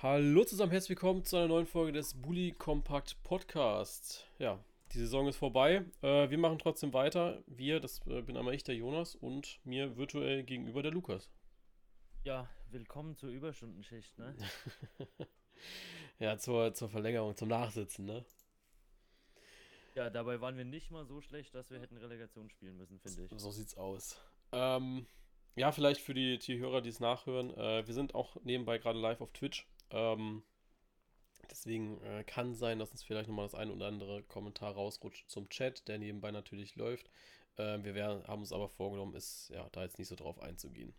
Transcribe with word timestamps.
Hallo 0.00 0.44
zusammen, 0.44 0.70
herzlich 0.70 0.90
willkommen 0.90 1.24
zu 1.24 1.36
einer 1.36 1.48
neuen 1.48 1.66
Folge 1.66 1.90
des 1.90 2.14
Bully 2.14 2.52
Compact 2.52 3.20
Podcasts. 3.24 4.24
Ja, 4.38 4.62
die 4.92 4.98
Saison 4.98 5.26
ist 5.26 5.34
vorbei. 5.34 5.84
Äh, 6.02 6.30
wir 6.30 6.38
machen 6.38 6.60
trotzdem 6.60 6.92
weiter. 6.92 7.42
Wir, 7.48 7.80
das 7.80 8.06
äh, 8.06 8.22
bin 8.22 8.36
einmal 8.36 8.54
ich, 8.54 8.62
der 8.62 8.76
Jonas, 8.76 9.16
und 9.16 9.58
mir 9.64 9.96
virtuell 9.96 10.44
gegenüber 10.44 10.84
der 10.84 10.92
Lukas. 10.92 11.28
Ja, 12.22 12.48
willkommen 12.70 13.16
zur 13.16 13.30
Überstundenschicht, 13.30 14.16
ne? 14.20 14.36
ja, 16.20 16.38
zur, 16.38 16.72
zur 16.74 16.88
Verlängerung, 16.88 17.34
zum 17.34 17.48
Nachsitzen, 17.48 18.04
ne? 18.04 18.24
Ja, 19.96 20.10
dabei 20.10 20.40
waren 20.40 20.56
wir 20.56 20.64
nicht 20.64 20.92
mal 20.92 21.06
so 21.06 21.20
schlecht, 21.20 21.56
dass 21.56 21.72
wir 21.72 21.80
hätten 21.80 21.96
Relegation 21.96 22.50
spielen 22.50 22.76
müssen, 22.76 23.00
finde 23.00 23.24
ich. 23.24 23.32
So 23.36 23.50
sieht's 23.50 23.76
aus. 23.76 24.16
Ähm, 24.52 25.08
ja, 25.56 25.72
vielleicht 25.72 26.00
für 26.00 26.14
die, 26.14 26.38
die 26.38 26.60
Hörer, 26.60 26.82
die 26.82 26.90
es 26.90 27.00
nachhören. 27.00 27.50
Äh, 27.50 27.84
wir 27.84 27.94
sind 27.94 28.14
auch 28.14 28.36
nebenbei 28.44 28.78
gerade 28.78 29.00
live 29.00 29.20
auf 29.20 29.32
Twitch. 29.32 29.66
Ähm, 29.90 30.42
deswegen 31.50 32.00
äh, 32.02 32.24
kann 32.24 32.54
sein, 32.54 32.78
dass 32.78 32.90
uns 32.90 33.02
vielleicht 33.02 33.28
nochmal 33.28 33.46
das 33.46 33.54
ein 33.54 33.70
oder 33.70 33.86
andere 33.86 34.22
Kommentar 34.24 34.72
rausrutscht 34.72 35.30
zum 35.30 35.48
Chat, 35.48 35.88
der 35.88 35.98
nebenbei 35.98 36.30
natürlich 36.30 36.76
läuft. 36.76 37.10
Äh, 37.56 37.82
wir 37.82 37.94
werden, 37.94 38.26
haben 38.26 38.40
uns 38.40 38.52
aber 38.52 38.68
vorgenommen, 38.68 39.14
ist 39.14 39.50
ja 39.50 39.68
da 39.72 39.82
jetzt 39.82 39.98
nicht 39.98 40.08
so 40.08 40.16
drauf 40.16 40.40
einzugehen. 40.40 40.94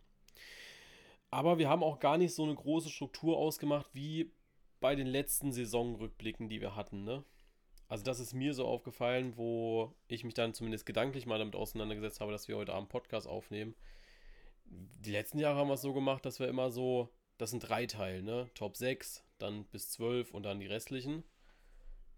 Aber 1.31 1.59
wir 1.59 1.69
haben 1.69 1.83
auch 1.83 1.99
gar 1.99 2.17
nicht 2.17 2.33
so 2.33 2.43
eine 2.43 2.55
große 2.55 2.89
Struktur 2.89 3.37
ausgemacht 3.37 3.89
wie 3.93 4.31
bei 4.79 4.95
den 4.95 5.07
letzten 5.07 5.51
Saisonrückblicken, 5.51 6.49
die 6.49 6.61
wir 6.61 6.75
hatten, 6.75 7.03
ne? 7.03 7.23
Also 7.87 8.03
das 8.03 8.19
ist 8.19 8.33
mir 8.33 8.53
so 8.53 8.67
aufgefallen, 8.67 9.35
wo 9.35 9.95
ich 10.07 10.23
mich 10.23 10.35
dann 10.35 10.53
zumindest 10.53 10.85
gedanklich 10.85 11.25
mal 11.25 11.39
damit 11.39 11.55
auseinandergesetzt 11.55 12.21
habe, 12.21 12.31
dass 12.31 12.47
wir 12.47 12.55
heute 12.55 12.73
Abend 12.73 12.89
Podcast 12.89 13.27
aufnehmen. 13.27 13.73
Die 14.65 15.11
letzten 15.11 15.39
Jahre 15.39 15.57
haben 15.57 15.69
wir 15.69 15.73
es 15.73 15.81
so 15.81 15.91
gemacht, 15.91 16.23
dass 16.23 16.39
wir 16.39 16.47
immer 16.47 16.69
so, 16.69 17.09
das 17.39 17.51
sind 17.51 17.61
drei 17.61 17.87
Teile, 17.87 18.21
ne? 18.21 18.49
Top 18.53 18.75
6, 18.75 19.23
dann 19.39 19.63
bis 19.65 19.89
12 19.91 20.33
und 20.33 20.43
dann 20.43 20.59
die 20.59 20.67
restlichen. 20.67 21.23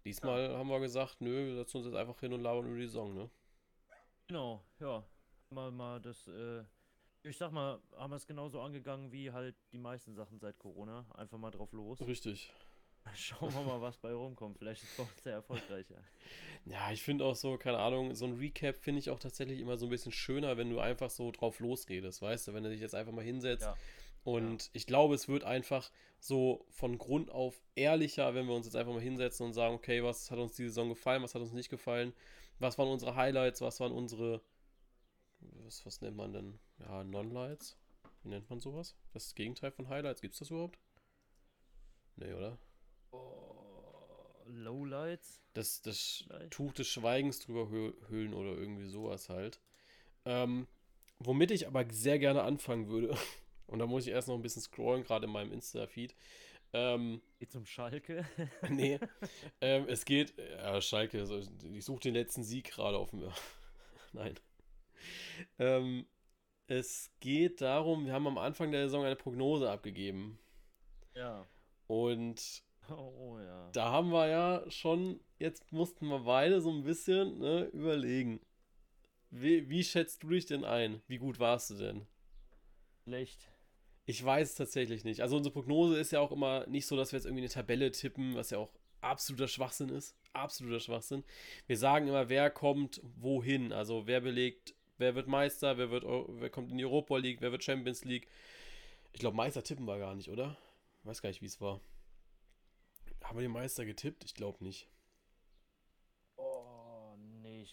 Diesmal 0.04 0.50
ja. 0.50 0.58
haben 0.58 0.68
wir 0.68 0.80
gesagt, 0.80 1.20
nö, 1.20 1.46
wir 1.46 1.54
setzen 1.54 1.78
uns 1.78 1.86
jetzt 1.86 1.96
einfach 1.96 2.18
hin 2.20 2.32
und 2.32 2.40
labern 2.40 2.66
über 2.66 2.76
die 2.76 2.86
Saison, 2.86 3.14
ne? 3.14 3.30
Genau, 4.26 4.64
ja. 4.80 5.04
Mal, 5.50 5.70
mal 5.70 6.00
das, 6.00 6.26
äh, 6.26 6.64
ich 7.22 7.36
sag 7.36 7.52
mal, 7.52 7.80
haben 7.96 8.10
wir 8.10 8.16
es 8.16 8.26
genauso 8.26 8.60
angegangen 8.60 9.12
wie 9.12 9.30
halt 9.30 9.54
die 9.72 9.78
meisten 9.78 10.14
Sachen 10.14 10.40
seit 10.40 10.58
Corona. 10.58 11.06
Einfach 11.14 11.38
mal 11.38 11.52
drauf 11.52 11.72
los. 11.72 12.00
Richtig. 12.00 12.52
Schauen 13.14 13.52
wir 13.54 13.62
mal, 13.62 13.80
was 13.80 13.98
bei 13.98 14.12
rumkommt. 14.12 14.58
Vielleicht 14.58 14.82
ist 14.82 14.92
es 14.92 15.00
auch 15.00 15.10
sehr 15.22 15.34
erfolgreicher. 15.34 16.02
Ja, 16.64 16.90
ich 16.90 17.02
finde 17.02 17.24
auch 17.24 17.36
so, 17.36 17.58
keine 17.58 17.78
Ahnung, 17.78 18.14
so 18.16 18.24
ein 18.24 18.38
Recap 18.38 18.76
finde 18.76 18.98
ich 18.98 19.10
auch 19.10 19.20
tatsächlich 19.20 19.60
immer 19.60 19.76
so 19.76 19.86
ein 19.86 19.90
bisschen 19.90 20.12
schöner, 20.12 20.56
wenn 20.56 20.70
du 20.70 20.80
einfach 20.80 21.10
so 21.10 21.30
drauf 21.30 21.60
losredest, 21.60 22.22
weißt 22.22 22.48
du, 22.48 22.54
wenn 22.54 22.64
du 22.64 22.70
dich 22.70 22.80
jetzt 22.80 22.94
einfach 22.94 23.12
mal 23.12 23.24
hinsetzt. 23.24 23.62
Ja. 23.62 23.76
Und 24.24 24.64
ja. 24.64 24.70
ich 24.72 24.86
glaube, 24.86 25.14
es 25.14 25.28
wird 25.28 25.44
einfach 25.44 25.90
so 26.20 26.64
von 26.70 26.98
Grund 26.98 27.30
auf 27.30 27.60
ehrlicher, 27.74 28.34
wenn 28.34 28.46
wir 28.46 28.54
uns 28.54 28.66
jetzt 28.66 28.76
einfach 28.76 28.92
mal 28.92 29.02
hinsetzen 29.02 29.46
und 29.46 29.52
sagen, 29.52 29.74
okay, 29.74 30.02
was 30.04 30.30
hat 30.30 30.38
uns 30.38 30.54
die 30.54 30.64
Saison 30.64 30.88
gefallen, 30.88 31.22
was 31.22 31.34
hat 31.34 31.42
uns 31.42 31.52
nicht 31.52 31.70
gefallen, 31.70 32.12
was 32.58 32.78
waren 32.78 32.88
unsere 32.88 33.16
Highlights, 33.16 33.60
was 33.60 33.80
waren 33.80 33.92
unsere, 33.92 34.40
was, 35.64 35.84
was 35.84 36.00
nennt 36.00 36.16
man 36.16 36.32
denn, 36.32 36.58
ja, 36.78 37.02
Non-Lights? 37.02 37.76
Wie 38.22 38.28
nennt 38.28 38.48
man 38.48 38.60
sowas? 38.60 38.94
Das 39.12 39.34
Gegenteil 39.34 39.72
von 39.72 39.88
Highlights, 39.88 40.20
gibt 40.20 40.34
es 40.34 40.38
das 40.38 40.50
überhaupt? 40.50 40.78
Nee, 42.16 42.32
oder? 42.32 42.58
Lowlights? 44.46 45.40
Das, 45.54 45.82
das 45.82 46.24
Tuch 46.50 46.72
des 46.72 46.88
Schweigens 46.88 47.40
drüber 47.40 47.68
hüllen 47.68 48.34
oder 48.34 48.56
irgendwie 48.56 48.86
sowas 48.86 49.28
halt. 49.28 49.60
Ähm, 50.24 50.66
womit 51.18 51.50
ich 51.50 51.66
aber 51.66 51.84
sehr 51.90 52.18
gerne 52.18 52.42
anfangen 52.42 52.88
würde, 52.88 53.16
und 53.66 53.78
da 53.78 53.86
muss 53.86 54.06
ich 54.06 54.12
erst 54.12 54.28
noch 54.28 54.34
ein 54.34 54.42
bisschen 54.42 54.62
scrollen, 54.62 55.04
gerade 55.04 55.26
in 55.26 55.32
meinem 55.32 55.52
Insta-Feed. 55.52 56.14
Ähm, 56.74 57.20
geht 57.38 57.52
zum 57.52 57.66
Schalke? 57.66 58.24
nee, 58.70 58.98
ähm, 59.60 59.86
es 59.88 60.04
geht, 60.04 60.34
ja, 60.38 60.80
Schalke, 60.80 61.20
also 61.20 61.40
ich 61.72 61.84
suche 61.84 62.00
den 62.00 62.14
letzten 62.14 62.42
Sieg 62.42 62.70
gerade 62.70 62.96
auf 62.96 63.10
dem, 63.10 63.30
nein. 64.12 64.34
Ähm, 65.58 66.06
es 66.66 67.10
geht 67.20 67.60
darum, 67.60 68.06
wir 68.06 68.12
haben 68.12 68.26
am 68.26 68.38
Anfang 68.38 68.70
der 68.70 68.84
Saison 68.84 69.04
eine 69.04 69.16
Prognose 69.16 69.70
abgegeben. 69.70 70.38
Ja. 71.14 71.46
Und 71.88 72.62
Oh 72.88 73.38
ja. 73.38 73.70
Da 73.72 73.90
haben 73.90 74.10
wir 74.10 74.28
ja 74.28 74.70
schon, 74.70 75.20
jetzt 75.38 75.72
mussten 75.72 76.08
wir 76.08 76.20
beide 76.20 76.60
so 76.60 76.70
ein 76.70 76.84
bisschen 76.84 77.38
ne, 77.38 77.64
überlegen. 77.72 78.40
Wie, 79.30 79.68
wie 79.70 79.84
schätzt 79.84 80.22
du 80.22 80.30
dich 80.30 80.46
denn 80.46 80.64
ein? 80.64 81.00
Wie 81.06 81.18
gut 81.18 81.38
warst 81.38 81.70
du 81.70 81.74
denn? 81.74 82.06
Schlecht. 83.04 83.51
Ich 84.04 84.24
weiß 84.24 84.50
es 84.50 84.54
tatsächlich 84.56 85.04
nicht. 85.04 85.20
Also 85.20 85.36
unsere 85.36 85.52
Prognose 85.52 85.98
ist 85.98 86.12
ja 86.12 86.20
auch 86.20 86.32
immer 86.32 86.66
nicht 86.66 86.86
so, 86.86 86.96
dass 86.96 87.12
wir 87.12 87.18
jetzt 87.18 87.26
irgendwie 87.26 87.42
eine 87.42 87.52
Tabelle 87.52 87.90
tippen, 87.92 88.34
was 88.34 88.50
ja 88.50 88.58
auch 88.58 88.70
absoluter 89.00 89.48
Schwachsinn 89.48 89.90
ist. 89.90 90.16
Absoluter 90.32 90.80
Schwachsinn. 90.80 91.24
Wir 91.66 91.76
sagen 91.76 92.08
immer, 92.08 92.28
wer 92.28 92.50
kommt 92.50 93.00
wohin. 93.16 93.72
Also 93.72 94.06
wer 94.06 94.20
belegt, 94.20 94.74
wer 94.98 95.14
wird 95.14 95.28
Meister, 95.28 95.78
wer, 95.78 95.90
wird, 95.90 96.04
wer 96.04 96.50
kommt 96.50 96.70
in 96.70 96.78
die 96.78 96.84
Europa 96.84 97.16
League, 97.16 97.40
wer 97.40 97.52
wird 97.52 97.62
Champions 97.62 98.04
League. 98.04 98.28
Ich 99.12 99.20
glaube, 99.20 99.36
Meister 99.36 99.62
tippen 99.62 99.86
wir 99.86 99.98
gar 99.98 100.14
nicht, 100.14 100.30
oder? 100.30 100.56
Ich 101.00 101.06
weiß 101.06 101.22
gar 101.22 101.28
nicht, 101.28 101.42
wie 101.42 101.46
es 101.46 101.60
war. 101.60 101.80
Haben 103.22 103.38
wir 103.38 103.42
den 103.42 103.52
Meister 103.52 103.84
getippt? 103.84 104.24
Ich 104.24 104.34
glaube 104.34 104.64
nicht. 104.64 104.88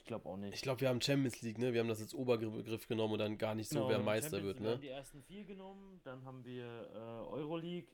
Glaube 0.10 0.28
auch 0.28 0.38
nicht. 0.38 0.56
Ich 0.56 0.64
glaube, 0.64 0.82
wir 0.82 0.90
haben 0.90 1.00
Champions 1.02 1.40
League, 1.44 1.60
ne? 1.60 1.72
Wir 1.72 1.82
haben 1.82 1.88
das 1.88 2.02
als 2.02 2.16
Obergriff 2.16 2.88
genommen 2.88 3.14
und 3.14 3.20
dann 3.20 3.38
gar 3.38 3.54
nicht 3.54 3.70
so, 3.70 3.76
genau, 3.76 3.90
wer 3.90 4.00
Meister 4.00 4.38
Champions 4.38 4.46
wird, 4.48 4.60
ne? 4.60 4.66
Wir 4.66 4.72
haben 4.72 4.82
die 4.82 4.88
ersten 4.88 5.22
vier 5.22 5.44
genommen, 5.46 6.02
dann 6.04 6.26
haben 6.26 6.44
wir 6.44 6.66
äh, 6.66 6.98
Euroleague 7.32 7.92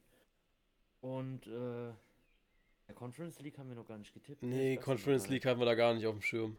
und 1.02 1.46
äh, 1.46 2.94
Conference 2.94 3.42
League 3.42 3.58
haben 3.58 3.68
wir 3.68 3.76
noch 3.76 3.86
gar 3.86 3.98
nicht 3.98 4.14
getippt. 4.14 4.44
Nee, 4.44 4.78
Conference 4.78 5.28
League 5.28 5.46
hatten 5.46 5.60
wir 5.60 5.66
da 5.66 5.76
gar 5.76 5.94
nicht 5.94 6.08
auf 6.08 6.16
dem 6.16 6.22
Schirm. 6.22 6.56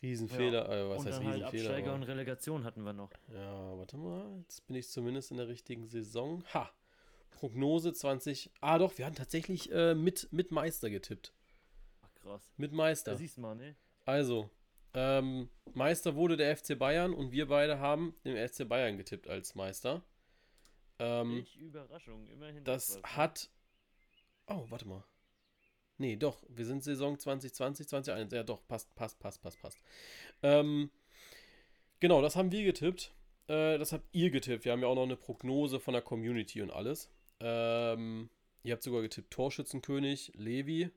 Riesenfehler, 0.00 0.70
ja. 0.70 0.86
äh, 0.86 0.88
was 0.88 1.00
und 1.00 1.06
heißt 1.08 1.18
dann 1.18 1.26
Riesenfehler? 1.26 1.64
Halt 1.64 1.74
Absteiger 1.74 1.94
und 1.94 2.02
Relegation 2.04 2.64
hatten 2.64 2.82
wir 2.82 2.94
noch. 2.94 3.10
Ja, 3.34 3.76
warte 3.76 3.98
mal, 3.98 4.38
jetzt 4.38 4.66
bin 4.66 4.76
ich 4.76 4.88
zumindest 4.88 5.32
in 5.32 5.36
der 5.36 5.48
richtigen 5.48 5.86
Saison. 5.86 6.42
Ha! 6.54 6.72
Prognose 7.32 7.92
20. 7.92 8.52
Ah, 8.62 8.78
doch, 8.78 8.96
wir 8.96 9.04
hatten 9.04 9.16
tatsächlich 9.16 9.70
äh, 9.70 9.94
mit, 9.94 10.32
mit 10.32 10.50
Meister 10.50 10.88
getippt. 10.88 11.34
Ach, 12.00 12.14
krass. 12.14 12.54
Mit 12.56 12.72
Meister. 12.72 13.10
Da 13.10 13.18
siehst 13.18 13.36
mal, 13.36 13.54
ne? 13.54 13.76
Also, 14.04 14.50
ähm, 14.94 15.48
Meister 15.74 16.16
wurde 16.16 16.36
der 16.36 16.56
FC 16.56 16.78
Bayern 16.78 17.14
und 17.14 17.32
wir 17.32 17.46
beide 17.46 17.78
haben 17.78 18.14
den 18.24 18.36
FC 18.36 18.68
Bayern 18.68 18.96
getippt 18.96 19.28
als 19.28 19.54
Meister. 19.54 20.02
Ähm, 20.98 21.46
Überraschung, 21.58 22.28
immerhin. 22.28 22.64
Das 22.64 23.00
hat. 23.02 23.50
Oh, 24.46 24.66
warte 24.68 24.86
mal. 24.86 25.04
Nee, 25.96 26.16
doch, 26.16 26.42
wir 26.48 26.64
sind 26.64 26.82
Saison 26.82 27.18
2020, 27.18 27.86
2021. 27.88 28.36
Ja, 28.36 28.42
doch, 28.42 28.66
passt, 28.66 28.94
passt, 28.94 29.18
passt, 29.20 29.42
passt, 29.42 29.60
passt. 29.60 29.78
Ähm, 30.42 30.90
genau, 32.00 32.22
das 32.22 32.36
haben 32.36 32.50
wir 32.50 32.64
getippt. 32.64 33.14
Äh, 33.48 33.78
das 33.78 33.92
habt 33.92 34.06
ihr 34.12 34.30
getippt. 34.30 34.64
Wir 34.64 34.72
haben 34.72 34.80
ja 34.80 34.88
auch 34.88 34.94
noch 34.94 35.04
eine 35.04 35.16
Prognose 35.16 35.78
von 35.78 35.92
der 35.92 36.02
Community 36.02 36.62
und 36.62 36.70
alles. 36.70 37.10
Ähm, 37.40 38.30
ihr 38.62 38.72
habt 38.72 38.82
sogar 38.82 39.02
getippt 39.02 39.30
Torschützenkönig, 39.30 40.32
Levi 40.34 40.90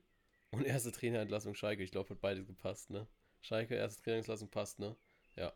und 0.54 0.64
erste 0.64 0.92
Trainerentlassung 0.92 1.54
Schalke. 1.54 1.82
Ich 1.82 1.90
glaube, 1.90 2.10
hat 2.10 2.20
beides 2.20 2.46
gepasst, 2.46 2.90
ne? 2.90 3.06
Schalke, 3.40 3.74
erste 3.74 4.02
Trainerentlassung 4.02 4.50
passt, 4.50 4.78
ne? 4.78 4.96
Ja. 5.36 5.52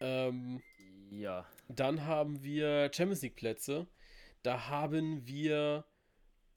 Ähm, 0.00 0.62
ja. 1.10 1.46
Dann 1.68 2.04
haben 2.04 2.42
wir 2.42 2.90
Champions 2.92 3.22
League 3.22 3.36
Plätze. 3.36 3.86
Da 4.42 4.68
haben 4.68 5.26
wir 5.26 5.84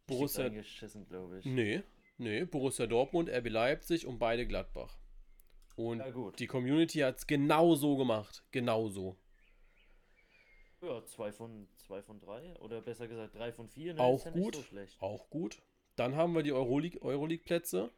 Borussia. 0.07 0.49
glaube 0.49 1.39
ich. 1.39 1.45
Nee, 1.45 1.83
nee, 2.17 2.45
Borussia 2.45 2.87
Dortmund, 2.87 3.29
RB 3.29 3.49
Leipzig 3.49 4.05
und 4.05 4.19
beide 4.19 4.47
Gladbach. 4.47 4.97
Und 5.75 6.01
die 6.39 6.47
Community 6.47 6.99
hat 6.99 7.17
es 7.17 7.27
genau 7.27 7.75
so 7.75 7.97
gemacht. 7.97 8.43
Genau 8.51 8.87
so. 8.87 9.17
Ja, 10.81 11.03
zwei 11.05 11.31
von, 11.31 11.67
zwei 11.77 12.01
von 12.01 12.19
drei. 12.19 12.55
Oder 12.59 12.81
besser 12.81 13.07
gesagt, 13.07 13.35
drei 13.35 13.51
von 13.51 13.67
vier. 13.67 13.93
Ne? 13.93 13.99
Auch 13.99 14.23
ja 14.25 14.31
gut. 14.31 14.55
So 14.55 14.78
auch 14.99 15.29
gut. 15.29 15.61
Dann 15.95 16.15
haben 16.15 16.33
wir 16.33 16.43
die 16.43 16.53
Euroleague-Plätze. 16.53 17.91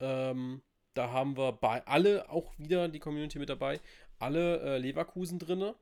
ähm, 0.00 0.62
da 0.94 1.12
haben 1.12 1.36
wir 1.36 1.52
bei 1.52 1.86
alle 1.86 2.28
auch 2.28 2.52
wieder 2.58 2.88
die 2.88 2.98
Community 2.98 3.38
mit 3.38 3.48
dabei. 3.48 3.80
Alle 4.18 4.60
äh, 4.60 4.78
Leverkusen 4.78 5.38
drinne. 5.38 5.76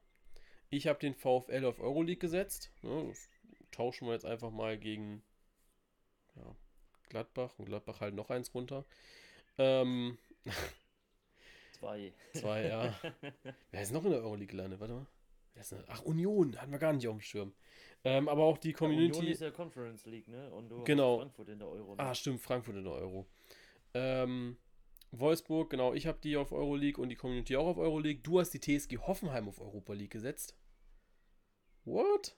Ich 0.69 0.87
habe 0.89 0.99
den 0.99 1.15
VfL 1.15 1.65
auf 1.65 1.81
Euroleague 1.81 2.21
gesetzt. 2.21 2.71
Ja, 2.83 3.03
tauschen 3.71 4.07
wir 4.07 4.13
jetzt 4.13 4.27
einfach 4.27 4.51
mal 4.51 4.77
gegen 4.77 5.23
ja, 6.35 6.55
Gladbach 7.09 7.59
und 7.59 7.67
Gladbach 7.67 8.01
halt 8.01 8.15
noch 8.15 8.31
eins 8.31 8.55
runter. 8.55 8.85
Ähm, 9.59 10.19
Zwei. 11.73 12.13
Zwei, 12.35 12.67
ja. 12.67 12.95
Wer 13.71 13.83
ist 13.83 13.93
noch 13.93 14.05
in 14.05 14.11
der 14.11 14.21
Euroleague 14.21 14.49
gelandet? 14.49 14.81
Warte 14.81 14.95
mal. 14.95 15.07
Ach, 15.89 16.03
Union, 16.03 16.57
hatten 16.61 16.73
wir 16.73 16.79
gar 16.79 16.93
nicht 16.93 17.07
auf 17.09 17.17
dem 17.17 17.21
Schirm. 17.21 17.55
Ähm, 18.05 18.29
aber 18.29 18.45
auch 18.45 18.59
die 18.59 18.73
Community. 18.73 19.15
Ja, 19.15 19.19
Union 19.19 19.33
ist 19.33 19.41
ja 19.41 19.51
Conference 19.51 20.07
League, 20.07 20.29
ne? 20.29 20.51
Und 20.51 20.69
du 20.69 20.85
genau. 20.85 21.19
Frankfurt 21.19 21.49
in 21.49 21.59
der 21.59 21.69
Euro. 21.69 21.97
Ne? 21.97 22.03
Ah, 22.03 22.15
stimmt, 22.15 22.41
Frankfurt 22.41 22.77
in 22.77 22.85
der 22.85 22.93
Euro. 22.93 23.27
Ähm, 23.95 24.57
Wolfsburg, 25.13 25.71
genau, 25.71 25.95
ich 25.95 26.07
habe 26.07 26.19
die 26.23 26.37
auf 26.37 26.53
Euroleague 26.53 27.01
und 27.01 27.09
die 27.09 27.17
Community 27.17 27.57
auch 27.57 27.67
auf 27.67 27.79
Euroleague. 27.79 28.23
Du 28.23 28.39
hast 28.39 28.51
die 28.51 28.61
TSG 28.61 28.99
Hoffenheim 28.99 29.49
auf 29.49 29.61
Europa 29.61 29.93
League 29.93 30.13
gesetzt. 30.13 30.57
What? 31.85 32.37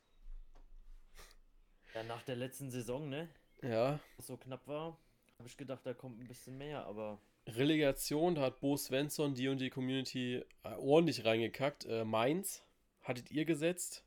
Ja, 1.95 2.03
nach 2.05 2.23
der 2.23 2.37
letzten 2.37 2.71
Saison, 2.71 3.09
ne? 3.09 3.29
Ja. 3.63 3.99
Was 4.17 4.27
so 4.27 4.37
knapp 4.37 4.67
war, 4.69 4.99
habe 5.39 5.49
ich 5.49 5.57
gedacht, 5.57 5.85
da 5.85 5.95
kommt 5.95 6.21
ein 6.21 6.29
bisschen 6.29 6.57
mehr, 6.57 6.87
aber. 6.87 7.21
Relegation, 7.47 8.35
da 8.35 8.43
hat 8.43 8.61
Bo 8.61 8.77
Svensson 8.77 9.35
die 9.35 9.49
und 9.49 9.59
die 9.59 9.71
Community 9.71 10.45
äh, 10.63 10.75
ordentlich 10.77 11.25
reingekackt. 11.25 11.87
Äh, 11.87 12.05
Mainz 12.05 12.63
hattet 13.09 13.31
ihr 13.31 13.47
gesetzt. 13.47 14.05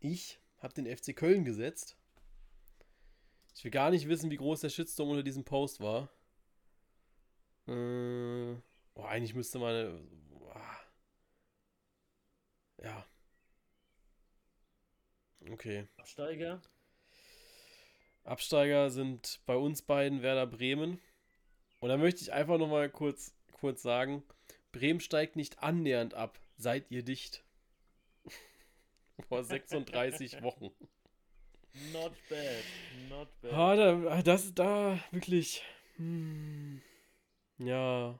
Ich 0.00 0.40
habe 0.58 0.74
den 0.74 0.94
FC 0.94 1.14
Köln 1.14 1.44
gesetzt. 1.44 1.96
Ich 3.54 3.62
will 3.62 3.70
gar 3.70 3.90
nicht 3.90 4.08
wissen, 4.08 4.30
wie 4.30 4.36
groß 4.36 4.60
der 4.60 4.68
Shitstorm 4.68 5.10
unter 5.10 5.22
diesem 5.22 5.44
Post 5.44 5.80
war. 5.80 6.10
Äh, 7.68 8.56
oh, 8.94 9.04
eigentlich 9.04 9.34
müsste 9.34 9.60
man. 9.60 10.08
Oh, 10.32 10.52
ja. 12.82 13.06
Okay. 15.48 15.86
Absteiger? 15.96 16.60
Absteiger 18.24 18.90
sind 18.90 19.40
bei 19.46 19.54
uns 19.54 19.82
beiden 19.82 20.22
Werder 20.22 20.46
Bremen. 20.46 21.00
Und 21.78 21.90
da 21.90 21.96
möchte 21.96 22.22
ich 22.22 22.32
einfach 22.32 22.58
nochmal 22.58 22.90
kurz, 22.90 23.32
kurz 23.52 23.82
sagen: 23.82 24.24
Bremen 24.72 25.00
steigt 25.00 25.36
nicht 25.36 25.62
annähernd 25.62 26.14
ab. 26.14 26.40
Seid 26.56 26.90
ihr 26.90 27.04
dicht? 27.04 27.43
Vor 29.28 29.44
36 29.44 30.42
Wochen. 30.42 30.70
Not 31.92 32.12
bad, 32.28 32.64
not 33.08 33.28
bad. 33.40 33.52
Ah, 33.52 33.76
da, 33.76 34.22
das 34.22 34.44
ist 34.44 34.58
da 34.58 34.98
wirklich. 35.10 35.62
Hm, 35.96 36.80
ja. 37.58 38.18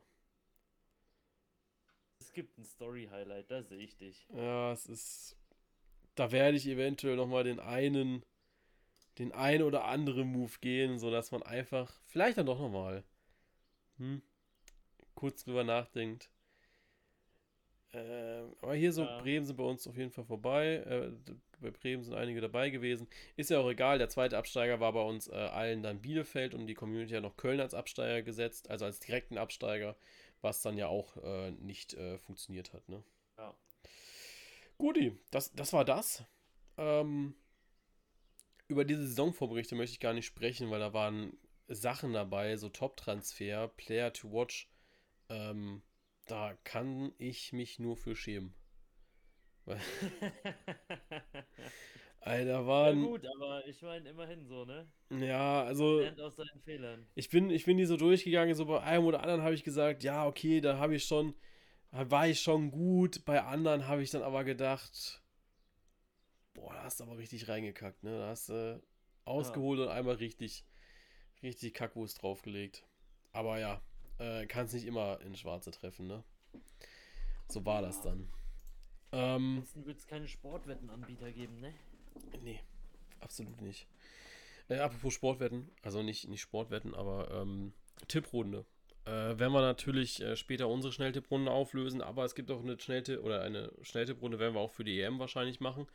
Es 2.19 2.33
gibt 2.33 2.59
ein 2.59 2.65
Story-Highlight, 2.65 3.51
da 3.51 3.63
sehe 3.63 3.79
ich 3.79 3.97
dich. 3.97 4.27
Ja, 4.35 4.73
es 4.73 4.87
ist. 4.87 5.37
Da 6.17 6.33
werde 6.33 6.57
ich 6.57 6.67
eventuell 6.67 7.17
nochmal 7.17 7.45
den 7.45 7.61
einen, 7.61 8.25
den 9.19 9.33
einen 9.33 9.63
oder 9.63 9.85
anderen 9.85 10.29
Move 10.29 10.53
gehen, 10.61 10.99
sodass 10.99 11.33
man 11.33 11.43
einfach, 11.43 12.01
vielleicht 12.07 12.39
dann 12.39 12.47
doch 12.47 12.61
nochmal, 12.61 13.05
hm, 13.99 14.23
kurz 15.15 15.45
drüber 15.45 15.65
nachdenkt. 15.65 16.31
Äh, 17.95 18.43
aber 18.61 18.75
hier 18.75 18.93
so, 18.93 19.05
Ja. 19.05 19.19
Bremen 19.21 19.47
sind 19.47 19.57
bei 19.57 19.65
uns 19.65 19.87
auf 19.87 19.97
jeden 19.97 20.11
Fall 20.11 20.25
vorbei. 20.25 20.77
Äh, 20.87 21.13
bei 21.61 21.71
Bremen 21.71 22.03
sind 22.03 22.15
einige 22.15 22.41
dabei 22.41 22.71
gewesen. 22.71 23.09
Ist 23.37 23.51
ja 23.51 23.61
auch 23.61 23.71
egal, 23.71 23.99
der 23.99 24.09
zweite 24.09 24.37
Absteiger 24.37 24.81
war 24.81 24.93
bei 24.93 25.03
uns 25.03 25.29
äh, 25.29 25.35
allen 25.35 25.83
dann 25.83 26.01
Bielefeld 26.01 26.55
und 26.55 26.67
die 26.67 26.75
Community 26.75 27.15
hat 27.15 27.23
noch 27.23 27.37
Köln 27.37 27.61
als 27.61 27.75
Absteiger 27.75 28.23
gesetzt, 28.23 28.69
also 28.71 28.85
als 28.85 28.99
direkten 29.01 29.39
Absteiger, 29.39 29.97
was 30.41 30.61
dann 30.63 30.77
ja 30.77 30.89
auch 30.89 31.17
äh, 31.23 31.53
nicht 31.53 31.95
äh, 31.95 32.19
funktioniert 32.19 32.73
hat, 32.73 32.89
ne? 32.89 33.03
Ja. 33.39 33.55
Guti, 34.79 35.17
das, 35.31 35.53
das 35.55 35.73
war 35.73 35.85
das. 35.85 36.25
Ähm, 36.77 37.35
über 38.67 38.85
diese 38.85 39.07
Saisonvorberichte 39.07 39.77
möchte 39.77 39.93
ich 39.95 40.01
gar 40.01 40.15
nicht 40.15 40.27
sprechen, 40.27 40.71
weil 40.71 40.81
da 40.81 40.93
waren 40.93 41.37
Sachen 41.69 42.13
dabei, 42.13 42.57
so 42.57 42.69
Top-Transfer, 42.69 43.69
Player 43.69 44.13
to 44.13 44.33
Watch. 44.33 44.69
Ähm, 45.29 45.83
da 46.27 46.57
kann 46.65 47.13
ich 47.19 47.53
mich 47.53 47.79
nur 47.79 47.97
für 47.97 48.17
schämen. 48.17 48.55
Alter, 52.21 52.51
ja 52.51 52.67
waren. 52.67 53.03
gut, 53.03 53.27
aber 53.27 53.67
ich 53.67 53.83
meine 53.83 54.09
immerhin 54.09 54.47
so, 54.47 54.65
ne? 54.65 54.91
Ja, 55.11 55.63
also. 55.65 56.01
Lernt 56.01 56.21
aus 56.21 56.37
seinen 56.37 56.61
Fehlern. 56.63 57.07
Ich 57.15 57.29
bin, 57.29 57.51
ich 57.51 57.67
bin 57.67 57.77
die 57.77 57.85
so 57.85 57.99
durchgegangen, 57.99 58.55
so 58.55 58.65
bei 58.65 58.81
einem 58.83 59.05
oder 59.05 59.21
anderen 59.21 59.43
habe 59.43 59.55
ich 59.55 59.63
gesagt, 59.63 60.03
ja, 60.03 60.27
okay, 60.27 60.61
da 60.63 60.79
habe 60.79 60.95
ich 60.97 61.05
schon, 61.05 61.35
war 61.91 62.27
ich 62.27 62.41
schon 62.41 62.71
gut. 62.71 63.25
Bei 63.27 63.43
anderen 63.43 63.87
habe 63.89 64.03
ich 64.03 64.11
dann 64.11 64.23
aber 64.23 64.45
gedacht, 64.45 65.23
boah, 66.55 66.73
da 66.73 66.85
hast 66.85 67.01
du 67.01 67.05
aber 67.05 67.19
richtig 67.19 67.49
reingekackt, 67.49 68.03
ne? 68.03 68.19
Da 68.19 68.29
hast 68.29 68.49
du 68.49 68.83
ausgeholt 69.25 69.81
und 69.81 69.89
einmal 69.89 70.15
richtig, 70.15 70.65
richtig 71.43 71.75
Kackwurst 71.75 72.23
draufgelegt. 72.23 72.87
Aber 73.33 73.59
ja, 73.59 73.83
äh, 74.19 74.47
kannst 74.47 74.75
nicht 74.75 74.87
immer 74.87 75.21
in 75.21 75.35
Schwarze 75.37 75.71
treffen, 75.71 76.07
ne? 76.07 76.25
So 77.49 77.65
war 77.65 77.83
das 77.83 78.01
dann. 78.03 78.29
Ähm, 79.13 79.57
Ansonsten 79.59 79.87
wird 79.87 79.99
es 79.99 80.07
keine 80.07 80.29
Sportwettenanbieter 80.29 81.31
geben, 81.33 81.61
ne? 81.61 81.73
Nee, 82.43 82.61
absolut 83.21 83.61
nicht. 83.61 83.87
Äh, 84.69 84.79
apropos 84.79 85.15
Sportwetten, 85.15 85.71
also 85.83 86.03
nicht, 86.03 86.29
nicht 86.29 86.41
Sportwetten, 86.41 86.95
aber 86.95 87.31
ähm, 87.31 87.73
Tipprunde. 88.09 88.65
Äh, 89.05 89.39
werden 89.39 89.53
wir 89.53 89.61
natürlich 89.61 90.23
äh, 90.23 90.35
später 90.35 90.69
unsere 90.69 90.93
Schnelltipprunde 90.93 91.51
auflösen, 91.51 92.01
aber 92.01 92.25
es 92.25 92.35
gibt 92.35 92.51
auch 92.51 92.63
eine 92.63 92.79
Schnelltipp 92.81 93.21
oder 93.21 93.43
eine 93.43 93.71
Schnelltipprunde 93.83 94.39
werden 94.39 94.55
wir 94.55 94.61
auch 94.61 94.71
für 94.71 94.85
die 94.85 95.01
EM 95.01 95.19
wahrscheinlich 95.19 95.61
machen. 95.61 95.87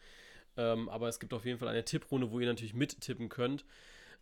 Ähm, 0.58 0.90
aber 0.90 1.08
es 1.08 1.20
gibt 1.20 1.34
auf 1.34 1.46
jeden 1.46 1.58
Fall 1.58 1.70
eine 1.70 1.86
Tipprunde, 1.86 2.32
wo 2.32 2.40
ihr 2.40 2.48
natürlich 2.48 2.74
mittippen 2.74 3.30
könnt. 3.30 3.66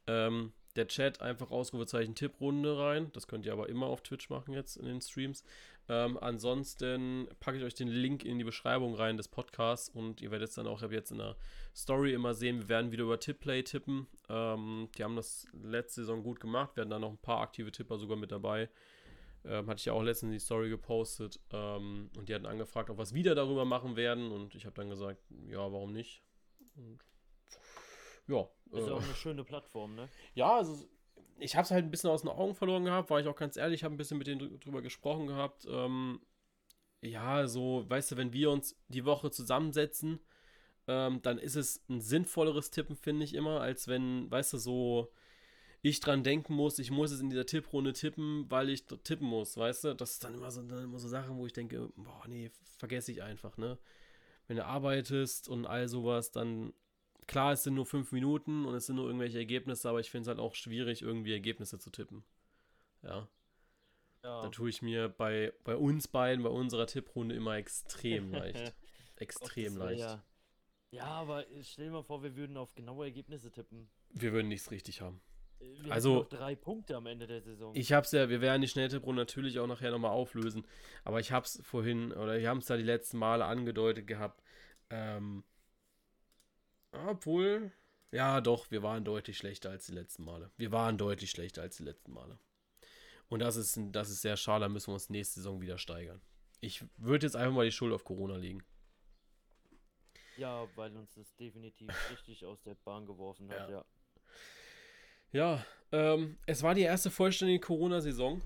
Ähm, 0.08 0.54
der 0.77 0.88
Chat 0.88 1.21
einfach 1.21 1.51
Ausrufezeichen 1.51 2.15
Tipprunde 2.15 2.77
rein. 2.77 3.12
Das 3.13 3.27
könnt 3.27 3.45
ihr 3.45 3.53
aber 3.53 3.68
immer 3.68 3.88
auf 3.88 4.01
Twitch 4.01 4.29
machen 4.29 4.53
jetzt 4.53 4.77
in 4.77 4.85
den 4.85 5.01
Streams. 5.01 5.44
Ähm, 5.89 6.18
ansonsten 6.19 7.27
packe 7.39 7.57
ich 7.57 7.63
euch 7.63 7.74
den 7.74 7.88
Link 7.88 8.25
in 8.25 8.38
die 8.38 8.44
Beschreibung 8.44 8.94
rein 8.94 9.18
des 9.18 9.27
Podcasts 9.27 9.89
und 9.89 10.21
ihr 10.21 10.31
werdet 10.31 10.50
es 10.50 10.56
dann 10.56 10.68
auch 10.68 10.81
jetzt 10.91 11.12
in 11.12 11.18
der 11.18 11.38
Story 11.75 12.13
immer 12.13 12.33
sehen. 12.33 12.59
Wir 12.59 12.69
werden 12.69 12.91
wieder 12.91 13.03
über 13.03 13.19
Tipplay 13.19 13.63
tippen. 13.63 14.07
Ähm, 14.29 14.89
die 14.97 15.03
haben 15.03 15.15
das 15.15 15.47
letzte 15.53 16.01
Saison 16.01 16.24
gut 16.24 16.39
gemacht. 16.39 16.77
Hatten 16.77 16.89
da 16.89 17.00
noch 17.00 17.12
ein 17.12 17.18
paar 17.18 17.41
aktive 17.41 17.71
Tipper 17.71 17.97
sogar 17.97 18.18
mit 18.18 18.31
dabei. 18.31 18.69
Ähm, 19.45 19.68
hatte 19.68 19.79
ich 19.79 19.85
ja 19.85 19.94
auch 19.94 20.03
letztens 20.03 20.33
die 20.33 20.39
Story 20.39 20.69
gepostet. 20.69 21.39
Ähm, 21.51 22.09
und 22.18 22.27
die 22.27 22.35
hatten 22.35 22.45
angefragt, 22.45 22.89
ob 22.89 22.97
wir 22.97 23.03
es 23.03 23.13
wieder 23.13 23.33
darüber 23.33 23.63
machen 23.63 23.95
werden. 23.95 24.31
Und 24.31 24.56
ich 24.56 24.65
habe 24.65 24.75
dann 24.75 24.89
gesagt, 24.89 25.21
ja, 25.47 25.59
warum 25.59 25.94
nicht? 25.94 26.21
Und 26.75 27.00
ja. 28.27 28.50
Ist 28.72 28.88
ja 28.88 28.94
auch 28.94 29.04
eine 29.04 29.16
schöne 29.16 29.44
Plattform, 29.44 29.96
ne? 29.96 30.10
ja, 30.36 30.58
also 30.58 30.88
ich 31.40 31.56
habe 31.56 31.66
es 31.66 31.72
halt 31.72 31.86
ein 31.86 31.92
bisschen 31.92 32.10
aus 32.10 32.22
den 32.22 32.31
Augen 32.31 32.56
verloren 32.56 32.86
gehabt, 32.86 33.10
war 33.10 33.19
ich 33.19 33.28
auch 33.28 33.36
ganz 33.36 33.58
ehrlich, 33.58 33.84
habe 33.84 33.94
ein 33.94 33.98
bisschen 33.98 34.18
mit 34.18 34.28
denen 34.28 34.42
drü- 34.42 34.60
drüber 34.60 34.81
gesprochen 34.81 35.28
gehabt. 35.28 35.66
Ähm, 35.69 36.19
ja, 37.02 37.48
so, 37.48 37.86
weißt 37.88 38.12
du, 38.12 38.18
wenn 38.18 38.34
wir 38.34 38.50
uns 38.50 38.75
die 38.88 39.06
Woche 39.06 39.30
zusammensetzen, 39.30 40.19
ähm, 40.88 41.22
dann 41.22 41.38
ist 41.38 41.56
es 41.56 41.84
ein 41.90 42.02
sinnvolleres 42.02 42.72
Tippen, 42.72 42.96
finde 42.96 43.24
ich 43.24 43.36
immer, 43.36 43.62
als 43.62 43.88
wenn, 43.88 44.30
weißt 44.31 44.54
du, 44.54 44.58
so 44.58 45.12
ich 45.84 46.00
dran 46.00 46.24
denken 46.24 46.54
muss, 46.56 46.80
ich 46.80 46.90
muss 46.90 47.12
es 47.12 47.20
in 47.20 47.30
dieser 47.30 47.46
Tipprunde 47.46 47.94
tippen, 47.94 48.50
weil 48.50 48.70
ich 48.70 48.88
dort 48.88 49.04
tippen 49.04 49.28
muss, 49.28 49.56
weißt 49.58 49.84
du? 49.84 49.96
Das 49.96 50.13
ist 50.13 50.24
dann 50.24 50.34
immer 50.34 50.50
so, 50.50 50.63
dann 50.63 50.84
immer 50.84 51.00
so 51.00 51.08
Sachen, 51.08 51.38
wo 51.38 51.46
ich 51.46 51.54
denke, 51.54 51.90
boah, 51.96 52.24
nee, 52.28 52.52
vergesse 52.78 53.12
ich 53.12 53.22
einfach, 53.22 53.58
ne? 53.58 53.78
Wenn 54.48 54.58
du 54.58 54.66
arbeitest 54.66 55.48
und 55.50 55.66
all 55.68 55.88
sowas, 55.88 56.31
dann 56.31 56.74
klar, 57.27 57.51
es 57.53 57.63
sind 57.63 57.74
nur 57.75 57.85
fünf 57.85 58.12
Minuten 58.12 58.65
und 58.65 58.74
es 58.75 58.85
sind 58.88 58.95
nur 58.95 59.06
irgendwelche 59.06 59.38
Ergebnisse, 59.38 59.89
aber 59.89 60.00
ich 60.00 60.10
finde 60.10 60.24
es 60.24 60.27
halt 60.29 60.39
auch 60.39 60.55
schwierig, 60.55 61.01
irgendwie 61.01 61.34
Ergebnisse 61.34 61.77
zu 61.79 61.89
tippen. 61.89 62.24
Ja, 63.03 63.27
Ja. 64.24 64.41
da 64.41 64.50
tue 64.50 64.69
ich 64.69 64.81
mir 64.81 65.10
bei, 65.10 65.53
bei 65.63 65.75
uns 65.75 66.07
beiden, 66.07 66.43
bei 66.43 66.50
unserer 66.50 66.88
Tipprunde 66.88 67.36
immer 67.36 67.55
extrem 67.55 68.31
leicht. 68.31 68.74
Extrem 69.17 69.75
wär 69.77 69.86
leicht. 69.86 70.00
Ja, 70.01 70.24
ja, 70.91 71.05
aber 71.05 71.46
stell 71.62 71.86
dir 71.86 71.91
mal 71.91 72.03
vor, 72.03 72.24
wir 72.24 72.36
würden 72.36 72.57
auf 72.57 72.74
genaue 72.75 73.05
Ergebnisse 73.05 73.51
tippen. 73.51 73.89
Wir 74.10 74.31
würden 74.31 74.48
nichts 74.48 74.72
richtig 74.72 75.01
haben. 75.01 75.22
Wir 75.60 75.91
Also- 75.91 76.24
drei 76.29 76.55
Punkte 76.55 76.96
am 76.96 77.07
Ende 77.07 77.25
der 77.27 77.41
Saison. 77.41 77.75
Ich 77.75 77.91
hab's 77.91 78.12
ja, 78.12 78.29
wir 78.29 78.41
werden 78.41 78.62
die 78.62 78.67
Schnelltipprunde 78.67 79.22
natürlich 79.22 79.57
auch 79.60 79.65
nachher 79.67 79.91
nochmal 79.91 80.12
auflösen, 80.12 80.65
aber 81.03 81.19
ich 81.19 81.31
hab's 81.31 81.60
vorhin, 81.63 82.12
oder 82.13 82.38
wir 82.39 82.48
haben 82.48 82.60
es 82.60 82.65
da 82.67 82.77
die 82.77 82.84
letzten 82.84 83.17
Male 83.17 83.43
angedeutet 83.46 84.05
gehabt. 84.07 84.41
Ähm, 84.91 85.43
obwohl, 86.91 87.72
ja 88.12 88.41
doch, 88.41 88.72
wir 88.72 88.84
waren 88.84 89.03
deutlich 89.03 89.38
schlechter 89.38 89.70
als 89.70 89.86
die 89.86 89.91
letzten 89.94 90.24
Male. 90.24 90.51
Wir 90.58 90.72
waren 90.72 90.98
deutlich 90.98 91.32
schlechter 91.32 91.62
als 91.62 91.77
die 91.77 91.84
letzten 91.84 92.13
Male. 92.13 92.39
Und 93.29 93.39
das 93.39 93.56
ist, 93.58 93.77
das 93.91 94.10
ist 94.10 94.22
sehr 94.22 94.38
schade, 94.38 94.62
da 94.63 94.70
müssen 94.70 94.88
wir 94.88 94.94
uns 94.94 95.10
nächste 95.10 95.36
Saison 95.41 95.60
wieder 95.62 95.77
steigern. 95.77 96.22
Ich 96.62 96.84
würde 96.98 97.25
jetzt 97.25 97.36
einfach 97.36 97.53
mal 97.53 97.65
die 97.65 97.72
Schuld 97.72 97.94
auf 97.94 98.03
Corona 98.06 98.38
legen. 98.38 98.63
ja, 100.38 100.67
weil 100.75 100.96
uns 100.96 101.13
das 101.15 101.36
definitiv 101.36 101.89
richtig 102.12 102.46
aus 102.46 102.62
der 102.63 102.75
Bahn 102.75 103.06
geworfen 103.06 103.50
hat, 103.51 103.70
Ja. 103.70 103.77
ja. 103.77 103.86
Ja, 105.34 105.65
ähm, 105.91 106.38
es 106.46 106.63
war 106.63 106.74
die 106.74 106.84
erste 106.84 107.12
vollständige 107.12 107.60
Corona-Saison. 107.60 108.41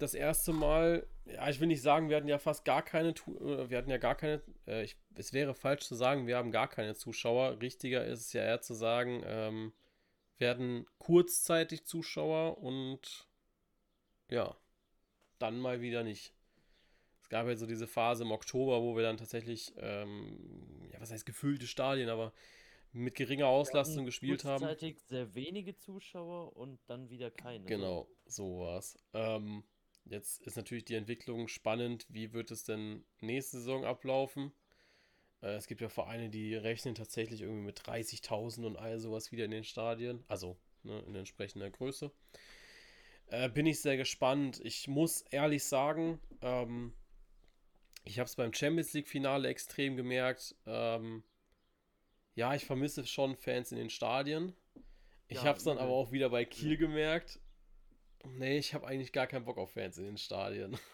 Das 0.00 0.14
erste 0.14 0.54
Mal, 0.54 1.06
ja, 1.26 1.50
ich 1.50 1.60
will 1.60 1.66
nicht 1.66 1.82
sagen, 1.82 2.08
wir 2.08 2.16
hatten 2.16 2.26
ja 2.26 2.38
fast 2.38 2.64
gar 2.64 2.82
keine, 2.82 3.14
wir 3.14 3.76
hatten 3.76 3.90
ja 3.90 3.98
gar 3.98 4.14
keine, 4.14 4.42
äh, 4.66 4.82
ich, 4.82 4.96
es 5.14 5.34
wäre 5.34 5.54
falsch 5.54 5.82
zu 5.82 5.94
sagen, 5.94 6.26
wir 6.26 6.38
haben 6.38 6.52
gar 6.52 6.68
keine 6.68 6.94
Zuschauer. 6.94 7.60
Richtiger 7.60 8.06
ist 8.06 8.20
es 8.20 8.32
ja 8.32 8.42
eher 8.42 8.62
zu 8.62 8.72
sagen, 8.72 9.22
ähm, 9.26 9.74
wir 10.38 10.48
hatten 10.48 10.86
kurzzeitig 10.96 11.84
Zuschauer 11.84 12.56
und 12.62 13.28
ja, 14.30 14.56
dann 15.38 15.60
mal 15.60 15.82
wieder 15.82 16.02
nicht. 16.02 16.32
Es 17.20 17.28
gab 17.28 17.46
ja 17.46 17.54
so 17.54 17.66
diese 17.66 17.86
Phase 17.86 18.24
im 18.24 18.32
Oktober, 18.32 18.80
wo 18.80 18.96
wir 18.96 19.02
dann 19.02 19.18
tatsächlich, 19.18 19.74
ähm, 19.76 20.88
ja, 20.90 20.98
was 20.98 21.12
heißt 21.12 21.26
gefüllte 21.26 21.66
Stadien, 21.66 22.08
aber 22.08 22.32
mit 22.92 23.16
geringer 23.16 23.48
Auslastung 23.48 24.06
gespielt 24.06 24.44
haben. 24.44 24.64
Kurzzeitig 24.64 24.98
sehr 25.02 25.34
wenige 25.34 25.76
Zuschauer 25.76 26.56
und 26.56 26.80
dann 26.86 27.10
wieder 27.10 27.30
keine. 27.30 27.66
Genau, 27.66 28.08
so 28.24 28.60
war's. 28.60 28.98
Ähm, 29.12 29.62
jetzt 30.10 30.42
ist 30.42 30.56
natürlich 30.56 30.84
die 30.84 30.94
Entwicklung 30.94 31.48
spannend. 31.48 32.06
Wie 32.08 32.32
wird 32.32 32.50
es 32.50 32.64
denn 32.64 33.04
nächste 33.20 33.58
Saison 33.58 33.84
ablaufen? 33.84 34.52
Äh, 35.40 35.54
es 35.54 35.66
gibt 35.66 35.80
ja 35.80 35.88
Vereine, 35.88 36.28
die 36.28 36.54
rechnen 36.54 36.94
tatsächlich 36.94 37.42
irgendwie 37.42 37.64
mit 37.64 37.80
30.000 37.80 38.66
und 38.66 38.76
all 38.76 38.98
sowas 38.98 39.32
wieder 39.32 39.44
in 39.44 39.50
den 39.52 39.64
Stadien. 39.64 40.24
Also 40.28 40.58
ne, 40.82 41.00
in 41.06 41.14
entsprechender 41.14 41.70
Größe. 41.70 42.12
Äh, 43.26 43.48
bin 43.48 43.66
ich 43.66 43.80
sehr 43.80 43.96
gespannt. 43.96 44.60
Ich 44.64 44.88
muss 44.88 45.22
ehrlich 45.30 45.64
sagen, 45.64 46.20
ähm, 46.42 46.92
ich 48.04 48.18
habe 48.18 48.26
es 48.26 48.36
beim 48.36 48.52
Champions 48.52 48.92
League-Finale 48.92 49.48
extrem 49.48 49.96
gemerkt. 49.96 50.56
Ähm, 50.66 51.22
ja, 52.34 52.54
ich 52.54 52.64
vermisse 52.64 53.06
schon 53.06 53.36
Fans 53.36 53.70
in 53.70 53.78
den 53.78 53.90
Stadien. 53.90 54.54
Ich 55.28 55.38
ja, 55.38 55.44
habe 55.44 55.58
es 55.58 55.64
dann 55.64 55.78
aber 55.78 55.92
auch 55.92 56.10
wieder 56.10 56.30
bei 56.30 56.44
Kiel 56.44 56.76
gemerkt. 56.76 57.39
Nee, 58.24 58.58
ich 58.58 58.74
habe 58.74 58.86
eigentlich 58.86 59.12
gar 59.12 59.26
keinen 59.26 59.44
Bock 59.44 59.58
auf 59.58 59.72
Fans 59.72 59.98
in 59.98 60.04
den 60.04 60.18
Stadien. 60.18 60.78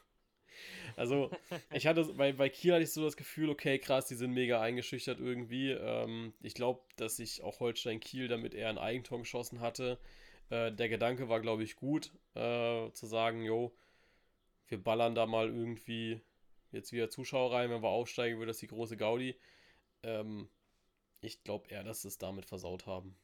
Also, 0.97 1.30
ich 1.71 1.87
hatte 1.87 2.04
bei, 2.14 2.33
bei 2.33 2.49
Kiel 2.49 2.73
hatte 2.73 2.85
ich 2.85 2.92
so 2.92 3.04
das 3.04 3.18
Gefühl, 3.18 3.50
okay, 3.50 3.78
krass, 3.78 4.06
die 4.06 4.14
sind 4.14 4.33
mega 4.33 4.62
eingeschüchtert 4.62 5.21
irgendwie. 5.21 5.73
Ähm, 5.73 6.33
ich 6.40 6.54
glaube, 6.54 6.80
dass 6.97 7.16
sich 7.16 7.42
auch 7.42 7.61
Holstein 7.61 8.00
Kiel 8.00 8.28
damit 8.28 8.54
eher 8.54 8.71
ein 8.71 8.78
Eigentor 8.78 9.18
geschossen 9.18 9.61
hatte. 9.61 9.99
Äh, 10.49 10.73
der 10.73 10.88
Gedanke 10.88 11.28
war, 11.28 11.40
glaube 11.40 11.62
ich, 11.62 11.76
gut, 11.76 12.11
äh, 12.35 12.90
zu 12.92 13.04
sagen, 13.06 13.42
jo, 13.42 13.76
wir 14.68 14.83
ballern 14.83 15.14
da 15.14 15.26
mal 15.26 15.49
irgendwie 15.49 16.23
jetzt 16.73 16.92
wieder 16.92 17.11
Zuschauer 17.11 17.52
rein, 17.52 17.71
wenn 17.71 17.83
wir 17.83 17.88
aufsteigen, 17.88 18.38
wird 18.38 18.49
das 18.49 18.59
die 18.59 18.68
große 18.68 18.97
Gaudi. 18.97 19.38
Ähm, 20.02 20.49
ich 21.21 21.42
glaube 21.42 21.68
eher, 21.68 21.85
dass 21.85 22.02
sie 22.02 22.09
es 22.09 22.18
damit 22.18 22.47
versaut 22.47 22.87
haben. 22.87 23.16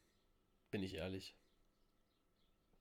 Bin 0.71 0.83
ich 0.83 0.95
ehrlich. 0.95 1.35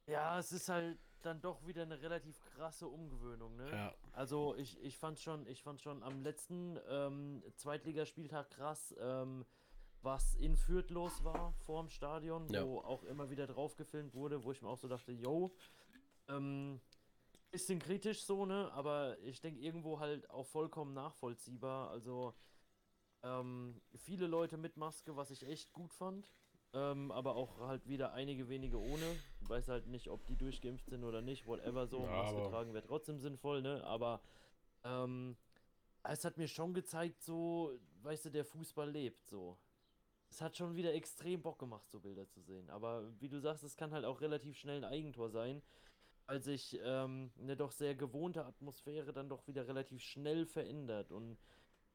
Ja, 0.07 0.38
es 0.38 0.52
ist 0.52 0.69
halt 0.69 0.99
dann 1.23 1.41
doch 1.41 1.67
wieder 1.67 1.83
eine 1.83 2.00
relativ 2.00 2.41
krasse 2.41 2.87
Umgewöhnung, 2.87 3.57
ne? 3.57 3.71
Ja. 3.71 3.95
Also 4.12 4.55
ich, 4.57 4.81
ich 4.83 4.97
fand 4.99 5.19
schon, 5.19 5.47
ich 5.47 5.62
fand 5.62 5.81
schon 5.81 6.02
am 6.02 6.23
letzten 6.23 6.79
ähm, 6.88 7.43
Zweitligaspieltag 7.57 8.50
krass, 8.50 8.95
ähm, 8.99 9.45
was 10.02 10.35
in 10.35 10.57
Fürth 10.57 10.91
los 10.91 11.23
war 11.25 11.55
vor 11.64 11.83
dem 11.83 11.88
Stadion, 11.88 12.49
ja. 12.52 12.67
wo 12.67 12.81
auch 12.81 13.05
immer 13.05 13.31
wieder 13.31 13.47
drauf 13.47 13.76
gefilmt 13.76 14.14
wurde, 14.14 14.45
wo 14.45 14.52
ich 14.52 14.61
mir 14.61 14.69
auch 14.69 14.79
so 14.79 14.88
dachte, 14.88 15.12
yo, 15.12 15.55
ähm, 16.29 16.81
bisschen 17.52 17.79
kritisch 17.79 18.25
so, 18.25 18.47
ne? 18.47 18.71
Aber 18.73 19.19
ich 19.21 19.41
denke 19.41 19.61
irgendwo 19.61 20.00
halt 20.00 20.29
auch 20.31 20.47
vollkommen 20.47 20.95
nachvollziehbar. 20.95 21.91
Also 21.91 22.35
ähm, 23.23 23.81
viele 23.95 24.26
Leute 24.26 24.57
mit 24.57 24.76
Maske, 24.76 25.17
was 25.17 25.31
ich 25.31 25.47
echt 25.47 25.73
gut 25.73 25.93
fand. 25.93 26.29
Ähm, 26.75 27.11
aber 27.11 27.37
auch 27.37 27.61
halt 27.61 27.87
wieder 27.87 28.12
einige 28.14 28.49
wenige 28.49 28.79
ohne. 28.81 29.05
Ich 29.43 29.49
weiß 29.49 29.69
halt 29.69 29.88
nicht, 29.88 30.09
ob 30.09 30.25
die 30.26 30.37
durchgeimpft 30.37 30.88
sind 30.88 31.05
oder 31.05 31.21
nicht, 31.21 31.47
whatever 31.47 31.87
so. 31.87 32.00
Ja, 32.00 32.11
Maske 32.11 32.43
tragen 32.49 32.73
wäre 32.73 32.87
trotzdem 32.87 33.19
sinnvoll, 33.19 33.61
ne? 33.61 33.85
Aber 33.85 34.23
ähm, 34.85 35.37
es 36.05 36.25
hat 36.25 36.38
mir 36.38 36.49
schon 36.49 36.73
gezeigt, 36.75 37.23
so, 37.23 37.79
weißt 38.02 38.26
du, 38.26 38.31
der 38.31 38.45
Fußball 38.45 38.91
lebt 38.91 39.26
so. 39.26 39.59
Es 40.31 40.41
hat 40.41 40.57
schon 40.57 40.75
wieder 40.75 40.95
extrem 40.95 41.43
Bock 41.43 41.59
gemacht, 41.59 41.91
so 41.91 42.00
Bilder 42.00 42.26
zu 42.26 42.41
sehen. 42.41 42.71
Aber 42.71 43.07
wie 43.21 43.29
du 43.29 43.38
sagst, 43.38 43.64
es 43.64 43.76
kann 43.76 43.93
halt 43.93 44.07
auch 44.07 44.23
relativ 44.23 44.57
schnell 44.57 44.79
ein 44.79 44.91
Eigentor 44.91 45.29
sein, 45.29 45.62
weil 46.26 46.41
sich 46.41 46.81
ähm, 46.83 47.31
eine 47.38 47.55
doch 47.55 47.71
sehr 47.71 47.95
gewohnte 47.95 48.47
Atmosphäre 48.47 49.12
dann 49.12 49.29
doch 49.29 49.47
wieder 49.47 49.69
relativ 49.69 50.00
schnell 50.00 50.47
verändert. 50.47 51.12
Und 51.12 51.37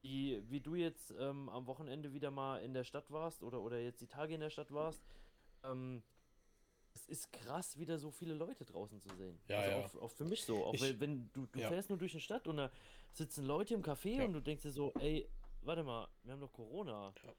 die, 0.02 0.42
wie 0.48 0.60
du 0.60 0.74
jetzt 0.74 1.12
ähm, 1.18 1.48
am 1.48 1.66
Wochenende 1.66 2.12
wieder 2.12 2.30
mal 2.30 2.58
in 2.58 2.74
der 2.74 2.84
Stadt 2.84 3.10
warst 3.10 3.42
oder, 3.42 3.60
oder 3.60 3.78
jetzt 3.80 4.00
die 4.00 4.06
Tage 4.06 4.34
in 4.34 4.40
der 4.40 4.50
Stadt 4.50 4.72
warst, 4.72 5.02
ähm, 5.64 6.02
es 6.94 7.06
ist 7.06 7.32
krass, 7.32 7.78
wieder 7.78 7.98
so 7.98 8.10
viele 8.10 8.34
Leute 8.34 8.64
draußen 8.64 9.00
zu 9.00 9.08
sehen. 9.16 9.38
Ja, 9.48 9.58
also 9.58 9.70
ja. 9.70 9.84
Auch, 9.84 9.94
auch, 10.02 10.10
für 10.10 10.24
mich 10.24 10.44
so. 10.44 10.64
Auch 10.64 10.74
ich, 10.74 10.82
wenn, 10.82 11.00
wenn, 11.00 11.30
du, 11.32 11.46
du 11.46 11.60
ja. 11.60 11.68
fährst 11.68 11.88
nur 11.88 11.98
durch 11.98 12.12
die 12.12 12.20
Stadt 12.20 12.46
und 12.48 12.56
da 12.56 12.70
sitzen 13.12 13.44
Leute 13.44 13.74
im 13.74 13.82
Café 13.82 14.16
ja. 14.16 14.24
und 14.24 14.32
du 14.32 14.40
denkst 14.40 14.62
dir 14.62 14.72
so, 14.72 14.92
ey, 15.00 15.28
warte 15.62 15.84
mal, 15.84 16.08
wir 16.24 16.32
haben 16.32 16.40
doch 16.40 16.52
Corona. 16.52 17.12
Ja. 17.24 17.32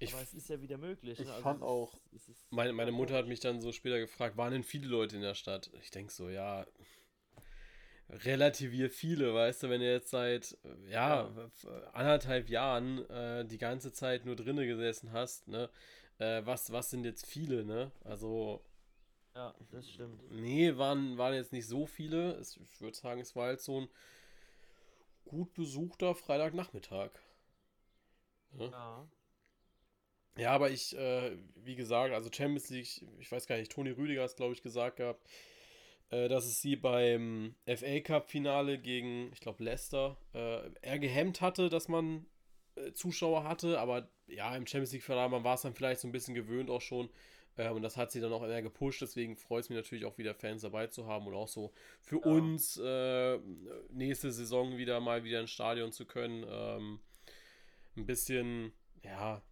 Ich, 0.00 0.12
Aber 0.12 0.22
es 0.22 0.34
ist 0.34 0.48
ja 0.48 0.60
wieder 0.60 0.76
möglich. 0.76 1.20
Ich 1.20 1.26
ne? 1.26 1.32
also 1.32 1.42
fand 1.42 1.62
auch, 1.62 1.94
es 2.14 2.28
meine, 2.50 2.72
meine 2.72 2.92
Mutter 2.92 3.14
hat 3.14 3.26
mich 3.26 3.40
dann 3.40 3.60
so 3.60 3.72
später 3.72 3.98
gefragt, 3.98 4.36
waren 4.36 4.52
denn 4.52 4.64
viele 4.64 4.88
Leute 4.88 5.16
in 5.16 5.22
der 5.22 5.34
Stadt? 5.34 5.70
Ich 5.82 5.90
denke 5.90 6.12
so, 6.12 6.28
ja, 6.28 6.66
relativier 8.08 8.90
viele, 8.90 9.34
weißt 9.34 9.62
du, 9.62 9.70
wenn 9.70 9.80
du 9.80 9.90
jetzt 9.90 10.10
seit 10.10 10.56
ja, 10.88 11.30
anderthalb 11.92 12.48
Jahren 12.48 13.08
äh, 13.10 13.44
die 13.44 13.58
ganze 13.58 13.92
Zeit 13.92 14.24
nur 14.24 14.36
drinnen 14.36 14.66
gesessen 14.66 15.12
hast, 15.12 15.48
ne? 15.48 15.70
Äh, 16.18 16.42
was, 16.44 16.70
was 16.70 16.90
sind 16.90 17.04
jetzt 17.04 17.26
viele, 17.26 17.64
ne? 17.64 17.90
Also. 18.04 18.62
Ja, 19.34 19.52
das 19.72 19.90
stimmt. 19.90 20.30
Nee, 20.30 20.76
waren, 20.76 21.18
waren 21.18 21.34
jetzt 21.34 21.52
nicht 21.52 21.66
so 21.66 21.86
viele. 21.86 22.32
Es, 22.34 22.56
ich 22.56 22.80
würde 22.80 22.96
sagen, 22.96 23.20
es 23.20 23.34
war 23.34 23.46
halt 23.46 23.60
so 23.60 23.80
ein 23.80 23.88
gut 25.24 25.52
besuchter 25.54 26.14
Freitagnachmittag. 26.14 27.10
Ne? 28.52 28.70
Ja. 28.70 29.08
Ja, 30.36 30.50
aber 30.50 30.70
ich, 30.70 30.96
äh, 30.96 31.36
wie 31.56 31.76
gesagt, 31.76 32.12
also 32.12 32.30
Champions 32.32 32.68
League, 32.70 33.06
ich 33.18 33.30
weiß 33.30 33.46
gar 33.46 33.56
nicht, 33.56 33.70
Toni 33.70 33.90
Rüdiger 33.90 34.22
hat 34.22 34.30
es, 34.30 34.36
glaube 34.36 34.52
ich, 34.52 34.62
gesagt 34.62 34.96
gehabt, 34.96 35.24
äh, 36.10 36.28
dass 36.28 36.44
es 36.44 36.60
sie 36.60 36.76
beim 36.76 37.54
FA 37.66 38.00
Cup-Finale 38.00 38.78
gegen, 38.78 39.30
ich 39.32 39.40
glaube, 39.40 39.64
Leicester, 39.64 40.16
äh, 40.34 40.70
eher 40.82 40.98
gehemmt 40.98 41.40
hatte, 41.40 41.68
dass 41.68 41.88
man 41.88 42.26
äh, 42.76 42.92
Zuschauer 42.92 43.44
hatte, 43.44 43.78
aber 43.78 44.08
ja, 44.26 44.54
im 44.56 44.66
Champions 44.66 44.92
League-Finale, 44.92 45.28
man 45.28 45.44
war 45.44 45.54
es 45.54 45.62
dann 45.62 45.74
vielleicht 45.74 46.00
so 46.00 46.08
ein 46.08 46.12
bisschen 46.12 46.34
gewöhnt 46.34 46.70
auch 46.70 46.80
schon. 46.80 47.08
Äh, 47.56 47.70
und 47.70 47.82
das 47.82 47.96
hat 47.96 48.10
sie 48.10 48.20
dann 48.20 48.32
auch 48.32 48.44
eher 48.44 48.62
gepusht, 48.62 49.00
deswegen 49.02 49.36
freut 49.36 49.64
es 49.64 49.70
mich 49.70 49.76
natürlich 49.76 50.04
auch 50.04 50.18
wieder 50.18 50.34
Fans 50.34 50.62
dabei 50.62 50.86
zu 50.88 51.06
haben 51.06 51.26
und 51.26 51.34
auch 51.34 51.48
so 51.48 51.72
für 52.02 52.20
ja. 52.20 52.32
uns 52.32 52.76
äh, 52.78 53.38
nächste 53.90 54.32
Saison 54.32 54.76
wieder 54.76 55.00
mal 55.00 55.24
wieder 55.24 55.40
ins 55.40 55.50
Stadion 55.50 55.92
zu 55.92 56.06
können. 56.06 56.44
Ähm, 56.48 57.00
ein 57.96 58.06
bisschen, 58.06 58.72
ja, 59.02 59.42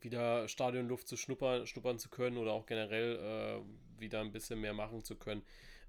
wieder 0.00 0.48
Stadionluft 0.48 1.06
zu 1.06 1.16
schnuppern, 1.16 1.66
schnuppern 1.66 1.98
zu 1.98 2.08
können 2.08 2.38
oder 2.38 2.52
auch 2.52 2.66
generell 2.66 3.16
äh, 3.16 4.00
wieder 4.00 4.20
ein 4.20 4.32
bisschen 4.32 4.60
mehr 4.60 4.72
machen 4.72 5.04
zu 5.04 5.16
können. 5.16 5.42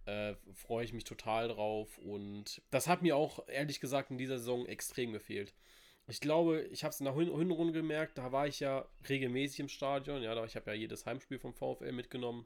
Äh, 0.06 0.36
freue 0.54 0.84
ich 0.84 0.94
mich 0.94 1.06
total 1.06 1.48
drauf. 1.48 1.98
Und 2.00 2.62
das 2.72 2.88
hat 2.88 3.02
mir 3.02 3.16
auch 3.16 3.48
ehrlich 3.48 3.80
gesagt 3.80 4.12
in 4.12 4.18
dieser 4.18 4.38
Saison 4.38 4.66
extrem 4.66 5.14
gefehlt. 5.14 5.54
Ich 6.08 6.20
glaube, 6.20 6.64
ich 6.64 6.84
habe 6.84 6.92
es 6.92 7.00
in 7.00 7.06
der 7.06 7.16
Hin 7.16 7.36
Hinrunde 7.38 7.72
gemerkt, 7.72 8.18
da 8.18 8.34
war 8.34 8.46
ich 8.46 8.60
ja 8.60 8.86
regelmäßig 9.08 9.62
im 9.62 9.70
Stadion. 9.70 10.22
Ja, 10.22 10.44
ich 10.44 10.56
habe 10.58 10.72
ja 10.72 10.76
jedes 10.76 11.06
Heimspiel 11.06 11.40
vom 11.40 11.54
VfL 11.54 11.94
mitgenommen. 11.94 12.46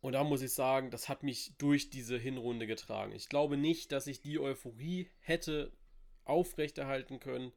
Und 0.00 0.14
da 0.14 0.24
muss 0.24 0.42
ich 0.42 0.52
sagen, 0.52 0.90
das 0.90 1.08
hat 1.08 1.22
mich 1.22 1.52
durch 1.58 1.90
diese 1.90 2.18
Hinrunde 2.18 2.66
getragen. 2.66 3.12
Ich 3.12 3.28
glaube 3.28 3.56
nicht, 3.56 3.92
dass 3.92 4.06
ich 4.06 4.22
die 4.22 4.40
Euphorie 4.40 5.08
hätte 5.20 5.72
aufrechterhalten 6.24 7.20
können 7.20 7.52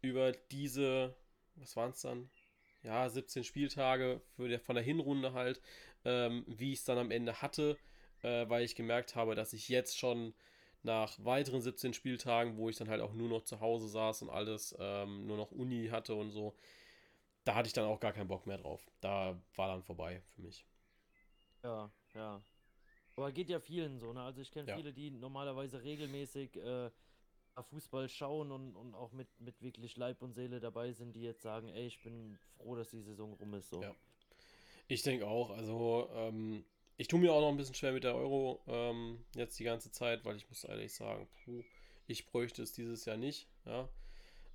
über 0.00 0.32
diese, 0.32 1.14
was 1.56 1.76
waren 1.76 1.90
es 1.90 2.00
dann? 2.00 2.30
Ja, 2.82 3.08
17 3.08 3.44
Spieltage 3.44 4.20
der, 4.38 4.60
von 4.60 4.76
der 4.76 4.84
Hinrunde 4.84 5.32
halt 5.32 5.60
ähm, 6.04 6.44
wie 6.46 6.72
ich 6.72 6.80
es 6.80 6.84
dann 6.84 6.98
am 6.98 7.10
Ende 7.10 7.40
hatte, 7.42 7.76
äh, 8.22 8.48
weil 8.48 8.64
ich 8.64 8.74
gemerkt 8.74 9.16
habe, 9.16 9.34
dass 9.34 9.52
ich 9.52 9.68
jetzt 9.68 9.98
schon 9.98 10.34
nach 10.82 11.12
weiteren 11.24 11.60
17 11.60 11.92
Spieltagen, 11.92 12.56
wo 12.56 12.68
ich 12.68 12.76
dann 12.76 12.88
halt 12.88 13.00
auch 13.00 13.12
nur 13.12 13.28
noch 13.28 13.42
zu 13.42 13.60
Hause 13.60 13.88
saß 13.88 14.22
und 14.22 14.30
alles, 14.30 14.76
ähm, 14.78 15.26
nur 15.26 15.36
noch 15.36 15.50
Uni 15.50 15.88
hatte 15.88 16.14
und 16.14 16.30
so, 16.30 16.54
da 17.44 17.54
hatte 17.54 17.66
ich 17.66 17.72
dann 17.72 17.86
auch 17.86 18.00
gar 18.00 18.12
keinen 18.12 18.28
Bock 18.28 18.46
mehr 18.46 18.58
drauf. 18.58 18.86
Da 19.00 19.40
war 19.56 19.68
dann 19.68 19.82
vorbei 19.82 20.22
für 20.34 20.42
mich. 20.42 20.66
Ja, 21.62 21.90
ja. 22.14 22.42
Aber 23.16 23.32
geht 23.32 23.48
ja 23.48 23.58
vielen 23.58 23.98
so, 23.98 24.12
ne? 24.12 24.22
Also 24.22 24.40
ich 24.40 24.50
kenne 24.52 24.68
ja. 24.68 24.76
viele, 24.76 24.92
die 24.92 25.10
normalerweise 25.10 25.82
regelmäßig 25.82 26.56
äh, 26.56 26.90
Fußball 27.62 28.08
schauen 28.08 28.52
und, 28.52 28.76
und 28.76 28.94
auch 28.94 29.12
mit, 29.12 29.28
mit 29.40 29.60
wirklich 29.60 29.96
Leib 29.96 30.22
und 30.22 30.34
Seele 30.34 30.60
dabei 30.60 30.92
sind, 30.92 31.14
die 31.14 31.22
jetzt 31.22 31.42
sagen, 31.42 31.68
ey, 31.68 31.86
ich 31.86 32.00
bin 32.02 32.38
froh, 32.56 32.76
dass 32.76 32.90
die 32.90 33.00
Saison 33.00 33.32
rum 33.34 33.54
ist. 33.54 33.70
So. 33.70 33.82
Ja. 33.82 33.94
Ich 34.88 35.02
denke 35.02 35.26
auch. 35.26 35.50
Also, 35.50 36.08
ähm, 36.14 36.64
ich 36.96 37.08
tue 37.08 37.20
mir 37.20 37.32
auch 37.32 37.40
noch 37.40 37.50
ein 37.50 37.56
bisschen 37.56 37.74
schwer 37.74 37.92
mit 37.92 38.04
der 38.04 38.16
Euro 38.16 38.60
ähm, 38.66 39.24
jetzt 39.36 39.58
die 39.60 39.64
ganze 39.64 39.92
Zeit, 39.92 40.24
weil 40.24 40.36
ich 40.36 40.48
muss 40.48 40.64
ehrlich 40.64 40.92
sagen, 40.94 41.28
puh, 41.44 41.62
ich 42.06 42.26
bräuchte 42.26 42.62
es 42.62 42.72
dieses 42.72 43.04
Jahr 43.04 43.18
nicht. 43.18 43.46
Ja. 43.66 43.88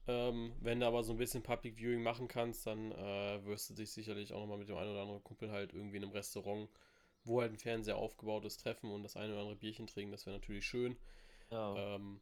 Ähm, 0.08 0.54
wenn 0.60 0.82
du 0.82 0.88
aber 0.88 1.04
so 1.04 1.14
ein 1.14 1.18
bisschen 1.18 1.44
Public 1.44 1.78
Viewing 1.78 2.04
machen 2.04 2.28
kannst, 2.28 2.68
dann 2.68 2.92
äh, 2.92 3.46
wirst 3.46 3.70
du 3.70 3.76
dich 3.76 3.92
sicherlich 3.92 4.34
auch 4.34 4.42
nochmal 4.42 4.58
mit 4.58 4.68
dem 4.68 4.76
einen 4.76 4.92
oder 4.92 5.04
anderen 5.04 5.24
Kumpel 5.24 5.52
halt 5.52 5.72
irgendwie 5.72 5.98
in 5.98 6.04
einem 6.04 6.12
Restaurant, 6.12 6.68
wo 7.24 7.40
halt 7.40 7.54
ein 7.54 7.60
Fernseher 7.60 7.96
aufgebaut 7.96 8.44
ist, 8.44 8.58
treffen 8.58 8.92
und 8.92 9.04
das 9.04 9.16
eine 9.16 9.32
oder 9.32 9.42
andere 9.44 9.56
Bierchen 9.56 9.88
trinken. 9.88 10.12
Das 10.12 10.26
wäre 10.26 10.36
natürlich 10.36 10.66
schön. 10.66 10.98
Ja. 11.52 11.96
Ähm, 11.96 12.20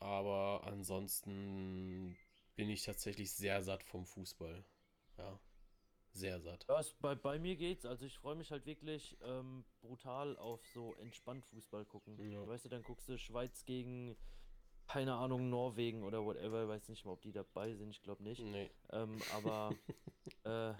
aber 0.00 0.62
ansonsten 0.64 2.16
bin 2.56 2.70
ich 2.70 2.82
tatsächlich 2.82 3.30
sehr 3.32 3.62
satt 3.62 3.84
vom 3.84 4.06
Fußball. 4.06 4.64
Ja 5.18 5.38
sehr 6.12 6.40
satt. 6.40 6.64
Ja, 6.68 6.80
bei, 7.00 7.14
bei 7.14 7.38
mir 7.38 7.56
geht's. 7.56 7.84
Also 7.84 8.04
ich 8.04 8.18
freue 8.18 8.36
mich 8.36 8.50
halt 8.50 8.66
wirklich 8.66 9.16
ähm, 9.22 9.64
brutal 9.80 10.36
auf 10.36 10.60
so 10.74 10.94
entspannt 10.96 11.44
Fußball 11.46 11.84
gucken. 11.84 12.18
Ja. 12.30 12.46
Weißt 12.46 12.64
du, 12.64 12.68
dann 12.68 12.82
guckst 12.82 13.08
du 13.08 13.18
Schweiz 13.18 13.64
gegen, 13.64 14.16
keine 14.92 15.14
Ahnung, 15.14 15.48
Norwegen 15.50 16.02
oder 16.02 16.24
whatever. 16.24 16.64
Ich 16.64 16.68
weiß 16.68 16.88
nicht 16.88 17.04
mal, 17.04 17.12
ob 17.12 17.22
die 17.22 17.30
dabei 17.30 17.72
sind. 17.74 17.90
Ich 17.90 18.02
glaube 18.02 18.24
nicht. 18.24 18.42
Nee. 18.42 18.70
Ähm, 18.90 19.18
aber 19.36 19.72
äh, 20.44 20.74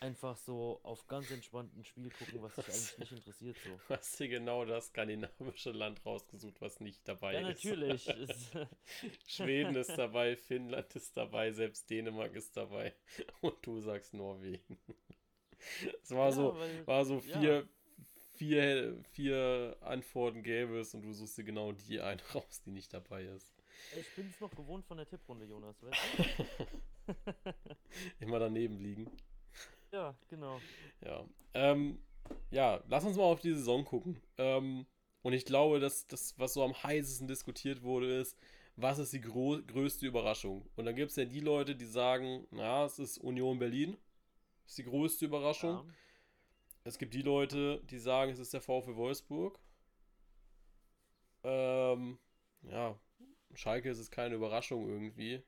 einfach 0.00 0.36
so 0.36 0.78
auf 0.82 1.06
ganz 1.06 1.30
entspannten 1.30 1.82
Spiel 1.84 2.10
gucken, 2.10 2.42
was 2.42 2.54
dich 2.54 2.68
eigentlich 2.68 2.98
nicht 2.98 3.12
interessiert. 3.12 3.56
So. 3.64 3.70
Du 3.70 3.94
hast 3.94 4.20
dir 4.20 4.28
genau 4.28 4.66
das 4.66 4.88
skandinavische 4.88 5.72
Land 5.72 6.04
rausgesucht, 6.04 6.60
was 6.60 6.80
nicht 6.80 7.08
dabei 7.08 7.40
ja, 7.40 7.48
ist. 7.48 7.64
Ja, 7.64 7.70
natürlich. 7.70 8.04
Schweden 9.26 9.74
ist 9.74 9.96
dabei, 9.96 10.36
Finnland 10.36 10.94
ist 10.94 11.16
dabei, 11.16 11.50
selbst 11.52 11.88
Dänemark 11.88 12.34
ist 12.34 12.54
dabei. 12.58 12.94
Und 13.40 13.56
du 13.62 13.80
sagst 13.80 14.12
Norwegen. 14.12 14.78
Es 16.02 16.10
war 16.10 16.26
ja, 16.26 16.32
so, 16.32 16.54
weil, 16.56 16.86
war 16.86 17.04
so 17.06 17.20
vier, 17.20 17.60
ja. 17.60 17.62
Vier, 18.36 18.96
vier 19.12 19.76
Antworten 19.80 20.42
gäbe 20.42 20.78
es 20.78 20.94
und 20.94 21.02
du 21.02 21.12
suchst 21.12 21.38
dir 21.38 21.44
genau 21.44 21.72
die 21.72 22.00
eine 22.00 22.22
raus, 22.34 22.62
die 22.64 22.70
nicht 22.70 22.92
dabei 22.92 23.24
ist. 23.24 23.52
Ich 23.98 24.14
bin 24.14 24.28
es 24.28 24.40
noch 24.40 24.54
gewohnt 24.54 24.84
von 24.86 24.96
der 24.96 25.06
Tipprunde, 25.06 25.46
Jonas. 25.46 25.76
Weißt 25.82 26.00
du? 26.18 27.14
Immer 28.24 28.38
daneben 28.38 28.78
liegen. 28.78 29.10
Ja, 29.92 30.14
genau. 30.28 30.60
Ja. 31.04 31.24
Ähm, 31.54 31.98
ja, 32.50 32.82
lass 32.88 33.04
uns 33.04 33.16
mal 33.16 33.24
auf 33.24 33.40
die 33.40 33.54
Saison 33.54 33.84
gucken. 33.84 34.20
Ähm, 34.38 34.86
und 35.22 35.32
ich 35.32 35.44
glaube, 35.44 35.80
dass 35.80 36.06
das, 36.06 36.38
was 36.38 36.54
so 36.54 36.62
am 36.62 36.74
heißesten 36.82 37.28
diskutiert 37.28 37.82
wurde, 37.82 38.20
ist, 38.20 38.36
was 38.76 38.98
ist 38.98 39.12
die 39.12 39.20
größte 39.20 40.06
Überraschung? 40.06 40.68
Und 40.76 40.84
dann 40.84 40.94
gibt 40.94 41.10
es 41.10 41.16
ja 41.16 41.24
die 41.24 41.40
Leute, 41.40 41.74
die 41.74 41.86
sagen, 41.86 42.46
na, 42.50 42.84
es 42.84 42.98
ist 42.98 43.18
Union 43.18 43.58
Berlin. 43.58 43.96
Das 44.64 44.72
ist 44.72 44.78
die 44.78 44.84
größte 44.84 45.24
Überraschung. 45.24 45.76
Ja. 45.76 45.84
Es 46.86 46.98
gibt 46.98 47.14
die 47.14 47.22
Leute, 47.22 47.82
die 47.90 47.98
sagen, 47.98 48.30
es 48.30 48.38
ist 48.38 48.54
der 48.54 48.60
VfL 48.60 48.94
Wolfsburg. 48.94 49.58
Ähm, 51.42 52.16
ja, 52.62 52.96
Schalke 53.54 53.90
ist 53.90 53.98
es 53.98 54.08
keine 54.08 54.36
Überraschung 54.36 54.88
irgendwie. 54.88 55.42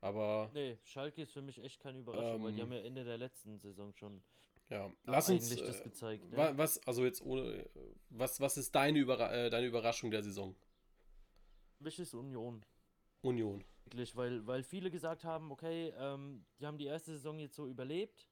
Aber. 0.00 0.50
Nee, 0.54 0.78
Schalke 0.84 1.22
ist 1.22 1.32
für 1.32 1.42
mich 1.42 1.60
echt 1.64 1.80
keine 1.80 1.98
Überraschung, 1.98 2.36
ähm, 2.36 2.44
weil 2.44 2.52
die 2.52 2.60
ähm, 2.60 2.66
haben 2.66 2.72
ja 2.72 2.80
Ende 2.84 3.04
der 3.04 3.18
letzten 3.18 3.58
Saison 3.58 3.92
schon. 3.92 4.22
Ja, 4.70 4.92
lass 5.04 5.28
uns. 5.28 5.48
das 5.48 5.80
äh, 5.80 5.82
gezeigt, 5.82 6.30
ne? 6.30 6.52
Was, 6.56 6.78
also 6.86 7.04
jetzt 7.04 7.22
ohne. 7.22 7.68
Was, 8.10 8.38
was 8.38 8.56
ist 8.56 8.72
deine, 8.72 9.00
Überra 9.00 9.34
äh, 9.34 9.50
deine 9.50 9.66
Überraschung 9.66 10.12
der 10.12 10.22
Saison? 10.22 10.54
Mich 11.80 11.98
ist 11.98 12.14
Union. 12.14 12.64
Union. 13.22 13.64
Wirklich, 13.84 14.14
weil, 14.14 14.46
weil 14.46 14.62
viele 14.62 14.92
gesagt 14.92 15.24
haben, 15.24 15.50
okay, 15.50 15.92
ähm, 15.98 16.44
die 16.60 16.66
haben 16.66 16.78
die 16.78 16.86
erste 16.86 17.12
Saison 17.12 17.36
jetzt 17.40 17.56
so 17.56 17.66
überlebt. 17.66 18.28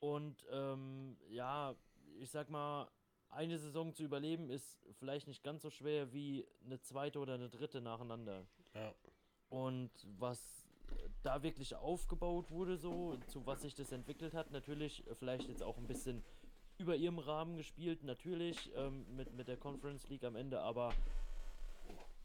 Und 0.00 0.46
ähm, 0.50 1.16
ja, 1.28 1.74
ich 2.18 2.30
sag 2.30 2.50
mal, 2.50 2.88
eine 3.30 3.58
Saison 3.58 3.94
zu 3.94 4.04
überleben 4.04 4.50
ist 4.50 4.78
vielleicht 4.98 5.26
nicht 5.26 5.42
ganz 5.42 5.62
so 5.62 5.70
schwer 5.70 6.12
wie 6.12 6.46
eine 6.64 6.80
zweite 6.80 7.18
oder 7.18 7.34
eine 7.34 7.50
dritte 7.50 7.80
nacheinander. 7.80 8.46
Ja. 8.74 8.94
Und 9.50 9.90
was 10.18 10.64
da 11.22 11.42
wirklich 11.42 11.74
aufgebaut 11.74 12.50
wurde, 12.50 12.76
so, 12.76 13.16
zu 13.26 13.46
was 13.46 13.62
sich 13.62 13.74
das 13.74 13.92
entwickelt 13.92 14.34
hat. 14.34 14.50
Natürlich 14.50 15.04
vielleicht 15.18 15.48
jetzt 15.48 15.62
auch 15.62 15.76
ein 15.76 15.86
bisschen 15.86 16.22
über 16.78 16.96
ihrem 16.96 17.18
Rahmen 17.18 17.56
gespielt, 17.56 18.04
natürlich 18.04 18.70
ähm, 18.76 19.04
mit, 19.16 19.32
mit 19.34 19.48
der 19.48 19.56
Conference 19.56 20.08
League 20.08 20.24
am 20.24 20.36
Ende, 20.36 20.60
aber 20.60 20.94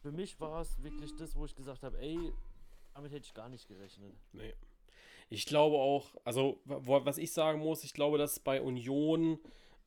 für 0.01 0.12
mich 0.12 0.39
war 0.39 0.62
es 0.62 0.82
wirklich 0.84 1.15
das, 1.15 1.36
wo 1.36 1.46
ich 1.46 1.56
gesagt 1.56 1.82
habe, 1.82 1.98
ey, 2.00 2.34
damit 2.94 3.12
hätte 3.12 3.25
ich 3.25 3.34
gar 3.34 3.50
nicht 3.50 3.68
gerechnet. 3.68 4.13
Nee. 4.32 4.53
Ich 5.30 5.46
glaube 5.46 5.77
auch, 5.77 6.15
also 6.24 6.60
was 6.65 7.18
ich 7.18 7.32
sagen 7.32 7.60
muss, 7.60 7.84
ich 7.84 7.94
glaube, 7.94 8.18
dass 8.18 8.39
bei 8.39 8.62
Union, 8.62 9.39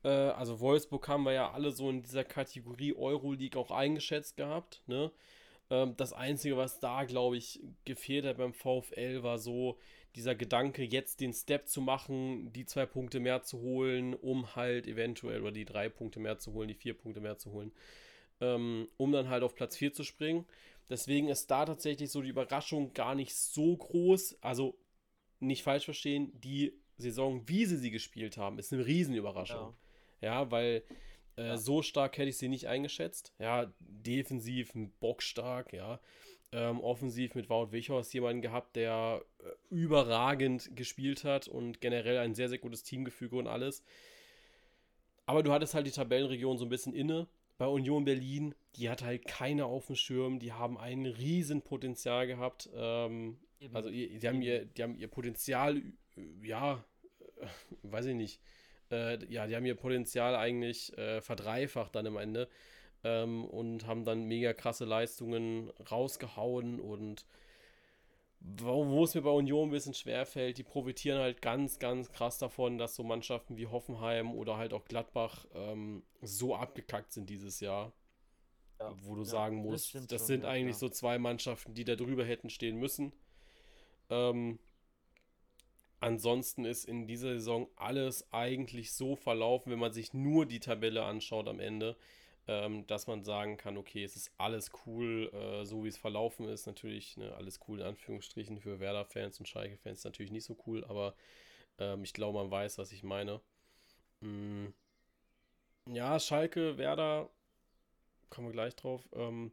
äh, 0.04 0.08
also 0.08 0.60
Wolfsburg 0.60 1.06
haben 1.08 1.24
wir 1.24 1.32
ja 1.32 1.52
alle 1.52 1.70
so 1.70 1.88
in 1.90 2.02
dieser 2.02 2.24
Kategorie 2.24 2.94
Euroleague 2.94 3.58
auch 3.60 3.70
eingeschätzt 3.70 4.36
gehabt, 4.36 4.82
ne? 4.86 5.12
Ähm, 5.70 5.94
das 5.96 6.12
Einzige, 6.12 6.56
was 6.56 6.80
da, 6.80 7.04
glaube 7.04 7.36
ich, 7.36 7.60
gefehlt 7.84 8.24
hat 8.24 8.38
beim 8.38 8.52
VfL, 8.52 9.22
war 9.22 9.38
so 9.38 9.78
dieser 10.14 10.34
Gedanke, 10.34 10.82
jetzt 10.82 11.20
den 11.20 11.32
Step 11.32 11.68
zu 11.68 11.80
machen, 11.80 12.52
die 12.52 12.64
zwei 12.64 12.86
Punkte 12.86 13.20
mehr 13.20 13.42
zu 13.42 13.60
holen, 13.60 14.14
um 14.14 14.54
halt 14.56 14.86
eventuell, 14.86 15.42
oder 15.42 15.52
die 15.52 15.64
drei 15.64 15.88
Punkte 15.88 16.20
mehr 16.20 16.38
zu 16.38 16.52
holen, 16.54 16.68
die 16.68 16.74
vier 16.74 16.94
Punkte 16.94 17.20
mehr 17.20 17.36
zu 17.36 17.52
holen, 17.52 17.72
ähm, 18.40 18.88
um 18.96 19.12
dann 19.12 19.28
halt 19.28 19.42
auf 19.42 19.54
Platz 19.54 19.76
4 19.76 19.92
zu 19.92 20.04
springen. 20.04 20.46
Deswegen 20.88 21.28
ist 21.28 21.50
da 21.50 21.64
tatsächlich 21.66 22.10
so 22.10 22.22
die 22.22 22.30
Überraschung 22.30 22.92
gar 22.94 23.14
nicht 23.14 23.34
so 23.34 23.76
groß. 23.76 24.38
Also 24.40 24.78
nicht 25.40 25.62
falsch 25.62 25.84
verstehen, 25.84 26.32
die 26.40 26.72
Saison, 26.98 27.46
wie 27.46 27.66
sie 27.66 27.76
sie 27.76 27.90
gespielt 27.90 28.36
haben, 28.36 28.58
ist 28.58 28.72
eine 28.72 28.86
Riesenüberraschung. 28.86 29.74
Ja, 30.20 30.40
ja 30.40 30.50
weil 30.50 30.82
äh, 31.36 31.48
ja. 31.48 31.56
So 31.56 31.82
stark 31.82 32.18
hätte 32.18 32.30
ich 32.30 32.38
sie 32.38 32.48
nicht 32.48 32.66
eingeschätzt. 32.66 33.34
Ja, 33.38 33.72
defensiv 33.80 34.72
bockstark, 35.00 35.72
ja. 35.72 36.00
Ähm, 36.52 36.80
offensiv 36.80 37.34
mit 37.34 37.50
Wout 37.50 37.72
Wichhorst 37.72 38.14
jemanden 38.14 38.40
gehabt, 38.40 38.76
der 38.76 39.22
äh, 39.40 39.44
überragend 39.68 40.74
gespielt 40.76 41.24
hat 41.24 41.48
und 41.48 41.80
generell 41.80 42.18
ein 42.18 42.34
sehr, 42.34 42.48
sehr 42.48 42.58
gutes 42.58 42.82
Teamgefüge 42.82 43.36
und 43.36 43.46
alles. 43.46 43.82
Aber 45.26 45.42
du 45.42 45.52
hattest 45.52 45.74
halt 45.74 45.86
die 45.86 45.90
Tabellenregion 45.90 46.56
so 46.56 46.64
ein 46.64 46.70
bisschen 46.70 46.94
inne. 46.94 47.26
Bei 47.58 47.66
Union 47.66 48.04
Berlin, 48.04 48.54
die 48.76 48.88
hat 48.88 49.02
halt 49.02 49.26
keine 49.26 49.66
auf 49.66 49.86
dem 49.86 49.96
Schirm, 49.96 50.38
die 50.38 50.52
haben 50.52 50.78
ein 50.78 51.04
Riesenpotenzial 51.04 52.26
gehabt. 52.26 52.70
Ähm, 52.74 53.38
also 53.72 53.90
die, 53.90 54.18
die, 54.18 54.28
haben 54.28 54.42
ihr, 54.42 54.64
die 54.64 54.82
haben 54.82 54.96
ihr 54.96 55.08
Potenzial, 55.08 55.82
ja, 56.42 56.84
äh, 57.40 57.46
weiß 57.82 58.06
ich 58.06 58.14
nicht, 58.14 58.40
äh, 58.90 59.24
ja, 59.32 59.46
die 59.46 59.56
haben 59.56 59.66
ihr 59.66 59.74
Potenzial 59.74 60.36
eigentlich 60.36 60.96
äh, 60.98 61.20
verdreifacht 61.20 61.94
dann 61.94 62.06
am 62.06 62.16
Ende 62.16 62.48
ähm, 63.04 63.44
und 63.44 63.86
haben 63.86 64.04
dann 64.04 64.24
mega 64.24 64.52
krasse 64.52 64.84
Leistungen 64.84 65.70
rausgehauen 65.90 66.80
und 66.80 67.24
wo, 68.40 68.86
wo 68.86 69.04
es 69.04 69.14
mir 69.14 69.22
bei 69.22 69.30
Union 69.30 69.68
ein 69.68 69.72
bisschen 69.72 69.94
schwerfällt, 69.94 70.58
die 70.58 70.62
profitieren 70.62 71.18
halt 71.18 71.42
ganz, 71.42 71.78
ganz 71.78 72.12
krass 72.12 72.38
davon, 72.38 72.78
dass 72.78 72.94
so 72.94 73.02
Mannschaften 73.02 73.56
wie 73.56 73.66
Hoffenheim 73.66 74.32
oder 74.32 74.56
halt 74.56 74.72
auch 74.72 74.84
Gladbach 74.84 75.46
ähm, 75.54 76.04
so 76.20 76.54
abgekackt 76.54 77.12
sind 77.12 77.28
dieses 77.28 77.60
Jahr. 77.60 77.92
Ja, 78.78 78.94
wo 79.02 79.14
du 79.14 79.22
ja, 79.22 79.28
sagen 79.28 79.56
musst, 79.56 79.94
das, 79.94 80.06
das 80.06 80.26
sind 80.26 80.42
schon, 80.42 80.50
eigentlich 80.50 80.76
ja. 80.76 80.80
so 80.80 80.88
zwei 80.90 81.18
Mannschaften, 81.18 81.72
die 81.72 81.84
da 81.84 81.96
drüber 81.96 82.26
hätten 82.26 82.50
stehen 82.50 82.76
müssen. 82.76 83.14
Ähm, 84.10 84.58
Ansonsten 86.00 86.64
ist 86.64 86.84
in 86.84 87.06
dieser 87.06 87.34
Saison 87.34 87.68
alles 87.74 88.32
eigentlich 88.32 88.92
so 88.92 89.16
verlaufen, 89.16 89.72
wenn 89.72 89.78
man 89.78 89.92
sich 89.92 90.12
nur 90.12 90.44
die 90.46 90.60
Tabelle 90.60 91.04
anschaut 91.04 91.48
am 91.48 91.58
Ende, 91.58 91.96
ähm, 92.46 92.86
dass 92.86 93.06
man 93.06 93.24
sagen 93.24 93.56
kann, 93.56 93.76
okay, 93.78 94.04
es 94.04 94.14
ist 94.14 94.30
alles 94.36 94.70
cool, 94.86 95.32
äh, 95.32 95.64
so 95.64 95.84
wie 95.84 95.88
es 95.88 95.96
verlaufen 95.96 96.48
ist. 96.48 96.66
Natürlich 96.66 97.16
ne, 97.16 97.34
alles 97.34 97.60
cool 97.66 97.80
in 97.80 97.86
Anführungsstrichen 97.86 98.60
für 98.60 98.78
Werder-Fans 98.78 99.40
und 99.40 99.46
Schalke-Fans 99.46 100.04
natürlich 100.04 100.32
nicht 100.32 100.44
so 100.44 100.56
cool, 100.66 100.84
aber 100.84 101.14
ähm, 101.78 102.04
ich 102.04 102.12
glaube, 102.12 102.38
man 102.38 102.50
weiß, 102.50 102.78
was 102.78 102.92
ich 102.92 103.02
meine. 103.02 103.40
Mm. 104.20 104.66
Ja, 105.88 106.20
Schalke, 106.20 106.78
Werder, 106.78 107.30
kommen 108.30 108.48
wir 108.48 108.52
gleich 108.52 108.76
drauf. 108.76 109.08
Ähm, 109.14 109.50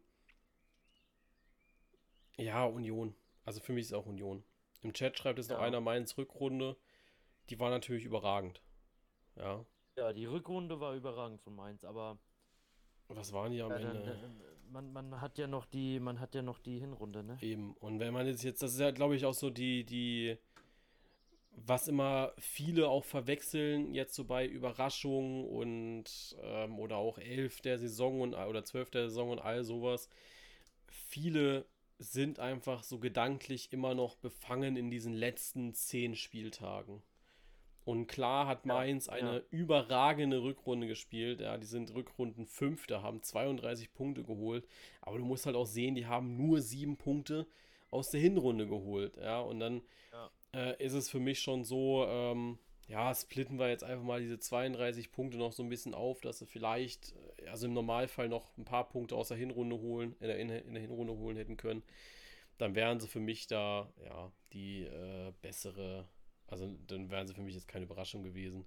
ja, 2.37 2.65
Union. 2.65 3.15
Also 3.45 3.59
für 3.59 3.73
mich 3.73 3.83
ist 3.83 3.87
es 3.89 3.93
auch 3.93 4.05
Union. 4.05 4.43
Im 4.81 4.93
Chat 4.93 5.17
schreibt 5.17 5.39
jetzt 5.39 5.49
ja. 5.49 5.57
noch 5.57 5.63
einer 5.63 5.81
Mainz 5.81 6.17
Rückrunde. 6.17 6.75
Die 7.49 7.59
war 7.59 7.69
natürlich 7.69 8.05
überragend. 8.05 8.61
Ja. 9.35 9.65
Ja, 9.95 10.13
die 10.13 10.25
Rückrunde 10.25 10.79
war 10.79 10.93
überragend 10.93 11.41
von 11.41 11.55
Mainz, 11.55 11.83
aber. 11.83 12.17
Was 13.09 13.31
waren 13.31 13.51
die 13.51 13.61
am 13.61 13.71
ja, 13.71 13.77
Ende? 13.77 14.17
Dann, 14.21 14.41
man, 14.71 14.91
man 14.91 15.21
hat 15.21 15.37
ja 15.37 15.47
noch 15.47 15.65
die, 15.65 15.99
man 15.99 16.19
hat 16.19 16.33
ja 16.35 16.41
noch 16.41 16.59
die 16.59 16.79
Hinrunde, 16.79 17.23
ne? 17.23 17.37
Eben. 17.41 17.73
Und 17.75 17.99
wenn 17.99 18.13
man 18.13 18.25
jetzt, 18.25 18.43
jetzt 18.43 18.63
das 18.63 18.73
ist 18.73 18.79
ja, 18.79 18.91
glaube 18.91 19.15
ich, 19.15 19.25
auch 19.25 19.33
so 19.33 19.49
die, 19.49 19.83
die, 19.83 20.37
was 21.51 21.87
immer 21.87 22.33
viele 22.39 22.89
auch 22.89 23.03
verwechseln, 23.03 23.93
jetzt 23.93 24.15
so 24.15 24.25
bei 24.25 24.47
Überraschungen 24.47 25.45
und 25.47 26.35
ähm, 26.41 26.79
oder 26.79 26.97
auch 26.97 27.19
elf 27.19 27.61
der 27.61 27.77
Saison 27.77 28.21
und 28.21 28.33
oder 28.33 28.63
zwölf 28.63 28.89
der 28.89 29.09
Saison 29.09 29.29
und 29.29 29.39
all 29.39 29.63
sowas. 29.63 30.09
Viele 30.87 31.65
sind 31.99 32.39
einfach 32.39 32.83
so 32.83 32.99
gedanklich 32.99 33.71
immer 33.71 33.95
noch 33.95 34.15
befangen 34.15 34.75
in 34.75 34.89
diesen 34.89 35.13
letzten 35.13 35.73
zehn 35.73 36.15
Spieltagen. 36.15 37.01
Und 37.85 38.07
klar 38.07 38.47
hat 38.47 38.65
Mainz 38.65 39.07
ja, 39.07 39.13
eine 39.13 39.35
ja. 39.35 39.41
überragende 39.51 40.41
Rückrunde 40.41 40.87
gespielt. 40.87 41.41
Ja, 41.41 41.57
die 41.57 41.65
sind 41.65 41.93
Rückrunden 41.93 42.45
Fünfter, 42.45 43.03
haben 43.03 43.21
32 43.21 43.93
Punkte 43.93 44.23
geholt. 44.23 44.65
Aber 45.01 45.17
du 45.17 45.25
musst 45.25 45.45
halt 45.45 45.55
auch 45.55 45.65
sehen, 45.65 45.95
die 45.95 46.07
haben 46.07 46.37
nur 46.37 46.61
sieben 46.61 46.95
Punkte 46.95 47.45
aus 47.91 48.09
der 48.09 48.21
Hinrunde 48.21 48.67
geholt. 48.67 49.17
Ja, 49.17 49.41
und 49.41 49.59
dann 49.59 49.81
ja. 50.11 50.29
äh, 50.53 50.83
ist 50.83 50.93
es 50.93 51.09
für 51.09 51.19
mich 51.19 51.41
schon 51.41 51.65
so, 51.65 52.05
ähm, 52.07 52.57
ja, 52.87 53.13
splitten 53.13 53.59
wir 53.59 53.69
jetzt 53.69 53.83
einfach 53.83 54.03
mal 54.03 54.21
diese 54.21 54.39
32 54.39 55.11
Punkte 55.11 55.37
noch 55.37 55.51
so 55.51 55.61
ein 55.63 55.69
bisschen 55.69 55.93
auf, 55.93 56.21
dass 56.21 56.39
sie 56.39 56.45
vielleicht, 56.45 57.11
äh, 57.11 57.32
also 57.47 57.67
im 57.67 57.73
Normalfall 57.73 58.29
noch 58.29 58.57
ein 58.57 58.65
paar 58.65 58.87
Punkte 58.87 59.15
aus 59.15 59.29
der 59.29 59.37
Hinrunde 59.37 59.77
holen, 59.77 60.15
in 60.19 60.27
der, 60.27 60.37
in 60.39 60.73
der 60.73 60.81
Hinrunde 60.81 61.13
holen 61.13 61.37
hätten 61.37 61.57
können. 61.57 61.83
Dann 62.57 62.75
wären 62.75 62.99
sie 62.99 63.07
für 63.07 63.19
mich 63.19 63.47
da, 63.47 63.91
ja, 64.03 64.31
die 64.53 64.83
äh, 64.83 65.33
bessere, 65.41 66.07
also 66.47 66.75
dann 66.87 67.09
wären 67.09 67.27
sie 67.27 67.33
für 67.33 67.41
mich 67.41 67.55
jetzt 67.55 67.67
keine 67.67 67.85
Überraschung 67.85 68.23
gewesen. 68.23 68.65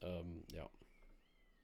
Ähm, 0.00 0.44
ja. 0.52 0.68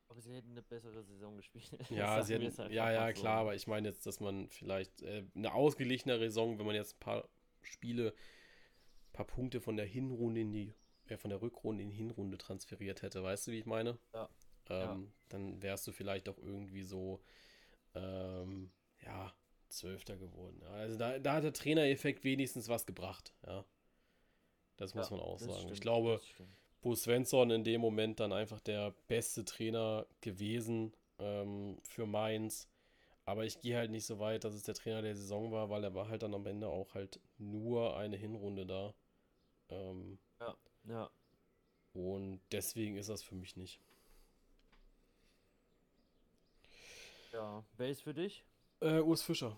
Aber 0.09 0.21
sie 0.21 0.33
hätten 0.33 0.53
eine 0.53 0.63
bessere 0.63 1.03
Saison 1.03 1.37
gespielt. 1.37 1.71
Ja, 1.91 2.23
sie 2.23 2.35
hätten, 2.35 2.73
ja, 2.73 2.93
ja, 2.93 3.09
so. 3.09 3.21
klar, 3.21 3.39
aber 3.39 3.55
ich 3.55 3.67
meine 3.67 3.89
jetzt, 3.89 4.07
dass 4.07 4.21
man 4.21 4.49
vielleicht 4.49 5.03
äh, 5.03 5.25
eine 5.35 5.53
ausgeglichenere 5.53 6.31
Saison, 6.31 6.59
wenn 6.59 6.67
man 6.67 6.77
jetzt 6.77 6.97
ein 6.97 7.01
paar 7.01 7.29
Spiele, 7.63 8.15
ein 9.09 9.13
paar 9.13 9.27
Punkte 9.27 9.61
von 9.61 9.77
der 9.77 9.87
Hinrunde 9.87 10.41
in 10.41 10.53
die 10.53 10.75
von 11.19 11.31
der 11.31 11.43
Rückrunde 11.43 11.83
in 11.83 11.91
die 11.91 11.97
Hinrunde 11.97 12.39
transferiert 12.39 13.03
hätte. 13.03 13.23
Weißt 13.23 13.47
du, 13.47 13.53
wie 13.53 13.59
ich 13.59 13.67
meine? 13.67 13.99
Ja. 14.15 14.29
Ähm, 14.69 15.05
ja. 15.05 15.13
Dann 15.29 15.63
wärst 15.63 15.87
du 15.87 15.93
vielleicht 15.93 16.29
auch 16.29 16.39
irgendwie 16.39 16.83
so, 16.83 17.21
ähm, 17.95 18.71
ja, 19.03 19.33
Zwölfter 19.69 20.17
geworden. 20.17 20.63
Also 20.65 20.97
da, 20.97 21.19
da 21.19 21.35
hat 21.35 21.45
der 21.45 21.53
Trainereffekt 21.53 22.25
wenigstens 22.25 22.69
was 22.69 22.87
gebracht, 22.87 23.35
ja. 23.47 23.65
Das 24.77 24.95
muss 24.95 25.11
ja, 25.11 25.17
man 25.17 25.25
auch 25.25 25.39
sagen. 25.39 25.55
Stimmt, 25.55 25.73
ich 25.73 25.81
glaube, 25.81 26.21
Bo 26.81 26.95
Svensson 26.95 27.51
in 27.51 27.65
dem 27.65 27.81
Moment 27.81 28.21
dann 28.21 28.33
einfach 28.33 28.61
der 28.61 28.93
beste 29.07 29.45
Trainer 29.45 30.07
gewesen 30.21 30.93
ähm, 31.19 31.79
für 31.83 32.07
Mainz. 32.07 32.69
Aber 33.25 33.45
ich 33.45 33.61
gehe 33.61 33.77
halt 33.77 33.91
nicht 33.91 34.05
so 34.05 34.19
weit, 34.19 34.45
dass 34.45 34.53
es 34.53 34.65
der 34.65 34.75
Trainer 34.75 35.01
der 35.01 35.17
Saison 35.17 35.51
war, 35.51 35.71
weil 35.71 35.83
er 35.83 35.95
war 35.95 36.09
halt 36.09 36.23
dann 36.23 36.35
am 36.35 36.47
Ende 36.47 36.69
auch 36.69 36.95
halt 36.95 37.21
nur 37.39 37.97
eine 37.97 38.17
Hinrunde 38.17 38.67
da. 38.67 38.95
Ähm, 39.71 40.19
ja, 40.41 40.57
ja. 40.89 41.11
Und 41.95 42.41
deswegen 42.53 42.97
ist 42.97 43.09
das 43.09 43.23
für 43.23 43.35
mich 43.35 43.57
nicht. 43.57 43.81
Ja, 47.35 47.65
wer 47.77 47.89
ist 47.89 48.03
für 48.03 48.15
dich? 48.15 48.45
Äh, 48.81 49.01
Urs 49.01 49.23
Fischer. 49.23 49.57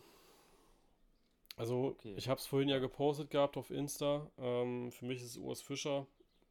Also, 1.57 1.89
okay. 1.89 2.15
ich 2.17 2.29
habe 2.29 2.41
es 2.41 2.47
vorhin 2.47 2.71
ja 2.71 2.79
gepostet 2.79 3.31
gehabt 3.31 3.59
auf 3.59 3.71
Insta. 3.71 4.31
Ähm, 4.39 4.91
für 4.91 5.05
mich 5.05 5.21
ist 5.21 5.33
es 5.33 5.37
Urs 5.37 5.61
Fischer. 5.61 6.07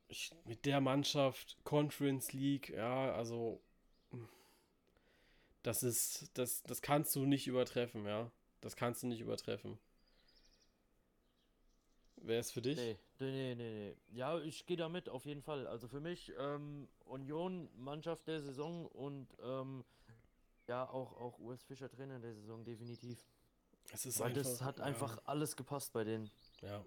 Ich, 0.08 0.32
mit 0.46 0.66
der 0.66 0.82
Mannschaft, 0.82 1.58
Conference 1.64 2.32
League, 2.32 2.70
ja, 2.70 3.12
also 3.14 3.60
das 5.64 5.82
ist, 5.82 6.30
das, 6.36 6.62
das 6.62 6.84
kannst 6.84 7.16
du 7.16 7.26
nicht 7.26 7.48
übertreffen, 7.48 8.06
ja. 8.06 8.30
Das 8.62 8.76
kannst 8.76 9.02
du 9.02 9.08
nicht 9.08 9.22
übertreffen. 9.22 9.80
Wer 12.18 12.40
ist 12.40 12.52
für 12.52 12.62
dich? 12.62 12.78
Nee, 12.78 12.98
nee, 13.20 13.56
nee, 13.56 13.56
nee. 13.56 13.96
Ja, 14.12 14.40
ich 14.40 14.68
gehe 14.68 14.78
damit 14.78 15.10
auf 15.10 15.26
jeden 15.26 15.42
Fall. 15.42 15.66
Also 15.66 15.88
für 15.88 16.00
mich 16.00 16.32
ähm, 16.38 16.88
Union 17.06 17.68
Mannschaft 17.76 18.28
der 18.28 18.42
Saison 18.42 18.86
und 18.86 19.28
ähm, 19.44 19.84
ja 20.68 20.90
auch 20.90 21.14
auch 21.18 21.40
US 21.40 21.64
Fischer 21.64 21.90
Trainer 21.90 22.20
der 22.20 22.34
Saison 22.34 22.64
definitiv. 22.64 23.26
Es 23.92 24.06
ist 24.06 24.20
Weil 24.20 24.30
einfach, 24.30 24.42
das 24.44 24.62
hat 24.62 24.80
einfach 24.82 25.20
alles 25.26 25.56
gepasst 25.56 25.94
bei 25.94 26.04
denen. 26.04 26.32
Ja. 26.62 26.84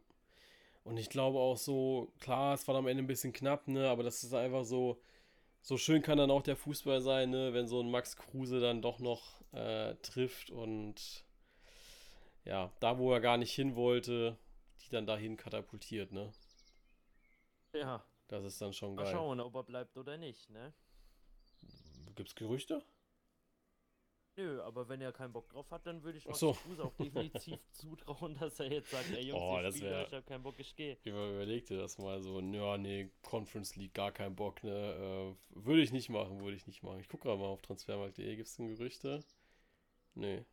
Und 0.85 0.97
ich 0.97 1.11
glaube 1.11 1.39
auch 1.39 1.57
so, 1.57 2.13
klar, 2.19 2.55
es 2.55 2.67
war 2.67 2.75
am 2.75 2.87
Ende 2.87 3.03
ein 3.03 3.07
bisschen 3.07 3.33
knapp, 3.33 3.69
ne, 3.69 3.89
aber 3.89 4.03
das 4.03 4.25
ist 4.25 4.33
einfach 4.33 4.65
so, 4.65 5.01
so 5.61 5.77
schön 5.77 6.03
kann 6.03 6.19
dann 6.19 6.31
auch 6.31 6.43
der 6.43 6.57
Fußball 6.57 7.03
sein, 7.03 7.31
ne, 7.31 7.53
wenn 7.53 7.69
so 7.69 7.81
ein 7.81 7.91
Max 7.91 8.17
Kruse 8.17 8.59
dann 8.59 8.81
doch 8.81 8.99
noch 8.99 9.43
äh, 9.53 9.95
trifft 9.97 10.51
und 10.51 11.25
ja, 12.45 12.73
da 12.81 12.99
wo 12.99 13.13
er 13.13 13.21
gar 13.21 13.37
nicht 13.37 13.53
hin 13.53 13.77
wollte, 13.77 14.39
die 14.81 14.89
dann 14.91 15.07
dahin 15.07 15.37
katapultiert, 15.37 16.13
ne? 16.13 16.33
Ja. 17.75 18.03
Das 18.29 18.45
ist 18.45 18.61
dann 18.61 18.73
schon 18.73 18.97
geil. 18.97 19.07
Mal 19.07 19.13
schauen, 19.13 19.41
ob 19.41 19.55
er 19.55 19.63
bleibt 19.65 19.97
oder 19.99 20.17
nicht, 20.17 20.49
ne? 20.51 20.73
Gibt's 22.15 22.35
Gerüchte? 22.35 22.83
Nö, 24.39 24.63
aber 24.63 24.89
wenn 24.89 25.01
er 25.01 25.11
keinen 25.11 25.33
Bock 25.33 25.49
drauf 25.49 25.69
hat, 25.73 25.85
dann 25.85 26.01
würde 26.05 26.17
ich 26.17 26.25
Max 26.25 26.39
so. 26.39 26.53
Kruse 26.53 26.85
auch 26.85 26.95
definitiv 26.95 27.59
zutrauen, 27.73 28.37
dass 28.39 28.61
er 28.61 28.71
jetzt 28.71 28.89
sagt, 28.89 29.11
ey 29.11 29.27
Jungs, 29.27 29.43
oh, 29.43 29.59
ich, 29.69 29.83
wär, 29.83 30.07
ich 30.07 30.13
habe 30.13 30.23
keinen 30.23 30.45
Bock, 30.45 30.55
ich 30.59 30.77
gehe. 30.77 30.97
Überleg 31.03 31.67
dir 31.67 31.79
das 31.79 31.99
mal 31.99 32.23
so, 32.23 32.39
ja, 32.41 32.79
nee, 32.79 33.11
Conference 33.23 33.75
League, 33.75 33.95
gar 33.95 34.13
keinen 34.13 34.37
Bock, 34.37 34.63
ne, 34.63 34.71
äh, 34.71 35.35
würde 35.57 35.83
ich 35.83 35.91
nicht 35.91 36.09
machen, 36.09 36.41
würde 36.41 36.57
ich 36.57 36.69
nicht 36.69 36.85
machen. 36.85 37.01
Ich 37.01 37.09
gucke 37.09 37.25
gerade 37.25 37.41
mal 37.41 37.49
auf 37.49 37.63
transfermarkt.de, 37.63 38.37
gibt 38.37 38.47
es 38.47 38.55
denn 38.55 38.69
Gerüchte? 38.69 39.25
Nee, 40.15 40.45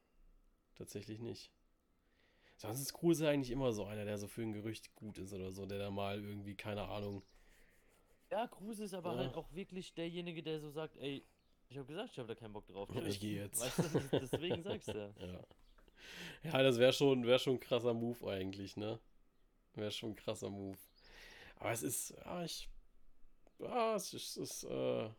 tatsächlich 0.73 1.19
nicht. 1.19 1.51
Sonst 2.57 2.81
ist 2.81 2.93
Kruse 2.93 3.29
eigentlich 3.29 3.51
immer 3.51 3.71
so 3.71 3.85
einer, 3.85 4.03
der 4.03 4.17
so 4.17 4.27
für 4.27 4.41
ein 4.41 4.53
Gerücht 4.53 4.95
gut 4.95 5.19
ist 5.19 5.31
oder 5.31 5.51
so, 5.51 5.67
der 5.67 5.77
da 5.77 5.91
mal 5.91 6.23
irgendwie, 6.23 6.55
keine 6.55 6.87
Ahnung. 6.87 7.21
Ja, 8.31 8.47
Kruse 8.47 8.85
ist 8.85 8.95
aber 8.95 9.11
ja. 9.11 9.17
halt 9.19 9.35
auch 9.35 9.53
wirklich 9.53 9.93
derjenige, 9.93 10.41
der 10.41 10.59
so 10.59 10.71
sagt, 10.71 10.97
ey, 10.97 11.23
ich 11.75 11.79
habe 11.79 11.87
gesagt, 11.87 12.11
ich 12.13 12.19
habe 12.19 12.27
da 12.29 12.35
keinen 12.35 12.53
Bock 12.53 12.65
drauf. 12.67 12.89
Ich 13.05 13.19
gehe 13.19 13.43
jetzt. 13.43 13.59
Weißt 13.59 13.79
du, 13.79 14.19
deswegen 14.19 14.63
sagst 14.63 14.87
du 14.87 14.93
ja. 14.93 15.27
ja. 15.27 15.43
Ja, 16.43 16.63
das 16.63 16.79
wäre 16.79 16.93
schon, 16.93 17.25
wär 17.25 17.37
schon 17.37 17.55
ein 17.55 17.59
krasser 17.59 17.93
Move 17.93 18.31
eigentlich, 18.31 18.77
ne? 18.77 18.97
Wäre 19.73 19.91
schon 19.91 20.11
ein 20.11 20.15
krasser 20.15 20.49
Move. 20.49 20.77
Aber 21.57 21.71
es 21.71 21.83
ist, 21.83 22.11
ja, 22.11 22.45
ich, 22.45 22.69
ja, 23.59 23.95
es 23.95 24.13
ist, 24.13 24.37
es 24.37 24.63
ist 24.63 24.63
äh, 24.63 25.09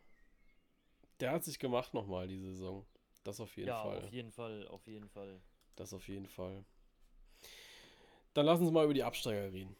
der 1.21 1.33
hat 1.33 1.45
sich 1.45 1.59
gemacht 1.59 1.92
nochmal 1.92 2.27
die 2.27 2.38
Saison. 2.38 2.87
Das 3.23 3.38
auf 3.38 3.55
jeden 3.57 3.69
ja, 3.69 3.83
Fall. 3.83 3.99
Ja, 3.99 4.05
auf 4.05 4.12
jeden 4.12 4.33
Fall, 4.33 4.69
auf 4.69 4.87
jeden 4.87 5.09
Fall. 5.09 5.40
Das 5.75 5.92
auf 5.92 6.09
jeden 6.09 6.27
Fall. 6.27 6.64
Dann 8.33 8.47
lass 8.47 8.61
uns 8.61 8.71
mal 8.71 8.85
über 8.85 8.95
die 8.95 9.03
Absteiger 9.03 9.53
reden. 9.53 9.77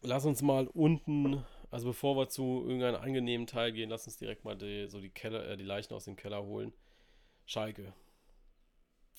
Lass 0.00 0.24
uns 0.24 0.40
mal 0.40 0.68
unten 0.68 1.44
also 1.70 1.88
bevor 1.88 2.16
wir 2.16 2.28
zu 2.28 2.64
irgendeinem 2.66 3.00
angenehmen 3.00 3.46
Teil 3.46 3.72
gehen, 3.72 3.90
lass 3.90 4.06
uns 4.06 4.16
direkt 4.16 4.44
mal 4.44 4.56
die, 4.56 4.88
so 4.88 5.00
die 5.00 5.10
Keller, 5.10 5.46
äh, 5.48 5.56
die 5.56 5.64
Leichen 5.64 5.94
aus 5.94 6.04
dem 6.04 6.16
Keller 6.16 6.42
holen. 6.42 6.72
Schalke. 7.46 7.92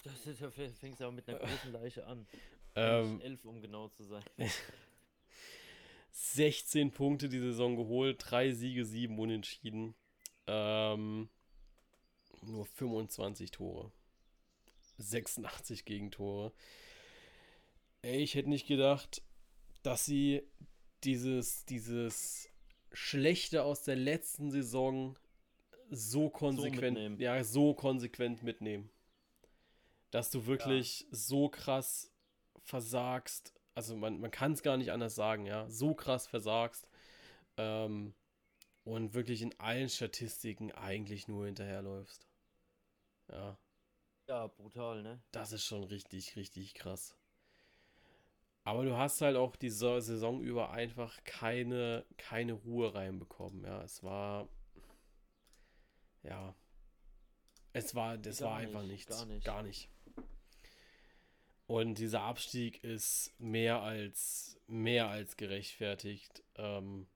Das 0.03 0.25
ist, 0.25 0.41
ja, 0.41 0.49
fängst 0.49 0.99
ja 0.99 1.11
mit 1.11 1.27
einer 1.27 1.39
großen 1.39 1.71
Leiche 1.71 2.05
an. 2.05 2.27
Ähm, 2.73 3.19
elf, 3.19 3.43
um 3.43 3.61
genau 3.61 3.89
zu 3.89 4.05
sein. 4.05 4.23
16 6.13 6.91
Punkte 6.91 7.27
die 7.27 7.41
Saison 7.41 7.75
geholt, 7.75 8.23
drei 8.25 8.53
Siege, 8.53 8.85
sieben 8.85 9.19
Unentschieden. 9.19 9.93
Ähm, 10.47 11.27
nur 12.43 12.65
25 12.65 13.51
Tore. 13.51 13.91
86 14.99 15.83
Gegentore. 15.83 16.53
Ey, 18.01 18.21
ich 18.21 18.35
hätte 18.35 18.49
nicht 18.49 18.67
gedacht, 18.67 19.21
dass 19.83 20.05
sie 20.05 20.41
dieses, 21.03 21.65
dieses 21.65 22.49
Schlechte 22.91 23.63
aus 23.63 23.83
der 23.83 23.95
letzten 23.95 24.51
Saison 24.51 25.17
so 25.89 26.29
konsequent, 26.29 26.97
so 26.97 27.23
ja, 27.23 27.43
so 27.43 27.73
konsequent 27.73 28.43
mitnehmen. 28.43 28.89
Dass 30.09 30.29
du 30.29 30.45
wirklich 30.45 31.01
ja. 31.01 31.07
so 31.11 31.49
krass 31.49 32.11
versagst, 32.63 33.53
also 33.75 33.95
man, 33.95 34.19
man 34.19 34.31
kann 34.31 34.53
es 34.53 34.63
gar 34.63 34.77
nicht 34.77 34.91
anders 34.91 35.15
sagen, 35.15 35.45
ja, 35.45 35.69
so 35.69 35.93
krass 35.93 36.27
versagst 36.27 36.87
ähm, 37.57 38.13
und 38.83 39.13
wirklich 39.13 39.41
in 39.41 39.57
allen 39.59 39.89
Statistiken 39.89 40.71
eigentlich 40.71 41.27
nur 41.27 41.45
hinterherläufst. 41.45 42.27
Ja. 43.29 43.57
Ja, 44.27 44.47
brutal, 44.47 45.01
ne? 45.01 45.21
Das 45.31 45.51
ist 45.51 45.65
schon 45.65 45.83
richtig, 45.83 46.35
richtig 46.35 46.73
krass. 46.73 47.15
Aber 48.63 48.85
du 48.85 48.95
hast 48.95 49.21
halt 49.21 49.37
auch 49.37 49.55
die 49.55 49.69
Saison 49.69 50.41
über 50.41 50.71
einfach 50.71 51.23
keine, 51.23 52.05
keine 52.17 52.53
Ruhe 52.53 52.93
reinbekommen. 52.93 53.63
Ja, 53.63 53.81
es 53.83 54.03
war. 54.03 54.47
Ja. 56.23 56.55
Es 57.73 57.95
war, 57.95 58.17
das 58.17 58.39
gar 58.39 58.51
war 58.51 58.57
einfach 58.57 58.81
nicht, 58.81 59.09
nichts. 59.09 59.17
Gar 59.17 59.25
nicht. 59.25 59.45
Gar 59.45 59.63
nicht. 59.63 59.89
Und 61.71 61.99
dieser 61.99 62.23
Abstieg 62.23 62.83
ist 62.83 63.33
mehr 63.39 63.81
als, 63.81 64.59
mehr 64.67 65.07
als 65.07 65.37
gerechtfertigt. 65.37 66.43
Ähm, 66.57 67.07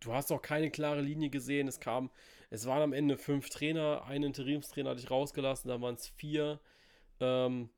du 0.00 0.12
hast 0.12 0.32
auch 0.32 0.42
keine 0.42 0.72
klare 0.72 1.00
Linie 1.00 1.30
gesehen. 1.30 1.68
Es 1.68 1.78
kam, 1.78 2.10
es 2.50 2.66
waren 2.66 2.82
am 2.82 2.92
Ende 2.92 3.16
fünf 3.16 3.48
Trainer, 3.48 4.04
ein 4.06 4.24
Interimstrainer 4.24 4.90
hatte 4.90 5.00
ich 5.00 5.10
rausgelassen, 5.10 5.68
dann 5.68 5.80
waren 5.80 5.94
es 5.94 6.08
vier. 6.08 6.60
Ähm, 7.20 7.70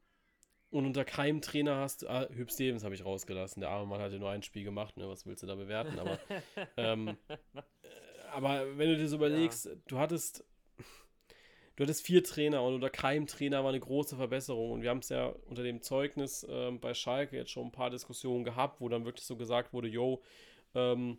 und 0.75 0.87
unter 0.87 1.05
keinem 1.05 1.41
Trainer 1.41 1.77
hast 1.77 2.03
du. 2.03 2.09
Ah, 2.09 2.29
Hüb 2.31 2.51
Stevens 2.51 2.83
habe 2.83 2.97
ich 2.97 3.05
rausgelassen. 3.05 3.61
Der 3.61 3.71
arme 3.71 3.87
Mann 3.87 4.01
hat 4.01 4.11
ja 4.11 4.19
nur 4.19 4.31
ein 4.31 4.43
Spiel 4.43 4.65
gemacht, 4.65 4.97
ne? 4.97 5.09
Was 5.09 5.25
willst 5.25 5.45
du 5.45 5.47
da 5.47 5.55
bewerten? 5.55 6.01
Aber, 6.01 6.19
ähm, 6.77 7.17
äh, 7.29 7.37
aber 8.33 8.77
wenn 8.77 8.89
du 8.89 8.97
dir 8.97 9.09
so 9.09 9.17
überlegst, 9.17 9.67
ja. 9.67 9.73
du 9.87 9.99
hattest. 9.99 10.45
Du 11.77 11.83
hattest 11.83 12.07
vier 12.07 12.23
Trainer 12.23 12.63
und 12.63 12.75
unter 12.75 12.89
keinem 12.89 13.27
Trainer 13.27 13.65
war 13.65 13.71
eine 13.71 13.81
große 13.81 14.17
Verbesserung. 14.17 14.73
Und 14.73 14.83
wir 14.83 14.91
haben 14.91 14.99
es 14.99 15.09
ja 15.09 15.27
unter 15.47 15.65
dem 15.65 15.81
Zeugnis 15.81 16.47
ähm, 16.49 16.79
bei 16.79 16.95
Schalke 16.95 17.37
jetzt 17.37 17.51
schon 17.51 17.67
ein 17.67 17.73
paar 17.73 17.91
Diskussionen 17.91 18.45
gehabt, 18.45 18.81
wo 18.81 18.89
dann 18.89 19.05
wirklich 19.05 19.27
so 19.27 19.37
gesagt 19.37 19.73
wurde, 19.73 19.89
yo, 19.89 20.23
ähm, 20.77 21.19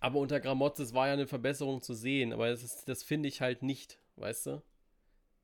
aber 0.00 0.18
unter 0.18 0.40
Gramotzes 0.40 0.94
war 0.94 1.06
ja 1.06 1.12
eine 1.12 1.28
Verbesserung 1.28 1.80
zu 1.80 1.94
sehen, 1.94 2.32
aber 2.32 2.48
das, 2.48 2.84
das 2.84 3.04
finde 3.04 3.28
ich 3.28 3.40
halt 3.40 3.62
nicht, 3.62 4.00
weißt 4.16 4.46
du? 4.46 4.62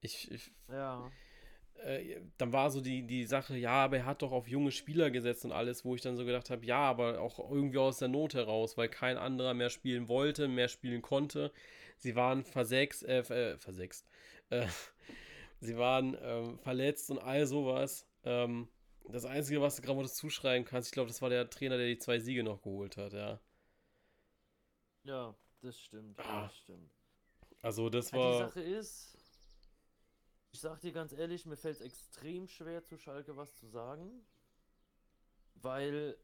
Ich, 0.00 0.32
ich 0.32 0.50
ja 0.68 1.08
äh, 1.84 2.20
dann 2.38 2.52
war 2.52 2.70
so 2.70 2.80
die, 2.80 3.06
die 3.06 3.24
Sache, 3.24 3.56
ja, 3.56 3.84
aber 3.84 3.98
er 3.98 4.06
hat 4.06 4.22
doch 4.22 4.32
auf 4.32 4.48
junge 4.48 4.72
Spieler 4.72 5.10
gesetzt 5.10 5.44
und 5.44 5.52
alles, 5.52 5.84
wo 5.84 5.94
ich 5.94 6.02
dann 6.02 6.16
so 6.16 6.24
gedacht 6.24 6.50
habe, 6.50 6.64
ja, 6.64 6.78
aber 6.78 7.20
auch 7.20 7.38
irgendwie 7.50 7.78
aus 7.78 7.98
der 7.98 8.08
Not 8.08 8.34
heraus, 8.34 8.76
weil 8.76 8.88
kein 8.88 9.16
anderer 9.16 9.54
mehr 9.54 9.70
spielen 9.70 10.08
wollte, 10.08 10.48
mehr 10.48 10.68
spielen 10.68 11.02
konnte. 11.02 11.52
Sie 11.98 12.16
waren 12.16 12.44
versext, 12.44 13.04
äh, 13.04 13.20
äh. 13.20 13.56
Äh, 14.50 14.66
sie 15.60 15.76
waren 15.76 16.16
ähm, 16.20 16.58
verletzt 16.58 17.10
und 17.10 17.18
all 17.18 17.46
sowas. 17.46 18.06
Ähm, 18.24 18.68
das 19.08 19.24
Einzige, 19.24 19.60
was 19.60 19.76
du 19.76 19.82
gerade 19.82 20.08
zuschreiben 20.08 20.64
kannst, 20.64 20.88
ich 20.88 20.92
glaube, 20.92 21.08
das 21.08 21.22
war 21.22 21.30
der 21.30 21.50
Trainer, 21.50 21.76
der 21.76 21.86
die 21.86 21.98
zwei 21.98 22.18
Siege 22.18 22.42
noch 22.42 22.62
geholt 22.62 22.96
hat, 22.96 23.12
ja. 23.12 23.40
Ja, 25.04 25.34
das 25.60 25.80
stimmt, 25.80 26.18
ah. 26.20 26.42
das 26.42 26.56
stimmt. 26.58 26.90
Also 27.60 27.88
das 27.88 28.12
war. 28.12 28.32
Die 28.32 28.38
Sache 28.48 28.60
ist, 28.60 29.11
ich 30.52 30.60
sag 30.60 30.80
dir 30.80 30.92
ganz 30.92 31.12
ehrlich, 31.12 31.46
mir 31.46 31.56
fällt 31.56 31.76
es 31.76 31.82
extrem 31.82 32.46
schwer, 32.46 32.84
zu 32.84 32.98
Schalke 32.98 33.36
was 33.36 33.54
zu 33.56 33.66
sagen. 33.66 34.24
Weil 35.54 36.16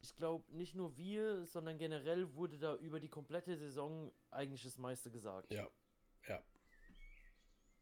ich 0.00 0.14
glaube, 0.14 0.44
nicht 0.54 0.74
nur 0.74 0.96
wir, 0.96 1.46
sondern 1.46 1.78
generell 1.78 2.34
wurde 2.34 2.58
da 2.58 2.76
über 2.76 3.00
die 3.00 3.08
komplette 3.08 3.56
Saison 3.56 4.12
eigentlich 4.30 4.62
das 4.62 4.78
meiste 4.78 5.10
gesagt. 5.10 5.52
Ja, 5.52 5.68
ja. 6.28 6.42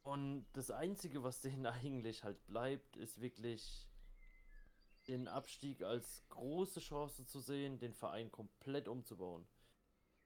Und 0.05 0.47
das 0.53 0.71
Einzige, 0.71 1.25
was 1.25 1.41
denen 1.41 1.67
eigentlich 1.67 2.23
halt 2.23 2.47
bleibt, 2.47 2.97
ist 2.97 3.21
wirklich 3.21 3.89
den 5.09 5.29
Abstieg 5.29 5.83
als 5.83 6.25
große 6.29 6.81
Chance 6.81 7.27
zu 7.27 7.41
sehen, 7.41 7.79
den 7.79 7.95
Verein 7.95 8.31
komplett 8.31 8.89
umzubauen. 8.89 9.47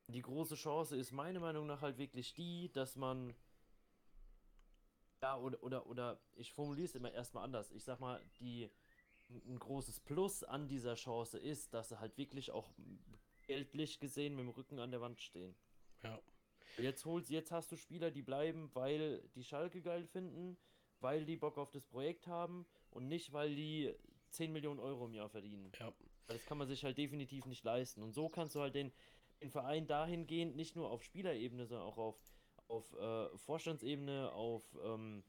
Die 0.09 0.23
große 0.23 0.57
Chance 0.57 0.97
ist 0.97 1.13
meiner 1.13 1.41
Meinung 1.41 1.67
nach 1.67 1.81
halt 1.81 1.99
wirklich 1.99 2.35
die, 2.35 2.71
dass 2.73 2.97
man 2.97 3.35
ja, 5.23 5.39
oder, 5.39 5.63
oder, 5.63 5.87
oder 5.87 6.21
ich 6.37 6.53
formuliere 6.53 6.87
es 6.87 6.95
immer 6.95 7.13
erstmal 7.13 7.45
anders. 7.45 7.71
Ich 7.73 7.85
sag 7.85 8.01
mal, 8.01 8.23
die 8.39 8.71
ein 9.29 9.59
großes 9.59 10.01
Plus 10.01 10.43
an 10.43 10.69
dieser 10.69 10.95
Chance 10.95 11.39
ist, 11.39 11.73
dass 11.73 11.91
sie 11.91 12.01
halt 12.01 12.17
wirklich 12.19 12.51
auch 12.51 12.69
geldlich 13.47 14.01
gesehen 14.01 14.35
mit 14.35 14.45
dem 14.45 14.51
Rücken 14.51 14.79
an 14.79 14.91
der 14.91 15.01
Wand 15.01 15.21
stehen. 15.21 15.55
Ja. 16.03 16.21
Jetzt 16.79 17.05
holst, 17.05 17.31
jetzt 17.31 17.53
hast 17.53 17.71
du 17.73 17.77
Spieler, 17.77 18.11
die 18.11 18.23
bleiben, 18.23 18.71
weil 18.75 19.23
die 19.35 19.45
Schalke 19.45 19.83
geil 19.83 20.07
finden, 20.07 20.57
weil 21.01 21.25
die 21.25 21.37
Bock 21.37 21.59
auf 21.59 21.71
das 21.71 21.85
Projekt 21.85 22.27
haben 22.27 22.67
und 22.91 23.09
nicht, 23.09 23.33
weil 23.33 23.55
die 23.55 23.95
10 24.31 24.53
Millionen 24.53 24.81
Euro 24.81 25.07
im 25.07 25.15
Jahr 25.15 25.29
verdienen. 25.29 25.71
Ja. 25.79 25.93
Das 26.27 26.45
kann 26.47 26.59
man 26.59 26.69
sich 26.69 26.85
halt 26.85 26.97
definitiv 26.97 27.47
nicht 27.47 27.65
leisten. 27.65 28.03
Und 28.03 28.13
so 28.13 28.29
kannst 28.29 28.55
du 28.55 28.61
halt 28.61 28.75
den, 28.75 28.93
den 29.41 29.51
Verein 29.51 29.87
dahingehend 29.87 30.55
nicht 30.55 30.77
nur 30.77 30.91
auf 30.91 31.03
Spielerebene, 31.03 31.67
sondern 31.67 31.87
auch 31.87 31.99
auf, 31.99 32.17
auf 32.71 32.93
äh, 32.95 33.37
Vorstandsebene, 33.39 34.33
auf 34.33 34.63
ähm, 34.85 35.23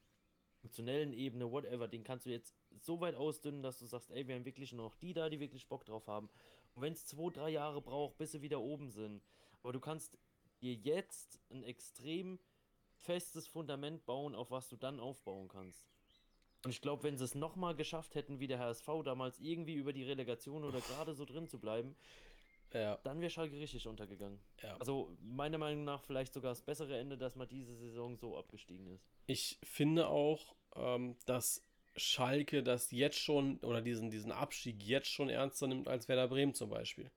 funktionellen 0.61 1.11
Ebene, 1.13 1.51
whatever, 1.51 1.87
den 1.87 2.03
kannst 2.03 2.25
du 2.25 2.29
jetzt 2.29 2.55
so 2.79 3.01
weit 3.01 3.15
ausdünnen, 3.15 3.63
dass 3.63 3.79
du 3.79 3.85
sagst, 3.85 4.11
ey, 4.11 4.27
wir 4.27 4.35
haben 4.35 4.45
wirklich 4.45 4.71
nur 4.73 4.85
noch 4.85 4.95
die 4.95 5.13
da, 5.13 5.29
die 5.29 5.39
wirklich 5.39 5.67
Bock 5.67 5.85
drauf 5.85 6.07
haben. 6.07 6.29
Und 6.75 6.83
wenn 6.83 6.93
es 6.93 7.05
zwei, 7.05 7.31
drei 7.31 7.49
Jahre 7.49 7.81
braucht, 7.81 8.17
bis 8.17 8.31
sie 8.31 8.41
wieder 8.41 8.61
oben 8.61 8.91
sind. 8.91 9.23
Aber 9.63 9.73
du 9.73 9.79
kannst 9.79 10.17
dir 10.61 10.73
jetzt 10.73 11.39
ein 11.49 11.63
extrem 11.63 12.39
festes 12.95 13.47
Fundament 13.47 14.05
bauen, 14.05 14.35
auf 14.35 14.51
was 14.51 14.69
du 14.69 14.75
dann 14.75 14.99
aufbauen 14.99 15.47
kannst. 15.47 15.85
Und 16.63 16.69
ich 16.69 16.81
glaube, 16.81 17.03
wenn 17.03 17.17
sie 17.17 17.23
es 17.23 17.33
nochmal 17.33 17.75
geschafft 17.75 18.13
hätten, 18.13 18.39
wie 18.39 18.47
der 18.47 18.59
HSV 18.59 18.87
damals 19.03 19.39
irgendwie 19.39 19.73
über 19.73 19.93
die 19.93 20.03
Relegation 20.03 20.63
oder 20.63 20.79
gerade 20.79 21.15
so 21.15 21.25
drin 21.25 21.47
zu 21.47 21.59
bleiben, 21.59 21.95
ja. 22.73 22.97
dann 23.03 23.19
wäre 23.19 23.29
Schalke 23.29 23.55
richtig 23.57 23.87
untergegangen. 23.87 24.39
Ja. 24.61 24.77
Also 24.77 25.15
meiner 25.21 25.57
Meinung 25.57 25.83
nach 25.83 26.03
vielleicht 26.03 26.33
sogar 26.33 26.51
das 26.51 26.61
bessere 26.61 26.97
Ende, 26.97 27.17
dass 27.17 27.35
man 27.35 27.47
diese 27.47 27.75
Saison 27.75 28.17
so 28.17 28.37
abgestiegen 28.37 28.87
ist. 28.87 29.05
Ich 29.27 29.59
finde 29.63 30.07
auch, 30.07 30.55
ähm, 30.75 31.15
dass 31.25 31.63
Schalke 31.95 32.63
das 32.63 32.91
jetzt 32.91 33.19
schon 33.19 33.57
oder 33.59 33.81
diesen, 33.81 34.09
diesen 34.09 34.31
Abstieg 34.31 34.81
jetzt 34.83 35.09
schon 35.09 35.29
ernster 35.29 35.67
nimmt 35.67 35.87
als 35.87 36.07
Werder 36.07 36.27
Bremen 36.27 36.53
zum 36.53 36.69
Beispiel. 36.69 37.11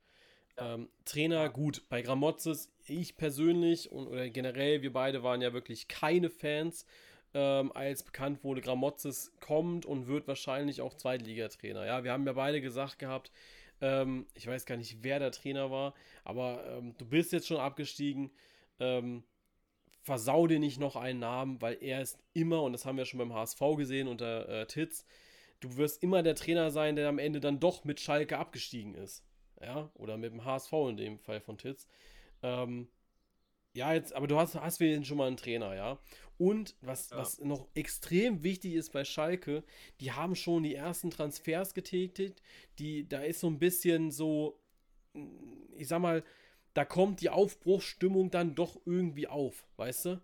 Ja. 0.58 0.74
Ähm, 0.74 0.88
Trainer, 1.04 1.48
gut, 1.48 1.82
bei 1.88 2.02
Gramozis, 2.02 2.72
ich 2.86 3.16
persönlich 3.16 3.90
und 3.90 4.06
oder 4.06 4.28
generell, 4.30 4.82
wir 4.82 4.92
beide 4.92 5.22
waren 5.22 5.42
ja 5.42 5.52
wirklich 5.52 5.88
keine 5.88 6.30
Fans 6.30 6.86
ähm, 7.34 7.72
als 7.72 8.04
bekannt 8.04 8.44
wurde, 8.44 8.60
Gramozis 8.60 9.32
kommt 9.40 9.86
und 9.86 10.06
wird 10.06 10.28
wahrscheinlich 10.28 10.80
auch 10.80 10.94
Zweitligatrainer. 10.94 11.84
Ja, 11.84 12.04
wir 12.04 12.12
haben 12.12 12.26
ja 12.26 12.32
beide 12.32 12.60
gesagt 12.60 12.98
gehabt, 12.98 13.32
ähm, 13.80 14.26
ich 14.34 14.46
weiß 14.46 14.66
gar 14.66 14.76
nicht, 14.76 15.02
wer 15.02 15.18
der 15.18 15.32
Trainer 15.32 15.70
war, 15.70 15.94
aber 16.24 16.64
ähm, 16.66 16.94
du 16.98 17.06
bist 17.06 17.32
jetzt 17.32 17.46
schon 17.46 17.58
abgestiegen. 17.58 18.30
Ähm, 18.80 19.24
versau 20.02 20.46
dir 20.46 20.58
nicht 20.58 20.78
noch 20.78 20.96
einen 20.96 21.20
Namen, 21.20 21.62
weil 21.62 21.78
er 21.80 22.02
ist 22.02 22.18
immer, 22.34 22.62
und 22.62 22.72
das 22.72 22.84
haben 22.84 22.98
wir 22.98 23.06
schon 23.06 23.18
beim 23.18 23.32
HSV 23.32 23.60
gesehen 23.76 24.06
unter 24.06 24.48
äh, 24.48 24.66
Titz, 24.66 25.06
du 25.60 25.76
wirst 25.76 26.02
immer 26.02 26.22
der 26.22 26.34
Trainer 26.34 26.70
sein, 26.70 26.96
der 26.96 27.08
am 27.08 27.18
Ende 27.18 27.40
dann 27.40 27.60
doch 27.60 27.84
mit 27.84 28.00
Schalke 28.00 28.38
abgestiegen 28.38 28.94
ist. 28.94 29.24
Ja, 29.60 29.90
oder 29.94 30.16
mit 30.18 30.32
dem 30.32 30.44
HSV 30.44 30.72
in 30.90 30.96
dem 30.96 31.18
Fall 31.18 31.40
von 31.40 31.56
Titz. 31.56 31.87
Ähm, 32.42 32.88
ja, 33.72 33.92
jetzt, 33.94 34.14
aber 34.14 34.26
du 34.26 34.38
hast, 34.38 34.54
hast 34.56 34.80
wir 34.80 35.04
schon 35.04 35.16
mal 35.16 35.26
einen 35.26 35.37
Trainer, 35.37 35.74
ja. 35.74 35.98
Und 36.37 36.75
was, 36.81 37.11
ja. 37.11 37.18
was 37.18 37.40
noch 37.40 37.68
extrem 37.75 38.42
wichtig 38.42 38.75
ist 38.75 38.92
bei 38.92 39.05
Schalke, 39.05 39.62
die 40.01 40.12
haben 40.12 40.35
schon 40.35 40.64
die 40.64 40.75
ersten 40.75 41.11
Transfers 41.11 41.75
getätigt. 41.75 42.42
Die, 42.79 43.09
da 43.09 43.20
ist 43.20 43.40
so 43.40 43.47
ein 43.47 43.59
bisschen 43.59 44.11
so, 44.11 44.59
ich 45.77 45.88
sag 45.88 46.01
mal, 46.01 46.25
da 46.75 46.85
kommt 46.85 47.20
die 47.20 47.31
Aufbruchsstimmung 47.31 48.31
dann 48.31 48.55
doch 48.57 48.81
irgendwie 48.85 49.29
auf, 49.29 49.64
weißt 49.77 50.07
du? 50.07 50.23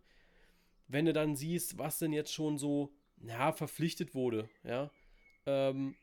Wenn 0.88 1.06
du 1.06 1.12
dann 1.12 1.36
siehst, 1.36 1.78
was 1.78 2.00
denn 2.00 2.12
jetzt 2.12 2.32
schon 2.32 2.58
so, 2.58 2.92
ja, 3.22 3.52
verpflichtet 3.52 4.14
wurde, 4.14 4.48
ja. 4.64 4.90
Ähm, 5.46 5.94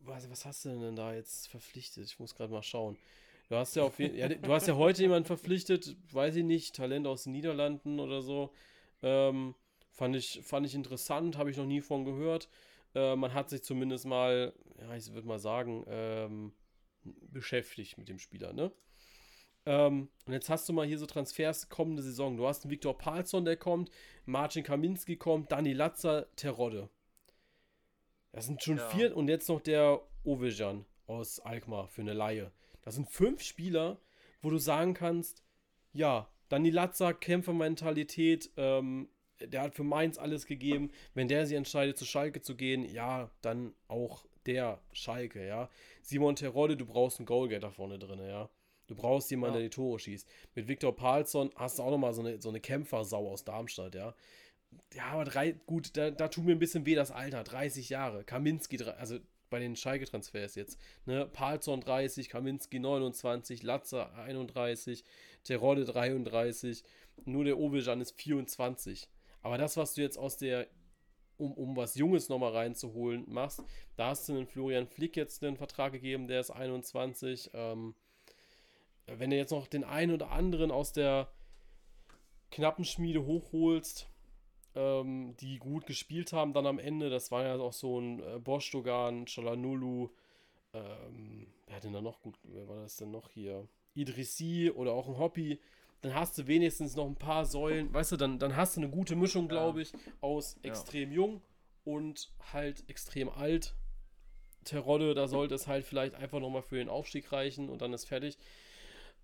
was, 0.00 0.28
was 0.28 0.44
hast 0.44 0.64
du 0.64 0.80
denn 0.80 0.96
da 0.96 1.14
jetzt 1.14 1.48
verpflichtet? 1.48 2.04
Ich 2.06 2.18
muss 2.18 2.34
gerade 2.34 2.52
mal 2.52 2.62
schauen. 2.62 2.98
Du 3.48 3.56
hast 3.56 3.76
ja 3.76 3.82
auf 3.82 3.98
ja, 3.98 4.28
du 4.28 4.52
hast 4.52 4.66
ja 4.66 4.74
heute 4.76 5.02
jemanden 5.02 5.26
verpflichtet, 5.26 5.96
weiß 6.12 6.36
ich 6.36 6.44
nicht, 6.44 6.74
Talent 6.74 7.06
aus 7.06 7.24
den 7.24 7.32
Niederlanden 7.32 8.00
oder 8.00 8.22
so. 8.22 8.52
Ähm, 9.02 9.54
fand, 9.90 10.16
ich, 10.16 10.40
fand 10.42 10.66
ich 10.66 10.74
interessant, 10.74 11.36
habe 11.36 11.50
ich 11.50 11.56
noch 11.56 11.66
nie 11.66 11.82
von 11.82 12.04
gehört. 12.04 12.48
Äh, 12.94 13.16
man 13.16 13.34
hat 13.34 13.50
sich 13.50 13.62
zumindest 13.62 14.06
mal, 14.06 14.54
ja, 14.80 14.96
ich 14.96 15.12
würde 15.12 15.28
mal 15.28 15.38
sagen, 15.38 15.84
ähm, 15.88 16.52
beschäftigt 17.04 17.98
mit 17.98 18.08
dem 18.08 18.18
Spieler, 18.18 18.52
ne? 18.52 18.72
Ähm, 19.66 20.08
und 20.26 20.32
jetzt 20.32 20.48
hast 20.50 20.68
du 20.68 20.72
mal 20.72 20.86
hier 20.86 20.98
so 20.98 21.06
Transfers 21.06 21.68
kommende 21.68 22.02
Saison. 22.02 22.36
Du 22.36 22.46
hast 22.46 22.64
einen 22.64 22.70
Viktor 22.70 22.96
Palsson, 22.96 23.44
der 23.44 23.56
kommt, 23.56 23.90
Marcin 24.26 24.62
Kaminski 24.62 25.16
kommt, 25.16 25.52
Dani 25.52 25.72
Latzer, 25.72 26.26
Terodde. 26.36 26.88
Das 28.32 28.46
sind 28.46 28.62
schon 28.62 28.78
ja. 28.78 28.88
vier 28.88 29.16
und 29.16 29.28
jetzt 29.28 29.48
noch 29.48 29.60
der 29.60 30.00
Ovejan 30.24 30.84
aus 31.06 31.40
Alkmaar 31.40 31.88
für 31.88 32.02
eine 32.02 32.12
Laie. 32.12 32.52
Das 32.82 32.94
sind 32.94 33.08
fünf 33.08 33.42
Spieler, 33.42 33.98
wo 34.42 34.50
du 34.50 34.58
sagen 34.58 34.94
kannst, 34.94 35.42
ja, 35.92 36.28
Dani 36.48 36.70
Latzer, 36.70 37.14
Kämpfermentalität, 37.14 38.50
ähm, 38.56 39.08
der 39.40 39.62
hat 39.62 39.74
für 39.74 39.84
Mainz 39.84 40.18
alles 40.18 40.46
gegeben. 40.46 40.90
Wenn 41.14 41.28
der 41.28 41.46
sich 41.46 41.56
entscheidet, 41.56 41.98
zu 41.98 42.04
Schalke 42.04 42.42
zu 42.42 42.56
gehen, 42.56 42.84
ja, 42.84 43.30
dann 43.40 43.74
auch 43.88 44.24
der 44.46 44.80
Schalke, 44.92 45.46
ja. 45.46 45.70
Simon 46.02 46.36
Terodde, 46.36 46.76
du 46.76 46.86
brauchst 46.86 47.18
einen 47.18 47.26
Goalgetter 47.26 47.70
vorne 47.70 47.98
drin, 47.98 48.20
ja. 48.20 48.50
Du 48.86 48.94
brauchst 48.94 49.30
jemanden, 49.30 49.54
ja. 49.54 49.60
der 49.60 49.68
die 49.70 49.74
Tore 49.74 49.98
schießt. 49.98 50.28
Mit 50.54 50.68
Viktor 50.68 50.94
Palsson 50.94 51.50
hast 51.56 51.78
du 51.78 51.82
auch 51.82 51.90
nochmal 51.90 52.12
so 52.12 52.20
eine, 52.20 52.40
so 52.40 52.50
eine 52.50 52.60
Kämpfersau 52.60 53.30
aus 53.30 53.44
Darmstadt, 53.44 53.94
ja. 53.94 54.14
Ja, 54.92 55.04
aber 55.06 55.24
drei, 55.24 55.52
gut, 55.52 55.96
da, 55.96 56.10
da 56.10 56.28
tut 56.28 56.44
mir 56.44 56.52
ein 56.52 56.58
bisschen 56.58 56.84
weh 56.84 56.94
das 56.94 57.10
Alter. 57.10 57.44
30 57.44 57.88
Jahre. 57.88 58.24
Kaminski, 58.24 58.82
also 58.82 59.18
bei 59.54 59.60
den 59.60 59.76
Schalke-Transfers 59.76 60.56
jetzt. 60.56 60.80
Ne? 61.06 61.26
Palzon 61.26 61.80
30, 61.80 62.28
Kaminski 62.28 62.80
29, 62.80 63.62
Latzer 63.62 64.12
31, 64.16 65.04
Terodde 65.44 65.84
33, 65.84 66.82
nur 67.24 67.44
der 67.44 67.56
Ovejan 67.56 68.00
ist 68.00 68.20
24. 68.20 69.08
Aber 69.42 69.56
das, 69.56 69.76
was 69.76 69.94
du 69.94 70.02
jetzt 70.02 70.18
aus 70.18 70.38
der, 70.38 70.66
um, 71.36 71.52
um 71.52 71.76
was 71.76 71.94
Junges 71.94 72.28
nochmal 72.28 72.50
reinzuholen, 72.50 73.26
machst, 73.28 73.62
da 73.94 74.08
hast 74.08 74.28
du 74.28 74.32
einen 74.32 74.48
Florian 74.48 74.88
Flick 74.88 75.16
jetzt 75.16 75.44
einen 75.44 75.56
Vertrag 75.56 75.92
gegeben, 75.92 76.26
der 76.26 76.40
ist 76.40 76.50
21. 76.50 77.52
Ähm, 77.54 77.94
wenn 79.06 79.30
du 79.30 79.36
jetzt 79.36 79.52
noch 79.52 79.68
den 79.68 79.84
einen 79.84 80.14
oder 80.14 80.32
anderen 80.32 80.72
aus 80.72 80.92
der 80.92 81.30
knappen 82.50 82.84
Schmiede 82.84 83.24
hochholst, 83.24 84.10
ähm, 84.74 85.36
die 85.40 85.58
gut 85.58 85.86
gespielt 85.86 86.32
haben 86.32 86.52
dann 86.52 86.66
am 86.66 86.78
Ende. 86.78 87.10
Das 87.10 87.30
war 87.30 87.44
ja 87.44 87.56
auch 87.56 87.72
so 87.72 88.00
ein 88.00 88.20
äh, 88.20 88.38
Bostogan, 88.38 89.26
Chalanulu, 89.26 90.10
ähm, 90.74 91.46
wer 91.66 91.76
hat 91.76 91.84
denn 91.84 91.92
da 91.92 92.00
noch 92.00 92.20
gut, 92.20 92.36
wer 92.42 92.68
war 92.68 92.82
das 92.82 92.96
denn 92.96 93.10
noch 93.10 93.30
hier? 93.30 93.68
Idrissi 93.94 94.70
oder 94.74 94.92
auch 94.92 95.08
ein 95.08 95.18
Hobby. 95.18 95.60
Dann 96.02 96.14
hast 96.14 96.36
du 96.36 96.46
wenigstens 96.46 96.96
noch 96.96 97.06
ein 97.06 97.16
paar 97.16 97.46
Säulen, 97.46 97.94
weißt 97.94 98.12
du, 98.12 98.16
dann, 98.16 98.38
dann 98.38 98.56
hast 98.56 98.76
du 98.76 98.80
eine 98.80 98.90
gute 98.90 99.16
Mischung, 99.16 99.48
glaube 99.48 99.80
ich, 99.80 99.92
aus 100.20 100.58
extrem 100.62 101.10
ja. 101.10 101.16
jung 101.16 101.42
und 101.84 102.30
halt 102.52 102.84
extrem 102.90 103.30
alt. 103.30 103.74
Terodde, 104.64 105.14
da 105.14 105.28
sollte 105.28 105.54
es 105.54 105.66
halt 105.66 105.84
vielleicht 105.84 106.14
einfach 106.14 106.40
nochmal 106.40 106.62
für 106.62 106.76
den 106.76 106.88
Aufstieg 106.88 107.30
reichen 107.32 107.68
und 107.68 107.80
dann 107.80 107.92
ist 107.92 108.06
fertig. 108.06 108.38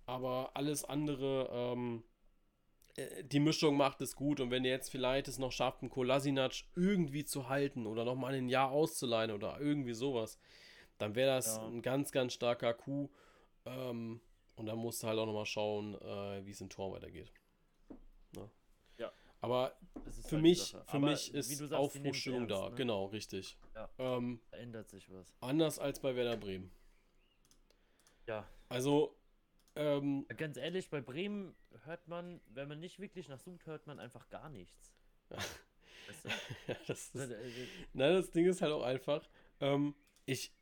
Aber 0.05 0.51
alles 0.55 0.83
andere, 0.83 1.49
ähm, 1.51 2.03
äh, 2.03 2.10
die 3.23 3.39
Mischung 3.39 3.77
macht 3.77 4.01
es 4.01 4.15
gut 4.15 4.39
und 4.39 4.51
wenn 4.51 4.65
ihr 4.65 4.71
jetzt 4.71 4.89
vielleicht 4.89 5.27
es 5.27 5.39
noch 5.39 5.51
schafft, 5.51 5.81
einen 5.81 5.89
Kolasinac 5.89 6.53
irgendwie 6.75 7.25
zu 7.25 7.49
halten 7.49 7.87
oder 7.87 8.05
nochmal 8.05 8.33
ein 8.33 8.49
Jahr 8.49 8.71
auszuleihen 8.71 9.31
oder 9.31 9.59
irgendwie 9.59 9.93
sowas, 9.93 10.37
dann 10.97 11.15
wäre 11.15 11.35
das 11.35 11.57
ja. 11.57 11.65
ein 11.65 11.81
ganz, 11.81 12.11
ganz 12.11 12.33
starker 12.33 12.73
Coup. 12.73 13.09
Ähm, 13.65 14.21
und 14.55 14.65
dann 14.65 14.77
musst 14.77 15.01
du 15.01 15.07
halt 15.07 15.17
auch 15.17 15.25
nochmal 15.25 15.45
schauen, 15.45 15.95
äh, 15.95 16.45
wie 16.45 16.51
es 16.51 16.61
im 16.61 16.69
Tor 16.69 16.91
weitergeht. 16.91 17.31
Ne? 18.35 18.49
Ja. 18.97 19.11
Aber 19.39 19.75
für 20.23 20.35
halt 20.35 20.41
mich, 20.43 20.71
für 20.71 20.83
Aber 20.87 20.99
mich 20.99 21.33
ist 21.33 21.71
Aufbruchstimmung 21.71 22.47
da. 22.47 22.69
Ne? 22.69 22.75
Genau, 22.75 23.05
richtig. 23.05 23.57
Ja. 23.73 23.89
Ähm, 23.97 24.41
da 24.51 24.57
ändert 24.57 24.89
sich 24.89 25.09
was. 25.11 25.33
Anders 25.39 25.79
als 25.79 25.99
bei 25.99 26.15
Werder 26.15 26.37
Bremen. 26.37 26.71
Ja. 28.27 28.47
Also, 28.69 29.15
ähm, 29.75 30.25
Ganz 30.37 30.57
ehrlich, 30.57 30.89
bei 30.89 31.01
Bremen 31.01 31.55
hört 31.85 32.07
man, 32.07 32.41
wenn 32.47 32.67
man 32.67 32.79
nicht 32.79 32.99
wirklich 32.99 33.27
nach 33.27 33.39
sucht, 33.39 33.65
hört 33.65 33.87
man 33.87 33.99
einfach 33.99 34.29
gar 34.29 34.49
nichts. 34.49 34.93
weißt 35.29 36.25
du? 36.25 36.29
ja, 36.67 36.75
das 36.87 37.15
ist, 37.15 37.15
nein, 37.93 38.13
das 38.13 38.31
Ding 38.31 38.45
ist 38.45 38.61
halt 38.61 38.73
auch 38.73 38.83
einfach, 38.83 39.27
ähm, 39.59 39.95
ich, 40.25 40.53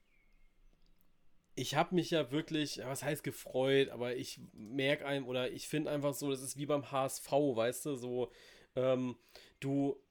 ich 1.55 1.75
habe 1.75 1.95
mich 1.95 2.11
ja 2.11 2.31
wirklich, 2.31 2.79
was 2.83 3.03
heißt 3.03 3.23
gefreut, 3.23 3.89
aber 3.89 4.15
ich 4.15 4.39
merke 4.53 5.05
einem 5.05 5.27
oder 5.27 5.51
ich 5.51 5.67
finde 5.67 5.91
einfach 5.91 6.13
so, 6.13 6.29
das 6.29 6.41
ist 6.41 6.57
wie 6.57 6.65
beim 6.65 6.91
HSV, 6.91 7.31
weißt 7.31 7.85
du, 7.87 7.95
so, 7.95 8.31
ähm, 8.75 9.17
du, 9.59 10.01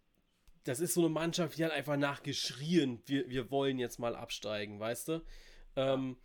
das 0.65 0.81
ist 0.81 0.95
so 0.95 1.01
eine 1.01 1.09
Mannschaft, 1.09 1.57
die 1.57 1.65
hat 1.65 1.73
einfach 1.73 1.97
nachgeschrien, 1.97 3.03
wir, 3.07 3.29
wir 3.31 3.51
wollen 3.51 3.79
jetzt 3.79 3.99
mal 3.99 4.15
absteigen, 4.15 4.79
weißt 4.79 5.09
du? 5.09 5.25
Ähm, 5.77 6.19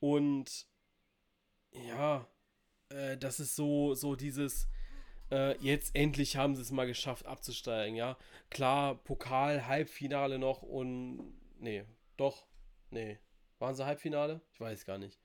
und 0.00 0.66
ja, 1.74 2.26
äh, 2.88 3.16
das 3.16 3.40
ist 3.40 3.56
so, 3.56 3.94
so 3.94 4.16
dieses, 4.16 4.68
äh, 5.30 5.56
jetzt 5.58 5.94
endlich 5.94 6.36
haben 6.36 6.54
sie 6.54 6.62
es 6.62 6.70
mal 6.70 6.86
geschafft 6.86 7.26
abzusteigen, 7.26 7.96
ja. 7.96 8.16
Klar, 8.50 8.96
Pokal, 9.04 9.66
Halbfinale 9.66 10.38
noch 10.38 10.62
und, 10.62 11.34
nee, 11.58 11.84
doch, 12.16 12.46
nee, 12.90 13.18
waren 13.58 13.74
sie 13.74 13.84
Halbfinale? 13.86 14.40
Ich 14.52 14.60
weiß 14.60 14.84
gar 14.84 14.98
nicht. 14.98 15.20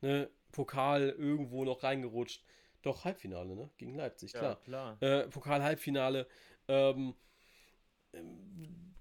Ne, 0.00 0.30
Pokal 0.52 1.10
irgendwo 1.10 1.64
noch 1.64 1.82
reingerutscht. 1.82 2.44
Doch, 2.82 3.04
Halbfinale, 3.04 3.56
ne? 3.56 3.70
Gegen 3.78 3.96
Leipzig, 3.96 4.32
klar. 4.32 4.44
Ja, 4.44 4.54
klar. 4.56 5.02
Äh, 5.02 5.28
Pokal-Halbfinale. 5.28 6.28
Ähm, 6.68 7.14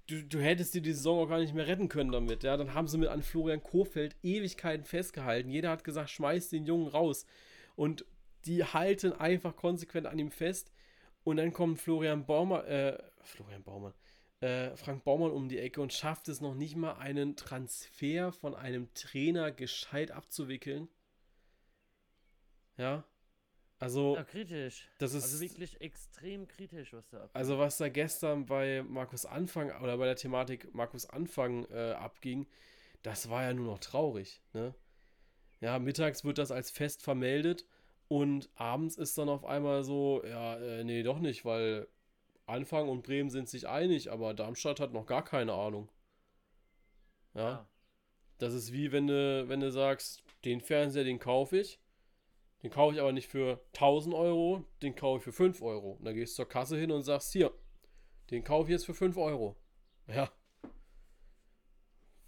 du, 0.08 0.24
du 0.24 0.40
hättest 0.40 0.74
dir 0.74 0.82
die 0.82 0.94
Saison 0.94 1.26
auch 1.26 1.30
gar 1.30 1.40
nicht 1.40 1.54
mehr 1.54 1.68
retten 1.68 1.90
können 1.90 2.12
damit, 2.12 2.44
ja. 2.44 2.58
Dann 2.58 2.74
haben 2.74 2.88
sie 2.88 2.98
mit 2.98 3.10
an 3.10 3.24
Florian 3.24 3.64
Kofeld 3.64 4.16
Ewigkeiten 4.24 4.86
festgehalten. 4.86 5.50
Jeder 5.50 5.70
hat 5.70 5.84
gesagt, 5.84 6.10
schmeiß 6.10 6.50
den 6.50 6.66
Jungen 6.66 6.88
raus. 6.88 7.26
Und 7.76 8.06
die 8.46 8.64
halten 8.64 9.14
einfach 9.14 9.56
konsequent 9.56 10.08
an 10.08 10.20
ihm 10.20 10.32
fest. 10.32 10.72
Und 11.24 11.38
dann 11.38 11.54
kommt 11.54 11.80
Florian 11.80 12.26
Baumann, 12.26 12.66
äh, 12.66 12.98
Florian 13.22 13.64
Baumann, 13.64 13.94
äh, 14.42 14.76
Frank 14.78 15.04
Baumann 15.04 15.32
um 15.32 15.50
die 15.50 15.58
Ecke 15.58 15.82
und 15.82 15.92
schafft 15.92 16.30
es 16.30 16.40
noch 16.42 16.54
nicht 16.54 16.76
mal, 16.76 16.94
einen 16.94 17.36
Transfer 17.36 18.32
von 18.32 18.54
einem 18.54 18.94
Trainer 18.94 19.52
gescheit 19.52 20.12
abzuwickeln. 20.12 20.88
Ja. 22.78 23.04
Also. 23.80 24.16
Ja, 24.16 24.24
kritisch. 24.24 24.88
Das 25.00 25.14
ist, 25.14 25.24
also 25.24 25.40
wirklich 25.42 25.82
extrem 25.82 26.48
kritisch, 26.48 26.94
was 26.94 27.10
da 27.10 27.18
abgeht. 27.18 27.36
Also, 27.36 27.58
was 27.58 27.78
da 27.78 27.90
gestern 27.90 28.46
bei 28.46 28.84
Markus 28.84 29.26
Anfang 29.26 29.72
oder 29.82 29.98
bei 29.98 30.06
der 30.06 30.16
Thematik 30.16 30.74
Markus 30.74 31.06
Anfang 31.06 31.66
äh, 31.66 31.92
abging, 31.92 32.48
das 33.04 33.30
war 33.30 33.44
ja 33.44 33.54
nur 33.54 33.68
noch 33.68 33.80
traurig, 33.80 34.42
ne? 34.54 34.74
Ja, 35.62 35.80
mittags 35.80 36.24
wird 36.24 36.38
das 36.38 36.52
als 36.52 36.70
Fest 36.70 37.02
vermeldet 37.02 37.66
und 38.08 38.50
abends 38.56 38.98
ist 38.98 39.18
dann 39.18 39.30
auf 39.30 39.46
einmal 39.46 39.84
so, 39.84 40.24
ja, 40.26 40.58
äh, 40.58 40.84
nee, 40.84 41.02
doch 41.02 41.20
nicht, 41.20 41.46
weil 41.46 41.88
Anfang 42.46 42.88
und 42.90 43.04
Bremen 43.04 43.30
sind 43.30 43.50
sich 43.50 43.68
einig, 43.68 44.12
aber 44.12 44.34
Darmstadt 44.34 44.80
hat 44.80 44.94
noch 44.94 45.06
gar 45.06 45.24
keine 45.24 45.54
Ahnung. 45.54 45.90
Ja. 47.34 47.42
ja. 47.42 47.70
Das 48.38 48.54
ist 48.54 48.74
wie 48.74 48.92
wenn 48.92 49.08
du, 49.08 49.48
wenn 49.48 49.62
du 49.62 49.72
sagst, 49.72 50.24
den 50.44 50.62
Fernseher, 50.62 51.04
den 51.04 51.20
kaufe 51.20 51.58
ich. 51.58 51.80
Den 52.66 52.72
kaufe 52.72 52.96
ich 52.96 53.00
aber 53.00 53.12
nicht 53.12 53.30
für 53.30 53.64
1000 53.76 54.16
Euro, 54.16 54.66
den 54.82 54.96
kaufe 54.96 55.20
ich 55.20 55.24
für 55.24 55.32
5 55.32 55.62
Euro. 55.62 55.92
Und 55.92 56.06
dann 56.06 56.16
gehst 56.16 56.34
du 56.34 56.38
zur 56.38 56.50
Kasse 56.50 56.76
hin 56.76 56.90
und 56.90 57.04
sagst, 57.04 57.32
hier, 57.32 57.54
den 58.32 58.44
kaufe 58.44 58.70
ich 58.70 58.72
jetzt 58.72 58.88
für 58.88 58.96
5 58.96 59.18
Euro. 59.18 59.56
Ja. 60.08 60.32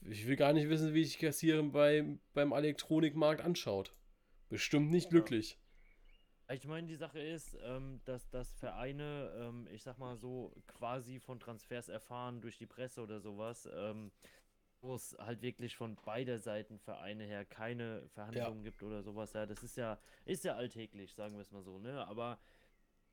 Ich 0.02 0.28
will 0.28 0.36
gar 0.36 0.54
nicht 0.54 0.70
wissen, 0.70 0.94
wie 0.94 1.06
sich 1.06 1.18
Kassieren 1.18 1.72
bei, 1.72 2.20
beim 2.36 2.52
Elektronikmarkt 2.52 3.42
anschaut. 3.42 3.96
Bestimmt 4.48 4.92
nicht 4.92 5.10
glücklich. 5.10 5.58
Ich 6.54 6.68
meine, 6.68 6.86
die 6.86 6.98
Sache 6.98 7.20
ist, 7.20 7.58
ähm, 7.64 8.02
dass, 8.06 8.30
dass 8.30 8.54
Vereine, 8.54 9.34
ähm, 9.40 9.68
ich 9.72 9.82
sag 9.82 9.98
mal 9.98 10.18
so, 10.18 10.54
quasi 10.68 11.20
von 11.20 11.40
Transfers 11.40 11.90
erfahren 11.90 12.42
durch 12.42 12.60
die 12.60 12.68
Presse 12.68 13.02
oder 13.02 13.22
sowas, 13.22 13.68
ähm, 13.74 14.12
wo 14.88 14.96
es 14.96 15.16
halt 15.20 15.42
wirklich 15.42 15.76
von 15.76 15.96
beider 15.96 16.40
Seiten 16.40 16.80
Vereine 16.80 17.26
her 17.26 17.46
keine 17.46 18.08
Verhandlungen 18.10 18.60
ja. 18.60 18.64
gibt 18.64 18.84
oder 18.84 19.04
sowas. 19.04 19.34
Ja, 19.34 19.46
das 19.46 19.64
ist 19.64 19.78
ja, 19.78 20.00
ist 20.26 20.44
ja 20.44 20.56
alltäglich, 20.56 21.14
sagen 21.14 21.36
wir 21.36 21.42
es 21.42 21.52
mal 21.52 21.62
so, 21.62 21.78
ne? 21.80 22.06
Aber 22.08 22.40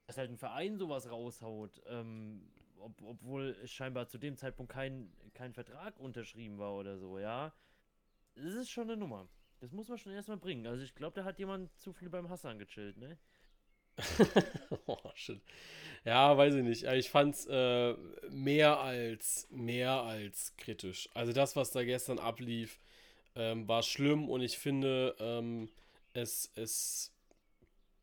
dass 0.07 0.19
halt 0.19 0.31
ein 0.31 0.37
Verein 0.37 0.77
sowas 0.77 1.11
raushaut, 1.11 1.83
ähm, 1.87 2.51
ob, 2.79 3.01
obwohl 3.03 3.57
scheinbar 3.67 4.07
zu 4.07 4.19
dem 4.19 4.37
Zeitpunkt 4.37 4.73
kein, 4.73 5.13
kein 5.33 5.53
Vertrag 5.53 5.99
unterschrieben 5.99 6.59
war 6.59 6.75
oder 6.75 6.99
so, 6.99 7.19
ja, 7.19 7.53
das 8.35 8.55
ist 8.55 8.71
schon 8.71 8.91
eine 8.91 8.97
Nummer. 8.97 9.29
Das 9.61 9.73
muss 9.73 9.89
man 9.89 9.99
schon 9.99 10.13
erstmal 10.13 10.37
bringen. 10.37 10.67
Also 10.67 10.85
ich 10.85 10.95
glaube, 10.95 11.15
da 11.15 11.25
hat 11.25 11.39
jemand 11.39 11.75
zu 11.79 11.93
viel 11.93 12.11
beim 12.11 12.29
Hassan 12.29 12.59
gechillt, 12.59 12.99
ne? 12.99 13.19
oh, 14.87 14.99
shit. 15.15 15.41
Ja, 16.05 16.37
weiß 16.37 16.55
ich 16.55 16.63
nicht. 16.63 16.85
Ich 16.85 17.11
fand's 17.11 17.47
äh, 17.47 17.95
mehr 18.31 18.81
als 18.81 19.49
mehr 19.51 20.03
als 20.03 20.55
kritisch. 20.59 21.09
Also 21.15 21.33
das, 21.33 21.57
was 21.57 21.71
da 21.71 21.83
gestern 21.83 22.19
ablief, 22.19 22.79
ähm, 23.37 23.67
war 23.69 23.83
schlimm 23.83 24.29
und 24.29 24.43
ich 24.43 24.59
finde, 24.59 25.15
ähm, 25.19 25.69
es, 26.13 26.53
es 26.57 27.13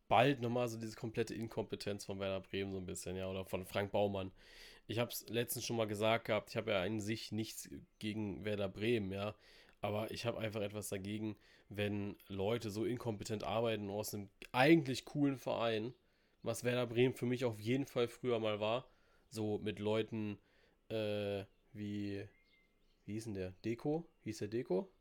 bald 0.08 0.42
nochmal 0.42 0.68
so 0.68 0.78
diese 0.78 0.96
komplette 0.96 1.34
Inkompetenz 1.34 2.06
von 2.06 2.20
Werder 2.20 2.42
Bremen 2.42 2.72
so 2.72 2.78
ein 2.80 2.86
bisschen, 2.86 3.16
ja, 3.16 3.30
oder 3.30 3.46
von 3.46 3.66
Frank 3.66 3.92
Baumann. 3.92 4.32
Ich 4.88 5.00
habe 5.00 5.12
es 5.12 5.26
letztens 5.30 5.66
schon 5.66 5.78
mal 5.78 5.88
gesagt 5.88 6.26
gehabt, 6.26 6.50
ich 6.50 6.58
habe 6.58 6.72
ja 6.72 6.84
in 6.84 7.00
sich 7.00 7.32
nichts 7.32 7.70
gegen 8.00 8.44
Werder 8.44 8.68
Bremen, 8.68 9.12
ja. 9.12 9.36
Aber 9.80 10.12
ich 10.12 10.26
habe 10.26 10.40
einfach 10.40 10.62
etwas 10.62 10.90
dagegen, 10.90 11.38
wenn 11.74 12.16
Leute 12.28 12.70
so 12.70 12.86
inkompetent 12.86 13.44
arbeiten 13.44 13.90
aus 13.90 14.14
einem 14.14 14.30
eigentlich 14.52 15.06
coolen 15.06 15.38
Verein, 15.38 15.94
was 16.44 16.64
Werder 16.64 16.86
Bremen 16.86 17.14
für 17.14 17.26
mich 17.26 17.46
auf 17.46 17.60
jeden 17.60 17.86
Fall 17.86 18.08
früher 18.08 18.40
mal 18.40 18.60
war. 18.60 18.88
So 19.30 19.58
mit 19.60 19.80
Leuten 19.80 20.38
äh, 20.90 21.46
wie, 21.74 22.24
wie 23.06 23.14
hieß 23.14 23.26
denn 23.26 23.36
der? 23.36 23.54
Deko? 23.64 24.06
Hieß 24.24 24.40
der 24.40 24.48
Deko? 24.50 24.92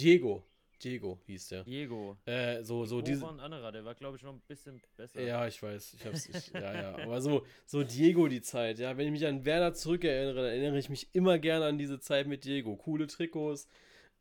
Diego. 0.00 0.44
Diego 0.82 1.18
hieß 1.26 1.48
der. 1.48 1.64
Diego. 1.64 2.16
Äh, 2.24 2.62
so, 2.62 2.84
so 2.84 3.02
diese. 3.02 3.22
War 3.22 3.32
ein 3.32 3.40
anderer, 3.40 3.72
der 3.72 3.84
war, 3.84 3.96
glaube 3.96 4.16
ich, 4.16 4.22
noch 4.22 4.32
ein 4.32 4.40
bisschen 4.46 4.80
besser. 4.96 5.20
Ja, 5.20 5.46
ich 5.46 5.60
weiß. 5.60 5.94
Ich 5.94 6.06
hab's, 6.06 6.28
ich, 6.28 6.52
ja, 6.52 6.72
ja. 6.72 6.98
Aber 6.98 7.20
so, 7.20 7.44
so 7.66 7.82
Diego 7.82 8.28
die 8.28 8.40
Zeit, 8.40 8.78
ja. 8.78 8.96
Wenn 8.96 9.06
ich 9.06 9.12
mich 9.12 9.26
an 9.26 9.44
Werder 9.44 9.74
zurückerinnere, 9.74 10.36
dann 10.36 10.44
erinnere 10.44 10.78
ich 10.78 10.88
mich 10.88 11.08
immer 11.14 11.38
gerne 11.40 11.66
an 11.66 11.78
diese 11.78 11.98
Zeit 11.98 12.28
mit 12.28 12.44
Diego. 12.44 12.76
Coole 12.76 13.08
Trikots, 13.08 13.66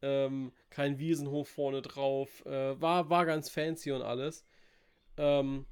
ähm, 0.02 0.52
kein 0.70 1.00
Wiesenhof 1.00 1.50
vorne 1.50 1.82
drauf. 1.82 2.46
Äh, 2.46 2.80
war, 2.80 3.10
war 3.10 3.26
ganz 3.26 3.50
fancy 3.50 3.92
und 3.92 4.02
alles. 4.02 4.46
Ähm, 5.18 5.66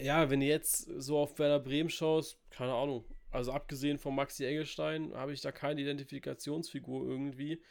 ja, 0.00 0.30
wenn 0.30 0.40
du 0.40 0.46
jetzt 0.46 0.88
so 0.96 1.18
auf 1.18 1.38
Werder 1.38 1.60
Bremen 1.60 1.90
schaust, 1.90 2.38
keine 2.50 2.72
Ahnung. 2.72 3.04
Also 3.30 3.52
abgesehen 3.52 3.98
von 3.98 4.14
Maxi 4.14 4.44
Engelstein 4.44 5.14
habe 5.14 5.32
ich 5.32 5.40
da 5.40 5.52
keine 5.52 5.80
Identifikationsfigur 5.80 7.06
irgendwie. 7.06 7.62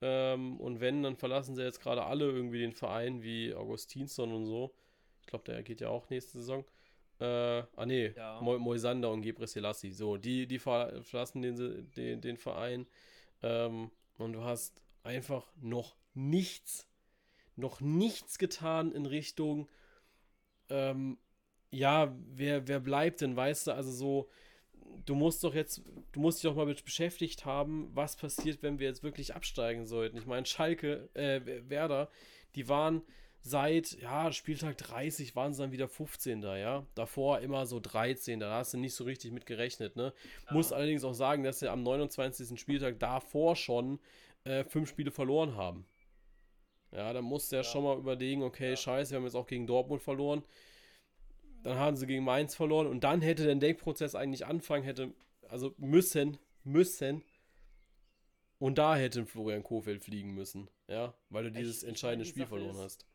Ähm, 0.00 0.60
und 0.60 0.80
wenn, 0.80 1.02
dann 1.02 1.16
verlassen 1.16 1.54
sie 1.54 1.62
jetzt 1.62 1.80
gerade 1.80 2.04
alle 2.04 2.26
irgendwie 2.26 2.58
den 2.58 2.72
Verein 2.72 3.22
wie 3.22 3.54
Augustinsson 3.54 4.32
und 4.32 4.46
so. 4.46 4.74
Ich 5.20 5.26
glaube, 5.26 5.44
der 5.44 5.62
geht 5.62 5.80
ja 5.80 5.88
auch 5.88 6.10
nächste 6.10 6.38
Saison. 6.38 6.64
Äh, 7.20 7.24
ah 7.24 7.86
nee, 7.86 8.12
ja. 8.16 8.40
Moisander 8.40 9.10
und 9.10 9.22
Gebre 9.22 9.46
Selassie. 9.46 9.92
So, 9.92 10.16
die, 10.16 10.46
die 10.46 10.58
verlassen 10.58 11.42
den, 11.42 11.90
den, 11.96 12.20
den 12.20 12.36
Verein. 12.36 12.86
Ähm, 13.42 13.90
und 14.18 14.32
du 14.34 14.42
hast 14.42 14.82
einfach 15.08 15.50
noch 15.60 15.96
nichts, 16.12 16.86
noch 17.56 17.80
nichts 17.80 18.38
getan 18.38 18.92
in 18.92 19.06
Richtung, 19.06 19.68
ähm, 20.68 21.18
ja, 21.70 22.14
wer, 22.34 22.68
wer 22.68 22.78
bleibt 22.78 23.22
denn, 23.22 23.34
weißt 23.34 23.68
du, 23.68 23.72
also 23.72 23.90
so, 23.90 24.28
du 25.06 25.14
musst 25.14 25.42
doch 25.44 25.54
jetzt, 25.54 25.82
du 26.12 26.20
musst 26.20 26.38
dich 26.38 26.50
doch 26.50 26.56
mal 26.56 26.66
mit 26.66 26.84
beschäftigt 26.84 27.46
haben, 27.46 27.90
was 27.94 28.16
passiert, 28.16 28.62
wenn 28.62 28.78
wir 28.78 28.86
jetzt 28.86 29.02
wirklich 29.02 29.34
absteigen 29.34 29.86
sollten. 29.86 30.18
Ich 30.18 30.26
meine, 30.26 30.44
Schalke, 30.44 31.08
äh, 31.14 31.40
Werder, 31.68 32.10
die 32.54 32.68
waren 32.68 33.02
seit, 33.48 33.92
ja, 34.00 34.32
Spieltag 34.32 34.76
30 34.78 35.34
waren 35.34 35.54
sie 35.54 35.62
dann 35.62 35.72
wieder 35.72 35.88
15. 35.88 36.40
da, 36.40 36.56
ja. 36.56 36.86
Davor 36.94 37.40
immer 37.40 37.66
so 37.66 37.80
13. 37.80 38.40
Da 38.40 38.58
hast 38.58 38.74
du 38.74 38.78
nicht 38.78 38.94
so 38.94 39.04
richtig 39.04 39.32
mit 39.32 39.46
gerechnet, 39.46 39.96
ne? 39.96 40.12
Ja. 40.46 40.52
Muss 40.52 40.72
allerdings 40.72 41.04
auch 41.04 41.14
sagen, 41.14 41.42
dass 41.42 41.58
sie 41.58 41.70
am 41.70 41.82
29. 41.82 42.58
Spieltag 42.60 42.98
davor 42.98 43.56
schon 43.56 43.98
äh, 44.44 44.64
fünf 44.64 44.88
Spiele 44.88 45.10
verloren 45.10 45.56
haben. 45.56 45.86
Ja, 46.92 47.12
dann 47.12 47.24
musst 47.24 47.52
du 47.52 47.56
ja, 47.56 47.62
ja. 47.62 47.68
schon 47.68 47.84
mal 47.84 47.98
überlegen, 47.98 48.42
okay, 48.42 48.70
ja. 48.70 48.76
scheiße, 48.76 49.10
wir 49.12 49.16
haben 49.16 49.24
jetzt 49.24 49.34
auch 49.34 49.46
gegen 49.46 49.66
Dortmund 49.66 50.02
verloren. 50.02 50.42
Dann 51.62 51.78
haben 51.78 51.96
sie 51.96 52.06
gegen 52.06 52.24
Mainz 52.24 52.54
verloren 52.54 52.86
und 52.86 53.04
dann 53.04 53.20
hätte 53.20 53.44
der 53.44 53.54
Denkprozess 53.54 54.14
eigentlich 54.14 54.46
anfangen, 54.46 54.84
hätte, 54.84 55.12
also 55.48 55.74
müssen, 55.76 56.38
müssen. 56.64 57.24
Und 58.58 58.78
da 58.78 58.96
hätte 58.96 59.26
Florian 59.26 59.62
Kofeld 59.62 60.02
fliegen 60.02 60.34
müssen, 60.34 60.68
ja, 60.88 61.14
weil 61.30 61.44
du 61.44 61.52
dieses 61.52 61.82
ich, 61.82 61.88
entscheidende 61.88 62.24
Spiel 62.24 62.46
verloren 62.46 62.76
ist, 62.76 62.82
hast. 62.82 63.06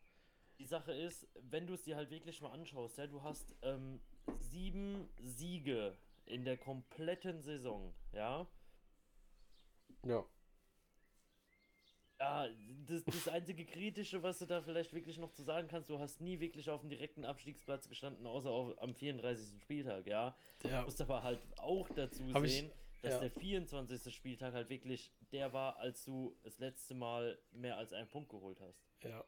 Die 0.63 0.69
Sache 0.69 0.93
ist, 0.93 1.27
wenn 1.41 1.67
du 1.67 1.73
es 1.73 1.83
dir 1.83 1.97
halt 1.97 2.09
wirklich 2.09 2.39
mal 2.39 2.53
anschaust, 2.53 2.97
ja, 2.97 3.05
du 3.05 3.21
hast 3.21 3.53
ähm, 3.63 3.99
sieben 4.39 5.09
Siege 5.19 5.97
in 6.25 6.45
der 6.45 6.57
kompletten 6.57 7.41
Saison, 7.41 7.93
ja. 8.13 8.47
Ja. 10.05 10.25
Ja, 12.17 12.47
das, 12.87 13.03
das 13.03 13.27
einzige 13.27 13.65
Kritische, 13.65 14.23
was 14.23 14.39
du 14.39 14.45
da 14.45 14.61
vielleicht 14.61 14.93
wirklich 14.93 15.17
noch 15.17 15.33
zu 15.33 15.43
sagen 15.43 15.67
kannst, 15.67 15.89
du 15.89 15.99
hast 15.99 16.21
nie 16.21 16.39
wirklich 16.39 16.69
auf 16.69 16.79
dem 16.79 16.89
direkten 16.89 17.25
Abstiegsplatz 17.25 17.89
gestanden, 17.89 18.25
außer 18.25 18.49
auf, 18.49 18.81
am 18.81 18.95
34. 18.95 19.61
Spieltag, 19.61 20.07
ja. 20.07 20.33
ja. 20.63 20.79
Du 20.79 20.85
musst 20.85 21.01
aber 21.01 21.23
halt 21.23 21.41
auch 21.57 21.89
dazu 21.89 22.23
hab 22.33 22.47
sehen, 22.47 22.71
dass 23.01 23.15
ja. 23.15 23.19
der 23.19 23.31
24. 23.31 24.15
Spieltag 24.15 24.53
halt 24.53 24.69
wirklich 24.69 25.11
der 25.33 25.51
war, 25.51 25.75
als 25.79 26.05
du 26.05 26.37
das 26.41 26.57
letzte 26.59 26.95
Mal 26.95 27.37
mehr 27.51 27.75
als 27.75 27.91
einen 27.91 28.07
Punkt 28.07 28.29
geholt 28.29 28.61
hast. 28.61 28.81
Ja. 29.01 29.25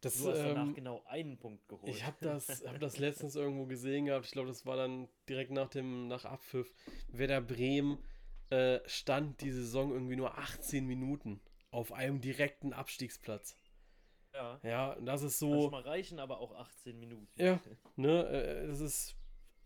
Das, 0.00 0.16
du 0.16 0.30
hast 0.30 0.38
danach 0.38 0.66
ähm, 0.66 0.74
genau 0.74 1.02
einen 1.06 1.38
Punkt 1.38 1.68
geholt. 1.68 1.92
Ich 1.94 2.06
habe 2.06 2.16
das, 2.20 2.48
hab 2.66 2.80
das 2.80 2.98
letztens 2.98 3.36
irgendwo 3.36 3.66
gesehen 3.66 4.06
gehabt. 4.06 4.26
Ich 4.26 4.32
glaube, 4.32 4.48
das 4.48 4.64
war 4.64 4.76
dann 4.76 5.08
direkt 5.28 5.50
nach 5.50 5.68
dem 5.68 6.08
nach 6.08 6.24
Abpfiff. 6.24 6.72
Werder 7.08 7.42
Bremen 7.42 7.98
äh, 8.48 8.80
stand 8.86 9.42
die 9.42 9.50
Saison 9.50 9.92
irgendwie 9.92 10.16
nur 10.16 10.38
18 10.38 10.86
Minuten 10.86 11.40
auf 11.70 11.92
einem 11.92 12.20
direkten 12.20 12.72
Abstiegsplatz. 12.72 13.56
Ja. 14.32 14.60
Ja, 14.62 14.92
und 14.92 15.06
das 15.06 15.22
ist 15.22 15.38
so. 15.38 15.64
Das 15.64 15.70
mal 15.70 15.82
reichen, 15.82 16.18
aber 16.18 16.40
auch 16.40 16.54
18 16.54 16.98
Minuten. 16.98 17.28
Ja, 17.36 17.60
ne, 17.96 18.26
äh, 18.28 18.66
das 18.66 18.80
ist 18.80 19.16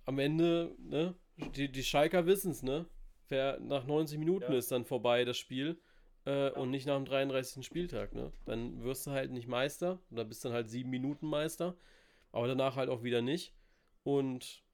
am 0.05 0.19
Ende, 0.19 0.75
ne, 0.79 1.15
die, 1.37 1.71
die 1.71 1.85
Schalker 1.85 2.27
wissen 2.27 2.51
es, 2.51 2.63
ne? 2.63 2.87
Wer 3.29 3.59
nach 3.61 3.87
90 3.87 4.19
Minuten 4.19 4.53
ja. 4.53 4.59
ist 4.59 4.71
dann 4.71 4.85
vorbei, 4.85 5.25
das 5.25 5.39
Spiel. 5.39 5.81
Äh. 6.25 6.51
Und 6.51 6.71
nicht 6.71 6.87
nach 6.87 6.97
dem 6.97 7.05
33. 7.05 7.65
Spieltag, 7.65 8.15
ne? 8.15 8.33
Dann 8.47 8.83
wirst 8.83 9.07
du 9.07 9.11
halt 9.11 9.31
nicht 9.31 9.47
Meister. 9.47 9.99
Oder 10.11 10.25
bist 10.25 10.45
dann 10.45 10.53
halt 10.53 10.69
sieben 10.69 10.91
Minuten 10.91 11.27
Meister. 11.27 11.77
Aber 12.33 12.49
danach 12.49 12.77
halt 12.77 12.89
auch 12.89 13.03
wieder 13.03 13.23
nicht. 13.23 13.55
Und 14.03 14.65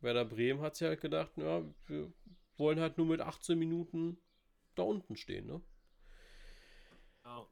Werder 0.00 0.24
Bremen 0.24 0.60
hat 0.60 0.76
sich 0.76 0.86
halt 0.86 1.00
gedacht, 1.00 1.32
ja, 1.36 1.62
wir 1.86 2.12
wollen 2.56 2.80
halt 2.80 2.98
nur 2.98 3.06
mit 3.06 3.20
18 3.20 3.58
Minuten 3.58 4.18
da 4.74 4.82
unten 4.84 5.16
stehen, 5.16 5.46
ne? 5.46 5.60
Ja. 7.24 7.46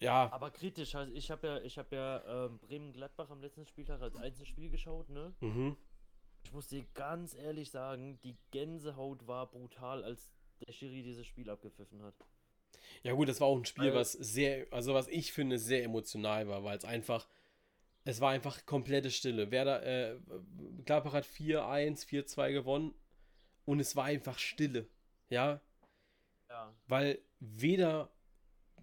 ja. 0.00 0.32
Aber 0.32 0.50
kritisch, 0.50 0.94
also 0.94 1.12
ich 1.12 1.30
habe 1.30 1.46
ja, 1.46 1.60
ich 1.60 1.78
habe 1.78 1.96
ja 1.96 2.46
ähm, 2.46 2.58
Bremen-Gladbach 2.60 3.30
am 3.30 3.40
letzten 3.40 3.66
Spieltag 3.66 4.00
als 4.00 4.16
Einzelspiel 4.16 4.70
geschaut, 4.70 5.08
ne? 5.08 5.34
Mhm. 5.40 5.76
Ich 6.44 6.52
muss 6.52 6.68
dir 6.68 6.84
ganz 6.94 7.34
ehrlich 7.34 7.70
sagen, 7.70 8.20
die 8.22 8.36
Gänsehaut 8.50 9.26
war 9.26 9.50
brutal, 9.50 10.04
als 10.04 10.30
der 10.66 10.72
Schiri 10.72 11.02
dieses 11.02 11.26
Spiel 11.26 11.50
abgepfiffen 11.50 12.02
hat. 12.02 12.14
Ja 13.02 13.12
gut, 13.12 13.28
das 13.28 13.40
war 13.40 13.48
auch 13.48 13.56
ein 13.56 13.64
Spiel, 13.64 13.94
was 13.94 14.12
sehr, 14.12 14.66
also 14.70 14.94
was 14.94 15.08
ich 15.08 15.32
finde, 15.32 15.58
sehr 15.58 15.84
emotional 15.84 16.48
war, 16.48 16.64
weil 16.64 16.76
es 16.76 16.84
einfach, 16.84 17.28
es 18.04 18.20
war 18.20 18.30
einfach 18.30 18.64
komplette 18.66 19.10
Stille. 19.10 19.50
Werder, 19.50 19.84
äh, 19.84 20.18
Gladbach 20.84 21.12
hat 21.12 21.24
4-1, 21.24 22.06
4-2 22.06 22.52
gewonnen 22.52 22.94
und 23.64 23.80
es 23.80 23.96
war 23.96 24.04
einfach 24.04 24.38
Stille. 24.38 24.88
Ja. 25.28 25.60
Ja. 26.48 26.72
Weil 26.86 27.18
weder, 27.40 28.10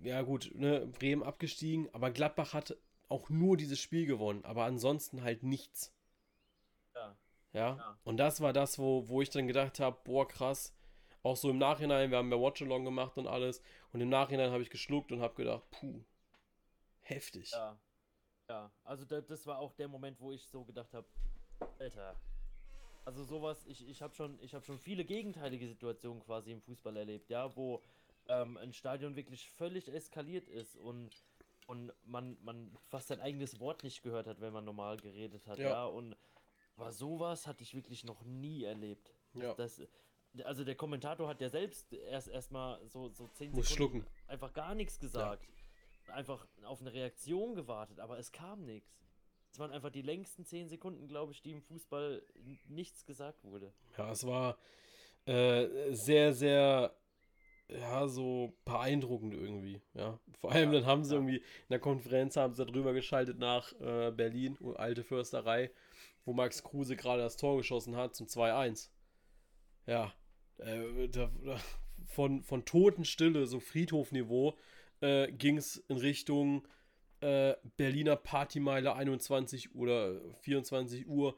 ja 0.02 0.22
gut, 0.22 0.52
ne, 0.54 0.88
Bremen 0.88 1.24
abgestiegen, 1.24 1.90
aber 1.94 2.12
Gladbach 2.12 2.54
hat 2.54 2.78
auch 3.08 3.30
nur 3.30 3.58
dieses 3.58 3.80
Spiel 3.80 4.06
gewonnen, 4.06 4.44
aber 4.46 4.66
ansonsten 4.66 5.24
halt 5.24 5.44
nichts. 5.44 5.94
Ja. 6.96 7.18
Ja. 7.54 7.76
ja. 7.78 8.00
Und 8.04 8.18
das 8.18 8.42
war 8.42 8.54
das, 8.54 8.80
wo, 8.80 9.08
wo 9.08 9.22
ich 9.22 9.30
dann 9.30 9.48
gedacht 9.48 9.80
habe, 9.80 9.98
boah, 10.04 10.28
krass. 10.28 10.76
Auch 11.24 11.36
so 11.36 11.50
im 11.50 11.58
Nachhinein, 11.58 12.12
wir 12.12 12.18
haben 12.18 12.32
ja 12.32 12.40
Watchalong 12.40 12.86
gemacht 12.86 13.18
und 13.18 13.28
alles. 13.28 13.62
Und 13.92 14.02
im 14.02 14.10
Nachhinein 14.10 14.52
habe 14.52 14.64
ich 14.64 14.70
geschluckt 14.70 15.12
und 15.12 15.22
habe 15.22 15.36
gedacht, 15.36 15.64
puh, 15.72 16.02
heftig. 17.02 17.52
Ja. 17.52 17.78
Ja, 18.50 18.72
also 18.84 19.06
das, 19.06 19.26
das 19.28 19.46
war 19.46 19.60
auch 19.60 19.74
der 19.74 19.88
Moment, 19.88 20.20
wo 20.20 20.32
ich 20.32 20.48
so 20.48 20.66
gedacht 20.66 20.92
habe, 20.94 21.08
Alter, 21.78 22.16
also 23.06 23.24
sowas, 23.24 23.64
ich, 23.68 23.88
ich 23.88 24.02
habe 24.02 24.16
schon, 24.16 24.40
hab 24.52 24.66
schon 24.66 24.80
viele 24.80 25.06
gegenteilige 25.06 25.68
Situationen 25.68 26.22
quasi 26.24 26.52
im 26.52 26.62
Fußball 26.62 26.98
erlebt, 26.98 27.30
ja, 27.30 27.56
wo 27.56 27.84
ähm, 28.28 28.58
ein 28.58 28.74
Stadion 28.74 29.16
wirklich 29.16 29.52
völlig 29.52 29.88
eskaliert 29.88 30.48
ist 30.48 30.76
und, 30.78 31.24
und 31.68 31.94
man, 32.06 32.38
man 32.42 32.76
fast 32.88 33.10
sein 33.10 33.22
eigenes 33.22 33.60
Wort 33.60 33.84
nicht 33.84 34.02
gehört 34.02 34.26
hat, 34.26 34.42
wenn 34.42 34.54
man 34.54 34.66
normal 34.66 34.98
geredet 34.98 35.46
hat, 35.46 35.60
ja. 35.60 35.70
ja? 35.70 35.86
Und 35.86 36.16
aber 36.76 36.92
sowas 36.92 37.46
hatte 37.46 37.62
ich 37.62 37.76
wirklich 37.76 38.06
noch 38.06 38.24
nie 38.24 38.64
erlebt. 38.64 39.14
Ja. 39.34 39.54
Das, 39.54 39.82
also 40.44 40.64
der 40.64 40.76
Kommentator 40.76 41.28
hat 41.28 41.42
ja 41.42 41.50
selbst 41.50 41.92
erst 41.94 42.28
erstmal 42.28 42.80
so, 42.88 43.10
so 43.10 43.28
zehn 43.34 43.52
Muss 43.52 43.70
Sekunden 43.70 44.02
schlucken. 44.02 44.06
einfach 44.28 44.54
gar 44.54 44.76
nichts 44.76 45.00
gesagt. 45.00 45.48
Ja. 46.08 46.14
Einfach 46.14 46.48
auf 46.64 46.82
eine 46.82 46.94
Reaktion 46.94 47.56
gewartet, 47.56 48.00
aber 48.00 48.18
es 48.18 48.32
kam 48.32 48.66
nichts. 48.66 49.00
Es 49.52 49.60
waren 49.60 49.72
einfach 49.72 49.90
die 49.90 50.02
längsten 50.02 50.46
zehn 50.46 50.70
Sekunden, 50.70 51.08
glaube 51.08 51.32
ich, 51.32 51.42
die 51.42 51.52
im 51.52 51.62
Fußball 51.62 52.22
nichts 52.68 53.06
gesagt 53.06 53.44
wurde. 53.44 53.74
Ja, 53.98 54.12
es 54.12 54.26
war 54.26 54.58
äh, 55.26 55.94
sehr, 55.94 56.34
sehr, 56.34 56.96
ja, 57.68 58.08
so 58.08 58.54
beeindruckend 58.66 59.34
irgendwie. 59.34 59.82
Ja, 59.94 60.20
vor 60.40 60.52
allem 60.52 60.72
ja, 60.74 60.80
dann 60.80 60.88
haben 60.88 61.04
sie 61.04 61.16
ja. 61.16 61.20
irgendwie 61.20 61.38
in 61.38 61.70
der 61.70 61.80
Konferenz 61.80 62.36
haben 62.38 62.54
sie 62.54 62.66
drüber 62.66 62.94
geschaltet 62.94 63.40
nach 63.40 63.74
äh, 63.80 64.12
Berlin, 64.12 64.58
alte 64.76 65.04
Försterei, 65.04 65.72
wo 66.26 66.34
Max 66.34 66.64
Kruse 66.64 66.96
gerade 66.96 67.22
das 67.22 67.38
Tor 67.38 67.58
geschossen 67.58 67.96
hat 67.96 68.16
zum 68.16 68.28
2-1. 68.28 68.90
Ja, 69.90 70.14
äh, 70.60 71.08
da, 71.10 71.32
da, 71.44 71.60
von, 72.06 72.44
von 72.44 72.64
Totenstille, 72.64 73.48
so 73.48 73.60
Friedhofniveau, 73.60 74.56
äh, 75.02 75.32
ging 75.32 75.58
es 75.58 75.78
in 75.88 75.98
Richtung 75.98 76.68
äh, 77.22 77.56
Berliner 77.76 78.16
Partymeile 78.16 78.94
21 78.94 79.74
oder 79.74 80.22
24 80.42 81.08
Uhr, 81.08 81.36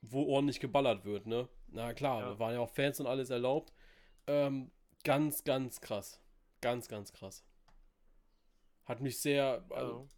wo 0.00 0.24
ordentlich 0.24 0.58
geballert 0.58 1.04
wird, 1.04 1.26
ne? 1.26 1.48
Na 1.68 1.94
klar, 1.94 2.20
ja. 2.22 2.38
waren 2.40 2.54
ja 2.54 2.60
auch 2.60 2.70
Fans 2.70 2.98
und 2.98 3.06
alles 3.06 3.30
erlaubt. 3.30 3.72
Ähm, 4.26 4.72
ganz, 5.04 5.44
ganz 5.44 5.80
krass. 5.80 6.20
Ganz, 6.60 6.88
ganz 6.88 7.12
krass. 7.12 7.44
Hat 8.84 9.00
mich 9.00 9.20
sehr. 9.20 9.64
Also, 9.70 10.08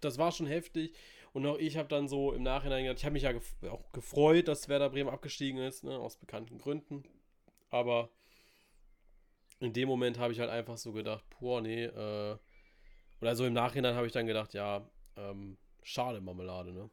das 0.00 0.16
war 0.16 0.32
schon 0.32 0.46
heftig. 0.46 0.94
Und 1.34 1.44
auch 1.46 1.58
ich 1.58 1.76
habe 1.76 1.88
dann 1.88 2.08
so 2.08 2.32
im 2.32 2.42
Nachhinein 2.42 2.84
gedacht, 2.84 3.00
ich 3.00 3.04
habe 3.04 3.12
mich 3.12 3.24
ja 3.24 3.32
gef 3.32 3.54
auch 3.70 3.92
gefreut, 3.92 4.48
dass 4.48 4.68
Werder 4.68 4.88
Bremen 4.88 5.10
abgestiegen 5.10 5.60
ist, 5.60 5.84
ne, 5.84 5.98
aus 5.98 6.16
bekannten 6.16 6.58
Gründen. 6.58 7.04
Aber 7.74 8.08
in 9.58 9.72
dem 9.72 9.88
Moment 9.88 10.16
habe 10.20 10.32
ich 10.32 10.38
halt 10.38 10.50
einfach 10.50 10.76
so 10.76 10.92
gedacht, 10.92 11.24
boah, 11.40 11.60
nee, 11.60 11.86
äh, 11.86 12.38
oder 13.20 13.34
so 13.34 13.44
im 13.44 13.52
Nachhinein 13.52 13.96
habe 13.96 14.06
ich 14.06 14.12
dann 14.12 14.28
gedacht, 14.28 14.54
ja, 14.54 14.88
ähm, 15.16 15.58
schade 15.82 16.20
Marmelade, 16.20 16.72
ne? 16.72 16.88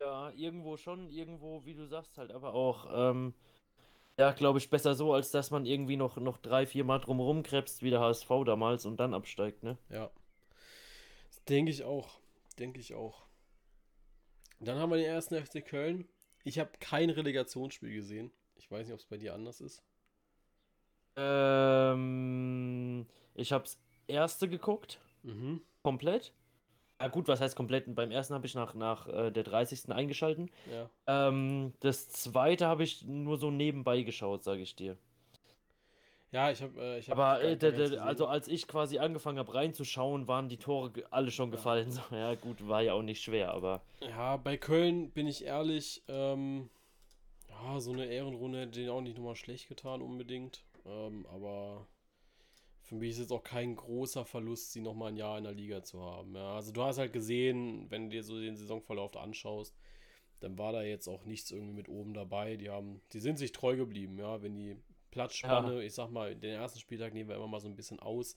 Ja, 0.00 0.30
irgendwo 0.30 0.78
schon, 0.78 1.10
irgendwo, 1.10 1.66
wie 1.66 1.74
du 1.74 1.86
sagst, 1.86 2.16
halt, 2.16 2.32
aber 2.32 2.54
auch, 2.54 2.86
ähm, 2.90 3.34
ja, 4.18 4.32
glaube 4.32 4.58
ich, 4.58 4.70
besser 4.70 4.94
so, 4.94 5.12
als 5.12 5.30
dass 5.30 5.50
man 5.50 5.66
irgendwie 5.66 5.96
noch, 5.96 6.16
noch 6.16 6.38
drei, 6.38 6.66
vier 6.66 6.84
Mal 6.84 7.00
drumherum 7.00 7.42
krebst, 7.42 7.82
wie 7.82 7.90
der 7.90 8.00
HSV 8.00 8.30
damals 8.46 8.86
und 8.86 8.98
dann 8.98 9.12
absteigt, 9.12 9.62
ne? 9.62 9.76
Ja. 9.90 10.10
Denke 11.50 11.70
ich 11.70 11.84
auch. 11.84 12.18
Denke 12.58 12.80
ich 12.80 12.94
auch. 12.94 13.26
Dann 14.58 14.78
haben 14.78 14.88
wir 14.88 14.96
den 14.96 15.04
ersten 15.04 15.36
FC 15.36 15.60
Köln. 15.60 16.08
Ich 16.44 16.58
habe 16.58 16.70
kein 16.80 17.10
Relegationsspiel 17.10 17.92
gesehen. 17.92 18.32
Ich 18.58 18.70
weiß 18.70 18.86
nicht, 18.86 18.94
ob 18.94 19.00
es 19.00 19.06
bei 19.06 19.16
dir 19.16 19.34
anders 19.34 19.60
ist. 19.60 19.82
Ähm, 21.16 23.06
ich 23.34 23.52
habe 23.52 23.64
es 23.64 23.78
erste 24.06 24.48
geguckt. 24.48 25.00
Mhm. 25.22 25.60
Komplett. 25.82 26.32
Ja, 27.00 27.08
gut, 27.08 27.28
was 27.28 27.40
heißt 27.40 27.56
komplett? 27.56 27.94
Beim 27.94 28.10
ersten 28.10 28.34
habe 28.34 28.46
ich 28.46 28.54
nach, 28.54 28.74
nach 28.74 29.06
äh, 29.08 29.30
der 29.30 29.42
30. 29.42 29.92
eingeschalten. 29.92 30.50
Ja. 30.70 31.28
Ähm, 31.28 31.74
das 31.80 32.08
zweite 32.08 32.66
habe 32.66 32.84
ich 32.84 33.04
nur 33.04 33.36
so 33.36 33.50
nebenbei 33.50 34.02
geschaut, 34.02 34.44
sage 34.44 34.62
ich 34.62 34.76
dir. 34.76 34.96
Ja, 36.32 36.50
ich 36.50 36.62
habe. 36.62 36.80
Äh, 36.80 37.02
hab 37.02 37.18
Aber 37.18 37.42
äh, 37.42 37.98
also 37.98 38.26
als 38.26 38.48
ich 38.48 38.66
quasi 38.66 38.98
angefangen 38.98 39.38
habe 39.38 39.54
reinzuschauen, 39.54 40.26
waren 40.26 40.48
die 40.48 40.56
Tore 40.56 40.90
alle 41.10 41.30
schon 41.30 41.50
ja. 41.50 41.56
gefallen. 41.56 41.90
So, 41.90 42.02
ja, 42.14 42.34
gut, 42.34 42.66
war 42.66 42.82
ja 42.82 42.94
auch 42.94 43.02
nicht 43.02 43.22
schwer, 43.22 43.52
aber. 43.52 43.82
Ja, 44.00 44.36
bei 44.36 44.56
Köln 44.56 45.10
bin 45.10 45.26
ich 45.26 45.44
ehrlich. 45.44 46.02
Ähm, 46.08 46.68
ja, 47.62 47.80
so 47.80 47.92
eine 47.92 48.06
Ehrenrunde 48.06 48.60
hätte 48.60 48.80
denen 48.80 48.90
auch 48.90 49.00
nicht 49.00 49.16
nochmal 49.16 49.36
schlecht 49.36 49.68
getan, 49.68 50.02
unbedingt. 50.02 50.64
Ähm, 50.84 51.26
aber 51.26 51.86
für 52.82 52.94
mich 52.94 53.12
ist 53.12 53.18
es 53.18 53.32
auch 53.32 53.42
kein 53.42 53.74
großer 53.74 54.24
Verlust, 54.24 54.72
sie 54.72 54.80
nochmal 54.80 55.08
ein 55.08 55.16
Jahr 55.16 55.38
in 55.38 55.44
der 55.44 55.52
Liga 55.52 55.82
zu 55.82 56.00
haben. 56.02 56.34
Ja, 56.34 56.54
also 56.54 56.72
du 56.72 56.82
hast 56.82 56.98
halt 56.98 57.12
gesehen, 57.12 57.90
wenn 57.90 58.04
du 58.04 58.10
dir 58.10 58.22
so 58.22 58.38
den 58.38 58.56
Saisonverlauf 58.56 59.16
anschaust, 59.16 59.76
dann 60.40 60.58
war 60.58 60.72
da 60.72 60.82
jetzt 60.82 61.08
auch 61.08 61.24
nichts 61.24 61.50
irgendwie 61.50 61.72
mit 61.72 61.88
oben 61.88 62.14
dabei. 62.14 62.56
Die 62.56 62.70
haben, 62.70 63.00
die 63.12 63.20
sind 63.20 63.38
sich 63.38 63.52
treu 63.52 63.76
geblieben, 63.76 64.18
ja. 64.18 64.42
Wenn 64.42 64.54
die 64.54 64.76
Platzspanne, 65.10 65.76
ja. 65.76 65.80
ich 65.80 65.94
sag 65.94 66.10
mal, 66.10 66.36
den 66.36 66.54
ersten 66.54 66.78
Spieltag 66.78 67.14
nehmen 67.14 67.28
wir 67.28 67.36
immer 67.36 67.48
mal 67.48 67.60
so 67.60 67.68
ein 67.68 67.76
bisschen 67.76 67.98
aus. 67.98 68.36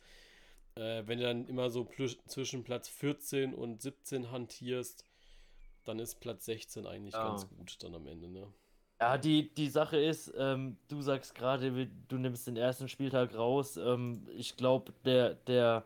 Äh, 0.76 1.04
wenn 1.06 1.20
du 1.20 1.26
dann 1.26 1.48
immer 1.48 1.70
so 1.70 1.88
zwischen 2.26 2.64
Platz 2.64 2.88
14 2.88 3.54
und 3.54 3.82
17 3.82 4.32
hantierst, 4.32 5.04
dann 5.84 6.00
ist 6.00 6.20
Platz 6.22 6.46
16 6.46 6.88
eigentlich 6.88 7.14
ja. 7.14 7.28
ganz 7.28 7.48
gut 7.48 7.84
dann 7.84 7.96
am 7.96 8.08
Ende, 8.08 8.30
ne? 8.30 8.52
Ja, 9.02 9.18
die, 9.18 9.54
die 9.54 9.70
Sache 9.70 9.98
ist, 9.98 10.34
ähm, 10.38 10.78
du 10.90 11.02
sagst 11.02 11.34
gerade, 11.34 11.88
du 12.10 12.18
nimmst 12.18 12.48
den 12.48 12.58
ersten 12.58 12.90
Spieltag 12.90 13.34
raus. 13.34 13.78
Ähm, 13.78 14.28
ich 14.36 14.58
glaube, 14.58 14.94
der, 15.06 15.36
der, 15.36 15.86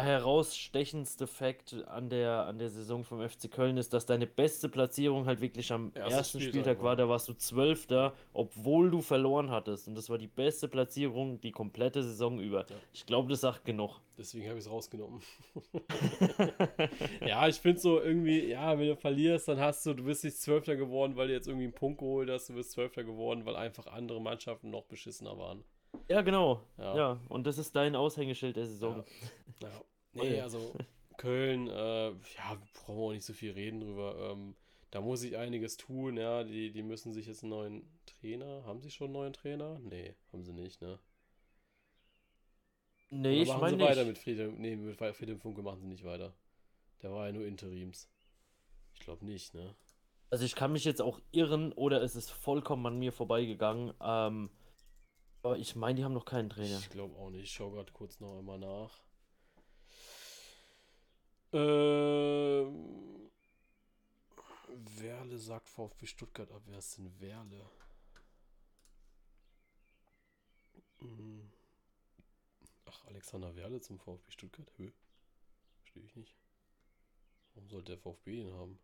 herausstechendste 0.00 1.26
Fakt 1.26 1.74
an 1.86 2.08
der, 2.08 2.46
an 2.46 2.58
der 2.58 2.70
Saison 2.70 3.04
vom 3.04 3.20
FC 3.28 3.50
Köln 3.50 3.76
ist, 3.76 3.92
dass 3.92 4.06
deine 4.06 4.26
beste 4.26 4.68
Platzierung 4.68 5.26
halt 5.26 5.40
wirklich 5.40 5.70
am 5.72 5.92
Erste 5.94 6.14
ersten 6.14 6.40
Spieltag, 6.40 6.62
Spieltag 6.62 6.82
war. 6.82 6.96
Da 6.96 7.08
warst 7.08 7.28
du 7.28 7.34
Zwölfter, 7.34 8.14
obwohl 8.32 8.90
du 8.90 9.02
verloren 9.02 9.50
hattest. 9.50 9.88
Und 9.88 9.94
das 9.94 10.08
war 10.08 10.18
die 10.18 10.28
beste 10.28 10.68
Platzierung 10.68 11.40
die 11.40 11.52
komplette 11.52 12.02
Saison 12.02 12.40
über. 12.40 12.60
Ja. 12.60 12.76
Ich 12.92 13.04
glaube, 13.04 13.28
das 13.28 13.42
sagt 13.42 13.64
genug. 13.64 14.00
Deswegen 14.16 14.48
habe 14.48 14.58
ich 14.58 14.64
es 14.64 14.70
rausgenommen. 14.70 15.20
ja, 17.26 17.48
ich 17.48 17.56
finde 17.56 17.80
so 17.80 18.00
irgendwie, 18.00 18.46
ja, 18.48 18.78
wenn 18.78 18.88
du 18.88 18.96
verlierst, 18.96 19.48
dann 19.48 19.58
hast 19.58 19.84
du, 19.84 19.94
du 19.94 20.04
bist 20.04 20.24
nicht 20.24 20.36
Zwölfter 20.36 20.76
geworden, 20.76 21.16
weil 21.16 21.28
du 21.28 21.34
jetzt 21.34 21.48
irgendwie 21.48 21.64
einen 21.64 21.74
Punkt 21.74 21.98
geholt 21.98 22.30
hast. 22.30 22.48
Du 22.48 22.54
bist 22.54 22.72
Zwölfter 22.72 23.04
geworden, 23.04 23.44
weil 23.44 23.56
einfach 23.56 23.86
andere 23.86 24.20
Mannschaften 24.20 24.70
noch 24.70 24.84
beschissener 24.84 25.36
waren. 25.38 25.64
Ja, 26.08 26.22
genau. 26.22 26.62
Ja. 26.78 26.96
ja. 26.96 27.20
und 27.28 27.46
das 27.46 27.58
ist 27.58 27.74
dein 27.76 27.96
Aushängeschild 27.96 28.56
der 28.56 28.66
Saison. 28.66 29.04
Ja. 29.60 29.68
ja. 29.68 29.84
Nee, 30.14 30.40
also 30.40 30.74
Köln, 31.16 31.68
äh, 31.68 32.08
ja, 32.08 32.60
brauchen 32.74 32.96
wir 32.96 33.02
auch 33.02 33.12
nicht 33.12 33.24
so 33.24 33.32
viel 33.32 33.52
reden 33.52 33.80
drüber. 33.80 34.30
Ähm, 34.32 34.54
da 34.90 35.00
muss 35.00 35.20
sich 35.20 35.36
einiges 35.36 35.76
tun, 35.76 36.16
ja. 36.16 36.44
Die, 36.44 36.70
die 36.70 36.82
müssen 36.82 37.12
sich 37.12 37.26
jetzt 37.26 37.42
einen 37.42 37.50
neuen 37.50 37.98
Trainer. 38.04 38.64
Haben 38.66 38.82
sie 38.82 38.90
schon 38.90 39.06
einen 39.06 39.14
neuen 39.14 39.32
Trainer? 39.32 39.78
Nee, 39.78 40.14
haben 40.32 40.44
sie 40.44 40.52
nicht, 40.52 40.82
ne? 40.82 40.98
Nee, 43.08 43.42
Oder 43.42 43.42
ich 43.42 43.60
meine. 43.60 43.76
sie 43.76 43.82
weiter 43.82 44.04
mit 44.04 44.18
Friedhelm. 44.18 44.56
Nee, 44.58 44.76
mit 44.76 44.96
Friedhelm 44.96 45.38
Funke 45.38 45.62
machen 45.62 45.80
sie 45.80 45.86
nicht 45.86 46.04
weiter. 46.04 46.34
Der 47.02 47.12
war 47.12 47.26
ja 47.26 47.32
nur 47.32 47.46
Interims. 47.46 48.10
Ich 48.94 49.00
glaube 49.00 49.24
nicht, 49.24 49.54
ne? 49.54 49.74
Also 50.30 50.44
ich 50.44 50.54
kann 50.54 50.72
mich 50.72 50.84
jetzt 50.84 51.02
auch 51.02 51.20
irren 51.30 51.72
oder 51.72 52.02
es 52.02 52.16
ist 52.16 52.30
vollkommen 52.30 52.86
an 52.86 52.98
mir 52.98 53.12
vorbeigegangen. 53.12 53.92
Ähm, 54.00 54.50
aber 55.42 55.58
ich 55.58 55.74
meine, 55.74 55.96
die 55.96 56.04
haben 56.04 56.12
noch 56.14 56.24
keinen 56.24 56.50
Trainer. 56.50 56.78
Ich 56.78 56.90
glaube 56.90 57.16
auch 57.16 57.30
nicht. 57.30 57.44
Ich 57.44 57.52
schaue 57.52 57.72
gerade 57.72 57.92
kurz 57.92 58.20
noch 58.20 58.38
einmal 58.38 58.58
nach. 58.58 59.02
Ähm, 61.52 63.30
Werle 64.68 65.38
sagt 65.38 65.68
VfB 65.68 66.06
Stuttgart 66.06 66.50
ab. 66.50 66.62
Wer 66.66 66.78
ist 66.78 66.96
denn 66.96 67.20
Werle? 67.20 67.68
Hm. 71.00 71.50
Ach, 72.86 73.04
Alexander 73.06 73.54
Werle 73.56 73.80
zum 73.80 73.98
VfB 73.98 74.30
Stuttgart? 74.30 74.70
Höh. 74.76 74.92
Verstehe 75.80 76.04
ich 76.04 76.16
nicht. 76.16 76.36
Warum 77.54 77.68
sollte 77.68 77.92
der 77.92 77.98
VfB 77.98 78.40
ihn 78.40 78.52
haben? 78.52 78.78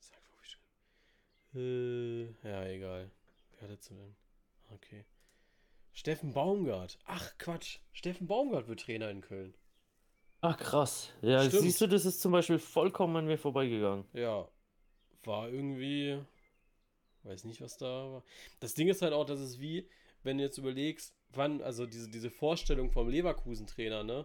Sagt 0.00 0.24
VfB 0.24 0.46
Stuttgart. 0.46 1.54
Äh, 1.54 2.48
ja, 2.48 2.64
egal. 2.66 3.10
Werle 3.60 3.78
zu 3.78 3.94
dem. 3.94 4.16
Okay. 4.70 5.04
Steffen 5.92 6.32
Baumgart. 6.32 6.98
Ach, 7.06 7.36
Quatsch. 7.38 7.78
Steffen 7.92 8.26
Baumgart 8.26 8.68
wird 8.68 8.80
Trainer 8.80 9.10
in 9.10 9.20
Köln. 9.20 9.54
Ach, 10.40 10.56
krass. 10.56 11.12
Ja, 11.22 11.42
Stimmt. 11.42 11.62
siehst 11.62 11.80
du, 11.80 11.88
das 11.88 12.04
ist 12.04 12.20
zum 12.20 12.30
Beispiel 12.32 12.58
vollkommen 12.60 13.16
an 13.16 13.26
mir 13.26 13.38
vorbeigegangen. 13.38 14.04
Ja. 14.12 14.48
War 15.24 15.48
irgendwie. 15.48 16.22
Weiß 17.24 17.44
nicht, 17.44 17.60
was 17.60 17.76
da 17.78 17.86
war. 17.86 18.24
Das 18.60 18.74
Ding 18.74 18.88
ist 18.88 19.02
halt 19.02 19.12
auch, 19.12 19.24
dass 19.24 19.40
es 19.40 19.58
wie, 19.58 19.88
wenn 20.22 20.38
du 20.38 20.44
jetzt 20.44 20.58
überlegst, 20.58 21.16
wann, 21.30 21.60
also 21.62 21.84
diese, 21.84 22.08
diese 22.08 22.30
Vorstellung 22.30 22.92
vom 22.92 23.08
Leverkusen-Trainer, 23.08 24.04
ne? 24.04 24.24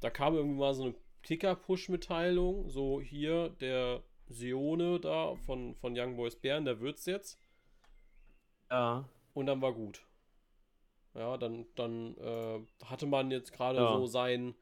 Da 0.00 0.10
kam 0.10 0.34
irgendwie 0.34 0.58
mal 0.58 0.74
so 0.74 0.84
eine 0.84 0.94
Kicker-Push-Mitteilung, 1.22 2.68
so 2.68 3.00
hier, 3.00 3.48
der 3.60 4.02
Sione 4.26 5.00
da 5.00 5.36
von, 5.36 5.74
von 5.76 5.98
Young 5.98 6.16
Boys 6.16 6.36
Bern, 6.36 6.66
der 6.66 6.80
wird's 6.80 7.06
jetzt. 7.06 7.40
Ja 8.70 9.08
und 9.34 9.46
dann 9.46 9.62
war 9.62 9.72
gut. 9.72 10.02
Ja, 11.14 11.36
dann, 11.36 11.66
dann 11.74 12.16
äh, 12.18 12.60
hatte 12.84 13.06
man 13.06 13.30
jetzt 13.30 13.52
gerade 13.52 13.78
ja. 13.78 13.92
so 13.92 14.06
sein 14.06 14.54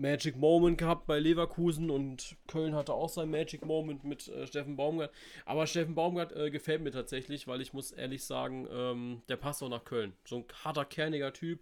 Magic 0.00 0.36
Moment 0.36 0.78
gehabt 0.78 1.06
bei 1.06 1.18
Leverkusen 1.18 1.90
und 1.90 2.36
Köln 2.46 2.74
hatte 2.74 2.94
auch 2.94 3.08
sein 3.10 3.30
Magic 3.30 3.64
Moment 3.64 4.02
mit 4.02 4.28
äh, 4.28 4.46
Steffen 4.46 4.76
Baumgart. 4.76 5.12
Aber 5.44 5.66
Steffen 5.66 5.94
Baumgart 5.94 6.32
äh, 6.32 6.50
gefällt 6.50 6.80
mir 6.82 6.90
tatsächlich, 6.90 7.46
weil 7.46 7.60
ich 7.60 7.72
muss 7.72 7.92
ehrlich 7.92 8.24
sagen, 8.24 8.66
ähm, 8.70 9.22
der 9.28 9.36
passt 9.36 9.62
auch 9.62 9.68
nach 9.68 9.84
Köln. 9.84 10.14
So 10.24 10.36
ein 10.38 10.44
harter, 10.64 10.86
kerniger 10.86 11.32
Typ. 11.32 11.60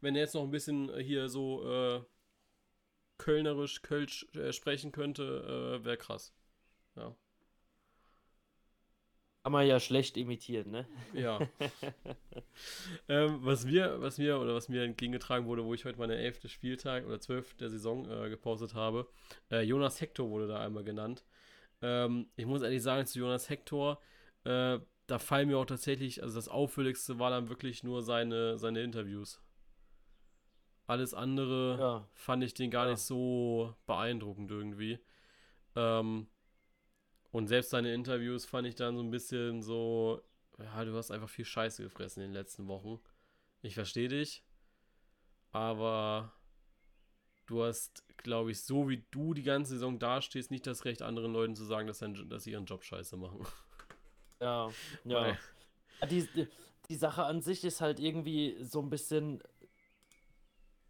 Wenn 0.00 0.14
er 0.14 0.22
jetzt 0.22 0.34
noch 0.34 0.42
ein 0.42 0.50
bisschen 0.50 0.90
äh, 0.90 1.02
hier 1.02 1.28
so 1.28 1.66
äh, 1.66 2.00
kölnerisch, 3.16 3.82
kölsch 3.82 4.26
äh, 4.34 4.52
sprechen 4.52 4.92
könnte, 4.92 5.80
wäre 5.82 5.96
krass. 5.96 6.34
Ja. 6.94 7.16
Kann 9.48 9.52
man 9.54 9.66
ja 9.66 9.80
schlecht 9.80 10.18
imitieren, 10.18 10.70
ne? 10.70 10.86
Ja. 11.14 11.38
ähm, 13.08 13.38
was 13.40 13.64
mir, 13.64 13.98
was 13.98 14.18
mir 14.18 14.38
oder 14.38 14.54
was 14.54 14.68
mir 14.68 14.84
entgegengetragen 14.84 15.46
wurde, 15.46 15.64
wo 15.64 15.72
ich 15.72 15.86
heute 15.86 15.98
meine 15.98 16.16
elfte 16.18 16.50
Spieltag 16.50 17.06
oder 17.06 17.18
zwölf 17.18 17.54
der 17.54 17.70
Saison 17.70 18.04
äh, 18.10 18.28
gepostet 18.28 18.74
habe, 18.74 19.08
äh, 19.50 19.62
Jonas 19.62 20.02
Hector 20.02 20.28
wurde 20.28 20.48
da 20.48 20.60
einmal 20.60 20.84
genannt. 20.84 21.24
Ähm, 21.80 22.28
ich 22.36 22.44
muss 22.44 22.60
ehrlich 22.60 22.82
sagen, 22.82 23.06
zu 23.06 23.20
Jonas 23.20 23.48
Hector, 23.48 24.02
äh, 24.44 24.80
da 25.06 25.18
fallen 25.18 25.48
mir 25.48 25.56
auch 25.56 25.64
tatsächlich, 25.64 26.22
also 26.22 26.34
das 26.34 26.48
Auffälligste 26.50 27.18
war 27.18 27.30
dann 27.30 27.48
wirklich 27.48 27.82
nur 27.82 28.02
seine, 28.02 28.58
seine 28.58 28.82
Interviews. 28.82 29.40
Alles 30.86 31.14
andere 31.14 31.78
ja. 31.80 32.08
fand 32.12 32.44
ich 32.44 32.52
den 32.52 32.70
gar 32.70 32.84
ja. 32.84 32.90
nicht 32.90 33.00
so 33.00 33.74
beeindruckend 33.86 34.50
irgendwie. 34.50 34.98
Ähm, 35.74 36.26
und 37.30 37.48
selbst 37.48 37.70
seine 37.70 37.92
Interviews 37.92 38.44
fand 38.44 38.66
ich 38.66 38.74
dann 38.74 38.96
so 38.96 39.02
ein 39.02 39.10
bisschen 39.10 39.62
so, 39.62 40.22
ja, 40.58 40.84
du 40.84 40.94
hast 40.96 41.10
einfach 41.10 41.28
viel 41.28 41.44
Scheiße 41.44 41.82
gefressen 41.82 42.22
in 42.22 42.30
den 42.30 42.34
letzten 42.34 42.66
Wochen. 42.68 43.00
Ich 43.62 43.74
verstehe 43.74 44.08
dich, 44.08 44.44
aber 45.52 46.32
du 47.46 47.64
hast, 47.64 48.04
glaube 48.18 48.50
ich, 48.50 48.62
so 48.62 48.88
wie 48.88 49.04
du 49.10 49.34
die 49.34 49.42
ganze 49.42 49.72
Saison 49.72 49.98
dastehst, 49.98 50.50
nicht 50.50 50.66
das 50.66 50.84
Recht, 50.84 51.02
anderen 51.02 51.32
Leuten 51.32 51.56
zu 51.56 51.64
sagen, 51.64 51.86
dass, 51.86 51.98
dein, 51.98 52.28
dass 52.28 52.44
sie 52.44 52.52
ihren 52.52 52.66
Job 52.66 52.84
scheiße 52.84 53.16
machen. 53.16 53.44
Ja, 54.40 54.70
ja. 55.04 55.36
Die, 56.08 56.26
die, 56.34 56.46
die 56.88 56.96
Sache 56.96 57.24
an 57.24 57.42
sich 57.42 57.64
ist 57.64 57.80
halt 57.80 58.00
irgendwie 58.00 58.56
so 58.62 58.80
ein 58.80 58.90
bisschen, 58.90 59.42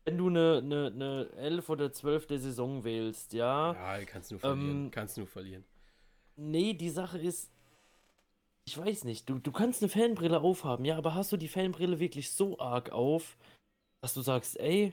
wenn 0.05 0.19
du 0.19 0.29
eine, 0.29 0.59
eine, 0.59 0.87
eine 0.87 1.31
11 1.37 1.69
oder 1.69 1.93
12 1.93 2.27
der 2.27 2.39
Saison 2.39 2.85
wählst, 2.85 3.33
ja. 3.33 3.73
Ja, 3.73 4.05
kannst 4.05 4.31
du 4.31 4.35
nur 4.35 4.41
verlieren. 4.41 4.85
Ähm, 4.85 4.91
kannst 4.91 5.17
nur 5.17 5.27
verlieren. 5.27 5.65
Nee, 6.39 6.73
die 6.73 6.91
Sache 6.91 7.19
ist, 7.19 7.51
ich 8.65 8.79
weiß 8.79 9.05
nicht, 9.05 9.29
du, 9.29 9.41
du 9.41 9.51
kannst 9.51 9.83
eine 9.83 9.91
Fanbrille 9.91 10.41
aufhaben, 10.41 10.85
ja, 10.85 10.97
aber 10.97 11.15
hast 11.15 11.33
du 11.33 11.37
die 11.37 11.49
Fanbrille 11.49 11.99
wirklich 11.99 12.31
so 12.31 12.59
arg 12.61 12.91
auf, 12.91 13.37
dass 14.01 14.15
du 14.15 14.21
sagst, 14.21 14.59
ey, 14.61 14.93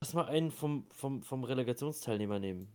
lass 0.00 0.14
mal 0.14 0.26
einen 0.26 0.52
vom, 0.52 0.86
vom, 0.92 1.22
vom 1.22 1.42
Relegationsteilnehmer 1.42 2.38
nehmen? 2.38 2.68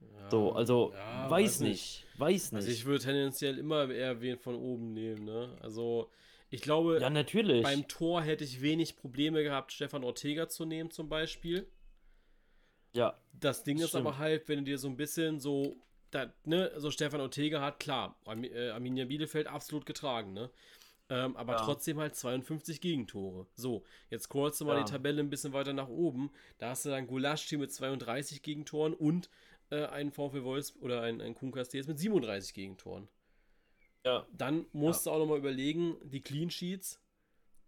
Ja, 0.00 0.30
so, 0.30 0.52
also, 0.52 0.92
ja, 0.94 1.30
weiß 1.30 1.60
nicht, 1.60 2.06
nicht, 2.06 2.18
weiß 2.18 2.52
nicht. 2.52 2.60
Also 2.60 2.70
ich 2.70 2.86
würde 2.86 3.04
tendenziell 3.04 3.58
immer 3.58 3.90
eher 3.90 4.22
wen 4.22 4.38
von 4.38 4.54
oben 4.54 4.94
nehmen, 4.94 5.26
ne? 5.26 5.58
Also, 5.60 6.10
ich 6.48 6.62
glaube, 6.62 7.00
ja, 7.02 7.10
natürlich. 7.10 7.62
beim 7.62 7.86
Tor 7.86 8.22
hätte 8.22 8.44
ich 8.44 8.62
wenig 8.62 8.96
Probleme 8.96 9.42
gehabt, 9.42 9.72
Stefan 9.72 10.04
Ortega 10.04 10.48
zu 10.48 10.64
nehmen, 10.64 10.90
zum 10.90 11.10
Beispiel. 11.10 11.68
Ja. 12.92 13.16
Das 13.32 13.64
Ding 13.64 13.78
ist 13.78 13.94
aber 13.94 14.18
halt, 14.18 14.48
wenn 14.48 14.58
du 14.58 14.64
dir 14.64 14.78
so 14.78 14.88
ein 14.88 14.96
bisschen 14.96 15.40
so, 15.40 15.76
da, 16.10 16.32
ne, 16.44 16.72
so 16.76 16.90
Stefan 16.90 17.20
Ortega 17.20 17.60
hat, 17.60 17.80
klar, 17.80 18.16
äh, 18.26 18.70
Arminia 18.70 19.04
Bielefeld 19.06 19.46
absolut 19.46 19.86
getragen, 19.86 20.32
ne? 20.32 20.50
Ähm, 21.08 21.36
aber 21.36 21.54
ja. 21.54 21.64
trotzdem 21.64 21.98
halt 21.98 22.14
52 22.14 22.80
Gegentore. 22.80 23.46
So, 23.56 23.84
jetzt 24.10 24.28
kurz 24.28 24.60
mal 24.60 24.76
ja. 24.76 24.84
die 24.84 24.92
Tabelle 24.92 25.20
ein 25.20 25.30
bisschen 25.30 25.52
weiter 25.52 25.72
nach 25.72 25.88
oben. 25.88 26.30
Da 26.58 26.70
hast 26.70 26.84
du 26.84 26.90
dann 26.90 27.08
Gulaschi 27.08 27.56
mit 27.56 27.72
32 27.72 28.42
Gegentoren 28.42 28.94
und 28.94 29.28
äh, 29.70 29.86
einen 29.86 30.12
VfL 30.12 30.44
Wolfs 30.44 30.76
oder 30.80 31.02
einen, 31.02 31.20
einen 31.20 31.34
Kuhn 31.34 31.50
Castells 31.50 31.88
mit 31.88 31.98
37 31.98 32.54
Gegentoren. 32.54 33.08
Ja. 34.04 34.24
Dann 34.32 34.66
musst 34.72 35.04
ja. 35.04 35.10
du 35.10 35.16
auch 35.16 35.20
nochmal 35.20 35.38
überlegen, 35.38 35.96
die 36.04 36.20
Clean 36.20 36.48
Sheets, 36.48 37.00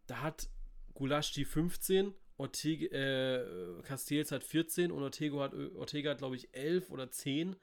da 0.06 0.22
hat 0.22 0.48
Gulaschi 0.94 1.44
15 1.44 2.14
Ortega, 2.42 2.96
äh, 2.96 3.82
Castells 3.82 4.32
hat 4.32 4.42
14 4.42 4.90
und 4.90 5.02
Ortega 5.02 5.38
hat, 5.38 5.54
Ortega 5.76 6.10
hat 6.10 6.18
glaube 6.18 6.36
ich, 6.36 6.48
11 6.52 6.90
oder 6.90 7.10
10. 7.10 7.56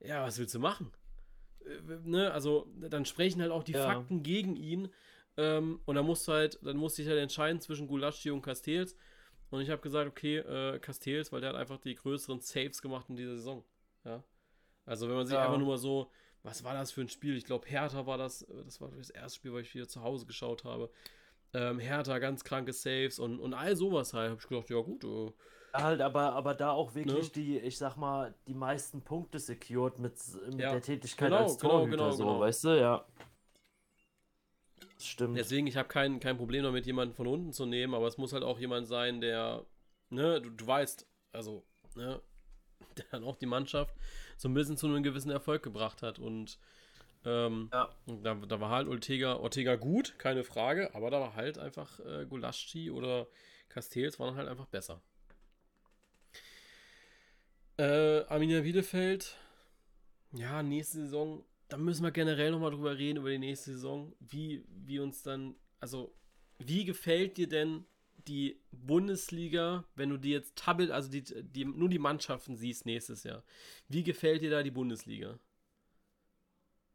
Ja, 0.00 0.24
was 0.24 0.38
willst 0.38 0.54
du 0.54 0.60
machen? 0.60 0.92
Äh, 1.64 1.98
ne? 2.04 2.32
Also, 2.32 2.68
dann 2.78 3.04
sprechen 3.04 3.42
halt 3.42 3.50
auch 3.50 3.64
die 3.64 3.72
ja. 3.72 3.84
Fakten 3.84 4.22
gegen 4.22 4.56
ihn. 4.56 4.88
Ähm, 5.36 5.80
und 5.84 5.96
dann 5.96 6.06
musst 6.06 6.26
du 6.28 6.32
halt, 6.32 6.58
dann 6.62 6.76
musste 6.76 7.02
ich 7.02 7.08
halt 7.08 7.18
entscheiden 7.18 7.60
zwischen 7.60 7.88
Gulaschi 7.88 8.30
und 8.30 8.42
Castells. 8.42 8.96
Und 9.50 9.60
ich 9.60 9.70
habe 9.70 9.82
gesagt, 9.82 10.08
okay, 10.08 10.38
äh, 10.38 10.78
Castells, 10.78 11.32
weil 11.32 11.40
der 11.40 11.50
hat 11.50 11.56
einfach 11.56 11.78
die 11.78 11.94
größeren 11.94 12.40
Saves 12.40 12.80
gemacht 12.80 13.06
in 13.08 13.16
dieser 13.16 13.36
Saison. 13.36 13.64
Ja. 14.04 14.22
Also, 14.86 15.08
wenn 15.08 15.16
man 15.16 15.26
sich 15.26 15.34
ja. 15.34 15.44
einfach 15.44 15.58
nur 15.58 15.68
mal 15.68 15.78
so, 15.78 16.10
was 16.42 16.62
war 16.62 16.74
das 16.74 16.92
für 16.92 17.00
ein 17.00 17.08
Spiel? 17.08 17.36
Ich 17.36 17.44
glaube, 17.44 17.68
Hertha 17.68 18.06
war 18.06 18.18
das, 18.18 18.46
das 18.64 18.80
war 18.80 18.90
das 18.96 19.10
erste 19.10 19.36
Spiel, 19.36 19.52
weil 19.52 19.62
ich 19.62 19.74
wieder 19.74 19.88
zu 19.88 20.02
Hause 20.02 20.26
geschaut 20.26 20.64
habe 20.64 20.90
ähm, 21.52 21.78
Hertha 21.78 22.18
ganz 22.18 22.44
kranke 22.44 22.72
Saves 22.72 23.18
und, 23.18 23.40
und 23.40 23.54
all 23.54 23.76
sowas 23.76 24.14
halt. 24.14 24.30
Hab 24.30 24.40
ich 24.40 24.48
gedacht, 24.48 24.70
ja 24.70 24.80
gut. 24.80 25.04
Äh, 25.04 25.32
halt, 25.74 26.00
aber, 26.00 26.32
aber 26.32 26.54
da 26.54 26.70
auch 26.70 26.94
wirklich 26.94 27.24
ne? 27.24 27.30
die, 27.34 27.58
ich 27.58 27.78
sag 27.78 27.96
mal, 27.96 28.34
die 28.46 28.54
meisten 28.54 29.02
Punkte 29.02 29.38
secured 29.38 29.98
mit, 29.98 30.14
mit 30.46 30.60
ja. 30.60 30.72
der 30.72 30.82
Tätigkeit 30.82 31.30
genau, 31.30 31.42
als 31.44 31.58
genau, 31.58 31.78
Torhüter, 31.78 31.96
genau, 31.96 32.10
so, 32.10 32.24
genau. 32.24 32.40
weißt 32.40 32.64
du, 32.64 32.80
ja. 32.80 33.04
Stimmt. 34.98 35.38
Deswegen, 35.38 35.66
ich 35.66 35.76
habe 35.76 35.88
kein, 35.88 36.20
kein 36.20 36.36
Problem 36.36 36.62
damit, 36.62 36.86
jemanden 36.86 37.14
von 37.14 37.26
unten 37.26 37.52
zu 37.52 37.64
nehmen, 37.64 37.94
aber 37.94 38.06
es 38.06 38.18
muss 38.18 38.32
halt 38.32 38.42
auch 38.42 38.58
jemand 38.58 38.86
sein, 38.86 39.20
der, 39.20 39.64
ne, 40.10 40.40
du, 40.40 40.50
du 40.50 40.66
weißt, 40.66 41.06
also, 41.32 41.64
ne, 41.94 42.20
der 42.96 43.06
dann 43.10 43.24
auch 43.24 43.36
die 43.36 43.46
Mannschaft 43.46 43.94
so 44.36 44.48
ein 44.48 44.54
bisschen 44.54 44.76
zu 44.76 44.86
einem 44.86 45.02
gewissen 45.02 45.30
Erfolg 45.30 45.62
gebracht 45.62 46.02
hat. 46.02 46.18
Und 46.18 46.58
ähm, 47.24 47.68
ja. 47.72 47.88
da, 48.06 48.34
da 48.34 48.60
war 48.60 48.70
halt 48.70 48.88
Ortega, 48.88 49.36
Ortega 49.36 49.76
gut, 49.76 50.18
keine 50.18 50.44
Frage, 50.44 50.94
aber 50.94 51.10
da 51.10 51.20
war 51.20 51.34
halt 51.34 51.58
einfach 51.58 52.00
äh, 52.00 52.26
Gulaschi 52.26 52.90
oder 52.90 53.26
Castells 53.68 54.18
waren 54.18 54.36
halt 54.36 54.48
einfach 54.48 54.66
besser. 54.66 55.02
Äh, 57.76 58.24
Arminia 58.24 58.60
Bielefeld, 58.60 59.36
ja, 60.32 60.62
nächste 60.62 60.98
Saison, 60.98 61.44
da 61.68 61.76
müssen 61.76 62.02
wir 62.02 62.10
generell 62.10 62.50
nochmal 62.50 62.72
drüber 62.72 62.96
reden, 62.96 63.18
über 63.18 63.30
die 63.30 63.38
nächste 63.38 63.72
Saison, 63.72 64.14
wie, 64.20 64.64
wie 64.68 64.98
uns 64.98 65.22
dann, 65.22 65.54
also, 65.78 66.14
wie 66.58 66.84
gefällt 66.84 67.36
dir 67.36 67.48
denn 67.48 67.84
die 68.28 68.60
Bundesliga, 68.70 69.84
wenn 69.94 70.10
du 70.10 70.18
die 70.18 70.30
jetzt 70.30 70.56
tabelt, 70.56 70.90
also 70.90 71.10
die, 71.10 71.22
die, 71.22 71.64
nur 71.64 71.88
die 71.88 71.98
Mannschaften 71.98 72.56
siehst 72.56 72.86
nächstes 72.86 73.24
Jahr? 73.24 73.42
Wie 73.88 74.02
gefällt 74.02 74.42
dir 74.42 74.50
da 74.50 74.62
die 74.62 74.70
Bundesliga? 74.70 75.38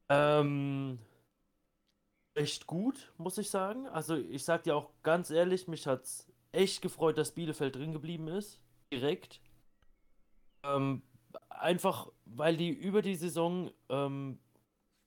Ähm, 0.09 0.99
echt 2.33 2.67
gut, 2.67 3.13
muss 3.17 3.37
ich 3.37 3.49
sagen. 3.49 3.87
Also, 3.87 4.15
ich 4.15 4.43
sag 4.43 4.63
dir 4.63 4.75
auch 4.75 4.91
ganz 5.03 5.29
ehrlich, 5.29 5.67
mich 5.67 5.87
hat's 5.87 6.27
echt 6.51 6.81
gefreut, 6.81 7.17
dass 7.17 7.31
Bielefeld 7.31 7.75
drin 7.75 7.93
geblieben 7.93 8.27
ist. 8.27 8.59
Direkt. 8.91 9.41
Ähm, 10.63 11.01
einfach, 11.49 12.11
weil 12.25 12.57
die 12.57 12.69
über 12.69 13.01
die 13.01 13.15
Saison 13.15 13.71
ähm, 13.89 14.39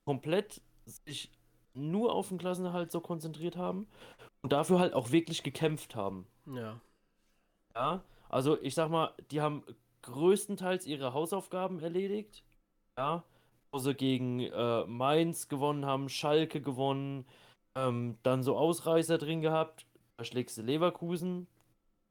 komplett 0.05 0.61
sich 0.87 1.31
nur 1.75 2.13
auf 2.13 2.29
den 2.29 2.39
Klassenerhalt 2.39 2.91
so 2.91 3.01
konzentriert 3.01 3.57
haben 3.57 3.87
und 4.43 4.53
dafür 4.53 4.79
halt 4.79 4.95
auch 4.95 5.13
wirklich 5.13 5.43
gekämpft 5.43 5.95
haben. 5.95 6.27
Ja. 6.47 6.81
Ja, 7.75 8.03
also 8.29 8.61
ich 8.63 8.75
sag 8.75 8.91
mal, 8.91 9.15
die 9.31 9.41
haben 9.41 9.63
größtenteils 10.03 10.87
ihre 10.87 11.13
Hausaufgaben 11.13 11.79
erledigt. 11.81 12.43
Ja, 12.97 13.25
sie 13.77 13.95
gegen 13.95 14.41
äh, 14.41 14.85
Mainz 14.87 15.49
gewonnen 15.49 15.85
haben, 15.85 16.09
Schalke 16.09 16.61
gewonnen, 16.61 17.27
ähm, 17.77 18.17
dann 18.23 18.43
so 18.43 18.57
Ausreißer 18.57 19.19
drin 19.19 19.43
gehabt. 19.43 19.87
Da 20.17 20.25
schlägst 20.25 20.57
du 20.57 20.63
Leverkusen. 20.63 21.47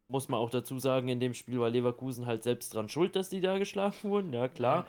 Muss 0.09 0.29
man 0.29 0.39
auch 0.39 0.49
dazu 0.49 0.79
sagen, 0.79 1.09
in 1.09 1.19
dem 1.19 1.33
Spiel 1.33 1.59
war 1.59 1.69
Leverkusen 1.69 2.25
halt 2.25 2.43
selbst 2.43 2.73
dran 2.73 2.87
schuld, 2.87 3.15
dass 3.15 3.29
die 3.29 3.41
da 3.41 3.57
geschlagen 3.57 3.97
wurden, 4.03 4.31
ja 4.31 4.47
klar. 4.47 4.85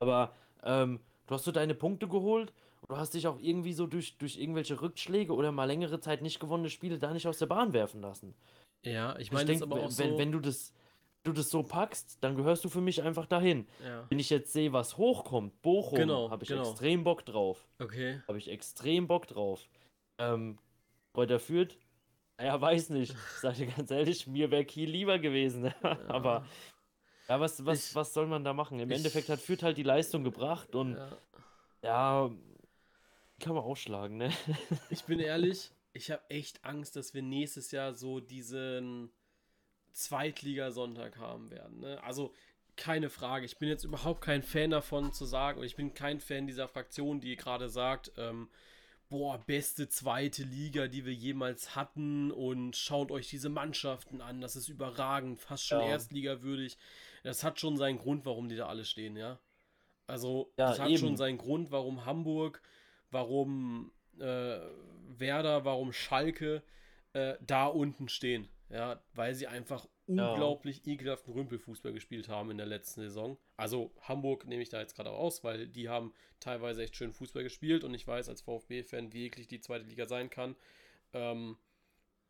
Aber 0.00 0.34
ähm, 0.62 1.00
du 1.26 1.34
hast 1.34 1.44
so 1.44 1.52
deine 1.52 1.74
Punkte 1.74 2.08
geholt 2.08 2.52
und 2.82 2.90
du 2.90 2.96
hast 2.96 3.14
dich 3.14 3.26
auch 3.26 3.38
irgendwie 3.40 3.72
so 3.72 3.86
durch, 3.86 4.18
durch 4.18 4.36
irgendwelche 4.36 4.82
Rückschläge 4.82 5.32
oder 5.32 5.52
mal 5.52 5.64
längere 5.64 6.00
Zeit 6.00 6.20
nicht 6.20 6.40
gewonnene 6.40 6.68
Spiele 6.68 6.98
da 6.98 7.12
nicht 7.12 7.26
aus 7.26 7.38
der 7.38 7.46
Bahn 7.46 7.72
werfen 7.72 8.02
lassen. 8.02 8.34
Ja, 8.84 9.16
ich 9.18 9.30
meine, 9.30 9.62
aber 9.62 9.76
auch 9.76 9.98
wenn, 9.98 10.10
so 10.10 10.18
wenn 10.18 10.32
du 10.32 10.40
das 10.40 10.74
du 11.22 11.32
das 11.32 11.50
so 11.50 11.62
packst, 11.62 12.18
dann 12.20 12.36
gehörst 12.36 12.64
du 12.64 12.68
für 12.68 12.80
mich 12.80 13.02
einfach 13.02 13.26
dahin. 13.26 13.66
Ja. 13.84 14.06
Wenn 14.08 14.18
ich 14.18 14.30
jetzt 14.30 14.52
sehe, 14.52 14.72
was 14.72 14.96
hochkommt, 14.96 15.62
Bochum, 15.62 15.98
genau, 15.98 16.30
habe 16.30 16.42
ich 16.42 16.48
genau. 16.48 16.68
extrem 16.68 17.04
Bock 17.04 17.24
drauf. 17.24 17.66
Okay. 17.78 18.20
Habe 18.26 18.38
ich 18.38 18.50
extrem 18.50 19.06
Bock 19.06 19.26
drauf. 19.26 19.68
Ähm, 20.18 20.58
Kräuter 21.12 21.38
führt, 21.38 21.78
naja, 22.38 22.60
weiß 22.60 22.90
nicht. 22.90 23.12
Ich 23.12 23.40
sage 23.40 23.58
dir 23.58 23.66
ganz 23.66 23.90
ehrlich, 23.90 24.26
mir 24.26 24.50
wäre 24.50 24.64
Kiel 24.64 24.90
lieber 24.90 25.18
gewesen. 25.18 25.64
ja. 25.82 25.98
Aber 26.08 26.44
ja, 27.28 27.38
was, 27.40 27.64
was, 27.64 27.90
ich, 27.90 27.94
was 27.94 28.12
soll 28.12 28.26
man 28.26 28.42
da 28.44 28.52
machen? 28.52 28.80
Im 28.80 28.90
ich, 28.90 28.96
Endeffekt 28.96 29.28
hat 29.28 29.40
Fürth 29.40 29.62
halt 29.62 29.76
die 29.76 29.82
Leistung 29.82 30.24
gebracht 30.24 30.74
und 30.74 30.96
ja, 30.96 31.18
ja 31.82 32.30
kann 33.38 33.54
man 33.54 33.64
ausschlagen, 33.64 34.16
ne? 34.16 34.30
ich 34.90 35.04
bin 35.04 35.20
ehrlich, 35.20 35.70
ich 35.92 36.10
habe 36.10 36.22
echt 36.28 36.64
Angst, 36.64 36.96
dass 36.96 37.14
wir 37.14 37.22
nächstes 37.22 37.70
Jahr 37.70 37.92
so 37.92 38.20
diesen 38.20 39.12
Zweitligasonntag 39.92 41.18
haben 41.18 41.50
werden. 41.50 41.80
Ne? 41.80 42.02
Also 42.02 42.32
keine 42.76 43.10
Frage. 43.10 43.44
Ich 43.44 43.58
bin 43.58 43.68
jetzt 43.68 43.84
überhaupt 43.84 44.22
kein 44.22 44.42
Fan 44.42 44.70
davon 44.70 45.12
zu 45.12 45.24
sagen, 45.24 45.60
und 45.60 45.66
ich 45.66 45.76
bin 45.76 45.94
kein 45.94 46.20
Fan 46.20 46.46
dieser 46.46 46.68
Fraktion, 46.68 47.20
die 47.20 47.36
gerade 47.36 47.68
sagt, 47.68 48.12
ähm, 48.16 48.48
boah, 49.08 49.38
beste 49.46 49.88
zweite 49.88 50.42
Liga, 50.42 50.88
die 50.88 51.04
wir 51.04 51.12
jemals 51.12 51.76
hatten 51.76 52.30
und 52.30 52.74
schaut 52.76 53.10
euch 53.10 53.28
diese 53.28 53.50
Mannschaften 53.50 54.22
an, 54.22 54.40
das 54.40 54.56
ist 54.56 54.68
überragend, 54.68 55.38
fast 55.38 55.66
schon 55.66 55.80
ja. 55.80 55.88
erstligawürdig. 55.88 56.78
Das 57.22 57.44
hat 57.44 57.60
schon 57.60 57.76
seinen 57.76 57.98
Grund, 57.98 58.24
warum 58.24 58.48
die 58.48 58.56
da 58.56 58.68
alle 58.68 58.86
stehen, 58.86 59.16
ja. 59.16 59.38
Also, 60.06 60.52
ja, 60.56 60.70
das 60.70 60.80
hat 60.80 60.88
eben. 60.88 60.98
schon 60.98 61.16
seinen 61.16 61.38
Grund, 61.38 61.70
warum 61.70 62.06
Hamburg, 62.06 62.62
warum 63.10 63.92
äh, 64.18 64.58
Werder, 65.18 65.64
warum 65.64 65.92
Schalke 65.92 66.62
äh, 67.12 67.34
da 67.40 67.66
unten 67.66 68.08
stehen. 68.08 68.48
Ja, 68.72 69.02
weil 69.12 69.34
sie 69.34 69.46
einfach 69.48 69.86
unglaublich 70.06 70.80
ja. 70.86 70.94
ekelhaften 70.94 71.34
Rümpelfußball 71.34 71.92
gespielt 71.92 72.30
haben 72.30 72.50
in 72.50 72.56
der 72.56 72.66
letzten 72.66 73.02
Saison. 73.02 73.36
Also 73.58 73.94
Hamburg 74.00 74.46
nehme 74.46 74.62
ich 74.62 74.70
da 74.70 74.80
jetzt 74.80 74.96
gerade 74.96 75.10
aus, 75.10 75.44
weil 75.44 75.66
die 75.68 75.90
haben 75.90 76.14
teilweise 76.40 76.82
echt 76.82 76.96
schön 76.96 77.12
Fußball 77.12 77.42
gespielt 77.42 77.84
und 77.84 77.92
ich 77.92 78.06
weiß 78.06 78.30
als 78.30 78.40
VfB-Fan, 78.40 79.12
wie 79.12 79.26
eklig 79.26 79.46
die 79.46 79.60
zweite 79.60 79.84
Liga 79.84 80.06
sein 80.06 80.30
kann. 80.30 80.56
Ähm, 81.12 81.58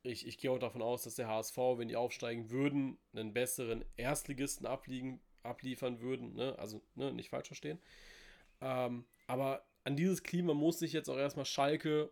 ich, 0.03 0.27
ich 0.27 0.37
gehe 0.37 0.51
auch 0.51 0.59
davon 0.59 0.83
aus, 0.83 1.05
dass 1.05 1.15
der 1.15 1.29
HSV, 1.29 1.57
wenn 1.77 1.87
die 1.87 1.95
aufsteigen 1.95 2.51
würden, 2.51 2.99
einen 3.13 3.33
besseren 3.33 3.85
Erstligisten 3.97 4.67
abliegen, 4.67 5.21
abliefern 5.45 6.01
würden. 6.01 6.35
Ne? 6.35 6.59
Also 6.59 6.83
ne, 6.97 7.13
nicht 7.13 7.31
falsch 7.31 7.47
verstehen. 7.47 7.79
Ähm, 8.61 9.05
aber 9.29 9.65
an 9.85 9.95
dieses 9.95 10.25
Klima 10.25 10.55
muss 10.55 10.81
sich 10.81 10.93
jetzt 10.93 11.09
auch 11.09 11.19
erstmal 11.19 11.47
Schalke 11.47 12.11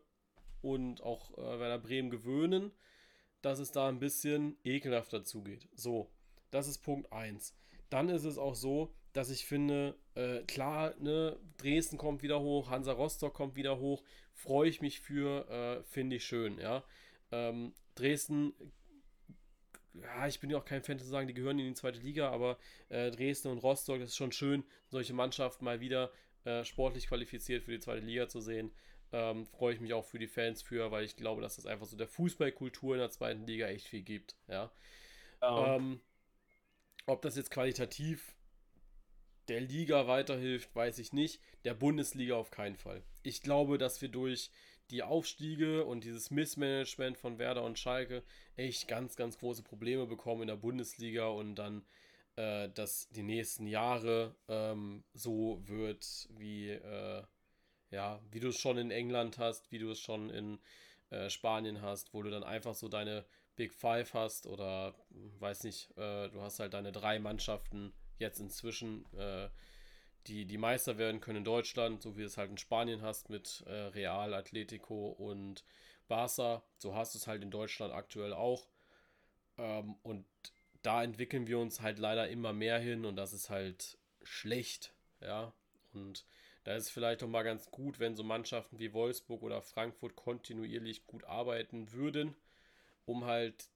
und 0.63 1.03
auch 1.03 1.37
äh, 1.37 1.59
Werder 1.59 1.79
Bremen 1.79 2.11
gewöhnen 2.11 2.71
dass 3.43 3.59
es 3.59 3.73
da 3.73 3.89
ein 3.89 3.99
bisschen 3.99 4.57
ekelhafter 4.65 5.25
zugeht. 5.25 5.69
So, 5.75 6.11
das 6.51 6.69
ist 6.69 6.79
Punkt 6.79 7.13
1. 7.13 7.55
Dann 7.89 8.09
ist 8.09 8.25
es 8.25 8.39
auch 8.39 8.55
so, 8.55 8.93
dass 9.13 9.31
ich 9.31 9.45
finde, 9.45 9.97
äh, 10.15 10.43
klar, 10.43 10.95
ne, 10.99 11.39
Dresden 11.59 11.99
kommt 11.99 12.23
wieder 12.23 12.41
hoch, 12.41 12.71
Hansa 12.71 12.93
Rostock 12.93 13.35
kommt 13.35 13.57
wieder 13.57 13.79
hoch, 13.79 14.05
freue 14.35 14.69
ich 14.69 14.81
mich 14.81 15.01
für, 15.01 15.49
äh, 15.49 15.83
finde 15.85 16.17
ich 16.17 16.25
schön, 16.25 16.59
ja. 16.59 16.85
Ähm, 17.33 17.73
Dresden, 17.97 18.53
ja, 19.95 20.27
ich 20.29 20.39
bin 20.41 20.51
ja 20.51 20.59
auch 20.59 20.65
kein 20.65 20.83
Fan 20.83 20.99
zu 20.99 21.07
sagen, 21.07 21.27
die 21.27 21.35
gehören 21.35 21.59
in 21.59 21.67
die 21.67 21.75
zweite 21.75 21.99
Liga, 21.99 22.31
aber 22.31 22.59
äh, 22.89 23.11
Dresden 23.11 23.49
und 23.49 23.59
Rostock, 23.59 23.99
das 23.99 24.11
ist 24.11 24.17
schon 24.17 24.33
schön, 24.33 24.65
solche 24.89 25.13
Mannschaften 25.13 25.65
mal 25.65 25.81
wieder 25.81 26.13
äh, 26.45 26.65
sportlich 26.65 27.09
qualifiziert 27.09 27.65
für 27.65 27.73
die 27.73 27.81
zweite 27.81 28.05
Liga 28.05 28.29
zu 28.29 28.41
sehen. 28.41 28.71
Ähm, 29.13 29.47
Freue 29.47 29.75
ich 29.75 29.81
mich 29.81 29.93
auch 29.93 30.05
für 30.05 30.19
die 30.19 30.29
Fans 30.29 30.63
für, 30.63 30.91
weil 30.91 31.05
ich 31.05 31.17
glaube, 31.17 31.43
dass 31.43 31.59
es 31.59 31.65
das 31.65 31.73
einfach 31.73 31.87
so 31.87 31.97
der 31.97 32.07
Fußballkultur 32.07 32.95
in 32.95 33.01
der 33.01 33.11
zweiten 33.11 33.47
Liga 33.47 33.67
echt 33.67 33.89
viel 33.89 34.03
gibt. 34.03 34.37
Ja. 34.49 34.71
ja. 35.43 35.77
Ähm, 35.77 36.01
ob 37.07 37.23
das 37.23 37.37
jetzt 37.37 37.51
qualitativ 37.51 38.35
der 39.49 39.61
Liga 39.61 40.07
weiterhilft, 40.07 40.75
weiß 40.77 40.99
ich 40.99 41.13
nicht. 41.13 41.41
Der 41.65 41.75
Bundesliga 41.75 42.37
auf 42.37 42.51
keinen 42.51 42.77
Fall. 42.77 43.03
Ich 43.23 43.43
glaube, 43.43 43.79
dass 43.79 44.01
wir 44.01 44.09
durch 44.09 44.51
die 44.91 45.03
Aufstiege 45.03 45.85
und 45.85 46.05
dieses 46.05 46.31
Missmanagement 46.31 47.17
von 47.17 47.39
Werder 47.39 47.65
und 47.65 47.79
Schalke 47.79 48.23
echt 48.57 48.89
ganz, 48.89 49.17
ganz 49.17 49.39
große 49.39 49.63
Probleme 49.63 50.07
bekommen 50.07 50.43
in 50.43 50.49
der 50.49 50.57
Bundesliga 50.57 51.27
und 51.27 51.57
dann, 51.57 51.85
äh, 52.37 52.69
dass 52.71 53.09
die 53.11 53.23
nächsten 53.23 53.67
Jahre 53.67 54.37
ähm, 54.49 55.05
so 55.15 55.61
wird 55.67 56.29
wie 56.31 56.71
äh, 56.71 57.23
ja, 57.91 58.21
wie 58.31 58.41
du 58.41 58.49
es 58.49 58.59
schon 58.59 58.79
in 58.79 58.91
England 58.91 59.39
hast, 59.39 59.71
wie 59.73 59.79
du 59.79 59.91
es 59.91 60.01
schon 60.01 60.31
in 60.31 60.59
äh, 61.11 61.29
Spanien 61.31 61.83
hast, 61.83 62.15
wo 62.15 62.23
du 62.23 62.31
dann 62.31 62.45
einfach 62.45 62.75
so 62.75 62.89
deine 62.89 63.25
Big 63.57 63.73
Five 63.73 64.15
hast 64.15 64.47
oder 64.47 64.95
weiß 65.39 65.65
nicht, 65.65 65.91
äh, 65.97 66.29
du 66.29 66.41
hast 66.41 66.61
halt 66.61 66.75
deine 66.75 66.93
drei 66.93 67.19
Mannschaften 67.19 67.93
jetzt 68.19 68.41
inzwischen, 68.41 69.05
äh, 69.15 69.49
die, 70.27 70.45
die 70.47 70.59
Meister 70.59 70.99
werden 70.99 71.21
können 71.21 71.39
in 71.39 71.45
Deutschland, 71.45 72.03
so 72.03 72.17
wie 72.17 72.21
du 72.21 72.27
es 72.27 72.37
halt 72.37 72.51
in 72.51 72.59
Spanien 72.59 73.03
hast 73.03 73.31
mit 73.31 73.65
äh, 73.67 73.73
Real, 73.73 74.35
Atletico 74.35 75.09
und 75.09 75.65
Barca. 76.09 76.63
So 76.77 76.95
hast 76.95 77.15
du 77.15 77.19
es 77.19 77.27
halt 77.27 77.43
in 77.43 77.51
Deutschland 77.51 77.93
aktuell 77.93 78.33
auch. 78.33 78.69
Ähm, 79.59 79.97
und 80.03 80.27
da 80.83 81.03
entwickeln 81.03 81.47
wir 81.47 81.59
uns 81.59 81.81
halt 81.81 81.99
leider 81.99 82.29
immer 82.29 82.53
mehr 82.53 82.79
hin 82.79 83.05
und 83.05 83.17
das 83.17 83.33
ist 83.33 83.51
halt 83.51 83.99
schlecht, 84.23 84.95
ja. 85.21 85.53
Und 85.93 86.25
da 86.65 86.75
ist 86.75 86.85
es 86.85 86.91
vielleicht 86.91 87.23
auch 87.23 87.29
mal 87.29 87.43
ganz 87.43 87.71
gut, 87.71 87.99
wenn 87.99 88.17
so 88.17 88.23
Mannschaften 88.23 88.79
wie 88.79 88.93
Wolfsburg 88.93 89.43
oder 89.43 89.63
Frankfurt 89.63 90.17
kontinuierlich 90.17 91.07
gut 91.07 91.25
arbeiten 91.25 91.93
würden, 91.93 92.35
um 93.07 93.25
halt 93.25 93.71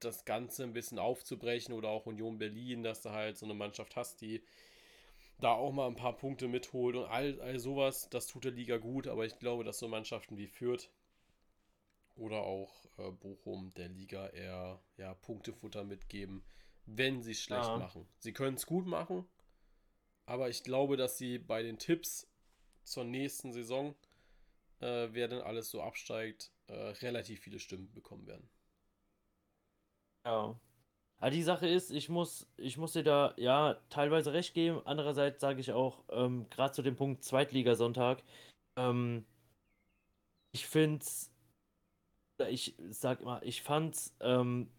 das 0.00 0.24
Ganze 0.24 0.64
ein 0.64 0.72
bisschen 0.72 0.98
aufzubrechen 0.98 1.74
oder 1.74 1.88
auch 1.88 2.06
Union 2.06 2.38
Berlin, 2.38 2.82
dass 2.82 3.02
du 3.02 3.10
halt 3.10 3.36
so 3.36 3.46
eine 3.46 3.54
Mannschaft 3.54 3.96
hast, 3.96 4.20
die 4.20 4.42
da 5.40 5.52
auch 5.52 5.72
mal 5.72 5.86
ein 5.86 5.96
paar 5.96 6.16
Punkte 6.16 6.48
mitholt 6.48 6.96
und 6.96 7.06
all, 7.06 7.40
all 7.40 7.58
sowas, 7.58 8.08
das 8.10 8.26
tut 8.26 8.44
der 8.44 8.52
Liga 8.52 8.78
gut, 8.78 9.06
aber 9.06 9.24
ich 9.24 9.38
glaube, 9.38 9.64
dass 9.64 9.78
so 9.78 9.88
Mannschaften 9.88 10.36
wie 10.36 10.48
Fürth 10.48 10.90
oder 12.16 12.42
auch 12.42 12.72
äh, 12.98 13.10
Bochum 13.10 13.72
der 13.74 13.88
Liga 13.88 14.28
eher 14.28 14.80
ja, 14.96 15.14
Punktefutter 15.14 15.84
mitgeben, 15.84 16.42
wenn 16.86 17.22
sie 17.22 17.32
es 17.32 17.40
schlecht 17.40 17.68
ja. 17.68 17.78
machen. 17.78 18.08
Sie 18.18 18.32
können 18.32 18.56
es 18.56 18.66
gut 18.66 18.86
machen, 18.86 19.26
aber 20.28 20.48
ich 20.48 20.62
glaube, 20.62 20.96
dass 20.96 21.18
sie 21.18 21.38
bei 21.38 21.62
den 21.62 21.78
Tipps 21.78 22.28
zur 22.84 23.04
nächsten 23.04 23.52
Saison 23.52 23.94
äh, 24.80 25.08
wer 25.12 25.28
denn 25.28 25.40
alles 25.40 25.70
so 25.70 25.82
absteigt, 25.82 26.50
äh, 26.68 26.74
relativ 26.74 27.40
viele 27.40 27.58
Stimmen 27.58 27.92
bekommen 27.92 28.26
werden. 28.26 28.48
Ja. 30.24 30.58
Aber 31.20 31.30
die 31.30 31.42
Sache 31.42 31.66
ist, 31.66 31.90
ich 31.90 32.08
muss, 32.08 32.46
ich 32.56 32.76
muss 32.76 32.92
dir 32.92 33.02
da 33.02 33.34
ja 33.36 33.74
teilweise 33.90 34.32
recht 34.32 34.54
geben. 34.54 34.80
Andererseits 34.84 35.40
sage 35.40 35.60
ich 35.60 35.72
auch, 35.72 36.04
ähm, 36.10 36.48
gerade 36.50 36.72
zu 36.72 36.82
dem 36.82 36.94
Punkt 36.94 37.24
Zweitligasonntag, 37.24 38.22
ähm, 38.76 39.26
ich 40.52 40.66
finde 40.66 41.02
es, 41.02 41.32
ich 42.48 42.76
sag 42.90 43.22
mal, 43.22 43.40
ich 43.42 43.62
fand's 43.62 44.14
ähm, 44.20 44.70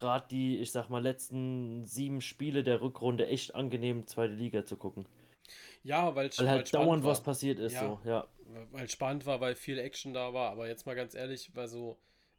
gerade 0.00 0.26
die, 0.28 0.58
ich 0.58 0.72
sag 0.72 0.88
mal, 0.88 1.02
letzten 1.02 1.84
sieben 1.86 2.20
Spiele 2.20 2.64
der 2.64 2.80
Rückrunde 2.80 3.26
echt 3.26 3.54
angenehm, 3.54 4.06
zweite 4.06 4.34
Liga 4.34 4.64
zu 4.64 4.76
gucken. 4.76 5.06
Ja, 5.82 6.14
weil, 6.14 6.30
weil 6.36 6.48
halt 6.48 6.74
dauernd 6.74 7.04
was 7.04 7.22
passiert 7.22 7.58
ist, 7.58 7.74
ja, 7.74 7.80
so, 7.80 8.00
ja. 8.04 8.26
Weil 8.72 8.88
spannend 8.88 9.26
war, 9.26 9.40
weil 9.40 9.54
viel 9.54 9.78
Action 9.78 10.12
da 10.12 10.34
war, 10.34 10.50
aber 10.50 10.68
jetzt 10.68 10.86
mal 10.86 10.94
ganz 10.94 11.14
ehrlich, 11.14 11.54
weil 11.54 11.68
so, 11.68 11.98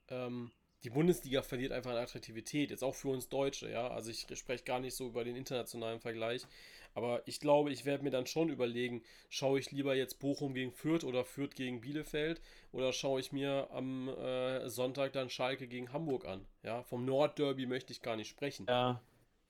ähm, 0.10 0.52
die 0.84 0.90
Bundesliga 0.90 1.42
verliert 1.42 1.72
einfach 1.72 1.92
an 1.92 1.98
Attraktivität, 1.98 2.72
jetzt 2.72 2.84
auch 2.84 2.96
für 2.96 3.10
uns 3.10 3.30
Deutsche, 3.30 3.70
ja. 3.70 3.88
Also 3.90 4.12
ich 4.12 4.28
spreche 4.36 4.64
gar 4.64 4.80
nicht 4.80 4.96
so 4.96 5.08
über 5.08 5.24
den 5.24 5.36
internationalen 5.36 6.00
Vergleich. 6.00 6.46
Aber 6.94 7.22
ich 7.28 7.40
glaube, 7.40 7.72
ich 7.72 7.86
werde 7.86 8.04
mir 8.04 8.10
dann 8.10 8.26
schon 8.26 8.50
überlegen, 8.50 9.04
schaue 9.30 9.60
ich 9.60 9.72
lieber 9.72 9.96
jetzt 9.96 10.20
Bochum 10.20 10.54
gegen 10.54 10.72
Fürth 10.72 11.04
oder 11.04 11.24
Fürth 11.24 11.56
gegen 11.56 11.82
Bielefeld 11.82 12.42
oder 12.72 12.94
schaue 12.94 13.20
ich 13.20 13.32
mir 13.32 13.70
am 13.72 14.10
äh, 14.10 14.70
Sonntag 14.70 15.14
dann 15.14 15.30
Schalke 15.30 15.68
gegen 15.68 15.94
Hamburg 15.94 16.26
an. 16.26 16.46
Ja, 16.64 16.84
vom 16.84 17.06
Nordderby 17.06 17.66
möchte 17.66 17.94
ich 17.94 18.02
gar 18.02 18.16
nicht 18.16 18.30
sprechen. 18.30 18.66
Ja. 18.68 19.02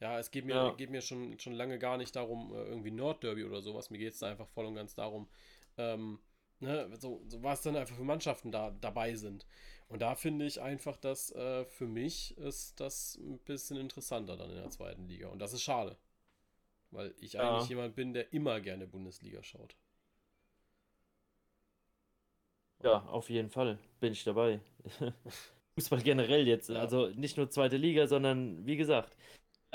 Ja, 0.01 0.17
es 0.17 0.31
geht 0.31 0.45
mir, 0.45 0.55
ja. 0.55 0.71
geht 0.71 0.91
mir 0.91 1.01
schon, 1.01 1.37
schon 1.39 1.53
lange 1.53 1.77
gar 1.77 1.97
nicht 1.97 2.15
darum, 2.15 2.53
äh, 2.53 2.63
irgendwie 2.63 2.91
Nordderby 2.91 3.43
oder 3.43 3.61
sowas. 3.61 3.89
Mir 3.89 3.97
geht 3.97 4.13
es 4.13 4.19
da 4.19 4.27
einfach 4.29 4.47
voll 4.47 4.65
und 4.65 4.75
ganz 4.75 4.95
darum, 4.95 5.27
ähm, 5.77 6.19
ne, 6.59 6.89
so, 6.97 7.21
so 7.27 7.43
was 7.43 7.61
dann 7.61 7.75
einfach 7.75 7.95
für 7.95 8.03
Mannschaften 8.03 8.51
da 8.51 8.71
dabei 8.79 9.15
sind. 9.15 9.45
Und 9.89 10.01
da 10.01 10.15
finde 10.15 10.45
ich 10.45 10.61
einfach, 10.61 10.95
dass 10.97 11.31
äh, 11.31 11.65
für 11.65 11.87
mich 11.87 12.37
ist 12.37 12.79
das 12.79 13.17
ein 13.17 13.39
bisschen 13.39 13.77
interessanter 13.77 14.37
dann 14.37 14.51
in 14.51 14.57
der 14.57 14.69
zweiten 14.69 15.07
Liga. 15.07 15.29
Und 15.29 15.39
das 15.39 15.51
ist 15.53 15.63
schade. 15.63 15.97
Weil 16.91 17.13
ich 17.19 17.33
ja. 17.33 17.41
eigentlich 17.41 17.69
jemand 17.69 17.95
bin, 17.95 18.13
der 18.13 18.33
immer 18.33 18.59
gerne 18.61 18.87
Bundesliga 18.87 19.43
schaut. 19.43 19.75
Ja, 22.83 23.01
auf 23.05 23.29
jeden 23.29 23.49
Fall 23.49 23.77
bin 23.99 24.13
ich 24.13 24.23
dabei. 24.23 24.61
Fußball 25.75 26.01
generell 26.01 26.47
jetzt. 26.47 26.69
Ja. 26.69 26.79
Also 26.79 27.07
nicht 27.09 27.37
nur 27.37 27.49
zweite 27.49 27.77
Liga, 27.77 28.07
sondern 28.07 28.65
wie 28.65 28.77
gesagt, 28.77 29.15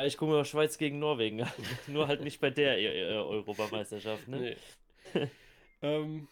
ich 0.03 0.17
gucke 0.17 0.33
mir 0.33 0.45
Schweiz 0.45 0.79
gegen 0.79 0.99
Norwegen 0.99 1.43
an. 1.43 1.53
nur 1.87 2.09
halt 2.09 2.23
nicht 2.23 2.41
bei 2.41 2.51
der 2.51 2.79
äh, 2.79 3.13
äh, 3.13 3.17
Europameisterschaft. 3.17 4.27
Ne? 4.29 4.57
Nee. 5.15 5.29
ähm, 5.83 6.29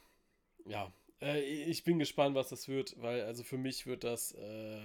ja, 0.67 0.93
äh, 1.21 1.41
ich 1.41 1.85
bin 1.85 1.99
gespannt, 1.99 2.35
was 2.35 2.49
das 2.49 2.69
wird, 2.69 3.01
weil 3.01 3.23
also 3.23 3.43
für 3.45 3.59
mich 3.59 3.87
wird 3.87 4.05
das. 4.05 4.33
Äh, 4.33 4.83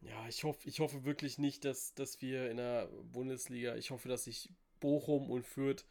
ja, 0.00 0.28
ich 0.28 0.44
hoffe, 0.44 0.68
ich 0.68 0.80
hoffe 0.80 1.04
wirklich 1.04 1.38
nicht, 1.38 1.64
dass, 1.64 1.94
dass 1.94 2.20
wir 2.22 2.50
in 2.50 2.58
der 2.58 2.86
Bundesliga, 3.12 3.74
ich 3.74 3.90
hoffe, 3.90 4.08
dass 4.08 4.24
sich 4.24 4.48
Bochum 4.80 5.30
und 5.30 5.46
Fürth 5.46 5.84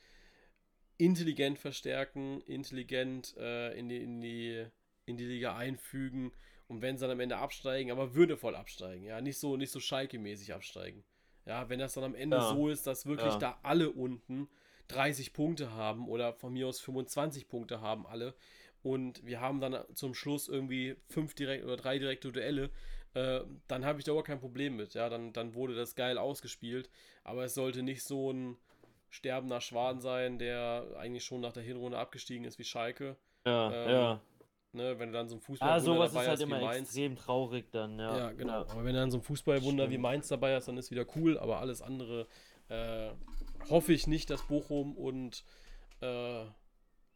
intelligent 0.98 1.60
verstärken, 1.60 2.42
intelligent 2.42 3.36
äh, 3.38 3.78
in, 3.78 3.90
die, 3.90 3.98
in, 3.98 4.22
die, 4.22 4.66
in 5.06 5.18
die 5.18 5.26
Liga 5.26 5.56
einfügen 5.56 6.32
und 6.68 6.82
wenn 6.82 6.98
sie 6.98 7.02
dann 7.02 7.12
am 7.12 7.20
Ende 7.20 7.38
absteigen, 7.38 7.92
aber 7.92 8.16
würdevoll 8.16 8.56
absteigen, 8.56 9.04
ja, 9.04 9.22
nicht 9.22 9.38
so, 9.38 9.58
nicht 9.58 9.72
so 9.72 9.80
Schalke-mäßig 9.80 10.54
absteigen. 10.54 11.04
Ja, 11.46 11.70
wenn 11.70 11.80
das 11.80 11.94
dann 11.94 12.04
am 12.04 12.16
Ende 12.16 12.38
ja. 12.38 12.50
so 12.50 12.68
ist, 12.68 12.88
dass 12.88 13.06
wirklich 13.06 13.34
ja. 13.34 13.40
da 13.40 13.60
alle 13.64 13.92
unten 13.92 14.50
30 14.90 15.34
Punkte 15.34 15.72
haben 15.72 16.08
oder 16.08 16.34
von 16.34 16.52
mir 16.52 16.68
aus 16.68 16.80
25 16.80 17.48
Punkte 17.48 17.80
haben 17.80 18.06
alle 18.06 18.36
und 18.84 19.26
wir 19.26 19.40
haben 19.40 19.62
dann 19.62 19.84
zum 19.94 20.14
Schluss 20.14 20.48
irgendwie 20.48 20.96
fünf 21.08 21.34
direkt 21.36 21.64
oder 21.64 21.78
drei 21.78 22.00
direkte 22.00 22.32
Duelle, 22.32 22.70
äh, 23.14 23.42
dann 23.68 23.86
habe 23.86 24.00
ich 24.00 24.06
da 24.06 24.12
überhaupt 24.12 24.28
kein 24.28 24.40
Problem 24.40 24.76
mit. 24.76 24.94
Ja, 24.94 25.10
dann, 25.10 25.34
dann 25.34 25.56
wurde 25.56 25.76
das 25.76 25.96
geil 25.96 26.18
ausgespielt, 26.18 26.90
aber 27.24 27.46
es 27.46 27.54
sollte 27.54 27.84
nicht 27.84 28.04
so 28.04 28.32
ein 28.32 28.58
sterbender 29.10 29.62
Schwan 29.62 30.00
sein, 30.00 30.38
der 30.38 30.86
eigentlich 30.98 31.24
schon 31.26 31.42
nach 31.42 31.54
der 31.54 31.64
Hinrunde 31.64 31.98
abgestiegen 31.98 32.46
ist 32.46 32.60
wie 32.60 32.64
Schalke. 32.64 33.16
Ja, 33.46 33.72
ähm, 33.72 33.90
ja. 33.90 34.22
Ne, 34.74 35.00
wenn 35.00 35.12
du 35.12 35.18
dann 35.18 35.30
so 35.30 35.36
ein 35.36 35.42
Fußball 35.42 35.70
ah, 35.70 35.80
sowas 35.80 36.12
dabei 36.12 36.24
ist 36.24 36.30
halt 36.30 36.42
immer 36.42 36.60
Mainz, 36.60 36.90
extrem 36.90 37.16
traurig 37.16 37.72
dann, 37.72 37.98
ja. 37.98 38.18
Ja, 38.18 38.32
genau. 38.32 38.64
Ja. 38.64 38.70
Aber 38.70 38.84
wenn 38.84 38.94
du 38.94 39.00
dann 39.00 39.12
so 39.12 39.18
ein 39.18 39.24
Fußballwunder 39.24 39.90
wie 39.90 39.98
Mainz 39.98 40.28
dabei 40.28 40.56
hast, 40.56 40.68
dann 40.68 40.78
ist 40.78 40.92
wieder 40.92 41.06
cool, 41.16 41.40
aber 41.40 41.60
alles 41.60 41.82
andere 41.82 42.28
äh, 42.70 43.12
hoffe 43.70 43.94
ich 43.94 44.08
nicht, 44.08 44.30
dass 44.30 44.44
Bochum 44.44 44.96
und 44.96 45.44
äh, 46.02 46.44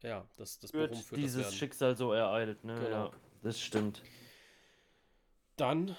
ja, 0.02 0.26
dass 0.38 0.60
das 0.60 0.72
Bochum 0.72 0.96
für 0.96 1.16
dieses 1.16 1.48
das 1.48 1.56
Schicksal 1.56 1.96
so 1.96 2.14
ereilt, 2.14 2.64
ne? 2.64 2.76
Genau. 2.76 3.06
Ja, 3.06 3.12
das 3.44 3.60
stimmt. 3.60 4.02
Dann 5.58 5.96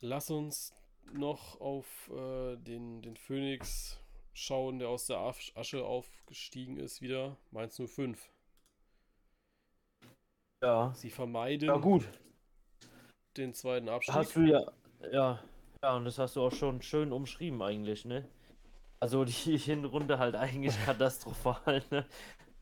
lass 0.00 0.30
uns 0.30 0.72
noch 1.12 1.60
auf 1.60 2.10
äh, 2.14 2.56
den, 2.56 3.02
den 3.02 3.16
Phoenix 3.16 3.99
schauen, 4.32 4.78
der 4.78 4.88
aus 4.88 5.06
der 5.06 5.18
Asche 5.18 5.84
aufgestiegen 5.84 6.76
ist, 6.76 7.02
wieder. 7.02 7.36
Mainz 7.50 7.80
05. 7.80 8.30
Ja. 10.62 10.92
Sie 10.94 11.10
vermeiden 11.10 11.68
ja, 11.68 11.76
gut. 11.76 12.06
den 13.36 13.54
zweiten 13.54 13.88
Abstieg. 13.88 14.14
Hast 14.14 14.36
du 14.36 14.42
ja, 14.42 14.60
ja, 15.10 15.42
ja, 15.82 15.96
und 15.96 16.04
das 16.04 16.18
hast 16.18 16.36
du 16.36 16.42
auch 16.42 16.52
schon 16.52 16.82
schön 16.82 17.12
umschrieben 17.12 17.62
eigentlich, 17.62 18.04
ne? 18.04 18.28
Also 19.00 19.24
die 19.24 19.32
Hinrunde 19.58 20.18
halt 20.18 20.34
eigentlich 20.36 20.74
katastrophal, 20.84 21.82
ne? 21.90 22.04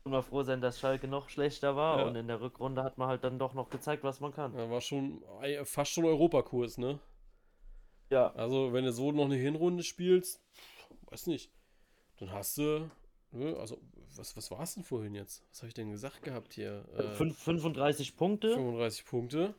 Und 0.03 0.13
mal 0.13 0.21
froh 0.21 0.43
sein, 0.43 0.61
dass 0.61 0.79
Schalke 0.79 1.09
noch 1.09 1.27
schlechter 1.27 1.75
war 1.75 1.99
ja. 1.99 2.05
und 2.05 2.15
in 2.15 2.27
der 2.27 2.39
Rückrunde 2.39 2.83
hat 2.83 2.97
man 2.97 3.09
halt 3.09 3.25
dann 3.25 3.37
doch 3.37 3.53
noch 3.53 3.69
gezeigt, 3.69 4.03
was 4.03 4.21
man 4.21 4.31
kann. 4.31 4.55
Ja, 4.55 4.69
war 4.69 4.79
schon 4.79 5.21
fast 5.65 5.91
schon 5.91 6.05
Europakurs, 6.05 6.77
ne? 6.77 6.99
Ja. 8.09 8.31
Also 8.33 8.71
wenn 8.71 8.85
du 8.85 8.93
so 8.93 9.11
noch 9.11 9.25
eine 9.25 9.35
Hinrunde 9.35 9.83
spielst, 9.83 10.41
weiß 11.09 11.27
nicht. 11.27 11.51
Dann 12.19 12.31
hast 12.31 12.57
du, 12.57 12.89
ne, 13.31 13.55
also, 13.57 13.79
was, 14.15 14.35
was 14.35 14.51
war 14.51 14.61
es 14.61 14.75
denn 14.75 14.83
vorhin 14.83 15.15
jetzt? 15.15 15.43
Was 15.51 15.59
habe 15.59 15.67
ich 15.69 15.73
denn 15.73 15.91
gesagt 15.91 16.21
gehabt 16.23 16.53
hier? 16.53 16.85
Äh, 16.97 17.13
35 17.13 18.17
Punkte. 18.17 18.53
35 18.53 19.05
Punkte. 19.05 19.55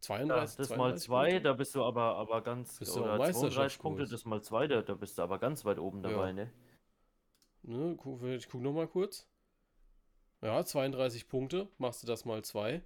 32, 0.00 0.58
ja, 0.58 0.64
das 0.64 0.76
mal 0.76 0.98
zwei, 0.98 1.38
da 1.38 1.52
bist 1.52 1.76
du 1.76 1.84
aber, 1.84 2.16
aber 2.16 2.42
ganz, 2.42 2.80
bist 2.80 2.96
oder 2.96 3.16
32 3.18 3.78
Punkte, 3.78 4.04
das 4.04 4.24
mal 4.24 4.42
zwei, 4.42 4.66
da, 4.66 4.82
da 4.82 4.94
bist 4.94 5.16
du 5.16 5.22
aber 5.22 5.38
ganz 5.38 5.64
weit 5.64 5.78
oben 5.78 6.02
dabei, 6.02 6.28
ja. 6.28 6.32
ne? 6.32 6.52
Ne, 7.62 7.94
guck, 7.96 8.20
ich 8.24 8.48
guck 8.48 8.60
noch 8.62 8.72
mal 8.72 8.88
kurz. 8.88 9.28
Ja, 10.40 10.64
32 10.64 11.28
Punkte, 11.28 11.68
machst 11.78 12.02
du 12.02 12.08
das 12.08 12.24
mal 12.24 12.42
zwei. 12.42 12.82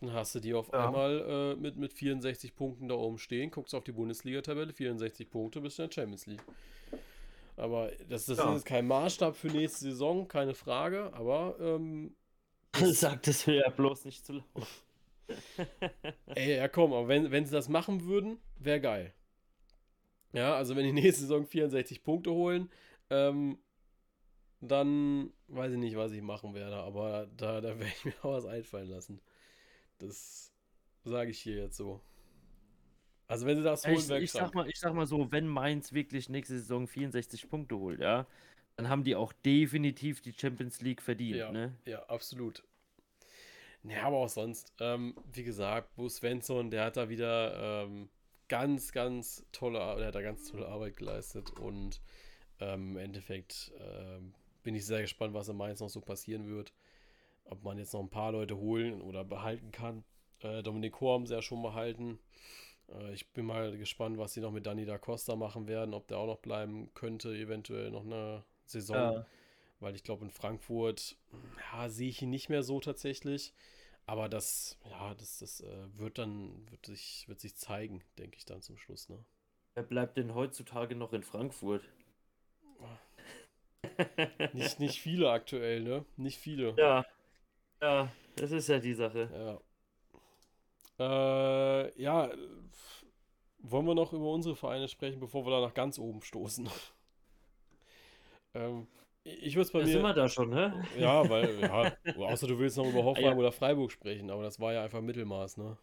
Dann 0.00 0.14
hast 0.14 0.34
du 0.34 0.40
die 0.40 0.54
auf 0.54 0.72
ja. 0.72 0.86
einmal 0.86 1.20
äh, 1.28 1.56
mit, 1.56 1.76
mit 1.76 1.92
64 1.92 2.56
Punkten 2.56 2.88
da 2.88 2.94
oben 2.94 3.18
stehen, 3.18 3.50
guckst 3.50 3.74
auf 3.74 3.84
die 3.84 3.92
Bundesliga-Tabelle, 3.92 4.72
64 4.72 5.28
Punkte, 5.28 5.60
bist 5.60 5.78
du 5.78 5.82
in 5.82 5.90
der 5.90 5.94
Champions 5.94 6.24
League. 6.24 6.42
Aber 7.60 7.90
das, 8.08 8.24
das 8.26 8.38
ja. 8.38 8.54
ist 8.54 8.64
kein 8.64 8.86
Maßstab 8.86 9.36
für 9.36 9.48
nächste 9.48 9.80
Saison, 9.80 10.26
keine 10.26 10.54
Frage, 10.54 11.12
aber. 11.12 11.56
Ähm, 11.60 12.16
Sagt 12.74 13.28
es 13.28 13.46
mir 13.46 13.56
ja 13.56 13.68
bloß 13.68 14.06
nicht 14.06 14.24
zu 14.24 14.34
laut. 14.34 14.66
Ey, 16.34 16.56
ja 16.56 16.68
komm, 16.68 16.92
aber 16.92 17.06
wenn, 17.08 17.30
wenn 17.30 17.44
sie 17.44 17.52
das 17.52 17.68
machen 17.68 18.04
würden, 18.04 18.38
wäre 18.58 18.80
geil. 18.80 19.14
Ja, 20.32 20.54
also 20.54 20.74
wenn 20.74 20.84
die 20.84 20.92
nächste 20.92 21.22
Saison 21.22 21.44
64 21.44 22.02
Punkte 22.02 22.30
holen, 22.30 22.70
ähm, 23.10 23.58
dann 24.60 25.32
weiß 25.48 25.72
ich 25.72 25.78
nicht, 25.78 25.96
was 25.96 26.12
ich 26.12 26.22
machen 26.22 26.54
werde, 26.54 26.76
aber 26.76 27.28
da, 27.36 27.60
da 27.60 27.78
werde 27.78 27.92
ich 27.94 28.04
mir 28.06 28.14
auch 28.22 28.32
was 28.32 28.46
einfallen 28.46 28.88
lassen. 28.88 29.20
Das 29.98 30.52
sage 31.04 31.30
ich 31.30 31.40
hier 31.40 31.56
jetzt 31.56 31.76
so. 31.76 32.00
Also 33.30 33.46
wenn 33.46 33.56
sie 33.56 33.62
das 33.62 33.86
holen, 33.86 33.96
ich, 33.96 34.10
ich 34.24 34.32
sag 34.32 34.52
mal, 34.56 34.68
ich 34.68 34.80
sag 34.80 34.92
mal 34.92 35.06
so, 35.06 35.30
wenn 35.30 35.46
Mainz 35.46 35.92
wirklich 35.92 36.28
nächste 36.28 36.58
Saison 36.58 36.88
64 36.88 37.48
Punkte 37.48 37.78
holt, 37.78 38.00
ja, 38.00 38.26
dann 38.74 38.88
haben 38.88 39.04
die 39.04 39.14
auch 39.14 39.32
definitiv 39.32 40.20
die 40.20 40.32
Champions 40.32 40.80
League 40.80 41.00
verdient, 41.00 41.38
ja, 41.38 41.52
ne? 41.52 41.76
Ja, 41.84 42.02
absolut. 42.06 42.64
Ja, 43.84 44.02
aber 44.02 44.16
auch 44.16 44.28
sonst. 44.28 44.72
Ähm, 44.80 45.14
wie 45.32 45.44
gesagt, 45.44 45.94
Bo 45.94 46.08
Svensson, 46.08 46.72
der 46.72 46.86
hat 46.86 46.96
da 46.96 47.08
wieder 47.08 47.84
ähm, 47.84 48.08
ganz, 48.48 48.90
ganz 48.90 49.46
tolle, 49.52 49.78
der 49.98 50.08
hat 50.08 50.16
da 50.16 50.22
ganz 50.22 50.50
tolle 50.50 50.66
Arbeit 50.66 50.96
geleistet 50.96 51.52
und 51.60 52.00
ähm, 52.58 52.90
im 52.90 52.96
Endeffekt 52.96 53.70
ähm, 53.78 54.34
bin 54.64 54.74
ich 54.74 54.84
sehr 54.84 55.02
gespannt, 55.02 55.34
was 55.34 55.48
in 55.48 55.56
Mainz 55.56 55.78
noch 55.78 55.88
so 55.88 56.00
passieren 56.00 56.48
wird. 56.48 56.72
Ob 57.44 57.62
man 57.62 57.78
jetzt 57.78 57.94
noch 57.94 58.00
ein 58.00 58.10
paar 58.10 58.32
Leute 58.32 58.56
holen 58.56 59.00
oder 59.00 59.24
behalten 59.24 59.70
kann. 59.70 60.02
Äh, 60.40 60.64
Dominik 60.64 60.96
sie 60.98 61.32
ja 61.32 61.42
schon 61.42 61.62
behalten. 61.62 62.18
Äh, 62.98 63.12
ich 63.12 63.28
bin 63.32 63.46
mal 63.46 63.76
gespannt, 63.76 64.18
was 64.18 64.34
sie 64.34 64.40
noch 64.40 64.52
mit 64.52 64.66
Dani 64.66 64.84
da 64.84 64.98
Costa 64.98 65.36
machen 65.36 65.68
werden, 65.68 65.94
ob 65.94 66.06
der 66.08 66.18
auch 66.18 66.26
noch 66.26 66.38
bleiben 66.38 66.90
könnte, 66.94 67.34
eventuell 67.34 67.90
noch 67.90 68.04
eine 68.04 68.44
Saison. 68.66 68.96
Ja. 68.96 69.26
Weil 69.80 69.94
ich 69.94 70.04
glaube, 70.04 70.24
in 70.24 70.30
Frankfurt 70.30 71.16
ja, 71.72 71.88
sehe 71.88 72.10
ich 72.10 72.20
ihn 72.22 72.30
nicht 72.30 72.48
mehr 72.48 72.62
so 72.62 72.80
tatsächlich. 72.80 73.54
Aber 74.06 74.28
das, 74.28 74.76
ja, 74.90 75.14
das, 75.14 75.38
das 75.38 75.60
äh, 75.60 75.98
wird 75.98 76.18
dann, 76.18 76.68
wird 76.70 76.84
sich, 76.86 77.28
wird 77.28 77.40
sich 77.40 77.56
zeigen, 77.56 78.02
denke 78.18 78.36
ich 78.36 78.44
dann 78.44 78.60
zum 78.60 78.76
Schluss, 78.76 79.08
ne? 79.08 79.24
Wer 79.74 79.84
bleibt 79.84 80.16
denn 80.16 80.34
heutzutage 80.34 80.96
noch 80.96 81.12
in 81.12 81.22
Frankfurt? 81.22 81.88
nicht, 84.52 84.80
nicht 84.80 85.00
viele 85.00 85.30
aktuell, 85.30 85.82
ne? 85.82 86.04
Nicht 86.16 86.38
viele. 86.38 86.74
Ja. 86.76 87.06
Ja, 87.80 88.12
Das 88.36 88.50
ist 88.50 88.68
ja 88.68 88.78
die 88.78 88.94
Sache. 88.94 89.30
Ja. 89.32 89.60
Äh, 91.00 92.02
ja, 92.02 92.30
wollen 93.60 93.86
wir 93.86 93.94
noch 93.94 94.12
über 94.12 94.30
unsere 94.30 94.54
Vereine 94.54 94.86
sprechen, 94.86 95.18
bevor 95.18 95.46
wir 95.46 95.50
da 95.50 95.60
nach 95.60 95.72
ganz 95.72 95.98
oben 95.98 96.20
stoßen? 96.20 96.68
ähm, 98.54 98.86
ich 99.24 99.54
würde 99.54 99.62
es 99.62 99.72
bei 99.72 99.80
da 99.80 99.86
mir. 99.86 99.92
sind 99.92 100.02
wir 100.02 100.12
da 100.12 100.28
schon, 100.28 100.50
ne? 100.50 100.84
Ja, 100.98 101.26
weil, 101.28 101.58
ja, 101.60 101.96
außer 102.26 102.46
du 102.46 102.58
willst 102.58 102.76
noch 102.76 102.86
über 102.86 103.02
Hoffenheim 103.04 103.32
ja. 103.32 103.38
oder 103.38 103.52
Freiburg 103.52 103.90
sprechen, 103.92 104.30
aber 104.30 104.42
das 104.42 104.60
war 104.60 104.74
ja 104.74 104.84
einfach 104.84 105.00
Mittelmaß, 105.00 105.56
ne? 105.56 105.78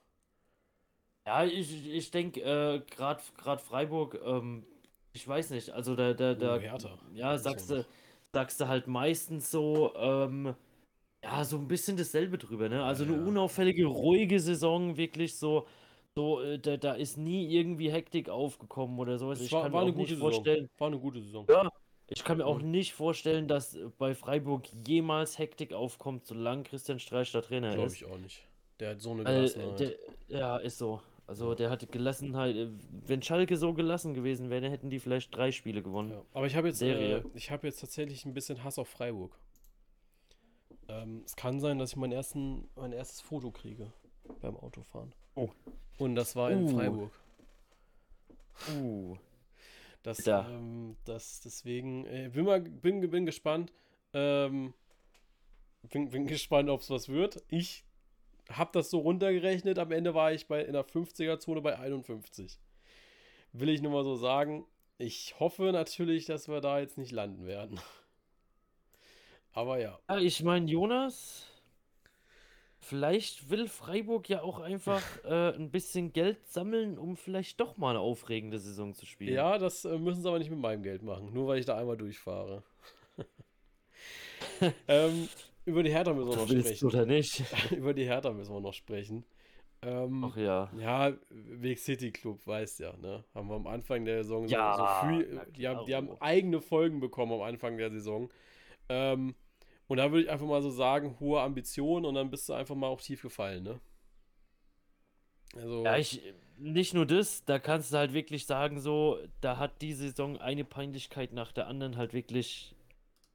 Ja, 1.26 1.44
ich, 1.46 1.90
ich 1.90 2.12
denke, 2.12 2.42
äh, 2.42 2.82
gerade 2.88 3.22
Freiburg, 3.60 4.20
ähm, 4.24 4.68
ich 5.14 5.28
weiß 5.28 5.50
nicht, 5.50 5.72
also 5.72 5.96
da, 5.96 6.14
da, 6.14 6.36
da, 6.36 6.58
oh, 6.58 6.90
ja, 7.14 7.38
sagst 7.40 7.72
du, 7.72 7.86
sagst 8.32 8.62
du 8.62 8.68
halt 8.68 8.86
meistens 8.86 9.50
so, 9.50 9.96
ähm, 9.96 10.56
ja, 11.28 11.44
so 11.44 11.58
ein 11.58 11.68
bisschen 11.68 11.98
dasselbe 11.98 12.38
drüber, 12.38 12.70
ne? 12.70 12.84
Also 12.84 13.04
ja, 13.04 13.14
eine 13.14 13.28
unauffällige, 13.28 13.86
ruhige 13.86 14.40
Saison, 14.40 14.98
wirklich 14.98 15.38
so, 15.38 15.68
so, 16.16 16.42
äh, 16.42 16.58
da, 16.58 16.78
da 16.78 16.94
ist 16.94 17.18
nie 17.18 17.48
irgendwie 17.54 17.92
Hektik 17.92 18.30
aufgekommen 18.30 18.98
oder 18.98 19.18
sowas. 19.18 19.42
Ich 19.42 19.52
war, 19.52 19.64
kann 19.64 19.74
war 19.74 19.86
mir 19.86 19.92
auch 19.92 19.96
nicht 19.96 20.18
vorstellen. 20.18 20.70
War 20.78 20.88
eine 20.88 21.00
gute 21.00 21.22
Saison. 21.22 21.46
Ja, 21.50 21.70
ich 22.08 22.24
kann 22.24 22.38
mir 22.38 22.46
auch 22.46 22.62
mhm. 22.62 22.72
nicht 22.72 22.94
vorstellen, 22.94 23.48
dass 23.48 23.78
bei 23.98 24.16
Freiburg 24.16 24.68
jemals 24.88 25.38
Hektik 25.38 25.74
aufkommt, 25.74 26.26
solange 26.26 26.64
Christian 26.64 27.00
Streich 27.00 27.32
der 27.32 27.42
Trainer 27.42 27.74
Glaub 27.74 27.88
ist. 27.88 27.98
Glaube 27.98 28.14
ich 28.14 28.18
auch 28.18 28.24
nicht. 28.24 28.44
Der 28.80 28.92
hat 28.92 29.02
so 29.02 29.12
eine 29.12 29.24
Gelassenheit. 29.24 29.82
Äh, 29.82 29.98
der, 30.30 30.40
ja, 30.40 30.58
ist 30.58 30.78
so. 30.78 31.02
Also 31.26 31.56
der 31.56 31.70
hatte 31.70 31.88
Gelassenheit. 31.88 32.56
Äh, 32.56 32.70
wenn 33.06 33.22
Schalke 33.22 33.58
so 33.58 33.74
gelassen 33.74 34.14
gewesen 34.14 34.50
wäre, 34.50 34.70
hätten 34.70 34.90
die 34.90 35.00
vielleicht 35.00 35.36
drei 35.36 35.52
Spiele 35.52 35.84
gewonnen. 35.84 36.12
Ja, 36.12 36.22
aber 36.34 36.48
ich 36.48 36.56
habe 36.56 36.70
jetzt, 36.70 36.82
äh, 36.82 37.22
ich 37.34 37.52
jetzt 37.64 37.82
tatsächlich 37.82 38.26
ein 38.26 38.34
bisschen 38.34 38.64
Hass 38.64 38.80
auf 38.80 38.88
Freiburg. 38.88 39.38
Ähm, 40.98 41.24
es 41.26 41.36
kann 41.36 41.60
sein, 41.60 41.80
dass 41.80 41.92
ich 41.92 41.96
mein, 41.96 42.12
ersten, 42.12 42.70
mein 42.76 42.92
erstes 42.92 43.22
Foto 43.22 43.52
kriege 43.52 43.92
beim 44.42 44.58
Autofahren. 44.58 45.14
Oh. 45.36 45.50
Und 45.98 46.16
das 46.16 46.36
war 46.36 46.52
in 46.52 46.64
uh. 46.64 46.70
Freiburg. 46.70 47.12
Uh. 48.74 49.18
Das, 50.04 50.26
ja. 50.26 50.48
ähm, 50.50 50.96
das 51.06 51.42
deswegen, 51.42 52.06
äh, 52.06 52.30
bin, 52.34 52.46
mal, 52.46 52.62
bin, 52.62 53.02
bin 53.10 53.26
gespannt. 53.26 53.74
Ähm, 54.14 54.74
bin, 55.84 56.10
bin 56.10 56.28
gespannt, 56.28 56.70
ob 56.70 56.82
es 56.82 56.90
was 56.90 57.10
wird. 57.10 57.44
Ich 57.50 57.84
habe 58.50 58.72
das 58.74 58.90
so 58.90 59.00
runtergerechnet. 59.00 59.80
Am 59.80 59.92
Ende 59.92 60.14
war 60.14 60.32
ich 60.32 60.48
bei, 60.48 60.64
in 60.64 60.74
der 60.74 60.86
50er-Zone 60.86 61.62
bei 61.62 61.78
51. 61.78 62.60
Will 63.52 63.70
ich 63.70 63.82
nur 63.82 63.92
mal 63.92 64.04
so 64.04 64.16
sagen. 64.16 64.66
Ich 64.98 65.40
hoffe 65.40 65.72
natürlich, 65.72 66.26
dass 66.26 66.48
wir 66.48 66.62
da 66.62 66.80
jetzt 66.80 66.98
nicht 66.98 67.12
landen 67.12 67.46
werden. 67.46 67.80
Aber 69.58 69.80
ja. 69.80 69.98
Ich 70.20 70.44
meine, 70.44 70.70
Jonas, 70.70 71.48
Vielleicht 72.80 73.50
will 73.50 73.68
Freiburg 73.68 74.30
ja 74.30 74.44
auch 74.44 74.60
einfach 74.60 75.02
äh, 75.26 75.54
ein 75.56 75.72
bisschen 75.72 76.14
Geld 76.14 76.48
sammeln, 76.48 76.98
um 76.98 77.18
vielleicht 77.18 77.60
doch 77.60 77.76
mal 77.76 77.90
eine 77.90 78.00
aufregende 78.00 78.60
Saison 78.60 78.94
zu 78.94 79.06
spielen. 79.06 79.34
Ja, 79.34 79.58
das 79.58 79.84
äh, 79.84 79.98
müssen 79.98 80.22
sie 80.22 80.28
aber 80.30 80.40
nicht 80.40 80.52
mit 80.52 80.60
meinem 80.60 80.84
Geld 80.84 81.04
machen, 81.04 81.34
nur 81.34 81.48
weil 81.48 81.60
ich 81.60 81.66
da 81.66 81.76
einmal 81.76 81.98
durchfahre. 81.98 82.64
ähm, 84.88 85.28
über 85.66 85.84
die 85.84 85.92
Hertha 85.92 86.14
müssen 86.14 86.30
wir 86.30 86.38
noch 86.38 86.48
sprechen. 86.48 86.88
Oder 86.88 87.06
nicht? 87.06 87.44
über 87.72 87.94
die 87.94 88.06
Hertha 88.06 88.32
müssen 88.32 88.54
wir 88.54 88.62
noch 88.62 88.74
sprechen. 88.74 89.26
Ähm, 89.82 90.24
Ach 90.24 90.38
ja. 90.38 90.72
Ja, 90.78 91.14
Weg 91.30 91.80
City 91.80 92.12
Club, 92.12 92.40
weißt 92.46 92.80
ja, 92.80 92.96
ne? 92.96 93.26
Haben 93.36 93.50
wir 93.50 93.56
am 93.56 93.68
Anfang 93.68 94.06
der 94.06 94.24
Saison 94.24 94.48
ja, 94.48 94.78
so, 94.78 95.08
früh, 95.08 95.40
die 95.58 95.68
haben, 95.68 95.86
die 95.88 95.94
haben 95.96 96.10
eigene 96.22 96.62
Folgen 96.62 97.02
bekommen 97.02 97.34
am 97.34 97.42
Anfang 97.42 97.78
der 97.78 97.92
Saison. 97.92 98.30
Ähm, 98.88 99.36
und 99.88 99.98
da 99.98 100.12
würde 100.12 100.24
ich 100.24 100.30
einfach 100.30 100.46
mal 100.46 100.62
so 100.62 100.70
sagen, 100.70 101.18
hohe 101.20 101.42
Ambitionen 101.42 102.06
und 102.06 102.16
dann 102.16 102.30
bist 102.30 102.48
du 102.50 102.54
einfach 102.54 102.76
mal 102.76 102.88
auch 102.88 103.02
tief 103.02 103.22
gefallen, 103.22 103.64
ne? 103.64 103.80
Also, 105.56 105.84
ja, 105.86 105.98
ich, 105.98 106.22
nicht 106.58 106.94
nur 106.94 107.06
das, 107.06 107.46
da 107.46 107.60
kannst 107.60 107.94
du 107.94 107.98
halt 107.98 108.14
wirklich 108.14 108.46
sagen, 108.46 108.80
so, 108.80 109.20
da 109.42 109.58
hat 109.58 109.82
die 109.82 109.94
Saison 109.94 110.38
eine 110.38 110.66
Peinlichkeit 110.66 111.32
nach 111.34 111.52
der 111.52 111.68
anderen 111.68 111.98
halt 111.98 112.14
wirklich 112.14 112.76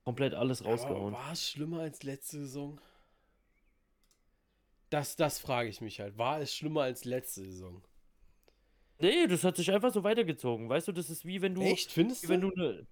komplett 0.05 0.35
alles 0.35 0.65
rausgehauen. 0.65 1.15
War 1.15 1.33
es 1.33 1.49
schlimmer 1.49 1.81
als 1.81 2.03
letzte 2.03 2.39
Saison? 2.41 2.81
Das, 4.91 5.17
das 5.17 5.39
frage 5.39 5.71
ich 5.71 5.81
mich 5.81 6.01
halt. 6.01 6.19
War 6.19 6.41
es 6.41 6.55
schlimmer 6.55 6.83
als 6.83 7.05
letzte 7.05 7.43
Saison? 7.43 7.83
Nee, 8.99 9.27
das 9.27 9.43
hat 9.43 9.57
sich 9.57 9.73
einfach 9.73 9.93
so 9.93 10.05
weitergezogen. 10.05 10.69
Weißt 10.69 10.87
du, 10.87 10.93
das 10.93 11.09
ist 11.09 11.25
wie 11.25 11.41
wenn 11.41 11.55
du. 11.55 11.63
Echt, 11.63 11.91
findest 11.91 12.25
du? 12.25 12.29
Wenn 12.29 12.41
du 12.43 12.51
ne, 12.51 12.87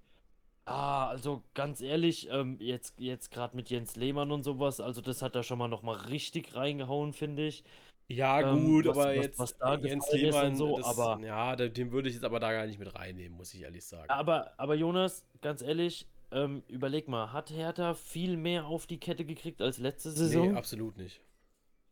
Ah, 0.65 1.09
also 1.09 1.43
ganz 1.55 1.81
ehrlich, 1.81 2.29
ähm, 2.31 2.57
jetzt, 2.61 3.01
jetzt 3.01 3.31
gerade 3.31 3.57
mit 3.57 3.71
Jens 3.71 3.97
Lehmann 3.97 4.31
und 4.31 4.45
sowas, 4.45 4.81
also 4.81 5.01
das 5.01 5.23
hat 5.23 5.35
er 5.35 5.43
schon 5.43 5.59
mal 5.59 5.69
nochmal 5.69 5.97
richtig 5.97 6.55
reingehauen, 6.55 7.13
finde 7.13 7.47
ich. 7.47 7.65
Ja, 8.09 8.41
ähm, 8.41 8.67
gut, 8.67 8.87
was, 8.87 8.97
aber 8.97 9.09
was, 9.17 9.17
jetzt 9.17 9.39
was 9.39 9.59
da 9.59 9.77
Jens 9.77 10.13
Lehmann, 10.13 10.57
so, 10.57 10.77
das, 10.77 10.87
aber 10.87 11.21
ja, 11.25 11.55
den 11.57 11.93
würde 11.93 12.09
ich 12.09 12.17
jetzt 12.17 12.25
aber 12.25 12.41
da 12.41 12.53
gar 12.53 12.67
nicht 12.67 12.79
mit 12.79 12.95
reinnehmen, 12.95 13.37
muss 13.37 13.55
ich 13.55 13.63
ehrlich 13.63 13.85
sagen. 13.85 14.11
Aber, 14.11 14.53
aber 14.59 14.75
Jonas, 14.75 15.25
ganz 15.41 15.63
ehrlich, 15.63 16.07
ähm, 16.33 16.63
überleg 16.69 17.09
mal, 17.09 17.33
hat 17.33 17.51
Hertha 17.51 17.95
viel 17.95 18.37
mehr 18.37 18.67
auf 18.67 18.87
die 18.87 18.99
Kette 18.99 19.25
gekriegt 19.25 19.63
als 19.63 19.79
letzte 19.79 20.11
Saison? 20.11 20.51
Nee, 20.51 20.57
absolut 20.57 20.97
nicht. 20.97 21.21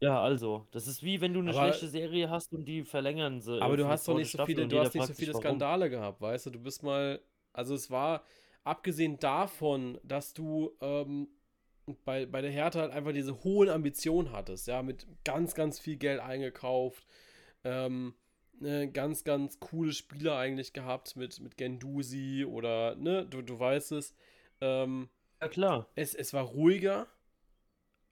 Ja, 0.01 0.23
also, 0.23 0.67
das 0.71 0.87
ist 0.87 1.03
wie 1.03 1.21
wenn 1.21 1.35
du 1.35 1.41
eine 1.41 1.51
aber, 1.51 1.69
schlechte 1.69 1.89
Serie 1.89 2.31
hast 2.31 2.53
und 2.53 2.65
die 2.65 2.85
verlängern 2.85 3.41
sie. 3.41 3.61
Aber 3.61 3.77
du 3.77 3.87
hast 3.89 4.07
doch 4.07 4.17
nicht 4.17 4.31
so 4.31 4.45
viele, 4.45 4.69
du 4.69 4.79
hast 4.79 4.95
nicht 4.95 5.07
so 5.07 5.15
viele 5.15 5.35
Skandale 5.35 5.87
warum. 5.87 6.01
gehabt, 6.01 6.21
weißt 6.21 6.47
du, 6.47 6.51
du 6.51 6.61
bist 6.61 6.83
mal, 6.83 7.21
also 7.53 7.75
es 7.75 7.91
war, 7.91 8.23
abgesehen 8.69 9.19
davon, 9.19 9.99
dass 10.03 10.35
du 10.35 10.77
ähm, 10.81 11.29
bei, 12.05 12.27
bei 12.27 12.43
der 12.43 12.51
Hertha 12.51 12.81
halt 12.81 12.93
einfach 12.93 13.13
diese 13.13 13.43
hohen 13.45 13.69
Ambitionen 13.69 14.33
hattest, 14.33 14.67
ja, 14.69 14.83
mit 14.83 15.07
ganz, 15.25 15.55
ganz 15.55 15.79
viel 15.79 15.97
Geld 15.97 16.21
eingekauft, 16.21 17.07
ähm, 17.65 18.15
ne, 18.61 18.91
ganz, 18.91 19.25
ganz 19.25 19.59
coole 19.59 19.93
Spieler 19.93 20.37
eigentlich 20.37 20.73
gehabt 20.73 21.17
mit, 21.17 21.41
mit 21.41 21.57
Gendusi 21.57 22.45
oder, 22.45 22.95
ne, 22.97 23.27
du, 23.27 23.43
du 23.43 23.59
weißt 23.59 23.93
es. 23.93 24.15
Ähm, 24.61 25.09
ja, 25.41 25.49
klar. 25.49 25.89
Es, 25.95 26.15
es 26.15 26.35
war 26.35 26.45
ruhiger, 26.45 27.07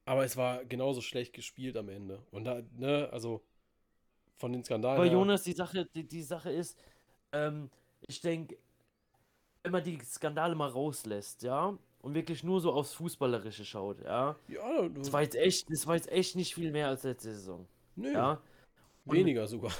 aber 0.07 0.25
es 0.25 0.37
war 0.37 0.65
genauso 0.65 1.03
schlecht 1.03 1.35
gespielt 1.35 1.77
am 1.77 1.89
Ende. 1.89 2.23
Und 2.31 2.45
da, 2.45 2.63
ne, 2.77 3.11
also 3.13 3.45
von 4.37 4.53
den 4.53 4.65
Skandalen. 4.65 4.97
Aber 4.97 5.11
Jonas, 5.11 5.43
die 5.43 5.53
Sache, 5.53 5.87
die, 5.95 6.07
die 6.09 6.23
Sache 6.23 6.51
ist, 6.51 6.79
ähm, 7.33 7.71
ich 8.07 8.21
denke, 8.21 8.57
wenn 9.67 9.73
man 9.73 9.83
die 9.83 9.99
Skandale 10.05 10.55
mal 10.55 10.69
rauslässt, 10.69 11.43
ja, 11.43 11.77
und 12.01 12.15
wirklich 12.15 12.45
nur 12.45 12.61
so 12.61 12.73
aufs 12.73 12.93
Fußballerische 12.95 13.65
schaut, 13.65 14.01
ja. 14.01 14.37
Ja, 14.47 14.89
das 14.89 15.13
war 15.13 15.23
jetzt 15.23 15.35
echt, 15.35 15.67
das 15.69 15.89
war 15.89 15.97
jetzt 15.97 16.09
echt 16.09 16.37
nicht 16.37 16.55
viel 16.55 16.71
mehr 16.71 16.87
als 16.87 17.03
letzte 17.03 17.33
Saison. 17.33 17.67
Nö. 17.97 18.13
Ja. 18.13 18.41
Weniger 19.07 19.49
sogar. 19.49 19.73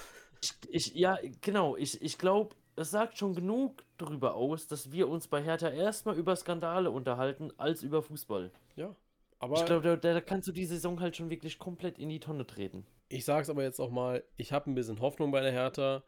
Ich, 0.43 0.53
ich, 0.69 0.95
ja, 0.95 1.19
genau. 1.41 1.77
Ich, 1.77 2.03
ich 2.03 2.19
glaube, 2.19 2.57
es 2.75 2.91
sagt 2.91 3.17
schon 3.17 3.37
genug 3.37 3.85
darüber 3.97 4.35
aus, 4.35 4.67
dass 4.67 4.91
wir 4.91 5.09
uns 5.09 5.29
bei 5.29 5.41
Hertha 5.41 5.69
erstmal 5.69 6.17
über 6.17 6.35
Skandale 6.35 6.91
unterhalten, 6.91 7.53
als 7.59 7.85
über 7.85 8.03
Fußball. 8.03 8.51
Ja. 8.75 8.95
Aber 9.39 9.57
ich 9.57 9.65
glaube, 9.65 9.83
da, 9.83 9.97
da, 9.97 10.21
kannst 10.21 10.49
du 10.49 10.53
die 10.53 10.67
Saison 10.67 10.99
halt 11.01 11.17
schon 11.17 11.31
wirklich 11.31 11.61
komplett 11.61 11.99
in 12.01 12.09
die 12.09 12.21
Tonne 12.21 12.45
treten. 12.45 12.85
Ich 13.09 13.25
sag's 13.25 13.49
aber 13.49 13.63
jetzt 13.63 13.79
auch 13.79 13.91
mal, 13.91 14.25
ich 14.37 14.53
habe 14.53 14.69
ein 14.69 14.75
bisschen 14.75 15.01
Hoffnung 15.01 15.31
bei 15.31 15.43
der 15.43 15.53
Hertha. 15.53 16.03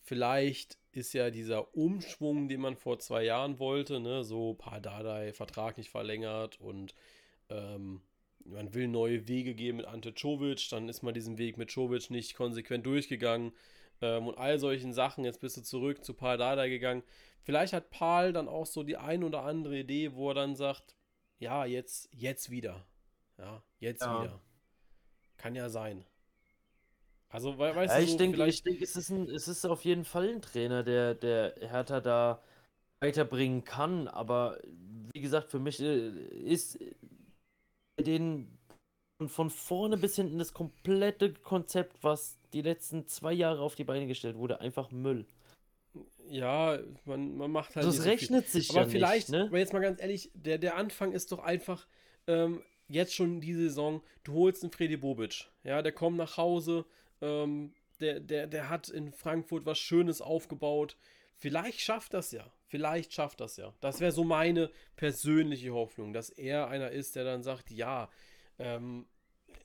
Vielleicht 0.00 0.78
ist 0.92 1.12
ja 1.12 1.30
dieser 1.30 1.74
Umschwung, 1.74 2.48
den 2.48 2.60
man 2.60 2.76
vor 2.76 2.98
zwei 2.98 3.24
Jahren 3.24 3.58
wollte, 3.58 4.00
ne, 4.00 4.24
so 4.24 4.54
Pardadei, 4.54 5.32
Vertrag 5.32 5.78
nicht 5.78 5.90
verlängert 5.90 6.60
und 6.60 6.94
ähm, 7.48 8.02
man 8.44 8.74
will 8.74 8.88
neue 8.88 9.28
Wege 9.28 9.54
gehen 9.54 9.76
mit 9.76 9.86
Ante 9.86 10.14
Czovic, 10.14 10.68
dann 10.70 10.88
ist 10.88 11.02
man 11.02 11.14
diesen 11.14 11.38
Weg 11.38 11.58
mit 11.58 11.70
Czovic 11.70 12.10
nicht 12.10 12.34
konsequent 12.34 12.86
durchgegangen 12.86 13.52
ähm, 14.00 14.26
und 14.26 14.38
all 14.38 14.58
solchen 14.58 14.92
Sachen. 14.92 15.24
Jetzt 15.24 15.40
bist 15.40 15.56
du 15.56 15.62
zurück 15.62 16.04
zu 16.04 16.14
Pardadei 16.14 16.68
gegangen. 16.68 17.02
Vielleicht 17.42 17.72
hat 17.72 17.90
Paul 17.90 18.32
dann 18.32 18.48
auch 18.48 18.66
so 18.66 18.82
die 18.82 18.96
ein 18.96 19.24
oder 19.24 19.42
andere 19.42 19.78
Idee, 19.78 20.14
wo 20.14 20.30
er 20.30 20.34
dann 20.34 20.56
sagt, 20.56 20.94
ja, 21.38 21.64
jetzt, 21.64 22.08
jetzt 22.12 22.50
wieder. 22.50 22.86
Ja, 23.38 23.62
jetzt 23.78 24.02
ja. 24.02 24.22
wieder. 24.22 24.40
Kann 25.36 25.54
ja 25.54 25.68
sein. 25.68 26.04
Also, 27.32 27.58
we 27.58 27.74
weißt 27.74 27.94
ja, 27.94 28.00
ich 28.00 28.12
so 28.12 28.18
denke, 28.18 28.46
ich 28.46 28.62
denke, 28.62 28.84
es 28.84 28.94
ist, 28.94 29.08
ein, 29.08 29.28
es 29.28 29.48
ist 29.48 29.64
auf 29.64 29.84
jeden 29.84 30.04
Fall 30.04 30.28
ein 30.28 30.42
Trainer, 30.42 30.82
der, 30.82 31.14
der 31.14 31.54
Hertha 31.60 32.00
da 32.00 32.42
weiterbringen 33.00 33.64
kann. 33.64 34.06
Aber 34.06 34.58
wie 35.12 35.20
gesagt, 35.20 35.50
für 35.50 35.58
mich 35.58 35.80
äh, 35.80 36.08
ist 36.08 36.78
den 37.98 38.58
von 39.28 39.50
vorne 39.50 39.96
bis 39.96 40.16
hinten 40.16 40.38
das 40.38 40.52
komplette 40.52 41.32
Konzept, 41.32 42.02
was 42.02 42.38
die 42.52 42.60
letzten 42.60 43.06
zwei 43.06 43.32
Jahre 43.32 43.62
auf 43.62 43.76
die 43.76 43.84
Beine 43.84 44.06
gestellt 44.06 44.36
wurde, 44.36 44.60
einfach 44.60 44.90
Müll. 44.90 45.24
Ja, 46.28 46.78
man, 47.04 47.36
man 47.36 47.50
macht 47.50 47.76
halt. 47.76 47.86
Das 47.86 47.96
so 47.96 48.02
rechnet 48.02 48.46
viel. 48.46 48.62
sich 48.62 48.70
aber 48.70 48.82
ja 48.82 48.88
vielleicht, 48.88 49.28
nicht, 49.30 49.38
ne? 49.38 49.46
aber 49.46 49.58
jetzt 49.58 49.72
mal 49.72 49.80
ganz 49.80 50.00
ehrlich, 50.00 50.30
der, 50.34 50.58
der 50.58 50.76
Anfang 50.76 51.12
ist 51.12 51.32
doch 51.32 51.38
einfach 51.38 51.86
ähm, 52.26 52.62
jetzt 52.88 53.14
schon 53.14 53.40
die 53.40 53.54
Saison. 53.54 54.02
Du 54.24 54.34
holst 54.34 54.62
einen 54.62 54.72
Freddy 54.72 54.96
Bobic, 54.96 55.48
ja, 55.64 55.80
der 55.82 55.92
kommt 55.92 56.16
nach 56.16 56.36
Hause, 56.36 56.84
ähm, 57.22 57.72
der, 58.00 58.20
der, 58.20 58.46
der 58.46 58.68
hat 58.68 58.88
in 58.88 59.12
Frankfurt 59.12 59.64
was 59.64 59.78
Schönes 59.78 60.20
aufgebaut. 60.20 60.96
Vielleicht 61.36 61.80
schafft 61.80 62.12
das 62.12 62.32
ja. 62.32 62.44
Vielleicht 62.66 63.12
schafft 63.12 63.40
das 63.40 63.56
ja. 63.56 63.72
Das 63.80 64.00
wäre 64.00 64.12
so 64.12 64.24
meine 64.24 64.70
persönliche 64.96 65.72
Hoffnung, 65.72 66.12
dass 66.12 66.30
er 66.30 66.68
einer 66.68 66.90
ist, 66.90 67.16
der 67.16 67.24
dann 67.24 67.42
sagt, 67.42 67.70
ja, 67.70 68.10
ähm, 68.58 69.06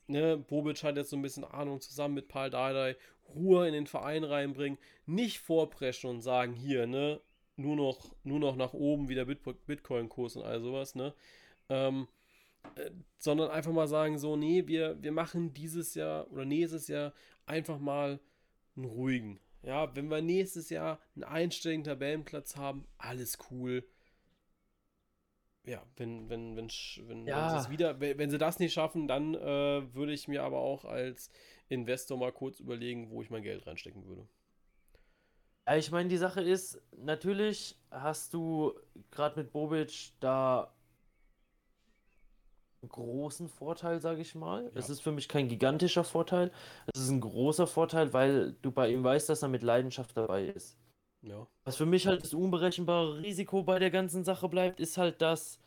ne, 0.06 0.36
Bobic 0.36 0.82
hat 0.82 0.96
jetzt 0.96 1.10
so 1.10 1.16
ein 1.16 1.22
bisschen 1.22 1.44
Ahnung 1.44 1.80
zusammen 1.80 2.14
mit 2.14 2.28
Paul 2.28 2.50
Dardai, 2.50 2.96
Ruhe 3.34 3.66
in 3.66 3.74
den 3.74 3.86
Verein 3.86 4.24
reinbringen, 4.24 4.78
nicht 5.06 5.38
vorpreschen 5.38 6.10
und 6.10 6.22
sagen, 6.22 6.54
hier, 6.54 6.86
ne, 6.86 7.20
nur 7.56 7.76
noch, 7.76 8.14
nur 8.24 8.38
noch 8.38 8.56
nach 8.56 8.72
oben 8.72 9.08
wie 9.08 9.14
der 9.14 9.24
Bitcoin-Kurs 9.24 10.36
und 10.36 10.44
all 10.44 10.60
sowas, 10.60 10.94
ne? 10.94 11.14
Ähm, 11.68 12.08
äh, 12.76 12.90
sondern 13.18 13.50
einfach 13.50 13.72
mal 13.72 13.88
sagen, 13.88 14.18
so, 14.18 14.36
nee, 14.36 14.66
wir, 14.66 15.02
wir 15.02 15.12
machen 15.12 15.52
dieses 15.52 15.94
Jahr 15.94 16.30
oder 16.30 16.44
nächstes 16.44 16.88
Jahr 16.88 17.12
einfach 17.46 17.78
mal 17.78 18.20
einen 18.76 18.86
ruhigen. 18.86 19.40
Ja, 19.62 19.94
wenn 19.96 20.08
wir 20.08 20.22
nächstes 20.22 20.70
Jahr 20.70 21.00
einen 21.14 21.24
einstelligen 21.24 21.84
Tabellenplatz 21.84 22.56
haben, 22.56 22.86
alles 22.96 23.38
cool. 23.50 23.84
Ja, 25.64 25.82
wenn, 25.96 26.30
wenn, 26.30 26.56
wenn, 26.56 26.68
wenn, 27.08 27.26
ja. 27.26 27.54
wenn 27.54 27.62
sie 27.62 27.70
wieder, 27.70 28.00
wenn, 28.00 28.30
sie 28.30 28.38
das 28.38 28.58
nicht 28.58 28.72
schaffen, 28.72 29.06
dann 29.06 29.34
äh, 29.34 29.94
würde 29.94 30.12
ich 30.12 30.28
mir 30.28 30.42
aber 30.42 30.58
auch 30.58 30.84
als 30.84 31.30
Investor 31.68 32.16
mal 32.16 32.32
kurz 32.32 32.60
überlegen, 32.60 33.10
wo 33.10 33.20
ich 33.20 33.30
mein 33.30 33.42
Geld 33.42 33.66
reinstecken 33.66 34.06
würde. 34.06 34.26
Ja, 35.66 35.76
ich 35.76 35.90
meine, 35.90 36.08
die 36.08 36.16
Sache 36.16 36.40
ist, 36.40 36.80
natürlich 36.96 37.76
hast 37.90 38.32
du 38.32 38.72
gerade 39.10 39.38
mit 39.38 39.52
Bobic 39.52 40.12
da 40.20 40.74
großen 42.86 43.48
Vorteil, 43.48 44.00
sage 44.00 44.20
ich 44.20 44.34
mal. 44.34 44.64
Ja. 44.64 44.70
Es 44.74 44.88
ist 44.88 45.00
für 45.00 45.12
mich 45.12 45.28
kein 45.28 45.48
gigantischer 45.48 46.04
Vorteil. 46.04 46.52
Es 46.94 47.00
ist 47.00 47.10
ein 47.10 47.20
großer 47.20 47.66
Vorteil, 47.66 48.12
weil 48.12 48.52
du 48.62 48.70
bei 48.70 48.90
ihm 48.90 49.02
weißt, 49.02 49.28
dass 49.28 49.42
er 49.42 49.48
mit 49.48 49.62
Leidenschaft 49.62 50.16
dabei 50.16 50.44
ist. 50.46 50.78
Ja. 51.22 51.46
Was 51.64 51.76
für 51.76 51.86
mich 51.86 52.06
halt 52.06 52.22
das 52.22 52.34
unberechenbare 52.34 53.18
Risiko 53.18 53.62
bei 53.62 53.78
der 53.78 53.90
ganzen 53.90 54.24
Sache 54.24 54.48
bleibt, 54.48 54.78
ist 54.78 54.96
halt, 54.98 55.20
dass 55.20 55.58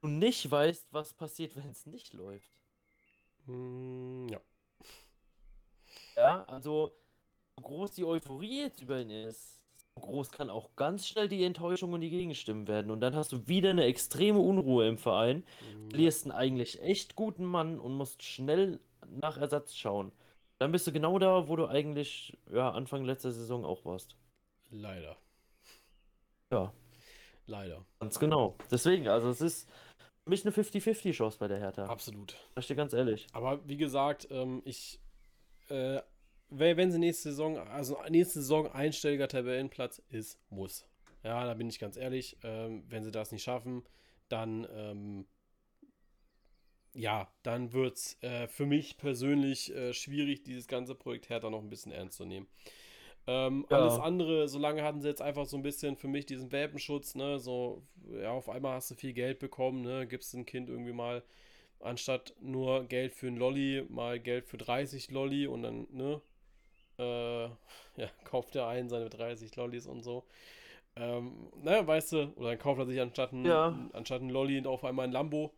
du 0.00 0.08
nicht 0.08 0.48
weißt, 0.50 0.92
was 0.92 1.12
passiert, 1.14 1.56
wenn 1.56 1.70
es 1.70 1.86
nicht 1.86 2.12
läuft. 2.12 2.52
Mm, 3.46 4.28
ja. 4.28 4.40
Ja, 6.16 6.44
also 6.44 6.92
so 7.56 7.62
groß 7.62 7.94
die 7.94 8.04
Euphorie 8.04 8.62
jetzt 8.62 8.80
über 8.82 9.00
ihn 9.00 9.10
ist, 9.10 9.57
groß 9.98 10.30
kann 10.30 10.50
auch 10.50 10.74
ganz 10.76 11.06
schnell 11.06 11.28
die 11.28 11.44
Enttäuschung 11.44 11.92
und 11.92 12.00
die 12.00 12.10
Gegenstimmen 12.10 12.68
werden. 12.68 12.90
Und 12.90 13.00
dann 13.00 13.14
hast 13.14 13.32
du 13.32 13.46
wieder 13.46 13.70
eine 13.70 13.84
extreme 13.84 14.38
Unruhe 14.38 14.88
im 14.88 14.98
Verein, 14.98 15.44
mhm. 15.74 15.90
verlierst 15.90 16.24
einen 16.24 16.32
eigentlich 16.32 16.82
echt 16.82 17.16
guten 17.16 17.44
Mann 17.44 17.78
und 17.78 17.94
musst 17.94 18.22
schnell 18.22 18.80
nach 19.08 19.38
Ersatz 19.38 19.74
schauen. 19.74 20.12
Dann 20.58 20.72
bist 20.72 20.86
du 20.86 20.92
genau 20.92 21.18
da, 21.18 21.48
wo 21.48 21.56
du 21.56 21.66
eigentlich 21.66 22.36
ja, 22.52 22.70
Anfang 22.70 23.04
letzter 23.04 23.30
Saison 23.30 23.64
auch 23.64 23.84
warst. 23.84 24.16
Leider. 24.70 25.16
Ja. 26.52 26.72
Leider. 27.46 27.84
Ganz 28.00 28.18
genau. 28.18 28.56
Deswegen, 28.70 29.08
also 29.08 29.30
es 29.30 29.40
ist 29.40 29.68
für 30.24 30.30
mich 30.30 30.44
eine 30.44 30.54
50-50-Chance 30.54 31.38
bei 31.38 31.48
der 31.48 31.58
Hertha. 31.58 31.86
Absolut. 31.86 32.36
Da 32.54 32.62
steht 32.62 32.76
ganz 32.76 32.92
ehrlich. 32.92 33.26
Aber 33.32 33.66
wie 33.66 33.76
gesagt, 33.76 34.28
ähm, 34.30 34.60
ich 34.64 35.00
äh, 35.70 36.00
wenn 36.50 36.90
sie 36.90 36.98
nächste 36.98 37.30
Saison, 37.30 37.58
also 37.58 37.98
nächste 38.08 38.40
Saison 38.40 38.70
einstelliger 38.70 39.28
Tabellenplatz 39.28 40.02
ist, 40.08 40.38
muss. 40.50 40.86
Ja, 41.22 41.44
da 41.44 41.54
bin 41.54 41.68
ich 41.68 41.78
ganz 41.78 41.96
ehrlich. 41.96 42.38
Ähm, 42.42 42.84
wenn 42.88 43.04
sie 43.04 43.10
das 43.10 43.32
nicht 43.32 43.42
schaffen, 43.42 43.82
dann 44.28 44.66
ähm, 44.72 45.26
ja, 46.94 47.28
dann 47.42 47.72
wird 47.72 47.96
es 47.96 48.22
äh, 48.22 48.48
für 48.48 48.66
mich 48.66 48.96
persönlich 48.96 49.74
äh, 49.74 49.92
schwierig, 49.92 50.42
dieses 50.42 50.66
ganze 50.66 50.94
Projekt 50.94 51.28
Hertha 51.28 51.50
noch 51.50 51.62
ein 51.62 51.70
bisschen 51.70 51.92
ernst 51.92 52.16
zu 52.16 52.24
nehmen. 52.24 52.48
Ähm, 53.26 53.66
ja. 53.70 53.76
Alles 53.76 53.98
andere, 53.98 54.48
solange 54.48 54.82
hatten 54.82 55.00
sie 55.00 55.08
jetzt 55.08 55.20
einfach 55.22 55.44
so 55.44 55.56
ein 55.56 55.62
bisschen 55.62 55.96
für 55.96 56.08
mich 56.08 56.26
diesen 56.26 56.50
Welpenschutz, 56.50 57.14
ne, 57.14 57.38
so, 57.38 57.82
ja, 58.10 58.30
auf 58.30 58.48
einmal 58.48 58.74
hast 58.74 58.90
du 58.90 58.94
viel 58.94 59.12
Geld 59.12 59.38
bekommen, 59.38 59.82
ne, 59.82 60.06
gibst 60.06 60.34
ein 60.34 60.46
Kind 60.46 60.68
irgendwie 60.68 60.92
mal 60.94 61.22
anstatt 61.78 62.34
nur 62.40 62.86
Geld 62.86 63.12
für 63.12 63.28
ein 63.28 63.36
Lolli, 63.36 63.84
mal 63.88 64.18
Geld 64.18 64.46
für 64.46 64.56
30 64.56 65.10
Lolli 65.10 65.46
und 65.46 65.62
dann, 65.62 65.86
ne, 65.92 66.20
äh, 66.98 67.44
ja, 67.96 68.08
kauft 68.24 68.54
der 68.54 68.66
einen 68.66 68.88
seine 68.88 69.08
30 69.08 69.54
Lollis 69.56 69.86
und 69.86 70.02
so. 70.02 70.24
Ähm, 70.96 71.48
naja, 71.62 71.86
weißt 71.86 72.12
du, 72.12 72.32
oder 72.36 72.50
dann 72.50 72.58
kauft 72.58 72.80
er 72.80 72.86
sich 72.86 73.00
anstatt 73.00 73.32
ein, 73.32 73.44
ja. 73.44 73.78
anstatt 73.92 74.20
ein 74.20 74.30
Lolli 74.30 74.64
auf 74.66 74.84
einmal 74.84 75.06
ein 75.06 75.12
Lambo. 75.12 75.52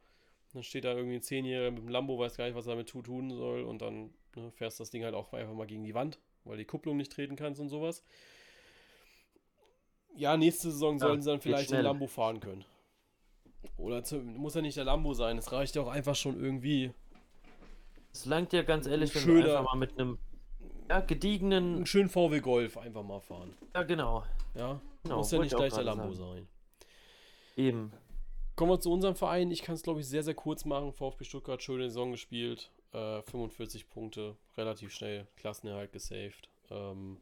Dann 0.52 0.62
steht 0.62 0.84
da 0.84 0.92
irgendwie 0.94 1.16
ein 1.16 1.22
Zehnjähriger 1.22 1.70
mit 1.70 1.82
dem 1.82 1.88
Lambo, 1.88 2.18
weiß 2.18 2.36
gar 2.36 2.44
nicht, 2.44 2.56
was 2.56 2.66
er 2.66 2.72
damit 2.72 2.88
tun 2.88 3.30
soll. 3.30 3.62
Und 3.62 3.80
dann 3.82 4.12
ne, 4.36 4.50
fährst 4.52 4.80
das 4.80 4.90
Ding 4.90 5.04
halt 5.04 5.14
auch 5.14 5.32
einfach 5.32 5.54
mal 5.54 5.66
gegen 5.66 5.84
die 5.84 5.94
Wand, 5.94 6.18
weil 6.44 6.58
die 6.58 6.64
Kupplung 6.64 6.96
nicht 6.96 7.12
treten 7.12 7.36
kannst 7.36 7.60
und 7.60 7.68
sowas. 7.68 8.04
Ja, 10.14 10.36
nächste 10.36 10.70
Saison 10.70 10.94
ja, 10.94 11.06
sollen 11.06 11.22
sie 11.22 11.30
dann 11.30 11.40
vielleicht 11.40 11.70
den 11.70 11.82
Lambo 11.82 12.06
fahren 12.06 12.40
können. 12.40 12.64
Oder 13.76 14.02
zu, 14.02 14.16
muss 14.18 14.54
ja 14.54 14.62
nicht 14.62 14.76
der 14.76 14.84
Lambo 14.84 15.14
sein, 15.14 15.38
es 15.38 15.52
reicht 15.52 15.76
ja 15.76 15.82
auch 15.82 15.88
einfach 15.88 16.16
schon 16.16 16.38
irgendwie. 16.38 16.92
Es 18.12 18.26
langt 18.26 18.52
ja 18.52 18.62
ganz 18.62 18.86
ehrlich, 18.86 19.14
wenn 19.14 19.22
schöner, 19.22 19.42
du 19.44 19.58
einfach 19.58 19.74
mal 19.74 19.78
mit 19.78 19.98
einem 19.98 20.18
ja, 20.90 21.00
gediegenen. 21.00 21.76
Einen 21.76 21.86
schönen 21.86 22.08
VW 22.08 22.40
Golf 22.40 22.76
einfach 22.76 23.04
mal 23.04 23.20
fahren. 23.20 23.54
Ja, 23.74 23.84
genau. 23.84 24.24
Ja, 24.56 24.80
genau, 25.04 25.18
muss 25.18 25.30
ja 25.30 25.38
nicht 25.38 25.54
gleich 25.54 25.72
der 25.72 25.84
Lambo 25.84 26.12
sagen. 26.12 26.34
sein. 26.34 26.48
Eben. 27.56 27.92
Kommen 28.56 28.72
wir 28.72 28.80
zu 28.80 28.92
unserem 28.92 29.14
Verein. 29.14 29.52
Ich 29.52 29.62
kann 29.62 29.76
es, 29.76 29.82
glaube 29.82 30.00
ich, 30.00 30.08
sehr, 30.08 30.24
sehr 30.24 30.34
kurz 30.34 30.64
machen. 30.64 30.92
VfB 30.92 31.24
Stuttgart, 31.24 31.62
schöne 31.62 31.84
Saison 31.84 32.10
gespielt. 32.10 32.72
Äh, 32.92 33.22
45 33.22 33.88
Punkte, 33.88 34.36
relativ 34.56 34.92
schnell. 34.92 35.28
Klassenerhalt 35.36 35.92
gesaved. 35.92 36.48
Ähm, 36.70 37.18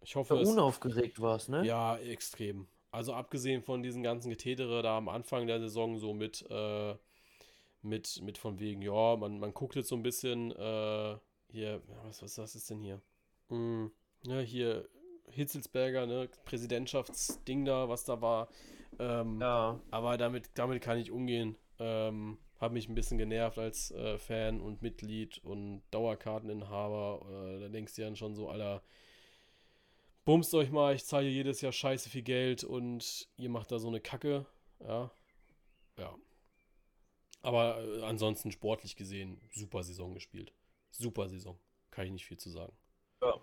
ich 0.00 0.16
hoffe. 0.16 0.34
Ja, 0.34 0.40
unaufgeregt 0.40 1.20
war 1.20 1.36
es, 1.36 1.48
ne? 1.48 1.64
Ja, 1.64 1.96
extrem. 1.98 2.66
Also 2.90 3.14
abgesehen 3.14 3.62
von 3.62 3.84
diesen 3.84 4.02
ganzen 4.02 4.30
Getätere 4.30 4.82
da 4.82 4.96
am 4.96 5.08
Anfang 5.08 5.46
der 5.46 5.60
Saison 5.60 5.98
so 5.98 6.12
mit, 6.12 6.44
äh, 6.50 6.96
mit, 7.82 8.20
mit 8.22 8.36
von 8.36 8.58
wegen, 8.58 8.82
ja, 8.82 9.16
man, 9.16 9.38
man 9.38 9.54
guckt 9.54 9.76
jetzt 9.76 9.88
so 9.88 9.96
ein 9.96 10.02
bisschen, 10.02 10.50
äh, 10.50 11.16
hier, 11.48 11.82
was, 12.04 12.22
was, 12.22 12.38
was 12.38 12.54
ist 12.54 12.70
denn 12.70 12.80
hier? 12.80 13.00
Hm, 13.48 13.90
ja, 14.24 14.40
hier 14.40 14.88
Hitzelsberger, 15.30 16.06
ne, 16.06 16.28
Präsidentschaftsding 16.44 17.64
da, 17.64 17.88
was 17.88 18.04
da 18.04 18.20
war. 18.20 18.48
Ähm, 18.98 19.40
ja. 19.40 19.80
Aber 19.90 20.16
damit, 20.16 20.50
damit 20.54 20.82
kann 20.82 20.98
ich 20.98 21.10
umgehen. 21.10 21.56
Ähm, 21.78 22.38
habe 22.60 22.74
mich 22.74 22.88
ein 22.88 22.94
bisschen 22.94 23.18
genervt 23.18 23.58
als 23.58 23.90
äh, 23.90 24.18
Fan 24.18 24.60
und 24.60 24.82
Mitglied 24.82 25.38
und 25.44 25.82
Dauerkarteninhaber. 25.90 27.26
Äh, 27.28 27.60
da 27.60 27.68
denkst 27.68 27.94
du 27.94 28.02
dann 28.02 28.16
schon 28.16 28.34
so, 28.34 28.48
aller 28.48 28.82
bumst 30.24 30.54
euch 30.54 30.70
mal, 30.70 30.94
ich 30.94 31.04
zahle 31.04 31.28
jedes 31.28 31.60
Jahr 31.60 31.72
scheiße 31.72 32.08
viel 32.08 32.22
Geld 32.22 32.64
und 32.64 33.28
ihr 33.36 33.50
macht 33.50 33.70
da 33.70 33.78
so 33.78 33.88
eine 33.88 34.00
Kacke. 34.00 34.46
Ja. 34.80 35.10
Ja. 35.98 36.14
Aber 37.42 37.84
äh, 37.84 38.02
ansonsten 38.02 38.50
sportlich 38.50 38.96
gesehen, 38.96 39.40
super 39.52 39.82
Saison 39.82 40.14
gespielt 40.14 40.52
super 40.90 41.28
Saison. 41.28 41.58
Kann 41.90 42.06
ich 42.06 42.12
nicht 42.12 42.26
viel 42.26 42.38
zu 42.38 42.50
sagen. 42.50 42.72
Ja. 43.22 43.34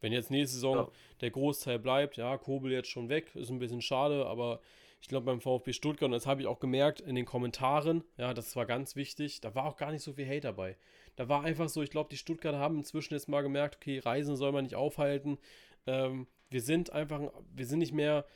Wenn 0.00 0.12
jetzt 0.12 0.30
nächste 0.30 0.54
Saison 0.54 0.76
ja. 0.76 0.88
der 1.20 1.30
Großteil 1.30 1.78
bleibt, 1.78 2.16
ja, 2.16 2.38
Kobel 2.38 2.72
jetzt 2.72 2.88
schon 2.88 3.08
weg, 3.08 3.34
ist 3.34 3.50
ein 3.50 3.58
bisschen 3.58 3.82
schade, 3.82 4.26
aber 4.26 4.60
ich 5.00 5.08
glaube 5.08 5.26
beim 5.26 5.40
VfB 5.40 5.72
Stuttgart, 5.72 6.06
und 6.06 6.12
das 6.12 6.26
habe 6.26 6.40
ich 6.40 6.46
auch 6.46 6.58
gemerkt 6.58 7.00
in 7.00 7.14
den 7.14 7.24
Kommentaren, 7.24 8.04
ja, 8.16 8.34
das 8.34 8.56
war 8.56 8.66
ganz 8.66 8.96
wichtig, 8.96 9.40
da 9.40 9.54
war 9.54 9.66
auch 9.66 9.76
gar 9.76 9.92
nicht 9.92 10.02
so 10.02 10.12
viel 10.12 10.26
Hate 10.26 10.40
dabei. 10.40 10.76
Da 11.16 11.28
war 11.28 11.42
einfach 11.42 11.68
so, 11.68 11.82
ich 11.82 11.90
glaube, 11.90 12.08
die 12.10 12.16
Stuttgarter 12.16 12.58
haben 12.58 12.78
inzwischen 12.78 13.14
jetzt 13.14 13.28
mal 13.28 13.42
gemerkt, 13.42 13.76
okay, 13.76 13.98
Reisen 13.98 14.36
soll 14.36 14.52
man 14.52 14.64
nicht 14.64 14.74
aufhalten. 14.74 15.38
Ähm, 15.86 16.26
wir 16.48 16.62
sind 16.62 16.92
einfach, 16.92 17.20
wir 17.54 17.66
sind 17.66 17.78
nicht 17.78 17.92
mehr 17.92 18.26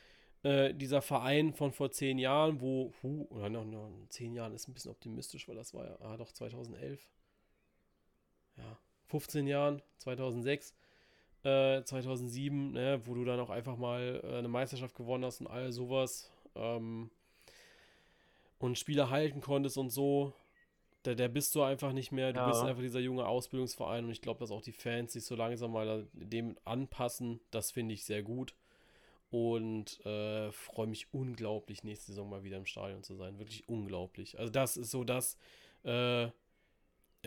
äh, 0.43 0.73
dieser 0.73 1.01
Verein 1.01 1.53
von 1.53 1.71
vor 1.71 1.91
zehn 1.91 2.17
Jahren, 2.17 2.61
wo, 2.61 2.93
hu, 3.01 3.27
oder 3.29 3.49
noch, 3.49 3.65
noch 3.65 3.91
zehn 4.09 4.33
Jahren 4.33 4.53
ist 4.53 4.67
ein 4.67 4.73
bisschen 4.73 4.91
optimistisch, 4.91 5.47
weil 5.47 5.55
das 5.55 5.73
war 5.73 5.85
ja, 5.85 5.97
ah, 6.01 6.17
doch 6.17 6.31
2011 6.31 6.99
ja, 8.57 8.77
15 9.07 9.47
Jahren, 9.47 9.81
2006, 9.97 10.73
äh, 11.43 11.83
2007, 11.83 12.71
ne, 12.71 13.01
wo 13.05 13.13
du 13.13 13.23
dann 13.23 13.39
auch 13.39 13.49
einfach 13.49 13.77
mal 13.77 14.21
äh, 14.23 14.37
eine 14.37 14.47
Meisterschaft 14.47 14.95
gewonnen 14.95 15.25
hast 15.25 15.41
und 15.41 15.47
all 15.47 15.71
sowas 15.71 16.31
ähm, 16.55 17.09
und 18.59 18.77
Spieler 18.77 19.09
halten 19.09 19.41
konntest 19.41 19.77
und 19.77 19.89
so. 19.89 20.33
Der, 21.05 21.13
der 21.13 21.27
bist 21.27 21.53
du 21.53 21.61
einfach 21.61 21.93
nicht 21.93 22.11
mehr. 22.11 22.33
Du 22.33 22.39
ja. 22.39 22.47
bist 22.47 22.63
einfach 22.63 22.81
dieser 22.81 22.99
junge 22.99 23.27
Ausbildungsverein 23.27 24.05
und 24.05 24.11
ich 24.11 24.21
glaube, 24.21 24.39
dass 24.39 24.49
auch 24.49 24.61
die 24.61 24.71
Fans 24.71 25.13
sich 25.13 25.23
so 25.23 25.35
langsam 25.35 25.71
mal 25.71 26.07
dem 26.13 26.57
anpassen. 26.65 27.39
Das 27.51 27.71
finde 27.71 27.93
ich 27.93 28.05
sehr 28.05 28.23
gut 28.23 28.55
und 29.29 30.03
äh, 30.05 30.51
freue 30.51 30.87
mich 30.87 31.07
unglaublich, 31.11 31.83
nächste 31.83 32.07
Saison 32.07 32.29
mal 32.29 32.43
wieder 32.43 32.57
im 32.57 32.65
Stadion 32.65 33.03
zu 33.03 33.15
sein. 33.15 33.37
Wirklich 33.37 33.67
unglaublich. 33.67 34.39
Also, 34.39 34.51
das 34.51 34.77
ist 34.77 34.91
so 34.91 35.03
das. 35.03 35.37
Äh, 35.83 36.29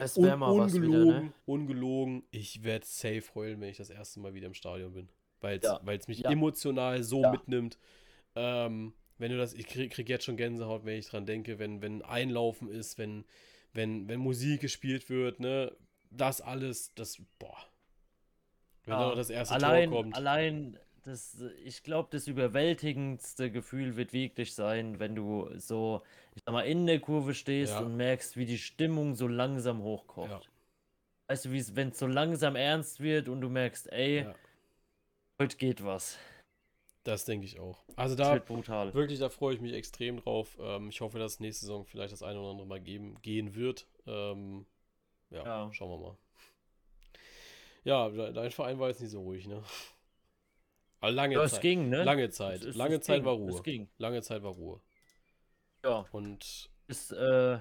es 0.01 0.20
wäre 0.20 0.36
mal 0.36 0.51
ungelogen, 0.51 0.66
was 0.66 0.74
wieder, 0.74 1.20
ne? 1.22 1.32
ungelogen, 1.46 2.22
ich 2.30 2.64
werde 2.64 2.86
safe 2.86 3.24
heulen, 3.34 3.61
wenn 3.61 3.68
ich 3.68 3.76
das 3.76 3.90
erste 3.90 4.20
Mal 4.20 4.34
wieder 4.34 4.46
im 4.46 4.55
Stadion 4.55 4.92
bin. 4.92 5.09
Weil 5.40 5.59
es 5.59 5.64
ja. 5.64 5.80
mich 6.07 6.18
ja. 6.20 6.30
emotional 6.30 7.03
so 7.03 7.22
ja. 7.22 7.30
mitnimmt. 7.30 7.78
Ähm, 8.34 8.94
wenn 9.18 9.32
du 9.32 9.38
das, 9.38 9.53
ich 9.53 9.66
krieg, 9.66 9.92
krieg, 9.92 10.09
jetzt 10.09 10.24
schon 10.24 10.36
Gänsehaut, 10.36 10.84
wenn 10.84 10.99
ich 10.99 11.09
dran 11.09 11.26
denke, 11.26 11.59
wenn, 11.59 11.82
wenn 11.82 12.03
Einlaufen 12.03 12.68
ist, 12.68 12.99
wenn, 12.99 13.24
wenn, 13.72 14.09
wenn 14.09 14.20
Musik 14.20 14.61
gespielt 14.61 15.11
wird, 15.11 15.40
ne, 15.40 15.76
das 16.11 16.40
alles, 16.40 16.94
das, 16.94 17.20
boah. 17.38 17.57
Wenn 18.84 18.94
ja, 18.94 19.14
das 19.14 19.30
erste 19.30 19.55
allein, 19.55 19.90
Tor 19.90 20.03
kommt. 20.03 20.16
Allein 20.16 20.78
das, 21.09 21.42
ich 21.64 21.82
glaube, 21.82 22.09
das 22.12 22.26
überwältigendste 22.26 23.50
Gefühl 23.50 23.96
wird 23.96 24.12
wirklich 24.12 24.54
sein, 24.54 24.98
wenn 24.98 25.14
du 25.14 25.48
so, 25.56 26.02
ich 26.34 26.42
sag 26.44 26.52
mal, 26.52 26.62
in 26.62 26.86
der 26.86 27.00
Kurve 27.00 27.34
stehst 27.34 27.72
ja. 27.72 27.80
und 27.80 27.96
merkst, 27.96 28.36
wie 28.36 28.46
die 28.46 28.59
Stimmung 28.59 29.14
so 29.14 29.26
langsam 29.26 29.82
hochkocht. 29.82 30.30
Ja. 30.30 30.40
Weißt 31.28 31.46
du, 31.46 31.76
wenn 31.76 31.88
es 31.88 31.98
so 31.98 32.06
langsam 32.06 32.56
ernst 32.56 33.00
wird 33.00 33.28
und 33.28 33.40
du 33.40 33.48
merkst, 33.48 33.90
ey, 33.92 34.22
ja. 34.22 34.34
heute 35.40 35.56
geht 35.56 35.84
was. 35.84 36.18
Das 37.04 37.24
denke 37.24 37.46
ich 37.46 37.59
auch. 37.59 37.82
Also 37.96 38.14
da 38.14 38.34
wirklich, 38.92 39.18
da 39.18 39.30
freue 39.30 39.54
ich 39.54 39.61
mich 39.61 39.72
extrem 39.72 40.18
drauf. 40.18 40.59
Ähm, 40.61 40.90
ich 40.90 41.00
hoffe, 41.00 41.18
dass 41.18 41.40
nächste 41.40 41.66
Saison 41.66 41.86
vielleicht 41.86 42.12
das 42.12 42.22
eine 42.22 42.38
oder 42.38 42.50
andere 42.50 42.66
mal 42.66 42.80
geben, 42.80 43.20
gehen 43.22 43.54
wird. 43.54 43.86
Ähm, 44.06 44.66
ja, 45.30 45.44
ja, 45.44 45.72
schauen 45.72 45.90
wir 45.90 46.09
mal. 46.09 46.16
Ja, 47.84 48.09
dein 48.32 48.50
Verein 48.50 48.78
war 48.78 48.88
jetzt 48.88 49.00
nicht 49.00 49.12
so 49.12 49.22
ruhig, 49.22 49.46
ne? 49.46 49.62
Aber 51.01 51.12
lange 51.12 51.34
ja, 51.34 51.46
Zeit. 51.46 51.61
ging, 51.61 51.88
ne? 51.88 52.03
Lange 52.05 52.30
Zeit. 52.30 52.64
Es, 52.64 52.76
lange 52.76 52.96
es 52.96 53.07
Zeit 53.07 53.18
ging. 53.18 53.24
war 53.24 53.34
Ruhe. 53.34 53.51
Es 53.51 53.62
ging. 53.62 53.88
Lange 53.99 54.22
Zeit 54.22 54.42
war 54.42 54.53
Ruhe. 54.53 54.80
Ja. 55.84 56.07
Und. 56.11 56.70
Bis, 56.86 57.12
äh, 57.12 57.59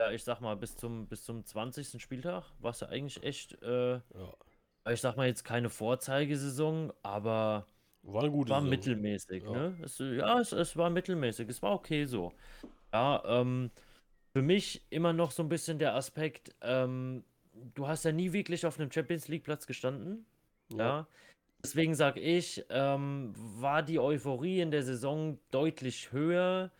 ja, 0.00 0.10
ich 0.12 0.22
sag 0.24 0.40
mal, 0.40 0.56
bis 0.56 0.76
zum, 0.76 1.06
bis 1.06 1.24
zum 1.24 1.44
20. 1.44 2.00
Spieltag 2.00 2.44
war 2.58 2.70
es 2.70 2.80
ja 2.80 2.88
eigentlich 2.88 3.22
echt, 3.22 3.60
äh, 3.62 3.94
ja. 3.94 4.02
ich 4.90 5.00
sag 5.00 5.16
mal 5.16 5.26
jetzt 5.26 5.44
keine 5.44 5.70
Vorzeigesaison, 5.70 6.92
aber 7.02 7.66
war 8.02 8.22
eine 8.22 8.30
gute 8.30 8.50
war 8.50 8.60
Saison. 8.60 8.70
mittelmäßig, 8.70 9.42
ja. 9.42 9.50
ne? 9.50 9.78
Es, 9.82 9.98
ja, 9.98 10.40
es, 10.40 10.52
es 10.52 10.76
war 10.76 10.90
mittelmäßig, 10.90 11.48
es 11.48 11.62
war 11.62 11.72
okay 11.72 12.04
so. 12.04 12.32
Ja, 12.92 13.22
ähm, 13.26 13.70
für 14.32 14.42
mich 14.42 14.82
immer 14.90 15.12
noch 15.12 15.30
so 15.30 15.42
ein 15.42 15.48
bisschen 15.48 15.78
der 15.78 15.94
Aspekt, 15.94 16.54
ähm, 16.62 17.24
du 17.52 17.88
hast 17.88 18.04
ja 18.04 18.12
nie 18.12 18.32
wirklich 18.32 18.66
auf 18.66 18.78
einem 18.78 18.90
Champions 18.90 19.28
League 19.28 19.44
Platz 19.44 19.66
gestanden, 19.66 20.26
ja. 20.72 20.78
ja? 20.78 21.08
Deswegen 21.62 21.94
sage 21.94 22.20
ich, 22.20 22.64
ähm, 22.70 23.34
war 23.36 23.82
die 23.82 23.98
Euphorie 23.98 24.60
in 24.60 24.70
der 24.70 24.82
Saison 24.82 25.38
deutlich 25.50 26.12
höher 26.12 26.70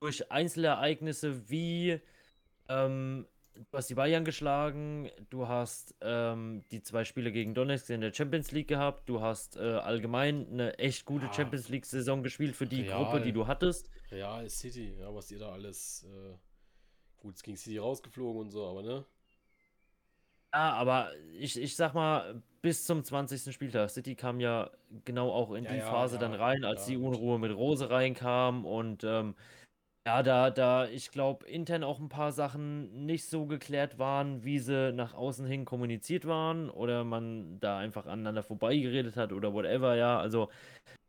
durch 0.00 0.30
Einzelereignisse 0.30 1.48
wie 1.50 2.00
ähm, 2.68 3.26
du 3.70 3.78
hast 3.78 3.90
die 3.90 3.94
Bayern 3.94 4.24
geschlagen, 4.24 5.10
du 5.30 5.48
hast 5.48 5.94
ähm, 6.00 6.64
die 6.70 6.82
zwei 6.82 7.04
Spiele 7.04 7.32
gegen 7.32 7.54
Donetsk 7.54 7.90
in 7.90 8.00
der 8.00 8.12
Champions 8.12 8.52
League 8.52 8.68
gehabt, 8.68 9.08
du 9.08 9.20
hast 9.20 9.56
äh, 9.56 9.60
allgemein 9.60 10.46
eine 10.50 10.78
echt 10.78 11.04
gute 11.04 11.26
ja. 11.26 11.32
Champions 11.32 11.68
League-Saison 11.68 12.22
gespielt 12.22 12.54
für 12.54 12.66
die 12.66 12.82
Real, 12.82 13.04
Gruppe, 13.04 13.20
die 13.20 13.32
du 13.32 13.46
hattest. 13.46 13.90
Real 14.10 14.48
City, 14.48 14.94
ja, 14.98 15.12
was 15.14 15.30
ihr 15.30 15.38
da 15.38 15.50
alles. 15.50 16.04
Äh, 16.04 16.36
gut, 17.16 17.36
es 17.36 17.42
ging 17.42 17.56
City 17.56 17.78
rausgeflogen 17.78 18.42
und 18.42 18.50
so, 18.50 18.66
aber 18.66 18.82
ne? 18.82 19.04
Ja, 20.58 20.72
aber 20.72 21.12
ich, 21.38 21.56
ich 21.56 21.76
sag 21.76 21.94
mal, 21.94 22.42
bis 22.62 22.84
zum 22.84 23.04
20. 23.04 23.52
Spieltag. 23.52 23.90
City 23.90 24.16
kam 24.16 24.40
ja 24.40 24.70
genau 25.04 25.30
auch 25.30 25.52
in 25.52 25.62
ja, 25.64 25.72
die 25.72 25.78
ja, 25.78 25.88
Phase 25.88 26.16
ja, 26.16 26.20
dann 26.20 26.34
rein, 26.34 26.64
als 26.64 26.84
die 26.86 26.96
Unruhe 26.96 27.38
mit 27.38 27.52
Rose 27.54 27.88
reinkam 27.90 28.66
und 28.66 29.04
ähm, 29.04 29.36
ja, 30.06 30.22
da, 30.24 30.50
da, 30.50 30.86
ich 30.88 31.12
glaube, 31.12 31.46
intern 31.46 31.84
auch 31.84 32.00
ein 32.00 32.08
paar 32.08 32.32
Sachen 32.32 33.06
nicht 33.06 33.26
so 33.26 33.46
geklärt 33.46 33.98
waren, 34.00 34.44
wie 34.44 34.58
sie 34.58 34.92
nach 34.92 35.14
außen 35.14 35.46
hin 35.46 35.64
kommuniziert 35.64 36.26
waren 36.26 36.70
oder 36.70 37.04
man 37.04 37.60
da 37.60 37.78
einfach 37.78 38.06
aneinander 38.06 38.42
vorbeigeredet 38.42 39.16
hat 39.16 39.32
oder 39.32 39.52
whatever, 39.54 39.94
ja. 39.96 40.18
Also, 40.18 40.50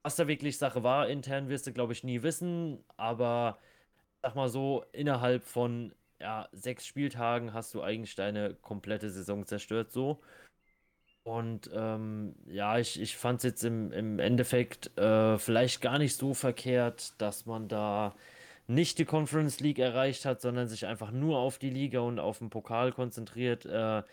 was 0.03 0.15
da 0.17 0.27
wirklich 0.27 0.57
Sache 0.59 0.83
war, 0.83 1.09
intern 1.09 1.49
wirst 1.49 1.67
du, 1.67 1.73
glaube 1.73 1.93
ich, 1.93 2.03
nie 2.03 2.23
wissen, 2.23 2.83
aber 2.97 3.59
sag 4.23 4.35
mal 4.35 4.49
so, 4.49 4.85
innerhalb 4.93 5.43
von 5.43 5.93
ja, 6.19 6.49
sechs 6.51 6.85
Spieltagen 6.85 7.53
hast 7.53 7.73
du 7.73 7.81
eigentlich 7.81 8.15
deine 8.15 8.53
komplette 8.55 9.09
Saison 9.09 9.45
zerstört, 9.45 9.91
so. 9.91 10.21
Und 11.23 11.69
ähm, 11.73 12.35
ja, 12.47 12.79
ich, 12.79 12.99
ich 12.99 13.17
fand 13.17 13.37
es 13.39 13.43
jetzt 13.43 13.63
im, 13.63 13.91
im 13.91 14.19
Endeffekt 14.19 14.97
äh, 14.97 15.37
vielleicht 15.37 15.81
gar 15.81 15.99
nicht 15.99 16.15
so 16.15 16.33
verkehrt, 16.33 17.13
dass 17.21 17.45
man 17.45 17.67
da 17.67 18.15
nicht 18.67 18.99
die 18.99 19.05
Conference 19.05 19.59
League 19.59 19.79
erreicht 19.79 20.25
hat, 20.25 20.41
sondern 20.41 20.67
sich 20.67 20.85
einfach 20.85 21.11
nur 21.11 21.39
auf 21.39 21.57
die 21.57 21.69
Liga 21.69 21.99
und 21.99 22.19
auf 22.19 22.39
den 22.39 22.49
Pokal 22.49 22.91
konzentriert. 22.91 23.65
Äh, 23.65 24.03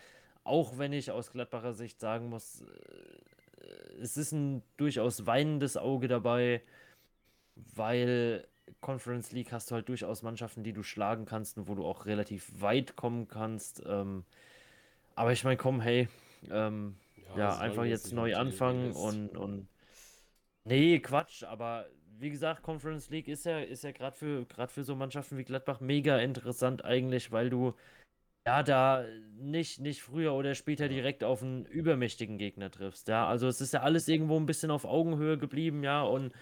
auch 0.44 0.78
wenn 0.78 0.92
ich 0.92 1.10
aus 1.10 1.32
Gladbacher 1.32 1.74
Sicht 1.74 2.00
sagen 2.00 2.28
muss, 2.28 2.62
äh, 2.62 3.66
es 4.00 4.16
ist 4.16 4.32
ein 4.32 4.62
durchaus 4.76 5.26
weinendes 5.26 5.76
Auge 5.76 6.08
dabei, 6.08 6.62
weil 7.54 8.46
Conference 8.80 9.32
League 9.32 9.52
hast 9.52 9.70
du 9.70 9.76
halt 9.76 9.88
durchaus 9.88 10.22
Mannschaften, 10.22 10.62
die 10.62 10.72
du 10.72 10.82
schlagen 10.82 11.24
kannst 11.24 11.58
und 11.58 11.68
wo 11.68 11.74
du 11.74 11.84
auch 11.84 12.06
relativ 12.06 12.60
weit 12.60 12.96
kommen 12.96 13.28
kannst. 13.28 13.82
Ähm, 13.86 14.24
aber 15.14 15.32
ich 15.32 15.44
meine, 15.44 15.56
komm, 15.56 15.80
hey, 15.80 16.08
ähm, 16.50 16.96
ja, 17.30 17.38
ja 17.38 17.58
einfach 17.58 17.84
jetzt 17.84 18.12
neu 18.12 18.36
anfangen 18.36 18.92
und, 18.92 19.36
und. 19.36 19.68
Nee, 20.64 20.98
Quatsch, 21.00 21.44
aber 21.44 21.86
wie 22.18 22.30
gesagt, 22.30 22.62
Conference 22.62 23.10
League 23.10 23.28
ist 23.28 23.44
ja, 23.44 23.60
ist 23.60 23.84
ja 23.84 23.92
gerade 23.92 24.16
für, 24.16 24.46
für 24.68 24.84
so 24.84 24.96
Mannschaften 24.96 25.36
wie 25.38 25.44
Gladbach 25.44 25.80
mega 25.80 26.18
interessant 26.18 26.84
eigentlich, 26.84 27.30
weil 27.30 27.50
du 27.50 27.74
ja 28.46 28.62
da 28.62 29.04
nicht, 29.38 29.80
nicht 29.80 30.02
früher 30.02 30.32
oder 30.32 30.54
später 30.54 30.88
direkt 30.88 31.24
auf 31.24 31.42
einen 31.42 31.66
übermächtigen 31.66 32.38
Gegner 32.38 32.70
triffst. 32.70 33.08
Ja, 33.08 33.26
also 33.26 33.48
es 33.48 33.60
ist 33.60 33.72
ja 33.72 33.82
alles 33.82 34.08
irgendwo 34.08 34.36
ein 34.36 34.46
bisschen 34.46 34.70
auf 34.70 34.84
Augenhöhe 34.84 35.36
geblieben, 35.36 35.82
ja, 35.82 36.02
und, 36.02 36.32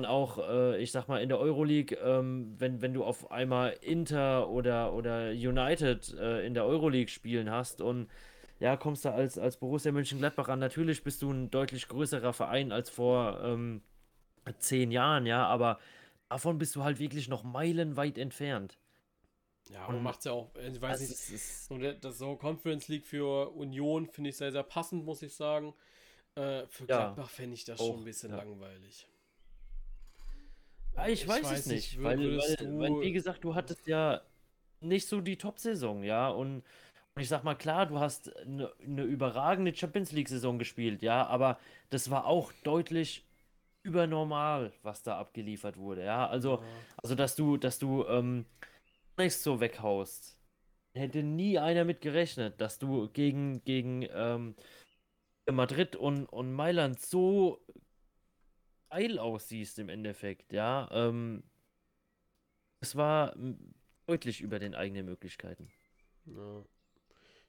und 0.00 0.06
auch, 0.06 0.38
äh, 0.38 0.82
ich 0.82 0.92
sag 0.92 1.08
mal, 1.08 1.22
in 1.22 1.28
der 1.28 1.38
Euroleague, 1.38 1.94
ähm, 1.98 2.54
wenn, 2.58 2.80
wenn 2.80 2.94
du 2.94 3.04
auf 3.04 3.30
einmal 3.30 3.76
Inter 3.82 4.48
oder, 4.48 4.94
oder 4.94 5.28
United 5.28 6.14
äh, 6.18 6.46
in 6.46 6.54
der 6.54 6.64
Euroleague 6.64 7.10
spielen 7.10 7.50
hast 7.50 7.82
und 7.82 8.08
ja, 8.60 8.78
kommst 8.78 9.04
du 9.04 9.12
als, 9.12 9.36
als 9.36 9.58
Borussia 9.58 9.92
Mönchengladbach 9.92 10.48
an. 10.48 10.58
Natürlich 10.58 11.04
bist 11.04 11.20
du 11.20 11.30
ein 11.30 11.50
deutlich 11.50 11.86
größerer 11.88 12.32
Verein 12.32 12.72
als 12.72 12.88
vor 12.88 13.40
ähm, 13.42 13.82
zehn 14.58 14.90
Jahren, 14.90 15.26
ja, 15.26 15.46
aber 15.46 15.78
davon 16.30 16.56
bist 16.56 16.76
du 16.76 16.82
halt 16.82 16.98
wirklich 16.98 17.28
noch 17.28 17.42
meilenweit 17.42 18.16
entfernt. 18.16 18.78
Ja, 19.68 19.84
und 19.84 20.02
macht 20.02 20.20
es 20.20 20.24
ja 20.24 20.32
auch, 20.32 20.50
ich 20.56 20.80
weiß 20.80 21.00
nicht, 21.00 21.10
ist, 21.10 21.66
so, 21.66 21.76
das 21.76 22.16
so 22.16 22.36
Conference 22.36 22.88
League 22.88 23.06
für 23.06 23.50
Union 23.50 24.06
finde 24.06 24.30
ich 24.30 24.36
sehr, 24.38 24.50
sehr 24.50 24.62
passend, 24.62 25.04
muss 25.04 25.20
ich 25.20 25.34
sagen. 25.34 25.74
Äh, 26.36 26.66
für 26.68 26.86
ja, 26.86 27.12
Gladbach 27.12 27.28
fände 27.28 27.54
ich 27.54 27.64
das 27.64 27.78
auch, 27.78 27.88
schon 27.88 27.98
ein 27.98 28.04
bisschen 28.04 28.30
ja. 28.30 28.38
langweilig. 28.38 29.06
Ja, 30.96 31.06
ich, 31.06 31.22
ich 31.22 31.28
weiß, 31.28 31.44
weiß, 31.44 31.58
es 31.60 31.66
nicht, 31.66 31.96
nicht 31.96 32.02
weil, 32.02 32.18
weil, 32.18 32.78
weil, 32.78 33.00
wie 33.00 33.12
gesagt, 33.12 33.44
du 33.44 33.54
hattest 33.54 33.86
ja 33.86 34.20
nicht 34.80 35.08
so 35.08 35.20
die 35.20 35.36
Top-Saison, 35.36 36.02
ja, 36.02 36.28
und, 36.28 36.62
und 37.14 37.22
ich 37.22 37.28
sag 37.28 37.44
mal, 37.44 37.54
klar, 37.54 37.86
du 37.86 37.98
hast 37.98 38.34
eine, 38.36 38.72
eine 38.84 39.02
überragende 39.02 39.74
Champions 39.74 40.12
League-Saison 40.12 40.58
gespielt, 40.58 41.02
ja, 41.02 41.26
aber 41.26 41.58
das 41.90 42.10
war 42.10 42.26
auch 42.26 42.52
deutlich 42.64 43.24
übernormal, 43.82 44.72
was 44.82 45.02
da 45.02 45.18
abgeliefert 45.18 45.76
wurde. 45.76 46.04
Ja, 46.04 46.26
also, 46.26 46.56
ja. 46.56 46.62
also 47.02 47.14
dass 47.14 47.34
du, 47.34 47.56
dass 47.56 47.78
du 47.78 48.04
ähm, 48.06 48.44
nicht 49.16 49.36
so 49.36 49.60
weghaust. 49.60 50.36
Hätte 50.92 51.22
nie 51.22 51.58
einer 51.58 51.84
mit 51.84 52.00
gerechnet, 52.00 52.60
dass 52.60 52.78
du 52.78 53.08
gegen, 53.10 53.64
gegen 53.64 54.06
ähm, 54.12 54.54
Madrid 55.50 55.96
und, 55.96 56.26
und 56.26 56.52
Mailand 56.52 57.00
so 57.00 57.60
geil 58.90 59.18
aussiehst 59.18 59.78
im 59.78 59.88
Endeffekt, 59.88 60.52
ja. 60.52 60.88
Ähm, 60.92 61.42
es 62.80 62.96
war 62.96 63.36
deutlich 64.06 64.40
über 64.40 64.58
den 64.58 64.74
eigenen 64.74 65.06
Möglichkeiten. 65.06 65.70
Ja. 66.26 66.64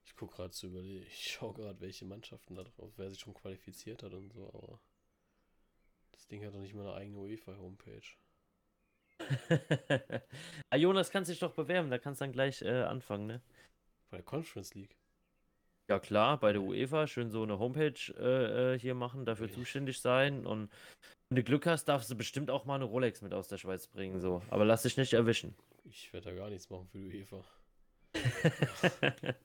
Ich 0.05 0.15
gucke 0.15 0.35
gerade 0.35 0.51
zu 0.51 0.67
über 0.67 0.81
die, 0.81 0.99
ich 0.99 1.31
schaue 1.31 1.53
gerade, 1.53 1.79
welche 1.79 2.05
Mannschaften 2.05 2.55
da 2.55 2.63
drauf, 2.63 2.91
wer 2.97 3.09
sich 3.09 3.19
schon 3.19 3.33
qualifiziert 3.33 4.03
hat 4.03 4.13
und 4.13 4.31
so, 4.31 4.47
aber. 4.53 4.79
Das 6.11 6.27
Ding 6.27 6.45
hat 6.45 6.53
doch 6.53 6.59
nicht 6.59 6.73
mal 6.73 6.87
eine 6.87 6.95
eigene 6.95 7.17
UEFA-Homepage. 7.17 8.01
ah, 10.69 10.75
Jonas, 10.75 11.09
kannst 11.09 11.31
dich 11.31 11.39
doch 11.39 11.53
bewerben, 11.53 11.89
da 11.89 11.97
kannst 11.97 12.21
du 12.21 12.25
dann 12.25 12.31
gleich 12.31 12.61
äh, 12.61 12.83
anfangen, 12.83 13.27
ne? 13.27 13.41
Bei 14.09 14.17
der 14.17 14.25
Conference 14.25 14.73
League. 14.73 15.00
Ja 15.89 15.99
klar, 15.99 16.39
bei 16.39 16.53
der 16.53 16.61
UEFA 16.61 17.07
schön 17.07 17.32
so 17.32 17.43
eine 17.43 17.59
Homepage 17.59 18.13
äh, 18.17 18.75
äh 18.75 18.79
hier 18.79 18.95
machen, 18.95 19.25
dafür 19.25 19.47
okay. 19.47 19.55
zuständig 19.55 19.99
sein 19.99 20.45
und 20.45 20.69
wenn 21.32 21.38
du 21.38 21.43
Glück 21.43 21.65
hast, 21.65 21.86
darfst 21.86 22.11
du 22.11 22.15
bestimmt 22.15 22.51
auch 22.51 22.65
mal 22.65 22.75
eine 22.75 22.84
Rolex 22.84 23.21
mit 23.21 23.33
aus 23.33 23.47
der 23.47 23.58
Schweiz 23.58 23.87
bringen, 23.87 24.20
so. 24.20 24.41
Aber 24.49 24.66
lass 24.66 24.83
dich 24.83 24.97
nicht 24.97 25.13
erwischen. 25.13 25.55
Ich 25.86 26.12
werde 26.12 26.29
da 26.29 26.36
gar 26.36 26.49
nichts 26.49 26.70
machen 26.70 26.89
für 26.91 26.97
die 26.97 27.08
UEFA. 27.08 27.43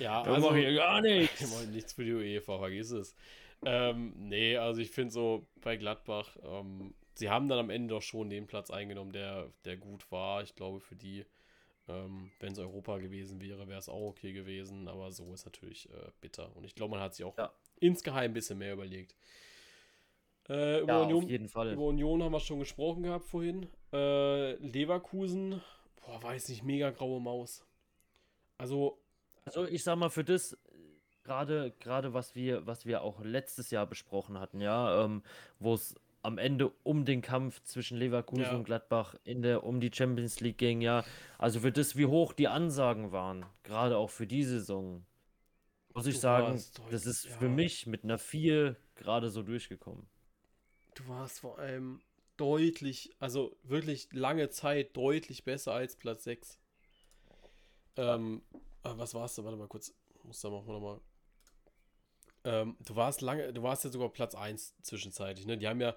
ja, 0.00 0.22
also, 0.22 0.48
mache 0.48 0.58
hier 0.58 0.74
gar 0.74 1.00
nichts. 1.02 1.40
Ich 1.40 1.48
mache 1.48 1.66
nichts 1.66 1.92
für 1.92 2.04
die 2.04 2.12
UEFA, 2.12 2.58
vergiss 2.58 2.90
es. 2.90 3.14
Ähm, 3.64 4.14
nee, 4.16 4.56
also 4.56 4.80
ich 4.80 4.90
finde 4.90 5.12
so 5.12 5.46
bei 5.60 5.76
Gladbach, 5.76 6.36
ähm, 6.42 6.92
sie 7.14 7.30
haben 7.30 7.48
dann 7.48 7.60
am 7.60 7.70
Ende 7.70 7.94
doch 7.94 8.02
schon 8.02 8.28
den 8.28 8.48
Platz 8.48 8.70
eingenommen, 8.70 9.12
der, 9.12 9.48
der 9.64 9.76
gut 9.76 10.10
war. 10.10 10.42
Ich 10.42 10.56
glaube, 10.56 10.80
für 10.80 10.96
die, 10.96 11.24
ähm, 11.88 12.30
wenn 12.40 12.52
es 12.52 12.58
Europa 12.58 12.98
gewesen 12.98 13.40
wäre, 13.40 13.68
wäre 13.68 13.78
es 13.78 13.88
auch 13.88 14.08
okay 14.08 14.32
gewesen. 14.32 14.88
Aber 14.88 15.10
so 15.12 15.32
ist 15.32 15.44
natürlich 15.44 15.88
äh, 15.90 16.10
bitter. 16.20 16.54
Und 16.56 16.64
ich 16.64 16.74
glaube, 16.74 16.92
man 16.92 17.00
hat 17.00 17.14
sich 17.14 17.24
auch 17.24 17.36
ja. 17.36 17.52
insgeheim 17.80 18.30
ein 18.30 18.34
bisschen 18.34 18.58
mehr 18.58 18.74
überlegt. 18.74 19.14
Äh, 20.48 20.80
über, 20.80 20.92
ja, 20.92 21.02
Union, 21.02 21.28
über 21.28 21.86
Union 21.86 22.22
haben 22.22 22.32
wir 22.32 22.40
schon 22.40 22.58
gesprochen 22.58 23.04
gehabt 23.04 23.26
vorhin. 23.26 23.68
Äh, 23.92 24.54
Leverkusen, 24.54 25.62
boah, 26.04 26.22
weiß 26.22 26.48
nicht, 26.48 26.62
mega 26.64 26.90
graue 26.90 27.20
Maus. 27.20 27.64
Also. 28.58 28.98
Also 29.44 29.66
ich 29.66 29.82
sag 29.82 29.96
mal, 29.96 30.10
für 30.10 30.24
das, 30.24 30.56
gerade, 31.24 31.72
gerade 31.80 32.12
was 32.14 32.34
wir, 32.34 32.66
was 32.66 32.86
wir 32.86 33.02
auch 33.02 33.20
letztes 33.22 33.70
Jahr 33.70 33.86
besprochen 33.86 34.38
hatten, 34.38 34.60
ja, 34.60 35.04
ähm, 35.04 35.22
wo 35.58 35.74
es 35.74 35.94
am 36.22 36.38
Ende 36.38 36.70
um 36.82 37.04
den 37.04 37.20
Kampf 37.20 37.62
zwischen 37.64 37.98
Leverkusen 37.98 38.44
ja. 38.44 38.54
und 38.54 38.64
Gladbach 38.64 39.16
in 39.24 39.42
der, 39.42 39.64
um 39.64 39.80
die 39.80 39.90
Champions 39.92 40.40
League 40.40 40.58
ging, 40.58 40.80
ja. 40.80 41.04
Also 41.38 41.60
für 41.60 41.72
das, 41.72 41.96
wie 41.96 42.06
hoch 42.06 42.32
die 42.32 42.48
Ansagen 42.48 43.12
waren, 43.12 43.44
gerade 43.64 43.96
auch 43.96 44.10
für 44.10 44.26
die 44.26 44.44
Saison, 44.44 45.04
muss 45.94 46.06
ich 46.06 46.20
sagen, 46.20 46.62
das 46.90 47.06
ist 47.06 47.24
ja. 47.24 47.36
für 47.38 47.48
mich 47.48 47.86
mit 47.86 48.04
einer 48.04 48.18
4 48.18 48.76
gerade 48.94 49.30
so 49.30 49.42
durchgekommen. 49.42 50.06
Du 50.94 51.08
warst 51.08 51.40
vor 51.40 51.58
allem 51.58 52.00
deutlich, 52.36 53.14
also 53.18 53.56
wirklich 53.62 54.08
lange 54.12 54.48
Zeit 54.50 54.96
deutlich 54.96 55.44
besser 55.44 55.72
als 55.72 55.96
Platz 55.96 56.24
6. 56.24 56.58
Ähm, 57.96 58.42
was 58.82 59.14
warst 59.14 59.38
du? 59.38 59.44
Warte 59.44 59.56
mal 59.56 59.68
kurz. 59.68 59.94
Muss 60.24 60.40
da 60.40 60.50
wir 60.50 60.62
nochmal. 60.62 61.00
Ähm, 62.44 62.76
du 62.80 62.96
warst 62.96 63.20
lange, 63.20 63.52
du 63.52 63.62
warst 63.62 63.84
ja 63.84 63.90
sogar 63.90 64.08
Platz 64.08 64.34
1 64.34 64.76
zwischenzeitlich. 64.82 65.46
Ne? 65.46 65.58
Die 65.58 65.68
haben 65.68 65.80
ja 65.80 65.94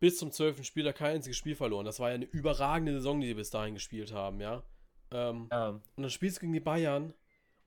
bis 0.00 0.18
zum 0.18 0.30
12. 0.30 0.64
Spieler 0.64 0.92
kein 0.92 1.16
einziges 1.16 1.36
Spiel 1.36 1.56
verloren. 1.56 1.84
Das 1.84 2.00
war 2.00 2.10
ja 2.10 2.14
eine 2.14 2.26
überragende 2.26 2.92
Saison, 2.92 3.20
die 3.20 3.28
sie 3.28 3.34
bis 3.34 3.50
dahin 3.50 3.74
gespielt 3.74 4.12
haben, 4.12 4.40
ja. 4.40 4.62
Ähm, 5.10 5.48
ja. 5.50 5.68
Und 5.68 5.82
dann 5.96 6.10
spielst 6.10 6.38
du 6.38 6.40
gegen 6.42 6.52
die 6.52 6.60
Bayern 6.60 7.14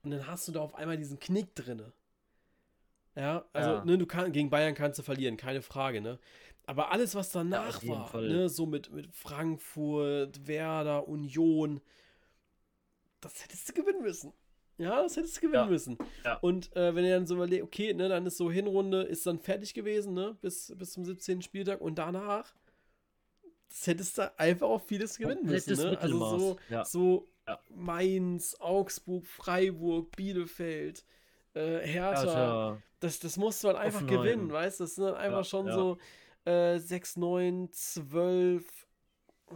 und 0.04 0.12
dann 0.12 0.28
hast 0.28 0.48
du 0.48 0.52
da 0.52 0.62
auf 0.62 0.76
einmal 0.76 0.98
diesen 0.98 1.20
Knick 1.20 1.56
drinne. 1.56 1.94
Ja, 3.16 3.46
also 3.52 3.72
ja. 3.72 3.86
Ne, 3.86 3.98
du 3.98 4.06
kann, 4.06 4.32
gegen 4.32 4.50
Bayern 4.50 4.74
kannst 4.74 5.00
du 5.00 5.04
verlieren, 5.04 5.38
keine 5.38 5.62
Frage, 5.62 6.02
ne? 6.02 6.20
Aber 6.66 6.92
alles, 6.92 7.16
was 7.16 7.32
danach 7.32 7.82
ja, 7.84 7.90
war, 7.90 8.22
ne, 8.22 8.48
so 8.48 8.66
mit, 8.66 8.92
mit 8.92 9.14
Frankfurt, 9.14 10.48
Werder, 10.48 11.08
Union, 11.08 11.82
das 13.20 13.44
hättest 13.44 13.70
du 13.70 13.74
gewinnen 13.74 14.04
müssen. 14.04 14.32
Ja, 14.78 15.04
das 15.04 15.16
hättest 15.16 15.38
du 15.38 15.42
gewinnen 15.42 15.66
ja. 15.66 15.70
müssen. 15.70 15.98
Ja. 16.24 16.38
Und 16.38 16.76
äh, 16.76 16.96
wenn 16.96 17.06
ihr 17.06 17.16
dann 17.16 17.28
so 17.28 17.36
überlegt, 17.36 17.64
okay, 17.64 17.94
ne, 17.94 18.10
dann 18.10 18.26
ist 18.26 18.38
so 18.38 18.52
Hinrunde, 18.52 19.04
ist 19.04 19.26
dann 19.26 19.40
fertig 19.40 19.74
gewesen, 19.74 20.14
ne, 20.14 20.38
bis, 20.42 20.74
bis 20.78 20.94
zum 20.94 21.06
17. 21.06 21.42
Spieltag 21.42 21.82
und 21.82 21.98
danach, 21.98 22.54
das 23.70 23.88
hättest 23.88 24.18
du 24.18 24.40
einfach 24.40 24.68
auch 24.68 24.82
vieles 24.82 25.18
gewinnen 25.18 25.46
müssen. 25.46 25.78
Ne? 25.78 25.98
Also 26.00 26.38
so, 26.38 26.58
ja. 26.70 26.84
so 26.84 27.30
Mainz, 27.70 28.56
Augsburg, 28.60 29.26
Freiburg, 29.26 30.16
Bielefeld, 30.16 31.06
äh, 31.54 31.80
Hertha. 31.80 32.82
Das, 33.00 33.20
das 33.20 33.38
musst 33.38 33.64
du 33.64 33.70
halt 33.70 33.78
einfach 33.78 34.04
Offenheim. 34.04 34.24
gewinnen, 34.24 34.52
weißt 34.52 34.80
du? 34.80 34.84
Das 34.84 34.96
sind 34.96 35.06
dann 35.06 35.16
einfach 35.16 35.46
schon 35.46 35.72
so 35.72 35.98
äh, 36.46 36.78
6, 36.78 37.18
9, 37.18 37.70
12, 37.72 38.88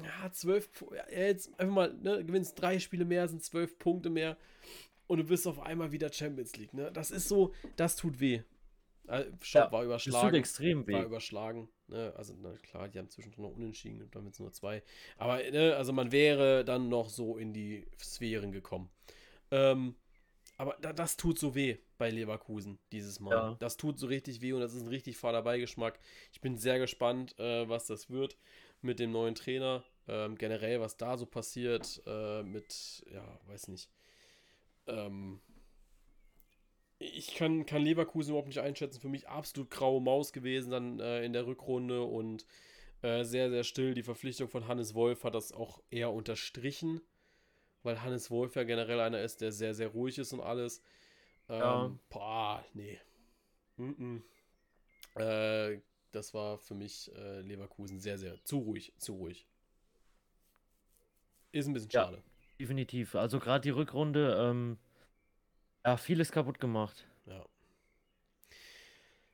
ja, 0.04 0.32
12, 0.32 0.86
ja, 0.96 1.04
jetzt 1.10 1.60
einfach 1.60 1.74
mal, 1.74 1.94
ne, 1.94 2.24
gewinnst 2.26 2.60
drei 2.60 2.80
Spiele 2.80 3.06
mehr, 3.06 3.28
sind 3.28 3.44
12 3.44 3.78
Punkte 3.78 4.10
mehr 4.10 4.38
und 5.08 5.18
du 5.20 5.24
bist 5.24 5.48
auf 5.48 5.60
einmal 5.60 5.92
wieder 5.92 6.12
Champions 6.12 6.56
League, 6.56 6.74
ne? 6.74 6.92
Das 6.92 7.12
ist 7.12 7.28
so, 7.28 7.54
das 7.76 7.96
tut 7.96 8.20
weh. 8.20 8.42
Stopp, 9.42 9.66
ja, 9.66 9.72
war 9.72 9.84
überschlagen. 9.84 10.22
Das 10.22 10.32
tut 10.32 10.40
extrem 10.40 10.88
weh. 10.88 10.94
War 10.94 11.06
überschlagen. 11.06 11.70
Ne? 11.88 12.14
Also, 12.18 12.34
na 12.42 12.52
klar, 12.58 12.90
die 12.90 12.98
haben 12.98 13.10
zwischendrin 13.10 13.44
noch 13.44 13.56
unentschieden 13.56 14.02
und 14.02 14.16
damit 14.16 14.40
nur 14.40 14.52
zwei. 14.52 14.82
Aber, 15.18 15.38
ne, 15.38 15.76
also 15.76 15.94
man 15.94 16.12
wäre 16.12 16.66
dann 16.66 16.90
noch 16.90 17.10
so 17.10 17.38
in 17.38 17.54
die 17.54 17.86
Sphären 18.02 18.52
gekommen. 18.52 18.90
Ähm, 19.52 19.96
aber 20.58 20.78
da, 20.82 20.94
das 20.94 21.18
tut 21.18 21.38
so 21.38 21.54
weh 21.54 21.78
bei 21.98 22.10
Leverkusen 22.10 22.80
dieses 22.92 23.20
Mal. 23.20 23.32
Ja. 23.32 23.56
Das 23.60 23.78
tut 23.78 24.00
so 24.00 24.08
richtig 24.08 24.42
weh 24.42 24.54
und 24.54 24.62
das 24.62 24.74
ist 24.74 24.82
ein 24.82 24.88
richtig 24.88 25.18
fader 25.18 25.44
Beigeschmack. 25.44 26.00
Ich 26.32 26.42
bin 26.42 26.58
sehr 26.58 26.80
gespannt, 26.80 27.38
äh, 27.40 27.68
was 27.70 27.86
das 27.86 28.10
wird 28.10 28.38
mit 28.82 29.00
dem 29.00 29.12
neuen 29.12 29.36
Trainer. 29.36 29.84
Ähm, 30.08 30.36
generell, 30.36 30.80
was 30.80 30.98
da 30.98 31.18
so 31.18 31.26
passiert 31.26 32.02
äh, 32.06 32.44
mit, 32.44 33.06
ja, 33.12 33.40
weiß 33.48 33.68
nicht. 33.68 33.90
Ähm, 34.88 35.42
ich 36.98 37.36
kann, 37.36 37.66
kann 37.66 37.82
Leverkusen 37.82 38.32
überhaupt 38.32 38.48
nicht 38.48 38.60
einschätzen. 38.60 39.02
Für 39.02 39.10
mich 39.10 39.28
absolut 39.28 39.70
graue 39.70 40.02
Maus 40.02 40.34
gewesen 40.34 40.72
dann 40.72 41.00
äh, 41.00 41.24
in 41.24 41.34
der 41.34 41.46
Rückrunde 41.46 42.04
und 42.04 42.46
äh, 43.02 43.24
sehr, 43.24 43.50
sehr 43.50 43.64
still. 43.64 43.94
Die 43.94 44.04
Verpflichtung 44.04 44.48
von 44.48 44.68
Hannes 44.68 44.96
Wolf 44.96 45.24
hat 45.24 45.36
das 45.36 45.52
auch 45.52 45.82
eher 45.90 46.12
unterstrichen, 46.12 47.02
weil 47.84 48.02
Hannes 48.02 48.32
Wolf 48.32 48.56
ja 48.56 48.64
generell 48.64 49.00
einer 49.00 49.22
ist, 49.22 49.42
der 49.42 49.52
sehr, 49.52 49.74
sehr 49.74 49.90
ruhig 49.90 50.18
ist 50.18 50.34
und 50.34 50.42
alles. 50.42 50.82
Ähm, 51.50 51.60
ja. 51.60 52.00
Boah, 52.10 52.66
nee. 52.74 53.00
Mm 53.78 54.22
-mm. 55.16 55.22
Äh, 55.22 55.82
das 56.12 56.34
war 56.34 56.58
für 56.58 56.76
mich 56.76 57.12
äh, 57.16 57.42
Leverkusen 57.42 58.00
sehr, 58.00 58.18
sehr 58.18 58.42
zu 58.44 58.60
ruhig, 58.60 58.94
zu 58.98 59.16
ruhig. 59.16 59.46
Ist 61.52 61.68
ein 61.68 61.74
bisschen 61.74 61.92
schade. 61.92 62.18
Ja, 62.18 62.24
definitiv. 62.60 63.16
Also 63.16 63.40
gerade 63.40 63.62
die 63.62 63.70
Rückrunde, 63.70 64.38
ähm, 64.40 64.78
ja, 65.86 65.98
vieles 65.98 66.32
kaputt 66.32 66.60
gemacht. 66.60 67.08
Ja. 67.26 67.46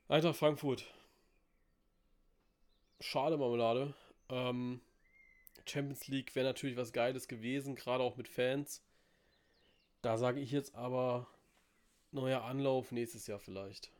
Alter, 0.07 0.33
Frankfurt. 0.33 0.85
Schade 2.99 3.37
Marmelade. 3.37 3.93
Ähm, 4.29 4.81
Champions 5.65 6.07
League 6.07 6.35
wäre 6.35 6.45
natürlich 6.45 6.77
was 6.77 6.93
Geiles 6.93 7.27
gewesen, 7.27 7.75
gerade 7.75 8.03
auch 8.03 8.17
mit 8.17 8.27
Fans. 8.27 8.83
Da 10.01 10.17
sage 10.17 10.39
ich 10.39 10.51
jetzt 10.51 10.75
aber 10.75 11.27
neuer 12.11 12.43
Anlauf 12.43 12.91
nächstes 12.91 13.27
Jahr 13.27 13.39
vielleicht. 13.39 13.91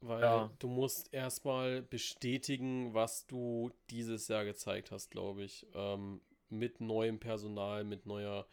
Weil 0.00 0.22
ja. 0.22 0.50
du 0.58 0.68
musst 0.68 1.12
erstmal 1.14 1.80
bestätigen, 1.80 2.92
was 2.92 3.26
du 3.26 3.70
dieses 3.88 4.28
Jahr 4.28 4.44
gezeigt 4.44 4.90
hast, 4.90 5.10
glaube 5.10 5.42
ich. 5.42 5.66
Ähm, 5.74 6.20
mit 6.54 6.80
neuem 6.80 7.18
Personal, 7.20 7.84
mit 7.84 8.06
neuer. 8.06 8.46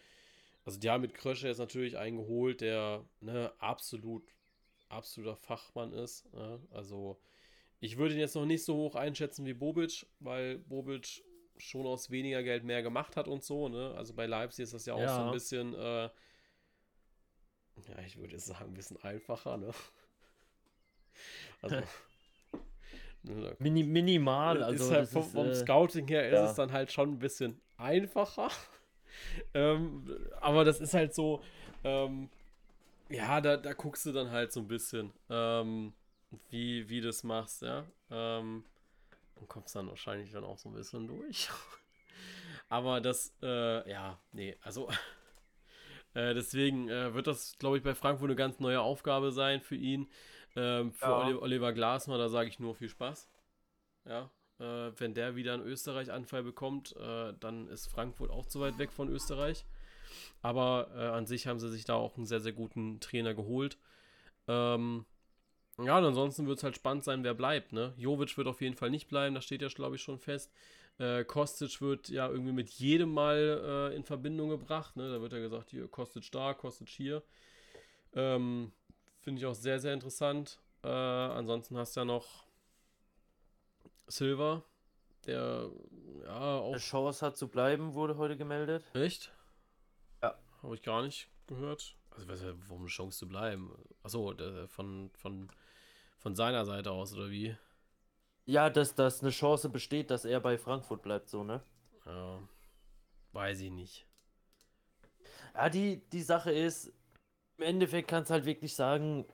Also 0.64 0.80
die 0.80 0.90
haben 0.90 1.02
mit 1.02 1.14
Krösche 1.14 1.48
jetzt 1.48 1.58
natürlich 1.58 1.98
eingeholt, 1.98 2.62
der 2.62 3.06
ne, 3.20 3.52
absolut, 3.60 4.24
absoluter 4.90 5.36
Fachmann 5.36 5.94
ist. 5.94 6.32
Ne? 6.34 6.60
Also 6.72 7.20
ich 7.80 7.98
würde 7.98 8.14
ihn 8.14 8.20
jetzt 8.20 8.36
noch 8.36 8.46
nicht 8.46 8.64
so 8.64 8.76
hoch 8.76 8.96
einschätzen 8.96 9.46
wie 9.46 9.54
Bobic, 9.54 10.06
weil 10.20 10.60
Bobic 10.60 11.24
schon 11.58 11.86
aus 11.86 12.10
weniger 12.10 12.44
Geld 12.44 12.64
mehr 12.64 12.84
gemacht 12.84 13.16
hat 13.16 13.28
und 13.28 13.44
so. 13.44 13.70
Ne? 13.70 13.94
Also 13.96 14.14
bei 14.14 14.26
Leipzig 14.26 14.64
ist 14.64 14.74
das 14.74 14.86
ja 14.86 14.94
auch 14.94 15.00
ja. 15.00 15.16
so 15.16 15.22
ein 15.24 15.32
bisschen, 15.32 15.74
äh, 15.74 16.10
ja, 17.88 18.00
ich 18.06 18.18
würde 18.18 18.38
sagen, 18.40 18.72
ein 18.72 18.74
bisschen 18.74 19.02
einfacher. 19.04 19.58
Ne? 19.58 19.72
Also, 21.62 21.76
Mini, 23.60 23.84
minimal. 23.84 24.64
Also 24.64 24.86
ist 24.86 24.92
halt 24.92 25.10
vom, 25.10 25.22
ist, 25.22 25.32
vom 25.32 25.48
äh, 25.48 25.56
Scouting 25.56 26.08
her 26.08 26.30
ja. 26.30 26.44
ist 26.44 26.52
es 26.52 26.56
dann 26.56 26.72
halt 26.72 26.92
schon 26.92 27.12
ein 27.12 27.20
bisschen 27.20 27.60
einfacher. 27.78 28.50
ähm, 29.54 30.18
aber 30.40 30.64
das 30.64 30.80
ist 30.80 30.94
halt 30.94 31.14
so, 31.14 31.42
ähm, 31.84 32.30
ja, 33.10 33.42
da, 33.42 33.58
da 33.58 33.74
guckst 33.74 34.06
du 34.06 34.12
dann 34.12 34.32
halt 34.32 34.52
so 34.52 34.62
ein 34.62 34.68
bisschen, 34.68 35.12
ähm, 35.30 35.94
wie, 36.50 36.88
wie 36.90 37.02
du 37.02 37.08
das 37.08 37.24
machst, 37.24 37.62
ja. 37.62 37.86
Ähm, 38.10 38.64
und 39.36 39.50
kommst 39.50 39.76
dann 39.76 39.88
wahrscheinlich 39.88 40.32
dann 40.32 40.44
auch 40.44 40.58
so 40.58 40.70
ein 40.70 40.76
bisschen 40.76 41.08
durch. 41.08 41.50
aber 42.70 43.02
das, 43.02 43.34
äh, 43.42 43.90
ja, 43.90 44.20
nee, 44.32 44.56
also 44.62 44.90
äh, 46.14 46.34
deswegen 46.34 46.90
äh, 46.90 47.14
wird 47.14 47.28
das, 47.28 47.58
glaube 47.58 47.78
ich, 47.78 47.84
bei 47.84 47.96
Frankfurt 47.96 48.30
eine 48.30 48.36
ganz 48.36 48.60
neue 48.60 48.82
Aufgabe 48.82 49.32
sein 49.32 49.62
für 49.62 49.76
ihn. 49.76 50.08
Ähm, 50.56 50.92
für 50.92 51.06
ja. 51.06 51.38
Oliver 51.38 51.74
Glasner, 51.74 52.18
da 52.18 52.30
sage 52.30 52.50
ich 52.50 52.60
nur 52.60 52.76
viel 52.76 52.90
Spaß. 52.90 53.30
Ja, 54.06 54.30
äh, 54.60 54.92
wenn 54.98 55.14
der 55.14 55.36
wieder 55.36 55.54
einen 55.54 55.64
Österreich-Anfall 55.64 56.44
bekommt, 56.44 56.96
äh, 56.98 57.34
dann 57.40 57.68
ist 57.68 57.88
Frankfurt 57.88 58.32
auch 58.32 58.46
zu 58.46 58.60
weit 58.60 58.78
weg 58.78 58.92
von 58.92 59.10
Österreich. 59.10 59.66
Aber 60.42 60.90
äh, 60.96 61.08
an 61.08 61.26
sich 61.26 61.48
haben 61.48 61.60
sie 61.60 61.70
sich 61.70 61.86
da 61.86 61.96
auch 61.96 62.18
einen 62.18 62.26
sehr, 62.26 62.42
sehr 62.42 62.52
guten 62.52 63.00
Trainer 63.00 63.34
geholt. 63.34 63.78
Ähm, 64.48 65.06
ja, 65.78 65.98
und 65.98 66.06
ansonsten 66.06 66.48
wird 66.48 66.58
es 66.58 66.64
halt 66.64 66.76
spannend 66.76 67.04
sein, 67.04 67.24
wer 67.24 67.34
bleibt. 67.34 67.74
Ne? 67.74 67.94
Jovic 67.98 68.38
wird 68.38 68.48
auf 68.48 68.62
jeden 68.62 68.76
Fall 68.76 68.90
nicht 68.90 69.08
bleiben, 69.08 69.36
das 69.36 69.46
steht 69.46 69.62
ja, 69.62 69.68
glaube 69.70 69.96
ich, 69.96 70.02
schon 70.02 70.20
fest. 70.20 70.52
Äh, 71.00 71.24
Kostic 71.24 71.82
wird 71.82 72.10
ja 72.10 72.30
irgendwie 72.30 72.52
mit 72.52 72.70
jedem 72.70 73.14
Mal 73.14 73.92
äh, 73.92 73.96
in 73.96 74.04
Verbindung 74.04 74.50
gebracht. 74.50 74.96
Ne? 74.98 75.10
Da 75.10 75.22
wird 75.22 75.34
ja 75.34 75.40
gesagt, 75.40 75.72
hier 75.72 75.88
Kostic 75.88 76.32
da, 76.32 76.54
Kostic 76.54 76.90
hier. 76.90 77.24
Ähm, 78.14 78.72
Finde 79.22 79.40
ich 79.40 79.46
auch 79.46 79.56
sehr, 79.56 79.80
sehr 79.80 79.94
interessant. 79.94 80.60
Äh, 80.84 80.88
ansonsten 80.88 81.78
hast 81.78 81.96
du 81.96 82.02
ja 82.02 82.06
noch 82.06 82.46
Silver, 84.08 84.64
der 85.26 85.70
ja 86.26 86.58
auch. 86.60 86.72
Eine 86.72 86.80
Chance 86.80 87.26
hat 87.26 87.38
zu 87.38 87.48
bleiben, 87.48 87.94
wurde 87.94 88.18
heute 88.18 88.36
gemeldet. 88.36 88.84
Echt? 88.94 89.32
Ja. 90.22 90.36
Habe 90.64 90.76
ich 90.76 90.82
gar 90.82 91.04
nicht 91.04 91.30
gehört. 91.48 91.96
Also, 92.10 92.28
warum 92.68 92.82
eine 92.82 92.90
Chance 92.90 93.20
zu 93.20 93.28
bleiben? 93.28 93.72
Achso, 94.04 94.34
von, 94.68 95.12
von, 95.14 95.50
von 96.18 96.36
seiner 96.36 96.66
Seite 96.66 96.92
aus, 96.92 97.14
oder 97.14 97.30
wie? 97.30 97.56
Ja, 98.46 98.70
dass, 98.70 98.96
dass 98.96 99.22
eine 99.22 99.32
Chance 99.32 99.70
besteht, 99.70 100.10
dass 100.12 100.26
er 100.26 100.40
bei 100.40 100.58
Frankfurt 100.58 101.04
bleibt, 101.04 101.30
so, 101.30 101.44
ne? 101.44 101.64
Ja. 102.06 102.40
Weiß 103.34 103.62
ich 103.62 103.72
nicht. 103.72 104.06
Ja, 105.54 105.70
die, 105.70 105.98
die 106.10 106.22
Sache 106.22 106.52
ist, 106.52 106.92
im 107.62 107.68
Endeffekt 107.68 108.08
kannst 108.08 108.30
du 108.30 108.34
halt 108.34 108.46
wirklich 108.46 108.76
sagen, 108.76 109.26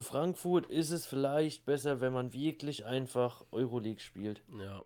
Frankfurt 0.00 0.66
ist 0.66 0.90
es 0.90 1.06
vielleicht 1.06 1.64
besser, 1.64 2.00
wenn 2.00 2.12
man 2.12 2.32
wirklich 2.32 2.84
einfach 2.84 3.44
Euroleague 3.50 4.00
spielt. 4.00 4.42
Ja. 4.58 4.82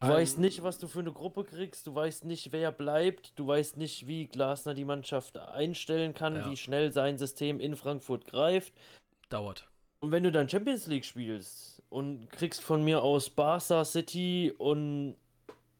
Du 0.00 0.06
um, 0.06 0.12
weißt 0.12 0.38
nicht, 0.38 0.62
was 0.62 0.78
du 0.78 0.86
für 0.86 1.00
eine 1.00 1.12
Gruppe 1.12 1.44
kriegst, 1.44 1.86
du 1.86 1.94
weißt 1.94 2.24
nicht, 2.24 2.52
wer 2.52 2.70
bleibt, 2.72 3.38
du 3.38 3.46
weißt 3.46 3.78
nicht, 3.78 4.06
wie 4.06 4.26
Glasner 4.26 4.74
die 4.74 4.84
Mannschaft 4.84 5.38
einstellen 5.38 6.14
kann, 6.14 6.36
ja. 6.36 6.50
wie 6.50 6.56
schnell 6.56 6.92
sein 6.92 7.18
System 7.18 7.58
in 7.58 7.74
Frankfurt 7.74 8.26
greift. 8.26 8.72
Dauert. 9.28 9.68
Und 10.00 10.12
wenn 10.12 10.22
du 10.22 10.30
dann 10.30 10.48
Champions 10.48 10.86
League 10.86 11.04
spielst 11.04 11.82
und 11.88 12.30
kriegst 12.30 12.62
von 12.62 12.84
mir 12.84 13.02
aus 13.02 13.30
Barca 13.30 13.84
City 13.84 14.52
und 14.56 15.16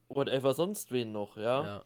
whatever 0.08 0.54
sonst 0.54 0.90
wen 0.90 1.12
noch, 1.12 1.36
ja. 1.36 1.64
ja. 1.64 1.84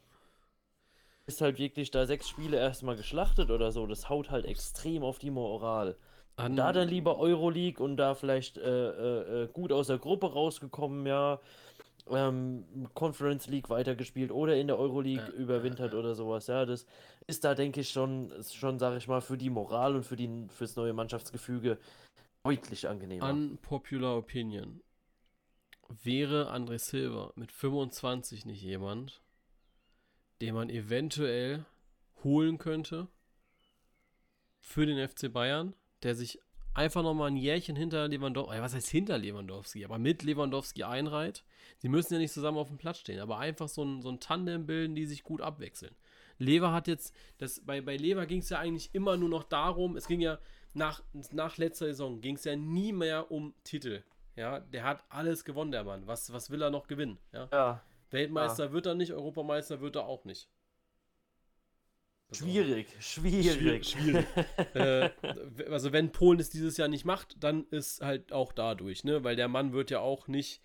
Ist 1.27 1.40
halt 1.40 1.59
wirklich 1.59 1.90
da 1.90 2.07
sechs 2.07 2.28
Spiele 2.28 2.57
erstmal 2.57 2.97
geschlachtet 2.97 3.51
oder 3.51 3.70
so. 3.70 3.86
Das 3.86 4.09
haut 4.09 4.31
halt 4.31 4.44
extrem 4.44 5.03
auf 5.05 5.19
die 5.19 5.31
Moral. 5.31 5.97
An 6.36 6.57
da 6.57 6.73
dann 6.73 6.89
lieber 6.89 7.19
Euroleague 7.19 7.82
und 7.82 7.97
da 7.97 8.15
vielleicht 8.15 8.57
äh, 8.57 8.62
äh, 8.62 9.43
äh, 9.44 9.49
gut 9.49 9.70
aus 9.70 9.89
der 9.89 9.99
Gruppe 9.99 10.32
rausgekommen, 10.32 11.07
ja. 11.07 11.40
Ähm, 12.11 12.89
Conference 12.94 13.47
League 13.47 13.70
weitergespielt 13.70 14.32
oder 14.32 14.57
in 14.57 14.66
der 14.66 14.78
Euroleague 14.78 15.32
äh, 15.32 15.36
überwintert 15.36 15.94
oder 15.94 16.15
sowas, 16.15 16.49
ja. 16.49 16.65
Das 16.66 16.86
ist 17.27 17.44
da, 17.44 17.55
denke 17.55 17.81
ich, 17.81 17.90
schon, 17.90 18.32
schon 18.51 18.78
sage 18.78 18.97
ich 18.97 19.07
mal, 19.07 19.20
für 19.20 19.36
die 19.36 19.51
Moral 19.51 19.94
und 19.94 20.05
für 20.05 20.16
die, 20.16 20.47
fürs 20.49 20.74
neue 20.74 20.93
Mannschaftsgefüge 20.93 21.78
deutlich 22.44 22.89
angenehmer. 22.89 23.31
Unpopular 23.31 24.16
Opinion. 24.16 24.81
Wäre 26.03 26.53
André 26.53 26.78
Silva 26.78 27.32
mit 27.36 27.53
25 27.53 28.47
nicht 28.47 28.62
jemand, 28.62 29.22
den 30.43 30.56
man 30.56 30.70
eventuell 30.70 31.64
holen 32.24 32.59
könnte 32.59 33.06
für 34.59 34.86
den 34.86 35.09
FC 35.09 35.32
Bayern, 35.32 35.73
der 36.02 36.16
sich 36.16 36.40
einfach 36.74 37.05
nochmal 37.05 37.28
ein 37.28 37.36
Jährchen 37.36 37.77
hinter 37.77 38.09
Lewandowski, 38.09 38.60
was 38.60 38.74
heißt 38.74 38.89
hinter 38.89 39.19
Lewandowski, 39.19 39.85
aber 39.85 39.98
mit 39.98 40.24
Lewandowski 40.24 40.82
einreiht. 40.82 41.44
Sie 41.78 41.89
müssen 41.89 42.14
ja 42.14 42.19
nicht 42.19 42.32
zusammen 42.32 42.59
auf 42.59 42.66
dem 42.66 42.77
Platz 42.77 42.98
stehen, 42.98 43.20
aber 43.20 43.39
einfach 43.39 43.69
so 43.69 43.85
ein, 43.85 44.02
so 44.02 44.09
ein 44.09 44.19
Tandem 44.19 44.66
bilden, 44.66 44.97
die 44.97 45.06
sich 45.06 45.23
gut 45.23 45.40
abwechseln. 45.40 45.94
Lever 46.39 46.73
hat 46.73 46.89
jetzt, 46.89 47.14
das, 47.39 47.60
bei, 47.64 47.81
bei 47.81 47.97
Lever 47.97 48.27
ging 48.27 48.40
es 48.40 48.48
ja 48.48 48.59
eigentlich 48.59 48.93
immer 48.94 49.16
nur 49.16 49.28
noch 49.28 49.44
darum, 49.44 49.97
es 49.97 50.09
ging 50.09 50.20
ja 50.20 50.40
nach, 50.74 51.05
nach 51.31 51.56
letzter 51.56 51.86
Saison, 51.86 52.20
ging 52.20 52.35
es 52.35 52.43
ja 52.43 52.56
nie 52.56 52.93
mehr 52.93 53.31
um 53.31 53.55
Titel. 53.62 54.02
Ja, 54.35 54.59
der 54.59 54.82
hat 54.82 55.05
alles 55.09 55.44
gewonnen, 55.44 55.70
der 55.70 55.85
Mann. 55.85 56.05
Was, 56.09 56.32
was 56.32 56.51
will 56.51 56.62
er 56.62 56.70
noch 56.70 56.89
gewinnen? 56.89 57.19
Ja. 57.32 57.48
ja. 57.52 57.82
Weltmeister 58.12 58.66
ja. 58.66 58.72
wird 58.72 58.86
er 58.86 58.94
nicht, 58.94 59.12
Europameister 59.12 59.80
wird 59.80 59.97
er 59.97 60.06
auch 60.06 60.24
nicht. 60.24 60.48
Schwierig, 62.32 62.86
schwierig. 63.01 63.90
Schwierig. 63.90 64.26
äh, 64.74 65.10
also 65.70 65.93
wenn 65.93 66.12
Polen 66.12 66.40
es 66.40 66.51
dieses 66.51 66.76
Jahr 66.76 66.89
nicht 66.89 67.05
macht, 67.05 67.43
dann 67.43 67.66
ist 67.70 68.01
halt 68.01 68.32
auch 68.32 68.52
dadurch, 68.52 69.05
ne? 69.05 69.22
Weil 69.22 69.36
der 69.36 69.48
Mann 69.48 69.72
wird 69.72 69.90
ja 69.90 70.01
auch 70.01 70.28
nicht, 70.28 70.62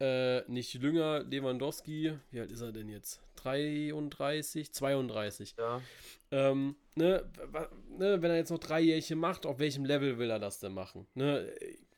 äh, 0.00 0.42
nicht 0.48 0.74
jünger. 0.74 1.24
Lewandowski, 1.24 2.16
wie 2.30 2.40
alt 2.40 2.52
ist 2.52 2.60
er 2.60 2.72
denn 2.72 2.88
jetzt? 2.88 3.20
33, 3.36 4.72
32. 4.72 5.56
Ja. 5.58 5.80
Ähm, 6.30 6.76
ne, 6.94 7.28
ne, 7.98 8.22
wenn 8.22 8.30
er 8.30 8.36
jetzt 8.36 8.50
noch 8.50 8.58
drei 8.58 8.80
Jährchen 8.80 9.18
macht, 9.18 9.46
auf 9.46 9.58
welchem 9.58 9.84
Level 9.84 10.18
will 10.18 10.30
er 10.30 10.38
das 10.38 10.60
denn 10.60 10.72
machen? 10.74 11.06
Ne? 11.14 11.52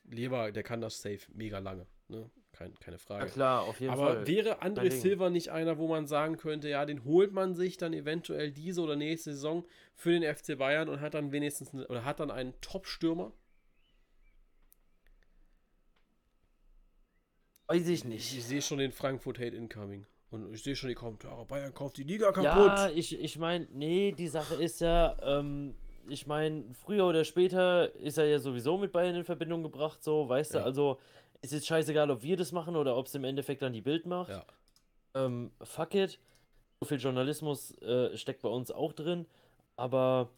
Leber, 0.09 0.51
der 0.51 0.63
kann 0.63 0.81
das 0.81 1.01
safe 1.01 1.19
mega 1.33 1.59
lange. 1.59 1.85
Ne? 2.07 2.29
Kein, 2.61 2.79
keine 2.79 2.97
Frage. 2.99 3.25
Ja 3.25 3.31
klar, 3.31 3.61
auf 3.63 3.79
jeden 3.79 3.93
Aber 3.93 4.03
Fall. 4.03 4.17
Aber 4.17 4.27
wäre 4.27 4.61
André 4.61 4.91
Silva 4.91 5.29
nicht 5.29 5.49
einer, 5.49 5.77
wo 5.77 5.87
man 5.87 6.07
sagen 6.07 6.37
könnte, 6.37 6.69
ja, 6.69 6.85
den 6.85 7.03
holt 7.03 7.33
man 7.33 7.55
sich 7.55 7.77
dann 7.77 7.93
eventuell 7.93 8.51
diese 8.51 8.81
oder 8.81 8.95
nächste 8.95 9.33
Saison 9.33 9.65
für 9.95 10.11
den 10.11 10.23
FC 10.23 10.57
Bayern 10.57 10.89
und 10.89 11.01
hat 11.01 11.13
dann 11.13 11.31
wenigstens 11.31 11.73
oder 11.73 12.05
hat 12.05 12.19
dann 12.19 12.31
einen 12.31 12.53
Top-Stürmer? 12.61 13.33
Weiß 17.67 17.87
ich 17.87 18.03
nicht. 18.03 18.37
Ich, 18.37 18.43
sehe 18.43 18.61
schon 18.61 18.79
den 18.79 18.91
Frankfurt 18.91 19.39
Hate 19.39 19.55
Incoming. 19.55 20.05
Und 20.29 20.53
ich 20.53 20.63
sehe 20.63 20.75
schon 20.75 20.89
die 20.89 20.95
Kommentare, 20.95 21.45
Bayern 21.45 21.73
kauft 21.73 21.97
die 21.97 22.03
Liga 22.03 22.31
kaputt. 22.31 22.43
Ja, 22.45 22.89
ich, 22.89 23.19
ich 23.19 23.37
meine, 23.37 23.67
nee, 23.71 24.13
die 24.13 24.27
Sache 24.27 24.55
ist 24.55 24.79
ja, 24.79 25.17
ähm, 25.21 25.75
ich 26.07 26.25
meine, 26.25 26.65
früher 26.73 27.05
oder 27.05 27.25
später 27.25 27.93
ist 27.95 28.17
er 28.17 28.25
ja 28.25 28.39
sowieso 28.39 28.77
mit 28.77 28.91
Bayern 28.91 29.15
in 29.15 29.23
Verbindung 29.25 29.63
gebracht, 29.63 30.03
so, 30.03 30.29
weißt 30.29 30.53
ja. 30.53 30.59
du, 30.61 30.65
also 30.65 30.99
ist 31.41 31.53
jetzt 31.53 31.67
scheißegal, 31.67 32.11
ob 32.11 32.21
wir 32.21 32.37
das 32.37 32.51
machen 32.51 32.75
oder 32.75 32.95
ob 32.95 33.07
es 33.07 33.15
im 33.15 33.23
Endeffekt 33.23 33.61
dann 33.61 33.73
die 33.73 33.81
Bild 33.81 34.05
macht. 34.05 34.29
Ja. 34.29 34.45
Ähm, 35.15 35.51
fuck 35.61 35.95
it. 35.95 36.19
So 36.79 36.87
viel 36.87 36.99
Journalismus 36.99 37.71
äh, 37.81 38.15
steckt 38.17 38.41
bei 38.41 38.49
uns 38.49 38.71
auch 38.71 38.93
drin. 38.93 39.25
Aber 39.75 40.29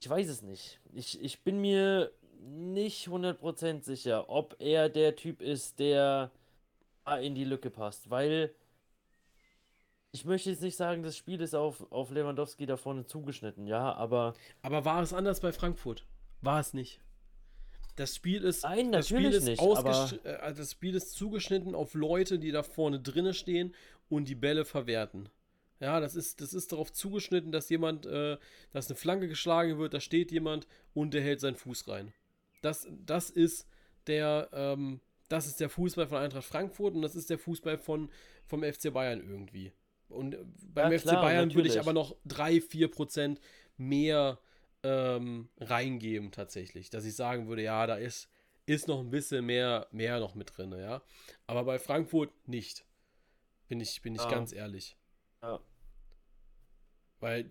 ich 0.00 0.08
weiß 0.08 0.28
es 0.28 0.42
nicht. 0.42 0.80
Ich, 0.92 1.20
ich 1.20 1.42
bin 1.42 1.60
mir 1.60 2.12
nicht 2.40 3.08
100% 3.08 3.82
sicher, 3.82 4.28
ob 4.28 4.56
er 4.58 4.88
der 4.88 5.16
Typ 5.16 5.40
ist, 5.40 5.78
der 5.78 6.30
in 7.20 7.34
die 7.34 7.44
Lücke 7.44 7.70
passt. 7.70 8.10
Weil 8.10 8.54
ich 10.12 10.24
möchte 10.24 10.50
jetzt 10.50 10.62
nicht 10.62 10.76
sagen, 10.76 11.02
das 11.02 11.16
Spiel 11.16 11.40
ist 11.40 11.54
auf, 11.54 11.90
auf 11.90 12.10
Lewandowski 12.10 12.66
da 12.66 12.76
vorne 12.76 13.06
zugeschnitten, 13.06 13.66
ja, 13.66 13.92
aber. 13.94 14.34
Aber 14.62 14.84
war 14.84 15.02
es 15.02 15.12
anders 15.12 15.40
bei 15.40 15.52
Frankfurt? 15.52 16.06
War 16.40 16.60
es 16.60 16.74
nicht? 16.74 17.00
Das 17.98 18.14
Spiel 18.14 18.44
ist, 18.44 18.62
Nein, 18.62 18.92
das 18.92 19.08
Spiel 19.08 19.32
ist, 19.32 19.44
nicht. 19.44 19.60
Äh, 19.60 20.54
das 20.54 20.70
Spiel 20.70 20.94
ist 20.94 21.14
zugeschnitten 21.14 21.74
auf 21.74 21.94
Leute, 21.94 22.38
die 22.38 22.52
da 22.52 22.62
vorne 22.62 23.00
drinne 23.00 23.34
stehen 23.34 23.74
und 24.08 24.28
die 24.28 24.36
Bälle 24.36 24.64
verwerten. 24.64 25.28
Ja, 25.80 25.98
das 25.98 26.14
ist, 26.14 26.40
das 26.40 26.54
ist 26.54 26.70
darauf 26.70 26.92
zugeschnitten, 26.92 27.50
dass 27.50 27.68
jemand, 27.70 28.06
äh, 28.06 28.38
dass 28.70 28.86
eine 28.86 28.94
Flanke 28.94 29.26
geschlagen 29.26 29.78
wird, 29.78 29.94
da 29.94 30.00
steht 30.00 30.30
jemand 30.30 30.68
und 30.94 31.12
der 31.12 31.22
hält 31.22 31.40
seinen 31.40 31.56
Fuß 31.56 31.88
rein. 31.88 32.12
Das, 32.62 32.86
das 33.04 33.30
ist 33.30 33.66
der, 34.06 34.48
ähm, 34.52 35.00
das 35.28 35.48
ist 35.48 35.58
der 35.58 35.68
Fußball 35.68 36.06
von 36.06 36.18
Eintracht 36.18 36.46
Frankfurt 36.46 36.94
und 36.94 37.02
das 37.02 37.16
ist 37.16 37.30
der 37.30 37.38
Fußball 37.38 37.78
von, 37.78 38.10
vom 38.46 38.62
FC 38.62 38.92
Bayern 38.92 39.20
irgendwie. 39.28 39.72
Und 40.08 40.34
äh, 40.34 40.44
beim 40.72 40.92
ja, 40.92 40.98
FC 41.00 41.06
Bayern 41.06 41.48
natürlich. 41.48 41.56
würde 41.56 41.68
ich 41.68 41.80
aber 41.80 41.92
noch 41.92 42.14
3, 42.26 42.60
4 42.60 42.88
Prozent 42.92 43.40
mehr 43.76 44.38
ähm, 44.82 45.48
reingeben 45.58 46.30
tatsächlich, 46.30 46.90
dass 46.90 47.04
ich 47.04 47.16
sagen 47.16 47.48
würde, 47.48 47.62
ja, 47.62 47.86
da 47.86 47.96
ist, 47.96 48.30
ist 48.66 48.88
noch 48.88 49.00
ein 49.00 49.10
bisschen 49.10 49.46
mehr, 49.46 49.88
mehr 49.90 50.20
noch 50.20 50.34
mit 50.34 50.56
drin, 50.56 50.72
ja. 50.72 51.02
Aber 51.46 51.64
bei 51.64 51.78
Frankfurt 51.78 52.30
nicht. 52.46 52.84
Bin 53.68 53.80
ich, 53.80 54.00
bin 54.02 54.14
ich 54.14 54.22
ja. 54.22 54.30
ganz 54.30 54.52
ehrlich. 54.52 54.96
Ja. 55.42 55.60
Weil 57.20 57.44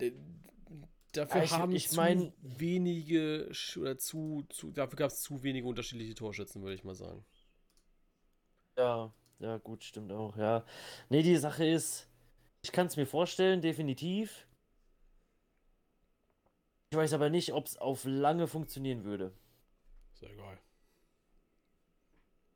dafür 1.12 1.42
ich, 1.42 1.52
haben 1.52 1.72
ich 1.72 1.88
zu 1.90 1.96
mein, 1.96 2.32
wenige 2.40 3.50
oder 3.76 3.98
zu, 3.98 4.44
zu 4.48 4.70
dafür 4.70 4.96
gab 4.96 5.10
es 5.10 5.20
zu 5.20 5.42
wenige 5.42 5.66
unterschiedliche 5.66 6.14
Torschützen, 6.14 6.62
würde 6.62 6.74
ich 6.74 6.84
mal 6.84 6.94
sagen. 6.94 7.24
Ja, 8.76 9.12
ja, 9.40 9.58
gut, 9.58 9.84
stimmt 9.84 10.12
auch, 10.12 10.36
ja. 10.36 10.64
Nee, 11.08 11.22
die 11.22 11.36
Sache 11.36 11.66
ist, 11.66 12.08
ich 12.62 12.72
kann 12.72 12.86
es 12.86 12.96
mir 12.96 13.06
vorstellen, 13.06 13.60
definitiv. 13.60 14.47
Ich 16.90 16.96
weiß 16.96 17.12
aber 17.12 17.28
nicht, 17.28 17.52
ob 17.52 17.66
es 17.66 17.76
auf 17.76 18.04
lange 18.04 18.46
funktionieren 18.46 19.04
würde. 19.04 19.32
Ist 20.12 20.22
ja 20.22 20.28
egal. 20.30 20.58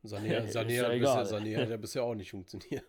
Sané, 0.04 0.40
Sané, 0.50 0.72
ja 0.72 0.88
bisher, 0.88 1.26
Sané 1.26 1.56
hat 1.60 1.68
ja 1.68 1.76
bisher 1.78 2.02
auch 2.02 2.14
nicht 2.14 2.30
funktioniert. 2.30 2.84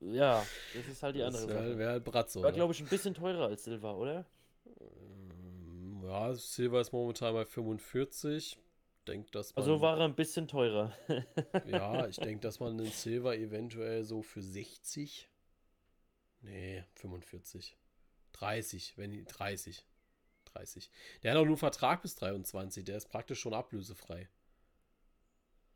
ja, 0.00 0.44
das 0.74 0.88
ist 0.88 1.02
halt 1.02 1.16
die 1.16 1.22
andere 1.22 1.46
das 1.46 1.56
Sache. 1.56 1.78
Wäre 1.78 1.90
halt 1.92 2.04
Bratzo. 2.04 2.42
War, 2.42 2.52
glaube 2.52 2.72
ich, 2.72 2.80
ein 2.80 2.88
bisschen 2.88 3.14
teurer 3.14 3.46
als 3.46 3.64
Silva, 3.64 3.94
oder? 3.94 4.26
Ähm, 4.66 6.02
ja, 6.04 6.34
Silva 6.34 6.80
ist 6.80 6.92
momentan 6.92 7.34
bei 7.34 7.44
45. 7.44 8.58
Denk, 9.06 9.32
dass 9.32 9.54
man, 9.54 9.62
also 9.62 9.80
war 9.80 9.98
er 9.98 10.04
ein 10.04 10.14
bisschen 10.14 10.48
teurer. 10.48 10.92
ja, 11.66 12.06
ich 12.06 12.16
denke, 12.16 12.40
dass 12.40 12.60
man 12.60 12.76
den 12.76 12.90
Silva 12.90 13.32
eventuell 13.32 14.04
so 14.04 14.20
für 14.20 14.42
60. 14.42 15.30
Nee, 16.42 16.84
45. 16.96 17.76
30, 18.32 18.94
wenn 18.96 19.24
30. 19.24 19.84
30. 20.52 20.90
Der 21.22 21.32
hat 21.32 21.38
auch 21.38 21.44
nur 21.44 21.56
Vertrag 21.56 22.02
bis 22.02 22.14
23, 22.16 22.84
der 22.84 22.96
ist 22.96 23.08
praktisch 23.08 23.40
schon 23.40 23.54
ablösefrei. 23.54 24.28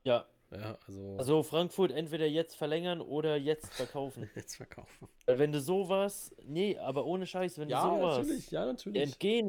Ja. 0.05 0.27
Ja, 0.51 0.79
also. 0.87 1.17
Also 1.17 1.43
Frankfurt 1.43 1.93
entweder 1.93 2.27
jetzt 2.27 2.57
verlängern 2.57 3.01
oder 3.01 3.37
jetzt 3.37 3.73
verkaufen. 3.73 4.29
jetzt 4.35 4.57
verkaufen. 4.57 5.09
Weil 5.25 5.39
wenn 5.39 5.51
du 5.51 5.61
sowas, 5.63 6.35
nee, 6.45 6.77
aber 6.77 7.07
ohne 7.07 7.27
Scheiß, 7.27 7.59
wenn 7.59 7.71
ja, 7.71 7.83
du 7.83 7.97
sowas 7.97 8.19
natürlich, 8.19 8.51
ja, 8.51 8.67
natürlich. 8.67 9.03
entgehen, 9.03 9.49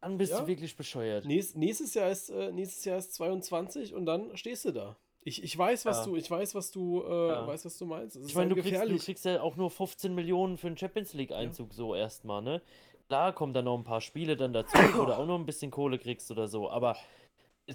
dann 0.00 0.18
bist 0.18 0.32
ja. 0.32 0.40
du 0.40 0.46
wirklich 0.48 0.76
bescheuert. 0.76 1.26
Nächst, 1.26 1.56
nächstes 1.56 1.94
Jahr 1.94 2.10
ist 2.10 2.28
äh, 2.30 2.50
nächstes 2.50 2.84
Jahr 2.84 2.98
ist 2.98 3.14
22 3.14 3.94
und 3.94 4.06
dann 4.06 4.36
stehst 4.36 4.64
du 4.64 4.72
da. 4.72 4.96
Ich, 5.26 5.42
ich 5.42 5.58
weiß, 5.58 5.84
was 5.86 5.98
ja. 5.98 6.04
du, 6.04 6.14
ich 6.14 6.30
weiß, 6.30 6.54
was 6.54 6.70
du, 6.70 7.02
äh, 7.02 7.28
ja. 7.30 7.46
weiß, 7.48 7.64
was 7.64 7.76
du 7.76 7.84
meinst. 7.84 8.14
ich 8.14 8.32
meine, 8.36 8.54
halt 8.54 8.58
du, 8.58 8.62
kriegst, 8.62 8.84
du 8.84 8.98
kriegst 8.98 9.24
ja 9.24 9.40
auch 9.40 9.56
nur 9.56 9.72
15 9.72 10.14
Millionen 10.14 10.56
für 10.56 10.68
einen 10.68 10.76
Champions 10.76 11.14
League-Einzug 11.14 11.70
ja. 11.70 11.74
so 11.74 11.96
erstmal, 11.96 12.42
ne? 12.42 12.62
Klar 13.08 13.32
kommen 13.32 13.52
da 13.52 13.60
noch 13.60 13.76
ein 13.76 13.82
paar 13.82 14.00
Spiele 14.00 14.36
dann 14.36 14.52
dazu, 14.52 14.78
wo 14.94 15.04
du 15.04 15.16
auch 15.18 15.26
noch 15.26 15.36
ein 15.36 15.44
bisschen 15.44 15.72
Kohle 15.72 15.98
kriegst 15.98 16.30
oder 16.30 16.46
so, 16.46 16.70
aber 16.70 16.96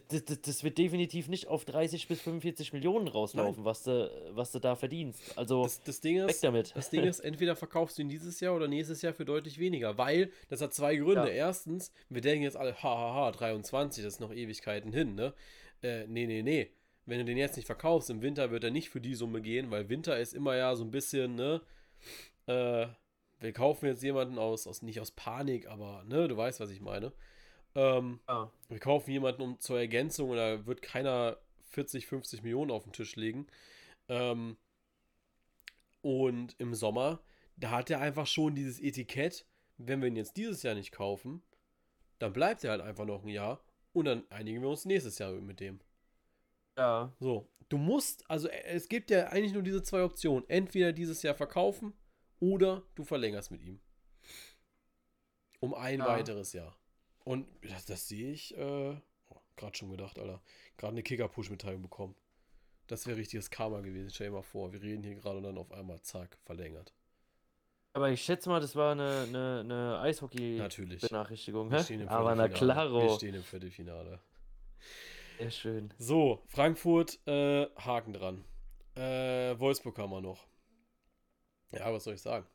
das, 0.07 0.23
das, 0.23 0.41
das, 0.41 0.63
wird 0.63 0.77
definitiv 0.77 1.27
nicht 1.27 1.49
auf 1.49 1.65
30 1.65 2.07
bis 2.07 2.21
45 2.21 2.71
Millionen 2.71 3.09
rauslaufen, 3.09 3.65
was 3.65 3.83
du, 3.83 4.09
was 4.29 4.53
du 4.53 4.59
da 4.59 4.77
verdienst. 4.77 5.37
Also 5.37 5.63
das, 5.63 5.83
das 5.83 5.99
Ding 5.99 6.25
ist, 6.25 6.41
damit. 6.45 6.73
das 6.73 6.89
Ding 6.89 7.03
ist, 7.03 7.19
entweder 7.19 7.57
verkaufst 7.57 7.97
du 7.97 8.03
ihn 8.03 8.07
dieses 8.07 8.39
Jahr 8.39 8.55
oder 8.55 8.69
nächstes 8.69 9.01
Jahr 9.01 9.13
für 9.13 9.25
deutlich 9.25 9.59
weniger, 9.59 9.97
weil 9.97 10.31
das 10.47 10.61
hat 10.61 10.73
zwei 10.73 10.95
Gründe. 10.95 11.27
Ja. 11.27 11.47
Erstens, 11.47 11.91
wir 12.07 12.21
denken 12.21 12.43
jetzt 12.43 12.55
alle, 12.55 12.81
hahaha, 12.81 13.31
23, 13.31 14.05
das 14.05 14.13
ist 14.13 14.19
noch 14.21 14.31
Ewigkeiten 14.31 14.93
hin, 14.93 15.15
ne? 15.15 15.33
Äh, 15.81 16.07
nee, 16.07 16.27
nee, 16.27 16.43
nee 16.43 16.71
wenn 17.11 17.19
du 17.19 17.25
den 17.25 17.37
jetzt 17.37 17.57
nicht 17.57 17.65
verkaufst, 17.65 18.09
im 18.09 18.21
Winter 18.21 18.51
wird 18.51 18.63
er 18.63 18.71
nicht 18.71 18.89
für 18.89 19.01
die 19.01 19.15
Summe 19.15 19.41
gehen, 19.41 19.69
weil 19.69 19.89
Winter 19.89 20.17
ist 20.17 20.33
immer 20.33 20.55
ja 20.55 20.77
so 20.77 20.85
ein 20.85 20.91
bisschen, 20.91 21.35
ne, 21.35 21.61
äh, 22.45 22.87
wir 23.41 23.51
kaufen 23.51 23.87
jetzt 23.87 24.01
jemanden 24.01 24.39
aus, 24.39 24.65
aus, 24.65 24.81
nicht 24.81 25.01
aus 25.01 25.11
Panik, 25.11 25.67
aber, 25.67 26.05
ne, 26.05 26.29
du 26.29 26.37
weißt, 26.37 26.61
was 26.61 26.69
ich 26.69 26.79
meine. 26.79 27.11
Ähm, 27.75 28.21
ja. 28.29 28.49
Wir 28.69 28.79
kaufen 28.79 29.11
jemanden 29.11 29.41
um, 29.41 29.59
zur 29.59 29.77
Ergänzung 29.77 30.29
und 30.29 30.37
da 30.37 30.65
wird 30.65 30.81
keiner 30.81 31.35
40, 31.71 32.07
50 32.07 32.43
Millionen 32.43 32.71
auf 32.71 32.83
den 32.83 32.93
Tisch 32.93 33.17
legen. 33.17 33.45
Ähm, 34.07 34.55
und 36.01 36.55
im 36.59 36.73
Sommer, 36.73 37.19
da 37.57 37.71
hat 37.71 37.89
er 37.89 37.99
einfach 37.99 38.25
schon 38.25 38.55
dieses 38.55 38.79
Etikett, 38.79 39.45
wenn 39.77 39.99
wir 39.99 40.07
ihn 40.07 40.15
jetzt 40.15 40.37
dieses 40.37 40.63
Jahr 40.63 40.75
nicht 40.75 40.93
kaufen, 40.93 41.43
dann 42.19 42.31
bleibt 42.31 42.63
er 42.63 42.71
halt 42.71 42.81
einfach 42.81 43.05
noch 43.05 43.23
ein 43.23 43.27
Jahr 43.27 43.61
und 43.91 44.05
dann 44.05 44.23
einigen 44.29 44.61
wir 44.61 44.69
uns 44.69 44.85
nächstes 44.85 45.19
Jahr 45.19 45.33
mit 45.33 45.59
dem. 45.59 45.81
Ja. 46.77 47.13
So, 47.19 47.49
du 47.69 47.77
musst, 47.77 48.29
also 48.29 48.47
äh, 48.47 48.63
es 48.65 48.87
gibt 48.89 49.09
ja 49.09 49.27
eigentlich 49.27 49.53
nur 49.53 49.63
diese 49.63 49.83
zwei 49.83 50.03
Optionen. 50.03 50.47
Entweder 50.49 50.93
dieses 50.93 51.23
Jahr 51.23 51.35
verkaufen 51.35 51.93
oder 52.39 52.83
du 52.95 53.03
verlängerst 53.03 53.51
mit 53.51 53.61
ihm. 53.61 53.79
Um 55.59 55.73
ein 55.73 55.99
ja. 55.99 56.07
weiteres 56.07 56.53
Jahr. 56.53 56.75
Und 57.23 57.47
das, 57.61 57.85
das 57.85 58.07
sehe 58.07 58.31
ich, 58.31 58.57
äh, 58.57 58.95
oh, 59.29 59.41
gerade 59.55 59.77
schon 59.77 59.91
gedacht, 59.91 60.17
Alter. 60.17 60.41
Gerade 60.77 60.93
eine 60.93 61.03
Kicker-Push-Mitteilung 61.03 61.83
bekommen. 61.83 62.15
Das 62.87 63.05
wäre 63.05 63.17
richtiges 63.17 63.49
Karma 63.49 63.81
gewesen. 63.81 64.09
Stell 64.09 64.27
dir 64.27 64.33
mal 64.33 64.41
vor, 64.41 64.73
wir 64.73 64.81
reden 64.81 65.03
hier 65.03 65.15
gerade 65.15 65.37
und 65.37 65.43
dann 65.43 65.57
auf 65.57 65.71
einmal, 65.71 66.01
zack, 66.01 66.37
verlängert. 66.43 66.93
Aber 67.93 68.09
ich 68.09 68.21
schätze 68.21 68.49
mal, 68.49 68.59
das 68.59 68.75
war 68.75 68.93
eine, 68.93 69.25
eine, 69.27 69.59
eine 69.59 69.99
Eishockey-Benachrichtigung. 69.99 71.71
Aber 72.07 72.35
na 72.35 72.47
klaro. 72.47 73.03
Wir 73.03 73.15
stehen 73.15 73.35
im 73.35 73.43
Viertelfinale. 73.43 74.19
Sehr 75.41 75.49
schön. 75.51 75.93
So, 75.97 76.43
Frankfurt, 76.49 77.19
äh, 77.27 77.65
Haken 77.75 78.13
dran. 78.13 78.43
Äh, 78.93 79.57
Wolfsburg 79.57 79.97
haben 79.97 80.11
wir 80.11 80.21
noch. 80.21 80.45
Ja, 81.71 81.91
was 81.91 82.03
soll 82.03 82.13
ich 82.13 82.21
sagen? 82.21 82.45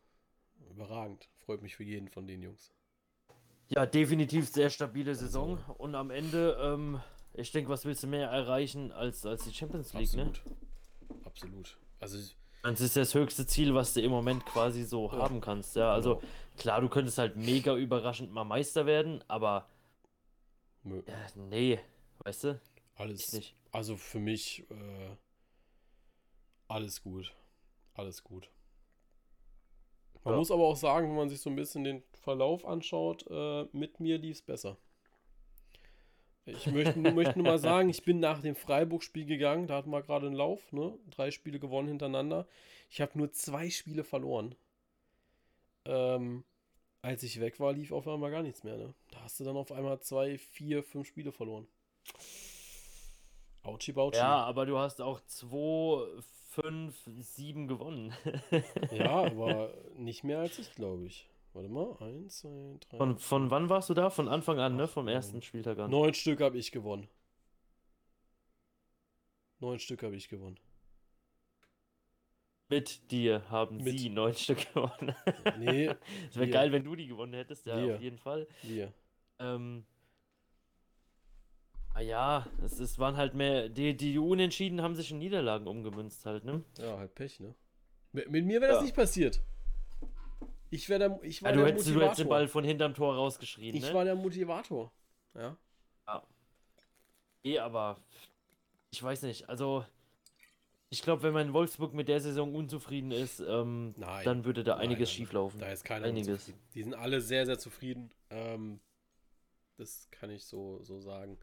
Überragend. 0.70 1.28
Freut 1.44 1.62
mich 1.62 1.74
für 1.74 1.82
jeden 1.82 2.08
von 2.08 2.28
den 2.28 2.42
Jungs. 2.42 2.72
Ja, 3.66 3.86
definitiv 3.86 4.48
sehr 4.48 4.70
stabile 4.70 5.16
Saison. 5.16 5.58
Und 5.78 5.96
am 5.96 6.10
Ende, 6.12 6.56
ähm, 6.60 7.00
ich 7.34 7.50
denke, 7.50 7.70
was 7.70 7.84
willst 7.84 8.04
du 8.04 8.06
mehr 8.06 8.28
erreichen 8.28 8.92
als, 8.92 9.26
als 9.26 9.42
die 9.42 9.52
Champions 9.52 9.92
League, 9.92 10.14
ne? 10.14 10.26
Absolut. 10.26 10.46
ne? 11.10 11.16
Absolut. 11.24 11.78
Also 11.98 12.18
das 12.62 12.80
ist 12.80 12.96
das 12.96 13.14
höchste 13.14 13.46
Ziel, 13.46 13.74
was 13.74 13.94
du 13.94 14.00
im 14.00 14.12
Moment 14.12 14.46
quasi 14.46 14.84
so 14.84 15.10
ja. 15.10 15.18
haben 15.18 15.40
kannst. 15.40 15.74
Ja, 15.74 15.92
also 15.92 16.16
genau. 16.16 16.32
klar, 16.56 16.80
du 16.80 16.88
könntest 16.88 17.18
halt 17.18 17.34
mega 17.34 17.74
überraschend 17.74 18.30
mal 18.30 18.44
Meister 18.44 18.86
werden, 18.86 19.24
aber 19.26 19.68
Nö. 20.84 21.02
Ja, 21.08 21.14
nee, 21.34 21.80
weißt 22.20 22.44
du? 22.44 22.60
Alles. 22.96 23.32
Nicht. 23.32 23.54
Also 23.72 23.96
für 23.96 24.18
mich 24.18 24.68
äh, 24.70 25.16
alles 26.68 27.02
gut. 27.02 27.34
Alles 27.94 28.24
gut. 28.24 28.50
Man 30.24 30.34
ja. 30.34 30.38
muss 30.38 30.50
aber 30.50 30.64
auch 30.64 30.76
sagen, 30.76 31.08
wenn 31.08 31.16
man 31.16 31.28
sich 31.28 31.40
so 31.40 31.50
ein 31.50 31.56
bisschen 31.56 31.84
den 31.84 32.02
Verlauf 32.22 32.66
anschaut, 32.66 33.24
äh, 33.30 33.64
mit 33.72 34.00
mir 34.00 34.18
lief 34.18 34.38
es 34.38 34.42
besser. 34.42 34.76
Ich 36.46 36.66
möchte, 36.66 36.98
möchte 37.12 37.38
nur 37.38 37.46
mal 37.46 37.58
sagen, 37.58 37.88
ich 37.88 38.02
bin 38.02 38.18
nach 38.18 38.40
dem 38.40 38.56
Freiburg-Spiel 38.56 39.26
gegangen, 39.26 39.66
da 39.66 39.76
hatten 39.76 39.90
wir 39.90 40.02
gerade 40.02 40.26
einen 40.26 40.34
Lauf, 40.34 40.72
ne? 40.72 40.98
Drei 41.10 41.30
Spiele 41.30 41.60
gewonnen 41.60 41.88
hintereinander. 41.88 42.48
Ich 42.90 43.00
habe 43.00 43.16
nur 43.18 43.32
zwei 43.32 43.70
Spiele 43.70 44.04
verloren. 44.04 44.54
Ähm, 45.84 46.44
als 47.02 47.22
ich 47.22 47.40
weg 47.40 47.60
war, 47.60 47.72
lief 47.72 47.92
auf 47.92 48.08
einmal 48.08 48.30
gar 48.30 48.42
nichts 48.42 48.64
mehr, 48.64 48.76
ne? 48.76 48.94
Da 49.10 49.22
hast 49.22 49.38
du 49.38 49.44
dann 49.44 49.56
auf 49.56 49.70
einmal 49.70 50.00
zwei, 50.00 50.38
vier, 50.38 50.82
fünf 50.82 51.06
Spiele 51.06 51.30
verloren. 51.30 51.68
Autschi 53.66 53.92
Bautschi. 53.92 54.20
Ja, 54.20 54.44
aber 54.44 54.66
du 54.66 54.78
hast 54.78 55.00
auch 55.00 55.20
zwei, 55.26 56.06
fünf, 56.50 56.96
sieben 57.18 57.68
gewonnen. 57.68 58.14
ja, 58.90 59.10
aber 59.26 59.74
nicht 59.96 60.24
mehr 60.24 60.40
als 60.40 60.58
ich, 60.58 60.72
glaube 60.74 61.06
ich. 61.06 61.28
Warte 61.52 61.68
mal, 61.68 61.96
eins, 62.00 62.40
zwei, 62.40 62.76
drei. 62.80 62.96
Von, 62.98 63.18
von 63.18 63.50
wann 63.50 63.68
warst 63.70 63.88
du 63.88 63.94
da? 63.94 64.10
Von 64.10 64.28
Anfang 64.28 64.58
an, 64.58 64.76
ne? 64.76 64.88
Vom 64.88 65.08
ersten 65.08 65.40
Spieltag 65.42 65.78
an. 65.78 65.90
Neun 65.90 66.12
Stück 66.12 66.40
habe 66.40 66.58
ich 66.58 66.70
gewonnen. 66.70 67.08
Neun 69.58 69.78
Stück 69.78 70.02
habe 70.02 70.16
ich 70.16 70.28
gewonnen. 70.28 70.58
Mit 72.68 73.10
dir 73.10 73.48
haben 73.48 73.78
Mit. 73.78 73.98
sie 73.98 74.10
neun 74.10 74.34
Stück 74.34 74.72
gewonnen. 74.74 75.14
Nee. 75.58 75.90
Es 76.30 76.36
wäre 76.36 76.50
geil, 76.50 76.72
wenn 76.72 76.84
du 76.84 76.96
die 76.96 77.06
gewonnen 77.06 77.32
hättest, 77.32 77.64
ja, 77.66 77.80
wir. 77.80 77.94
auf 77.94 78.02
jeden 78.02 78.18
Fall. 78.18 78.46
Wir. 78.62 78.92
Ähm. 79.38 79.86
Ah 81.96 82.02
ja, 82.02 82.46
es, 82.62 82.78
es 82.78 82.98
waren 82.98 83.16
halt 83.16 83.32
mehr. 83.32 83.70
Die, 83.70 83.96
die 83.96 84.18
Unentschieden 84.18 84.82
haben 84.82 84.94
sich 84.94 85.12
in 85.12 85.18
Niederlagen 85.18 85.66
umgemünzt 85.66 86.26
halt, 86.26 86.44
ne? 86.44 86.62
Ja, 86.76 86.98
halt 86.98 87.14
Pech, 87.14 87.40
ne? 87.40 87.54
Mit, 88.12 88.30
mit 88.30 88.44
mir 88.44 88.60
wäre 88.60 88.72
das 88.72 88.80
ja. 88.80 88.82
nicht 88.82 88.94
passiert. 88.94 89.40
Ich, 90.68 90.90
wär 90.90 90.98
der, 90.98 91.18
ich 91.22 91.42
war 91.42 91.52
ja, 91.52 91.56
du 91.56 91.62
der 91.62 91.72
hättest, 91.72 91.86
Motivator. 91.86 92.00
Du 92.00 92.04
hättest 92.04 92.20
den 92.20 92.28
Ball 92.28 92.48
von 92.48 92.64
hinterm 92.64 92.92
Tor 92.92 93.14
rausgeschrien. 93.14 93.74
Ich 93.74 93.82
ne? 93.82 93.94
war 93.94 94.04
der 94.04 94.14
Motivator. 94.14 94.92
Ja. 95.34 95.56
Ja. 96.06 96.22
Eh, 97.44 97.58
aber 97.60 97.96
ich 98.90 99.02
weiß 99.02 99.22
nicht. 99.22 99.48
Also, 99.48 99.82
ich 100.90 101.00
glaube, 101.00 101.22
wenn 101.22 101.32
man 101.32 101.46
in 101.46 101.52
Wolfsburg 101.54 101.94
mit 101.94 102.08
der 102.08 102.20
Saison 102.20 102.54
unzufrieden 102.54 103.10
ist, 103.10 103.40
ähm, 103.40 103.94
dann 104.22 104.44
würde 104.44 104.64
da 104.64 104.76
einiges 104.76 105.08
nein, 105.08 105.16
schieflaufen. 105.16 105.60
Da 105.60 105.68
ist 105.68 105.82
keiner 105.82 106.04
einiges. 106.04 106.52
Die 106.74 106.82
sind 106.82 106.92
alle 106.92 107.22
sehr, 107.22 107.46
sehr 107.46 107.58
zufrieden. 107.58 108.10
Ähm, 108.28 108.80
das 109.78 110.10
kann 110.10 110.28
ich 110.28 110.44
so, 110.44 110.82
so 110.82 111.00
sagen. 111.00 111.38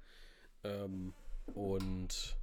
Ähm, 0.63 1.13
und 1.53 2.37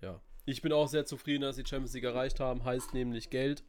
ja, 0.00 0.20
ich 0.44 0.62
bin 0.62 0.72
auch 0.72 0.88
sehr 0.88 1.04
zufrieden, 1.04 1.42
dass 1.42 1.56
die 1.56 1.66
Champions 1.66 1.94
League 1.94 2.04
erreicht 2.04 2.40
haben. 2.40 2.64
Heißt 2.64 2.94
nämlich 2.94 3.30
Geld. 3.30 3.64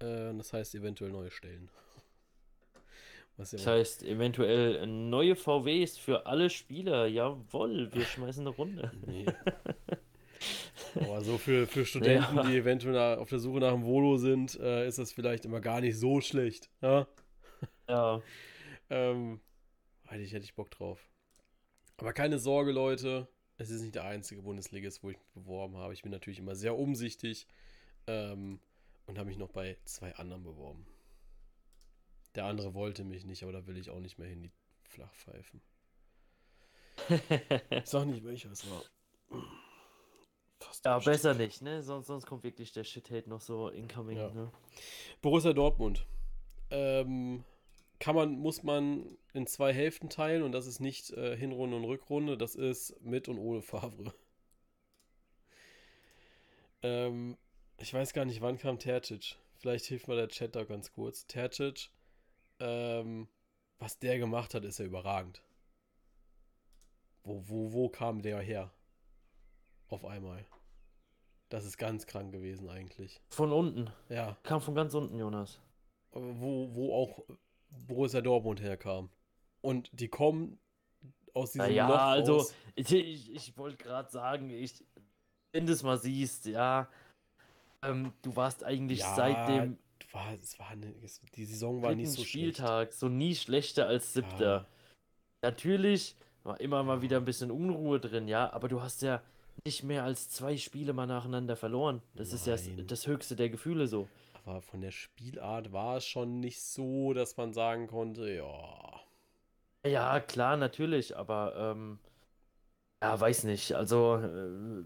Äh, 0.00 0.34
das 0.34 0.52
heißt 0.52 0.74
eventuell 0.74 1.10
neue 1.10 1.30
Stellen. 1.30 1.68
Was 3.36 3.50
das 3.50 3.66
heißt 3.66 4.02
eventuell 4.04 4.86
neue 4.86 5.36
VWs 5.36 5.98
für 5.98 6.26
alle 6.26 6.50
Spieler. 6.50 7.06
Jawohl, 7.06 7.92
wir 7.92 8.04
schmeißen 8.04 8.46
eine 8.46 8.56
Runde. 8.56 8.90
Nee. 9.06 9.26
Aber 10.94 11.22
so 11.22 11.38
für, 11.38 11.66
für 11.66 11.84
Studenten, 11.84 12.36
ja. 12.36 12.42
die 12.42 12.56
eventuell 12.56 13.18
auf 13.18 13.28
der 13.28 13.38
Suche 13.38 13.60
nach 13.60 13.72
einem 13.72 13.84
Volo 13.84 14.16
sind, 14.16 14.58
äh, 14.58 14.86
ist 14.88 14.98
das 14.98 15.12
vielleicht 15.12 15.44
immer 15.44 15.60
gar 15.60 15.80
nicht 15.80 15.98
so 15.98 16.20
schlecht. 16.20 16.70
Ja. 16.80 17.06
Ja. 17.88 18.22
ähm, 18.90 19.40
hätte 20.06 20.22
ich, 20.22 20.32
hätte 20.32 20.44
ich 20.44 20.54
Bock 20.54 20.70
drauf. 20.70 20.98
Aber 21.98 22.12
keine 22.12 22.38
Sorge, 22.38 22.72
Leute. 22.72 23.28
Es 23.58 23.70
ist 23.70 23.82
nicht 23.82 23.96
der 23.96 24.04
einzige 24.04 24.42
Bundesligist, 24.42 25.02
wo 25.02 25.10
ich 25.10 25.18
mich 25.18 25.30
beworben 25.34 25.76
habe. 25.76 25.92
Ich 25.92 26.02
bin 26.02 26.12
natürlich 26.12 26.38
immer 26.38 26.54
sehr 26.54 26.78
umsichtig. 26.78 27.46
Ähm, 28.06 28.60
und 29.06 29.18
habe 29.18 29.28
mich 29.28 29.38
noch 29.38 29.50
bei 29.50 29.76
zwei 29.84 30.14
anderen 30.16 30.44
beworben. 30.44 30.86
Der 32.34 32.44
andere 32.44 32.74
wollte 32.74 33.04
mich 33.04 33.24
nicht, 33.24 33.42
aber 33.42 33.52
da 33.52 33.66
will 33.66 33.76
ich 33.76 33.90
auch 33.90 34.00
nicht 34.00 34.18
mehr 34.18 34.28
hin, 34.28 34.42
die 34.42 34.52
Flachpfeifen. 34.84 35.60
ich 37.70 37.86
sag 37.86 38.06
nicht, 38.06 38.24
welcher 38.24 38.50
es 38.52 38.70
war. 38.70 38.82
Fast 40.60 40.84
ja, 40.84 40.98
besser 40.98 41.34
nicht, 41.34 41.62
ne? 41.62 41.82
Sonst, 41.82 42.06
sonst 42.06 42.26
kommt 42.26 42.44
wirklich 42.44 42.72
der 42.72 42.84
Shit-Hate 42.84 43.28
noch 43.28 43.40
so 43.40 43.68
incoming, 43.70 44.18
ja. 44.18 44.30
ne? 44.30 44.52
Borussia 45.22 45.52
Dortmund. 45.52 46.06
Ähm, 46.70 47.44
kann 47.98 48.14
man, 48.14 48.38
muss 48.38 48.62
man 48.62 49.16
in 49.38 49.46
zwei 49.46 49.72
Hälften 49.72 50.10
teilen 50.10 50.42
und 50.42 50.52
das 50.52 50.66
ist 50.66 50.80
nicht 50.80 51.10
äh, 51.12 51.36
Hinrunde 51.36 51.76
und 51.76 51.84
Rückrunde, 51.84 52.36
das 52.36 52.54
ist 52.54 53.00
mit 53.00 53.28
und 53.28 53.38
ohne 53.38 53.62
Favre. 53.62 54.12
Ähm, 56.82 57.38
ich 57.78 57.94
weiß 57.94 58.12
gar 58.12 58.24
nicht, 58.24 58.40
wann 58.40 58.58
kam 58.58 58.78
Tercic. 58.78 59.36
Vielleicht 59.56 59.86
hilft 59.86 60.08
mir 60.08 60.16
der 60.16 60.28
Chat 60.28 60.54
da 60.54 60.64
ganz 60.64 60.92
kurz. 60.92 61.26
Tercic, 61.26 61.90
ähm, 62.60 63.28
was 63.78 63.98
der 63.98 64.18
gemacht 64.18 64.54
hat, 64.54 64.64
ist 64.64 64.78
ja 64.78 64.84
überragend. 64.84 65.42
Wo, 67.22 67.42
wo, 67.48 67.72
wo 67.72 67.88
kam 67.88 68.22
der 68.22 68.40
her? 68.40 68.72
Auf 69.88 70.04
einmal. 70.04 70.44
Das 71.48 71.64
ist 71.64 71.78
ganz 71.78 72.06
krank 72.06 72.32
gewesen 72.32 72.68
eigentlich. 72.68 73.20
Von 73.30 73.52
unten. 73.52 73.90
Ja. 74.08 74.36
Kam 74.42 74.60
von 74.60 74.74
ganz 74.74 74.94
unten, 74.94 75.18
Jonas. 75.18 75.60
Wo, 76.12 76.74
wo 76.74 76.94
auch 76.94 77.24
Borussia 77.70 78.20
Dortmund 78.20 78.60
herkam. 78.60 79.10
Und 79.60 79.90
die 79.92 80.08
kommen 80.08 80.58
aus 81.34 81.52
diesem 81.52 81.66
naja, 81.66 81.88
Loch 81.88 81.98
also 81.98 82.50
ich, 82.74 82.92
ich, 82.92 83.34
ich 83.34 83.58
wollte 83.58 83.76
gerade 83.76 84.10
sagen, 84.10 84.50
ich, 84.50 84.84
wenn 85.52 85.66
du 85.66 85.72
es 85.72 85.82
mal 85.82 85.98
siehst, 85.98 86.46
ja, 86.46 86.88
ähm, 87.82 88.12
du 88.22 88.34
warst 88.36 88.64
eigentlich 88.64 89.00
ja, 89.00 89.14
seit 89.14 89.48
dem 89.48 89.78
war, 90.12 90.32
es 90.34 90.58
war 90.58 90.68
eine, 90.70 90.94
es, 91.04 91.20
die 91.34 91.44
Saison 91.44 91.82
war 91.82 91.94
nicht 91.94 92.10
so 92.10 92.24
Spieltag 92.24 92.88
schlecht. 92.88 92.98
so 92.98 93.08
nie 93.08 93.34
schlechter 93.34 93.86
als 93.86 94.12
siebter. 94.14 94.56
Ja. 94.56 94.66
Natürlich 95.42 96.16
war 96.44 96.60
immer 96.60 96.82
mal 96.82 97.02
wieder 97.02 97.18
ein 97.18 97.24
bisschen 97.24 97.50
Unruhe 97.50 98.00
drin, 98.00 98.28
ja, 98.28 98.52
aber 98.52 98.68
du 98.68 98.80
hast 98.80 99.02
ja 99.02 99.22
nicht 99.64 99.82
mehr 99.82 100.04
als 100.04 100.30
zwei 100.30 100.56
Spiele 100.56 100.92
mal 100.92 101.06
nacheinander 101.06 101.56
verloren. 101.56 102.02
Das 102.14 102.28
Nein. 102.28 102.54
ist 102.54 102.66
ja 102.66 102.84
das 102.84 103.06
höchste 103.06 103.36
der 103.36 103.50
Gefühle 103.50 103.86
so. 103.86 104.08
Aber 104.44 104.62
von 104.62 104.80
der 104.80 104.92
Spielart 104.92 105.72
war 105.72 105.98
es 105.98 106.06
schon 106.06 106.40
nicht 106.40 106.62
so, 106.62 107.12
dass 107.12 107.36
man 107.36 107.52
sagen 107.52 107.86
konnte, 107.86 108.32
ja. 108.32 108.97
Ja, 109.86 110.20
klar, 110.20 110.56
natürlich, 110.56 111.16
aber 111.16 111.54
ähm, 111.56 111.98
ja, 113.02 113.18
weiß 113.18 113.44
nicht. 113.44 113.74
Also 113.74 114.16
äh, 114.16 114.84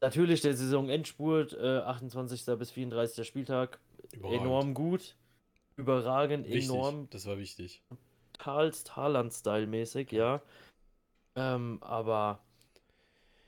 natürlich 0.00 0.40
der 0.40 0.56
Saison-Endspurt, 0.56 1.54
äh, 1.54 1.78
28. 1.78 2.44
bis 2.58 2.70
34. 2.70 3.26
Spieltag, 3.26 3.78
enorm 4.12 4.74
gut. 4.74 5.16
Überragend, 5.76 6.46
wichtig. 6.46 6.70
enorm. 6.70 7.08
Das 7.10 7.26
war 7.26 7.38
wichtig. 7.38 7.82
Karls 8.38 8.96
Haaland-Style-mäßig, 8.96 10.12
ja. 10.12 10.42
Ähm, 11.36 11.78
aber 11.82 12.40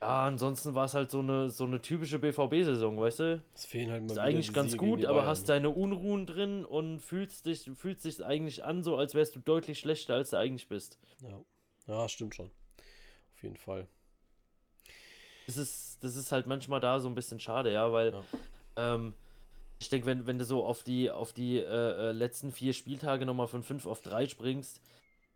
ja, 0.05 0.27
ansonsten 0.27 0.75
war 0.75 0.85
es 0.85 0.93
halt 0.93 1.11
so 1.11 1.21
eine, 1.21 1.49
so 1.49 1.65
eine 1.65 1.81
typische 1.81 2.19
BVB-Saison, 2.19 3.01
weißt 3.01 3.21
du? 3.21 3.43
Es 3.55 3.65
fehlen 3.65 3.91
halt 3.91 4.03
mal 4.03 4.13
Ist 4.13 4.19
eigentlich 4.19 4.53
ganz 4.53 4.77
gut, 4.77 5.07
aber 5.07 5.25
hast 5.25 5.49
deine 5.49 5.71
Unruhen 5.71 6.27
drin 6.27 6.67
und 6.67 7.01
fühlst 7.01 7.47
dich, 7.47 7.71
fühlst 7.75 8.05
dich 8.05 8.23
eigentlich 8.23 8.65
an, 8.65 8.83
so 8.83 8.99
als 8.99 9.15
wärst 9.15 9.35
du 9.35 9.41
deutlich 9.41 9.79
schlechter, 9.79 10.15
als 10.15 10.29
du 10.29 10.37
eigentlich 10.37 10.69
bist. 10.69 10.99
Ja, 11.23 11.41
ja 11.87 12.09
stimmt 12.11 12.35
schon. 12.35 12.51
Auf 13.35 13.43
jeden 13.43 13.57
Fall. 13.57 13.87
Das 15.47 15.57
ist, 15.57 16.05
das 16.05 16.17
ist 16.17 16.33
halt 16.33 16.47
manchmal 16.47 16.81
da 16.81 17.01
so 17.01 17.09
ein 17.09 17.15
bisschen 17.15 17.41
schade, 17.41 17.73
ja, 17.73 17.91
weil 17.91 18.13
ja. 18.13 18.25
Ähm, 18.77 19.15
ich 19.79 19.89
denke, 19.89 20.07
wenn, 20.07 20.27
wenn 20.27 20.39
du 20.39 20.45
so 20.45 20.67
auf 20.67 20.83
die, 20.83 21.11
auf 21.11 21.33
die 21.33 21.59
äh, 21.59 22.11
äh 22.11 22.13
letzten 22.13 22.53
vier 22.53 22.75
Spieltage 22.75 23.25
nochmal 23.25 23.49
von 23.49 23.63
fünf 23.63 23.87
auf 23.87 24.03
drei 24.03 24.27
springst, 24.27 24.83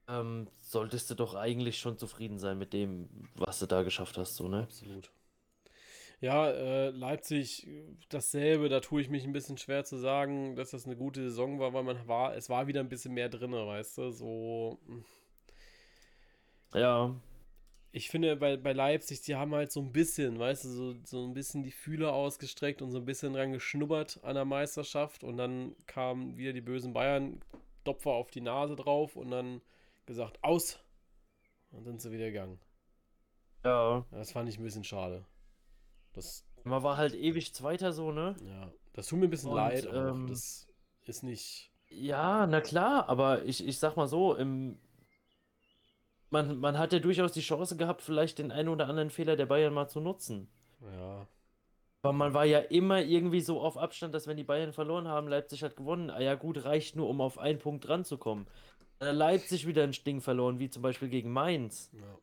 ähm, 0.08 0.48
solltest 0.60 1.10
du 1.10 1.14
doch 1.14 1.34
eigentlich 1.34 1.78
schon 1.78 1.98
zufrieden 1.98 2.38
sein 2.38 2.58
mit 2.58 2.72
dem, 2.72 3.08
was 3.34 3.58
du 3.58 3.66
da 3.66 3.82
geschafft 3.82 4.16
hast, 4.18 4.36
so, 4.36 4.48
ne? 4.48 4.62
Absolut. 4.62 5.10
Ja, 6.20 6.50
äh, 6.50 6.90
Leipzig 6.90 7.68
dasselbe, 8.08 8.68
da 8.68 8.80
tue 8.80 9.00
ich 9.00 9.08
mich 9.08 9.24
ein 9.24 9.32
bisschen 9.32 9.56
schwer 9.56 9.84
zu 9.84 9.96
sagen, 9.96 10.56
dass 10.56 10.70
das 10.70 10.84
eine 10.84 10.96
gute 10.96 11.22
Saison 11.22 11.60
war, 11.60 11.72
weil 11.74 11.84
man 11.84 12.08
war, 12.08 12.34
es 12.34 12.48
war 12.48 12.66
wieder 12.66 12.80
ein 12.80 12.88
bisschen 12.88 13.14
mehr 13.14 13.28
drin, 13.28 13.52
weißt 13.52 13.98
du, 13.98 14.10
so. 14.10 14.80
Hm. 14.86 15.04
Ja. 16.74 17.14
Ich 17.92 18.10
finde, 18.10 18.36
bei, 18.36 18.56
bei 18.56 18.72
Leipzig, 18.72 19.22
die 19.22 19.36
haben 19.36 19.54
halt 19.54 19.72
so 19.72 19.80
ein 19.80 19.92
bisschen, 19.92 20.38
weißt 20.38 20.64
du, 20.64 20.68
so, 20.68 20.94
so 21.04 21.24
ein 21.24 21.34
bisschen 21.34 21.62
die 21.62 21.70
Fühler 21.70 22.12
ausgestreckt 22.12 22.82
und 22.82 22.90
so 22.90 22.98
ein 22.98 23.04
bisschen 23.04 23.32
dran 23.32 23.52
geschnuppert 23.52 24.20
an 24.24 24.34
der 24.34 24.44
Meisterschaft 24.44 25.24
und 25.24 25.36
dann 25.36 25.74
kamen 25.86 26.36
wieder 26.36 26.52
die 26.52 26.60
bösen 26.60 26.92
Bayern, 26.92 27.40
Dopfer 27.84 28.10
auf 28.10 28.30
die 28.30 28.40
Nase 28.40 28.76
drauf 28.76 29.16
und 29.16 29.30
dann 29.30 29.62
gesagt, 30.08 30.42
aus. 30.42 30.80
Und 31.70 31.78
dann 31.78 31.84
sind 31.84 32.00
sie 32.00 32.10
wieder 32.10 32.26
gegangen. 32.26 32.58
Ja. 33.64 34.04
Das 34.10 34.32
fand 34.32 34.48
ich 34.48 34.58
ein 34.58 34.64
bisschen 34.64 34.84
schade. 34.84 35.24
Das, 36.14 36.44
Man 36.64 36.82
war 36.82 36.96
halt 36.96 37.14
ewig 37.14 37.54
Zweiter 37.54 37.92
so, 37.92 38.10
ne? 38.10 38.34
Ja. 38.44 38.72
Das 38.94 39.06
tut 39.06 39.20
mir 39.20 39.26
ein 39.26 39.30
bisschen 39.30 39.50
Und, 39.50 39.56
leid, 39.56 39.86
aber 39.86 40.08
ähm, 40.08 40.26
das 40.26 40.66
ist 41.04 41.22
nicht. 41.22 41.70
Ja, 41.90 42.46
na 42.46 42.60
klar, 42.60 43.08
aber 43.08 43.44
ich, 43.44 43.66
ich 43.66 43.78
sag 43.78 43.96
mal 43.96 44.08
so, 44.08 44.34
im, 44.34 44.80
man, 46.30 46.58
man 46.58 46.78
hat 46.78 46.92
ja 46.92 46.98
durchaus 46.98 47.32
die 47.32 47.40
Chance 47.40 47.76
gehabt, 47.76 48.02
vielleicht 48.02 48.38
den 48.38 48.50
einen 48.50 48.68
oder 48.68 48.88
anderen 48.88 49.10
Fehler 49.10 49.36
der 49.36 49.46
Bayern 49.46 49.72
mal 49.72 49.88
zu 49.88 50.00
nutzen. 50.00 50.50
Ja. 50.82 51.28
Aber 52.02 52.12
man 52.12 52.32
war 52.32 52.44
ja 52.44 52.60
immer 52.60 53.02
irgendwie 53.02 53.40
so 53.40 53.60
auf 53.60 53.76
Abstand, 53.76 54.14
dass 54.14 54.26
wenn 54.26 54.36
die 54.36 54.44
Bayern 54.44 54.72
verloren 54.72 55.08
haben, 55.08 55.28
Leipzig 55.28 55.62
hat 55.62 55.76
gewonnen. 55.76 56.10
Ah 56.10 56.20
ja, 56.20 56.34
gut, 56.36 56.64
reicht 56.64 56.96
nur, 56.96 57.08
um 57.08 57.20
auf 57.20 57.38
einen 57.38 57.58
Punkt 57.58 57.88
ranzukommen. 57.88 58.46
Leipzig 59.00 59.66
wieder 59.66 59.84
ein 59.84 59.92
Ding 59.92 60.20
verloren, 60.20 60.58
wie 60.58 60.70
zum 60.70 60.82
Beispiel 60.82 61.08
gegen 61.08 61.32
Mainz. 61.32 61.90
Ja. 61.92 62.18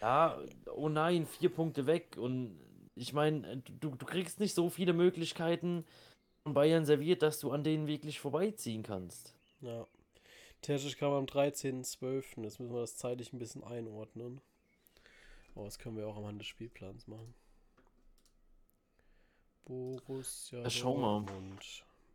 Ja, 0.00 0.38
oh 0.74 0.88
nein, 0.88 1.26
vier 1.26 1.48
Punkte 1.48 1.86
weg. 1.86 2.16
Und 2.18 2.58
ich 2.94 3.12
meine, 3.12 3.62
du, 3.80 3.90
du 3.90 4.06
kriegst 4.06 4.40
nicht 4.40 4.54
so 4.54 4.68
viele 4.68 4.92
Möglichkeiten 4.92 5.84
von 6.42 6.54
Bayern 6.54 6.84
serviert, 6.84 7.22
dass 7.22 7.40
du 7.40 7.50
an 7.50 7.64
denen 7.64 7.86
wirklich 7.86 8.20
vorbeiziehen 8.20 8.82
kannst. 8.82 9.34
Ja. 9.60 9.86
Terzic 10.62 10.98
kam 10.98 11.12
am 11.12 11.24
13.12. 11.24 12.42
Jetzt 12.42 12.60
müssen 12.60 12.72
wir 12.72 12.80
das 12.80 12.96
zeitlich 12.96 13.32
ein 13.32 13.38
bisschen 13.38 13.64
einordnen. 13.64 14.40
Aber 15.54 15.64
das 15.64 15.78
können 15.78 15.96
wir 15.96 16.06
auch 16.06 16.16
am 16.16 16.26
Hand 16.26 16.40
des 16.40 16.48
Spielplans 16.48 17.06
machen. 17.06 17.34
Borussia 19.64 20.60
ja, 20.60 20.70
schau 20.70 20.96
mal. 20.96 21.24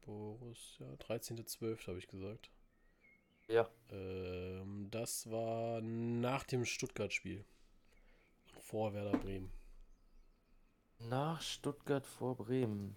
Borussia, 0.06 0.86
13.12. 1.08 1.88
habe 1.88 1.98
ich 1.98 2.08
gesagt. 2.08 2.50
Ja. 3.52 3.70
Ähm, 3.92 4.88
das 4.92 5.30
war 5.30 5.82
nach 5.82 6.44
dem 6.44 6.66
Stuttgart-Spiel. 6.66 7.44
Vor 8.60 8.94
Werder 8.94 9.18
Bremen. 9.18 9.52
Nach 11.00 11.42
Stuttgart 11.42 12.06
vor 12.06 12.38
Bremen. 12.38 12.96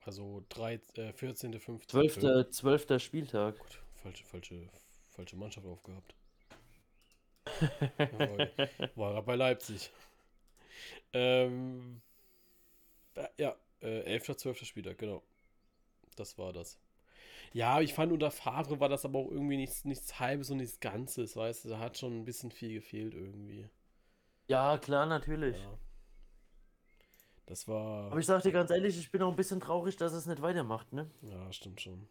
Also 0.00 0.44
drei, 0.48 0.80
äh, 0.96 1.12
14., 1.12 1.58
15. 1.58 2.10
12. 2.10 2.50
12. 2.50 3.02
Spieltag. 3.02 3.58
Gut, 3.58 3.82
falsche, 4.02 4.24
falsche, 4.24 4.68
falsche 5.10 5.36
Mannschaft 5.36 5.66
aufgehabt. 5.66 6.14
war 8.96 9.14
er 9.14 9.22
bei 9.22 9.36
Leipzig. 9.36 9.90
Ähm, 11.12 12.02
ja, 13.38 13.56
äh, 13.80 14.00
11. 14.00 14.36
12. 14.36 14.66
Spieltag, 14.66 14.98
genau. 14.98 15.22
Das 16.16 16.36
war 16.36 16.52
das. 16.52 16.78
Ja, 17.54 17.80
ich 17.80 17.94
fand 17.94 18.10
unter 18.10 18.32
Favre 18.32 18.80
war 18.80 18.88
das 18.88 19.04
aber 19.04 19.20
auch 19.20 19.30
irgendwie 19.30 19.56
nichts, 19.56 19.84
nichts 19.84 20.18
Halbes 20.18 20.50
und 20.50 20.56
nichts 20.56 20.80
Ganzes, 20.80 21.36
weißt 21.36 21.64
du, 21.64 21.68
da 21.68 21.78
hat 21.78 21.96
schon 21.96 22.18
ein 22.18 22.24
bisschen 22.24 22.50
viel 22.50 22.74
gefehlt 22.74 23.14
irgendwie. 23.14 23.68
Ja, 24.48 24.76
klar, 24.76 25.06
natürlich. 25.06 25.56
Ja. 25.56 25.78
Das 27.46 27.68
war. 27.68 28.10
Aber 28.10 28.18
ich 28.18 28.26
sag 28.26 28.42
dir 28.42 28.50
ganz 28.50 28.72
ehrlich, 28.72 28.98
ich 28.98 29.08
bin 29.12 29.22
auch 29.22 29.30
ein 29.30 29.36
bisschen 29.36 29.60
traurig, 29.60 29.96
dass 29.96 30.12
es 30.12 30.26
nicht 30.26 30.42
weitermacht, 30.42 30.92
ne? 30.92 31.08
Ja, 31.22 31.52
stimmt 31.52 31.80
schon. 31.80 32.08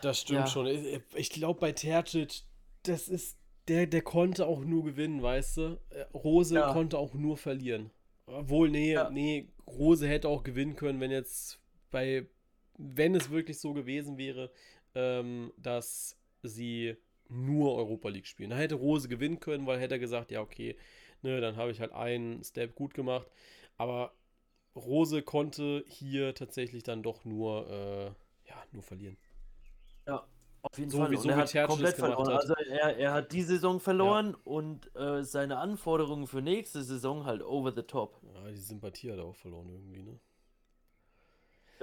Das 0.00 0.20
stimmt 0.20 0.40
ja. 0.40 0.46
schon. 0.46 0.66
Ich, 0.66 1.02
ich 1.14 1.30
glaube, 1.30 1.58
bei 1.58 1.72
Tercic, 1.72 2.42
das 2.84 3.08
ist. 3.08 3.38
Der, 3.66 3.86
der 3.86 4.02
konnte 4.02 4.46
auch 4.46 4.60
nur 4.60 4.84
gewinnen, 4.84 5.22
weißt 5.22 5.56
du? 5.56 5.80
Äh, 5.88 6.02
Rose 6.12 6.54
ja. 6.54 6.72
konnte 6.72 6.98
auch 6.98 7.14
nur 7.14 7.38
verlieren. 7.38 7.90
Obwohl, 8.26 8.70
nee, 8.70 8.92
ja. 8.92 9.10
nee, 9.10 9.48
Rose 9.66 10.06
hätte 10.06 10.28
auch 10.28 10.44
gewinnen 10.44 10.76
können, 10.76 11.00
wenn 11.00 11.10
jetzt 11.10 11.58
bei 11.90 12.28
wenn 12.78 13.14
es 13.14 13.30
wirklich 13.30 13.60
so 13.60 13.72
gewesen 13.72 14.18
wäre, 14.18 14.50
ähm, 14.94 15.52
dass 15.56 16.16
sie 16.42 16.96
nur 17.28 17.74
Europa 17.74 18.08
League 18.08 18.26
spielen. 18.26 18.50
Da 18.50 18.56
hätte 18.56 18.74
Rose 18.74 19.08
gewinnen 19.08 19.40
können, 19.40 19.66
weil 19.66 19.80
hätte 19.80 19.94
er 19.94 19.98
gesagt, 19.98 20.30
ja, 20.30 20.40
okay, 20.40 20.76
ne, 21.22 21.40
dann 21.40 21.56
habe 21.56 21.70
ich 21.70 21.80
halt 21.80 21.92
einen 21.92 22.42
Step 22.44 22.74
gut 22.74 22.94
gemacht. 22.94 23.30
Aber 23.76 24.12
Rose 24.76 25.22
konnte 25.22 25.84
hier 25.88 26.34
tatsächlich 26.34 26.82
dann 26.82 27.02
doch 27.02 27.24
nur, 27.24 27.68
äh, 27.68 28.04
ja, 28.48 28.62
nur 28.72 28.82
verlieren. 28.82 29.16
Ja, 30.06 30.26
auf 30.62 30.78
jeden 30.78 30.90
so 30.90 30.98
Fall. 30.98 31.10
Wie, 31.10 31.16
so 31.16 31.22
und 31.22 31.30
er 31.30 31.36
hat 31.36 31.50
Tertius 31.50 31.76
komplett 31.76 31.96
verloren. 31.96 32.28
Hat. 32.28 32.40
Also 32.40 32.54
er, 32.54 32.96
er 32.96 33.12
hat 33.12 33.32
die 33.32 33.42
Saison 33.42 33.80
verloren 33.80 34.30
ja. 34.30 34.38
und 34.44 34.94
äh, 34.96 35.22
seine 35.22 35.58
Anforderungen 35.58 36.26
für 36.26 36.42
nächste 36.42 36.82
Saison 36.82 37.24
halt 37.24 37.42
over 37.42 37.72
the 37.72 37.82
top. 37.82 38.20
Ja, 38.22 38.50
die 38.50 38.56
Sympathie 38.56 39.12
hat 39.12 39.18
er 39.18 39.24
auch 39.24 39.36
verloren 39.36 39.68
irgendwie, 39.68 40.02
ne? 40.02 40.18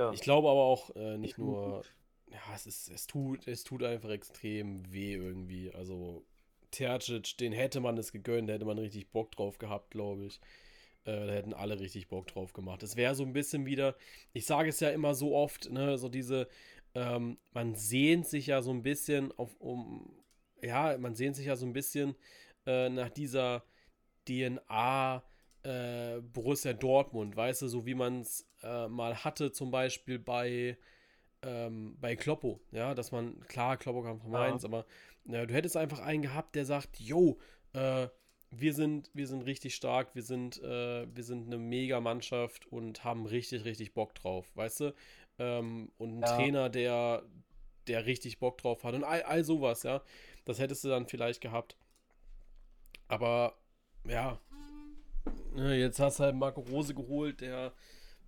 Ja. 0.01 0.11
Ich 0.13 0.21
glaube 0.21 0.49
aber 0.49 0.63
auch 0.63 0.95
äh, 0.95 1.17
nicht 1.17 1.37
nur, 1.37 1.83
ja, 2.31 2.55
es 2.55 2.65
ist, 2.65 2.89
es 2.89 3.05
tut, 3.05 3.47
es 3.47 3.63
tut 3.63 3.83
einfach 3.83 4.09
extrem 4.09 4.91
weh 4.91 5.13
irgendwie. 5.13 5.71
Also 5.71 6.25
Tercic, 6.71 7.37
den 7.37 7.53
hätte 7.53 7.79
man 7.81 7.97
es 7.97 8.11
gegönnt, 8.11 8.49
da 8.49 8.53
hätte 8.53 8.65
man 8.65 8.79
richtig 8.79 9.11
Bock 9.11 9.31
drauf 9.31 9.59
gehabt, 9.59 9.91
glaube 9.91 10.25
ich. 10.25 10.39
Äh, 11.03 11.27
da 11.27 11.33
hätten 11.33 11.53
alle 11.53 11.79
richtig 11.79 12.07
Bock 12.07 12.27
drauf 12.27 12.53
gemacht. 12.53 12.81
Es 12.81 12.95
wäre 12.95 13.13
so 13.13 13.23
ein 13.23 13.33
bisschen 13.33 13.65
wieder, 13.65 13.95
ich 14.33 14.47
sage 14.47 14.69
es 14.69 14.79
ja 14.79 14.89
immer 14.89 15.13
so 15.13 15.35
oft, 15.35 15.69
ne, 15.69 15.99
so 15.99 16.09
diese, 16.09 16.47
ähm, 16.95 17.37
man 17.51 17.75
sehnt 17.75 18.27
sich 18.27 18.47
ja 18.47 18.61
so 18.61 18.71
ein 18.71 18.81
bisschen 18.81 19.31
auf, 19.37 19.55
um, 19.59 20.11
ja, 20.63 20.97
man 20.97 21.13
sehnt 21.13 21.35
sich 21.35 21.45
ja 21.45 21.55
so 21.55 21.65
ein 21.67 21.73
bisschen 21.73 22.15
äh, 22.65 22.89
nach 22.89 23.09
dieser 23.09 23.63
DNA 24.27 25.23
äh, 25.63 26.21
Borussia 26.21 26.73
Dortmund, 26.73 27.35
weißt 27.35 27.61
du, 27.63 27.67
so 27.67 27.85
wie 27.85 27.95
man 27.95 28.21
es 28.21 28.47
äh, 28.63 28.87
mal 28.87 29.23
hatte, 29.23 29.51
zum 29.51 29.71
Beispiel 29.71 30.19
bei, 30.19 30.77
ähm, 31.41 31.97
bei 31.99 32.15
Kloppo, 32.15 32.59
ja, 32.71 32.93
dass 32.93 33.11
man, 33.11 33.39
klar, 33.47 33.77
Kloppo 33.77 34.03
kam 34.03 34.19
von 34.19 34.31
Mainz, 34.31 34.63
ja. 34.63 34.69
aber 34.69 34.85
äh, 35.27 35.45
du 35.47 35.53
hättest 35.53 35.77
einfach 35.77 35.99
einen 35.99 36.21
gehabt, 36.21 36.55
der 36.55 36.65
sagt, 36.65 36.99
yo, 36.99 37.39
äh, 37.73 38.07
wir 38.51 38.73
sind, 38.73 39.09
wir 39.13 39.27
sind 39.27 39.43
richtig 39.43 39.75
stark, 39.75 40.13
wir 40.13 40.23
sind, 40.23 40.61
äh, 40.61 41.07
wir 41.15 41.23
sind 41.23 41.47
eine 41.47 41.57
Mega-Mannschaft 41.57 42.67
und 42.67 43.03
haben 43.03 43.25
richtig, 43.25 43.65
richtig 43.65 43.93
Bock 43.93 44.13
drauf, 44.15 44.51
weißt 44.55 44.79
du? 44.81 44.93
Ähm, 45.39 45.91
und 45.97 46.17
ein 46.17 46.21
ja. 46.21 46.35
Trainer, 46.35 46.69
der, 46.69 47.23
der 47.87 48.05
richtig 48.05 48.39
Bock 48.39 48.57
drauf 48.57 48.83
hat 48.83 48.93
und 48.93 49.03
all, 49.03 49.23
all 49.23 49.43
sowas, 49.43 49.83
ja. 49.83 50.01
Das 50.45 50.59
hättest 50.59 50.83
du 50.83 50.89
dann 50.89 51.07
vielleicht 51.07 51.39
gehabt. 51.39 51.77
Aber 53.07 53.57
ja, 54.05 54.39
Ne, 55.53 55.75
jetzt 55.75 55.99
hast 55.99 56.19
du 56.19 56.23
halt 56.23 56.35
Marco 56.35 56.61
Rose 56.61 56.93
geholt, 56.93 57.41
der 57.41 57.73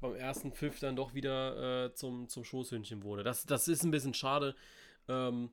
beim 0.03 0.15
ersten 0.15 0.51
Pfiff 0.51 0.79
dann 0.79 0.95
doch 0.95 1.13
wieder 1.13 1.85
äh, 1.85 1.93
zum, 1.93 2.27
zum 2.27 2.43
Schoßhündchen 2.43 3.03
wurde. 3.03 3.23
Das, 3.23 3.45
das 3.45 3.67
ist 3.67 3.83
ein 3.83 3.91
bisschen 3.91 4.13
schade. 4.13 4.55
Ähm, 5.07 5.51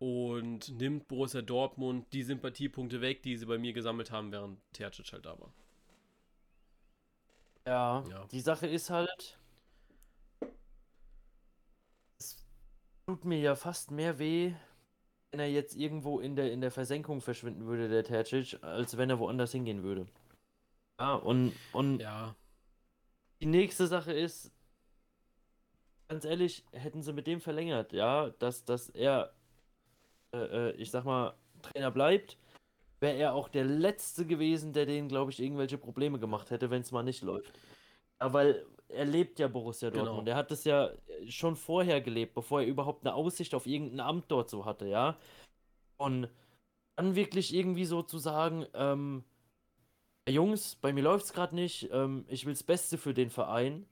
und 0.00 0.68
nimmt 0.78 1.06
Borussia 1.08 1.40
Dortmund 1.40 2.12
die 2.12 2.24
Sympathiepunkte 2.24 3.00
weg, 3.00 3.22
die 3.22 3.36
sie 3.36 3.46
bei 3.46 3.56
mir 3.56 3.72
gesammelt 3.72 4.10
haben, 4.10 4.32
während 4.32 4.58
Tercic 4.72 5.12
halt 5.12 5.24
da 5.24 5.38
war. 5.38 5.52
Ja, 7.66 8.04
ja, 8.10 8.26
die 8.26 8.40
Sache 8.40 8.66
ist 8.66 8.90
halt, 8.90 9.38
es 12.18 12.44
tut 13.06 13.24
mir 13.24 13.38
ja 13.38 13.54
fast 13.54 13.92
mehr 13.92 14.18
weh, 14.18 14.52
wenn 15.30 15.40
er 15.40 15.48
jetzt 15.48 15.76
irgendwo 15.76 16.18
in 16.18 16.36
der, 16.36 16.52
in 16.52 16.60
der 16.60 16.72
Versenkung 16.72 17.20
verschwinden 17.20 17.64
würde, 17.66 17.88
der 17.88 18.04
Tercic, 18.04 18.58
als 18.62 18.96
wenn 18.96 19.08
er 19.08 19.20
woanders 19.20 19.52
hingehen 19.52 19.84
würde. 19.84 20.06
Ja, 20.98 21.14
und, 21.14 21.54
und 21.72 22.00
ja. 22.00 22.34
Die 23.44 23.50
nächste 23.50 23.86
Sache 23.86 24.12
ist, 24.14 24.50
ganz 26.08 26.24
ehrlich, 26.24 26.64
hätten 26.72 27.02
sie 27.02 27.12
mit 27.12 27.26
dem 27.26 27.42
verlängert, 27.42 27.92
ja, 27.92 28.30
dass, 28.38 28.64
dass 28.64 28.88
er, 28.88 29.34
äh, 30.32 30.70
äh 30.70 30.72
ich 30.76 30.90
sag 30.90 31.04
mal, 31.04 31.34
Trainer 31.60 31.90
bleibt, 31.90 32.38
wäre 33.00 33.18
er 33.18 33.34
auch 33.34 33.50
der 33.50 33.64
Letzte 33.66 34.24
gewesen, 34.24 34.72
der 34.72 34.86
denen, 34.86 35.08
glaube 35.08 35.30
ich, 35.30 35.40
irgendwelche 35.40 35.76
Probleme 35.76 36.18
gemacht 36.18 36.50
hätte, 36.50 36.70
wenn 36.70 36.80
es 36.80 36.90
mal 36.90 37.02
nicht 37.02 37.20
läuft. 37.20 37.52
Ja, 38.18 38.32
weil 38.32 38.64
er 38.88 39.04
lebt 39.04 39.38
ja 39.38 39.48
Borussia 39.48 39.90
genau. 39.90 40.04
Dortmund. 40.04 40.26
Genau. 40.26 40.36
Er 40.36 40.38
hat 40.38 40.50
es 40.50 40.64
ja 40.64 40.90
schon 41.28 41.54
vorher 41.54 42.00
gelebt, 42.00 42.32
bevor 42.32 42.62
er 42.62 42.66
überhaupt 42.66 43.04
eine 43.04 43.14
Aussicht 43.14 43.54
auf 43.54 43.66
irgendein 43.66 44.00
Amt 44.00 44.24
dort 44.28 44.48
so 44.48 44.64
hatte, 44.64 44.86
ja. 44.86 45.18
Und 45.98 46.30
dann 46.96 47.14
wirklich 47.14 47.52
irgendwie 47.52 47.84
so 47.84 48.02
zu 48.02 48.16
sagen, 48.16 48.64
ähm, 48.72 49.22
Jungs, 50.28 50.76
bei 50.76 50.92
mir 50.92 51.02
läuft 51.02 51.26
es 51.26 51.32
gerade 51.32 51.54
nicht, 51.54 51.90
ähm, 51.92 52.24
ich 52.28 52.46
will 52.46 52.54
das 52.54 52.62
Beste 52.62 52.96
für 52.96 53.12
den 53.12 53.30
Verein. 53.30 53.86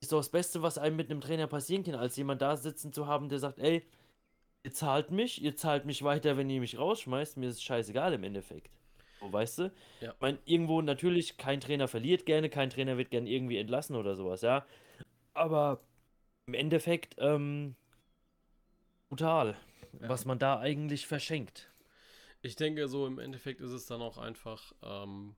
Ist 0.00 0.12
doch 0.12 0.18
das 0.18 0.28
Beste, 0.28 0.62
was 0.62 0.78
einem 0.78 0.96
mit 0.96 1.10
einem 1.10 1.20
Trainer 1.20 1.46
passieren 1.46 1.84
kann, 1.84 1.94
als 1.94 2.16
jemand 2.16 2.42
da 2.42 2.56
sitzen 2.56 2.92
zu 2.92 3.06
haben, 3.06 3.28
der 3.28 3.38
sagt, 3.38 3.58
ey, 3.58 3.86
ihr 4.64 4.72
zahlt 4.72 5.10
mich, 5.10 5.42
ihr 5.42 5.56
zahlt 5.56 5.86
mich 5.86 6.02
weiter, 6.02 6.36
wenn 6.36 6.50
ihr 6.50 6.60
mich 6.60 6.78
rausschmeißt, 6.78 7.36
mir 7.36 7.48
ist 7.48 7.56
es 7.56 7.62
scheißegal 7.62 8.12
im 8.14 8.24
Endeffekt. 8.24 8.70
So, 9.20 9.32
weißt 9.32 9.58
du? 9.58 9.72
Ja. 10.00 10.12
Ich 10.12 10.20
meine, 10.20 10.38
irgendwo 10.44 10.82
natürlich, 10.82 11.36
kein 11.36 11.60
Trainer 11.60 11.88
verliert 11.88 12.26
gerne, 12.26 12.50
kein 12.50 12.70
Trainer 12.70 12.98
wird 12.98 13.10
gerne 13.10 13.30
irgendwie 13.30 13.58
entlassen 13.58 13.96
oder 13.96 14.16
sowas, 14.16 14.42
ja. 14.42 14.66
Aber 15.32 15.80
im 16.46 16.54
Endeffekt, 16.54 17.14
ähm, 17.18 17.76
brutal, 19.08 19.56
ja. 20.00 20.08
was 20.08 20.24
man 20.24 20.38
da 20.38 20.58
eigentlich 20.58 21.06
verschenkt. 21.06 21.70
Ich 22.46 22.54
denke, 22.56 22.86
so 22.86 23.06
im 23.06 23.18
Endeffekt 23.18 23.60
ist 23.60 23.72
es 23.72 23.86
dann 23.86 24.00
auch 24.00 24.18
einfach, 24.18 24.72
ähm, 24.82 25.34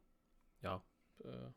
ja, 0.62 0.82
äh, 1.24 1.50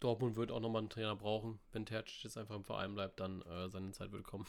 Dortmund 0.00 0.36
wird 0.36 0.52
auch 0.52 0.60
nochmal 0.60 0.80
einen 0.80 0.90
Trainer 0.90 1.16
brauchen. 1.16 1.58
Wenn 1.72 1.86
Tercic 1.86 2.24
jetzt 2.24 2.36
einfach 2.36 2.54
im 2.54 2.64
Verein 2.64 2.94
bleibt, 2.94 3.18
dann 3.20 3.40
äh, 3.42 3.70
seine 3.70 3.92
Zeit 3.92 4.12
wird 4.12 4.24
kommen. 4.24 4.46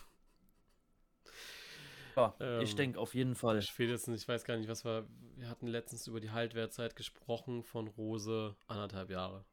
Ja, 2.17 2.35
ähm, 2.41 2.61
ich 2.61 2.75
denke 2.75 2.99
auf 2.99 3.13
jeden 3.15 3.35
Fall. 3.35 3.61
Spätestens, 3.61 4.21
ich 4.21 4.27
weiß 4.27 4.43
gar 4.43 4.57
nicht, 4.57 4.67
was 4.67 4.83
wir. 4.83 5.07
Wir 5.35 5.47
hatten 5.47 5.67
letztens 5.67 6.07
über 6.07 6.19
die 6.19 6.31
Haltwertzeit 6.31 6.95
gesprochen 6.95 7.63
von 7.63 7.87
Rose 7.87 8.55
anderthalb 8.67 9.09
Jahre. 9.09 9.45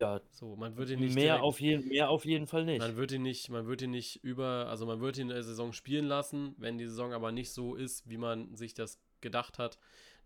Ja, 0.00 0.20
so, 0.30 0.54
man 0.54 0.76
würde 0.76 0.96
nicht. 0.96 1.14
Mehr, 1.14 1.24
direkt, 1.24 1.42
auf 1.42 1.60
jeden, 1.60 1.88
mehr 1.88 2.10
auf 2.10 2.24
jeden 2.24 2.46
Fall 2.46 2.64
nicht. 2.64 2.78
Man 2.78 2.96
würde 2.96 3.16
ihn 3.16 3.22
nicht, 3.22 3.48
man 3.48 3.66
würde 3.66 3.86
ihn 3.86 3.90
nicht 3.90 4.22
über, 4.22 4.66
also 4.68 4.86
man 4.86 5.00
würde 5.00 5.20
ihn 5.20 5.28
in 5.28 5.34
der 5.34 5.42
Saison 5.42 5.72
spielen 5.72 6.04
lassen. 6.04 6.54
Wenn 6.56 6.78
die 6.78 6.86
Saison 6.86 7.12
aber 7.12 7.32
nicht 7.32 7.52
so 7.52 7.74
ist, 7.74 8.08
wie 8.08 8.16
man 8.16 8.54
sich 8.54 8.74
das 8.74 9.00
gedacht 9.20 9.58
hat, 9.58 9.78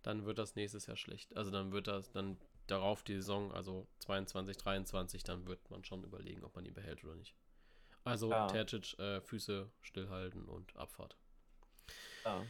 dann 0.03 0.27
wird 0.27 0.39
das 0.39 0.57
nächstes 0.57 0.87
Jahr 0.87 0.97
schlecht. 0.97 1.35
Also 1.37 1.51
dann 1.51 1.73
wird 1.73 1.89
das, 1.89 2.11
dann 2.11 2.37
darauf 2.67 3.03
die 3.03 3.15
Saison, 3.15 3.53
also 3.53 3.87
22, 4.01 4.57
23, 4.59 5.23
dann 5.23 5.47
wird 5.47 5.71
man 5.71 5.85
schon 5.85 6.05
überlegen, 6.05 6.45
ob 6.45 6.55
man 6.55 6.67
ihn 6.67 6.75
behält 6.75 7.03
oder 7.05 7.15
nicht. 7.15 7.35
Also 8.05 8.31
ja. 8.31 8.47
Tercic, 8.49 8.99
äh, 8.99 9.21
Füße 9.21 9.71
stillhalten 9.81 10.49
und 10.49 10.77
Abfahrt. 10.77 11.17
Ja. 12.25 12.45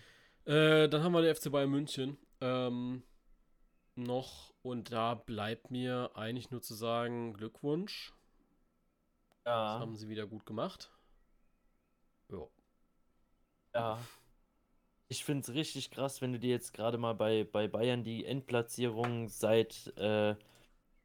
Äh, 0.44 0.88
dann 0.88 1.02
haben 1.02 1.12
wir 1.12 1.22
den 1.22 1.34
FC 1.34 1.52
Bayern 1.52 1.70
München 1.70 2.18
ähm, 2.40 3.02
noch 3.96 4.52
und 4.62 4.92
da 4.92 5.14
bleibt 5.14 5.70
mir 5.70 6.10
eigentlich 6.14 6.50
nur 6.50 6.62
zu 6.62 6.74
sagen 6.74 7.34
Glückwunsch. 7.34 8.12
Ja. 9.44 9.74
Das 9.74 9.80
haben 9.80 9.96
sie 9.96 10.08
wieder 10.08 10.26
gut 10.26 10.46
gemacht. 10.46 10.90
Ja. 12.28 12.46
Ja. 13.74 13.98
Ich 15.08 15.24
finde 15.24 15.42
es 15.42 15.54
richtig 15.54 15.90
krass, 15.90 16.22
wenn 16.22 16.32
du 16.32 16.38
dir 16.38 16.50
jetzt 16.50 16.72
gerade 16.72 16.96
mal 16.96 17.14
bei, 17.14 17.44
bei 17.44 17.68
Bayern 17.68 18.02
die 18.02 18.24
Endplatzierung 18.24 19.28
seit 19.28 19.94
äh, 19.98 20.36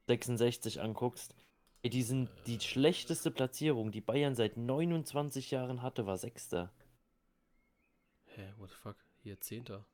66 0.07 0.79
anguckst. 0.81 1.35
Ey, 1.81 1.89
die 1.89 2.03
sind 2.03 2.29
die 2.45 2.55
äh. 2.55 2.61
schlechteste 2.61 3.31
Platzierung, 3.31 3.91
die 3.91 4.01
Bayern 4.01 4.35
seit 4.35 4.55
29 4.57 5.51
Jahren 5.51 5.81
hatte, 5.81 6.05
war 6.05 6.17
Sechster. 6.17 6.71
Hä, 8.25 8.53
what 8.57 8.69
the 8.69 8.75
fuck? 8.75 8.95
Hier 9.23 9.39
Zehnter. 9.41 9.85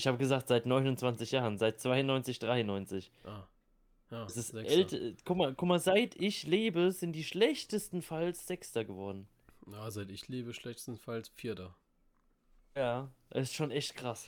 Ich 0.00 0.06
habe 0.06 0.16
gesagt, 0.16 0.48
seit 0.48 0.64
29 0.64 1.30
Jahren, 1.30 1.58
seit 1.58 1.78
92, 1.78 2.38
93. 2.38 3.12
Ah. 3.24 3.46
Ja, 4.10 4.24
das 4.24 4.34
ist 4.38 4.54
älter. 4.54 4.96
Guck 5.26 5.36
mal, 5.36 5.54
guck 5.54 5.68
mal, 5.68 5.78
seit 5.78 6.16
ich 6.16 6.46
lebe, 6.46 6.90
sind 6.90 7.12
die 7.12 7.22
schlechtestenfalls 7.22 8.46
Sechster 8.46 8.86
geworden. 8.86 9.28
Ja, 9.70 9.90
seit 9.90 10.10
ich 10.10 10.26
lebe, 10.28 10.54
schlechtestenfalls 10.54 11.28
Vierter. 11.28 11.76
Ja, 12.74 13.10
ist 13.28 13.54
schon 13.54 13.70
echt 13.70 13.94
krass. 13.94 14.26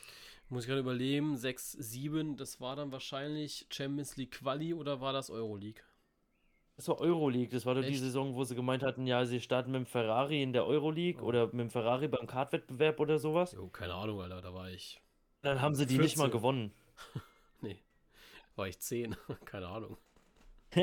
Muss 0.50 0.64
ich 0.64 0.68
gerade 0.68 0.80
überlegen, 0.80 1.38
6, 1.38 1.72
7, 1.72 2.36
das 2.36 2.60
war 2.60 2.76
dann 2.76 2.92
wahrscheinlich 2.92 3.66
Champions 3.70 4.18
League 4.18 4.32
Quali 4.32 4.74
oder 4.74 5.00
war 5.00 5.14
das 5.14 5.30
Euroleague? 5.30 5.82
Das 6.76 6.86
war 6.86 7.00
Euroleague, 7.00 7.50
das 7.50 7.64
war 7.64 7.74
doch 7.74 7.82
die 7.82 7.96
Saison, 7.96 8.34
wo 8.34 8.44
sie 8.44 8.54
gemeint 8.54 8.82
hatten, 8.82 9.06
ja, 9.06 9.24
sie 9.24 9.40
starten 9.40 9.72
mit 9.72 9.78
dem 9.78 9.86
Ferrari 9.86 10.42
in 10.42 10.52
der 10.52 10.66
Euroleague 10.66 11.22
oh. 11.22 11.28
oder 11.28 11.46
mit 11.46 11.60
dem 11.60 11.70
Ferrari 11.70 12.08
beim 12.08 12.26
Kartwettbewerb 12.26 13.00
oder 13.00 13.18
sowas. 13.18 13.52
Jo, 13.52 13.68
keine 13.68 13.94
Ahnung, 13.94 14.20
Alter, 14.20 14.42
da 14.42 14.52
war 14.52 14.70
ich. 14.70 15.01
Dann 15.42 15.60
haben 15.60 15.74
sie 15.74 15.86
die 15.86 15.96
14. 15.96 16.04
nicht 16.04 16.16
mal 16.16 16.30
gewonnen. 16.30 16.72
nee, 17.60 17.78
war 18.56 18.68
ich 18.68 18.80
10, 18.80 19.16
keine 19.44 19.68
Ahnung. 19.68 19.98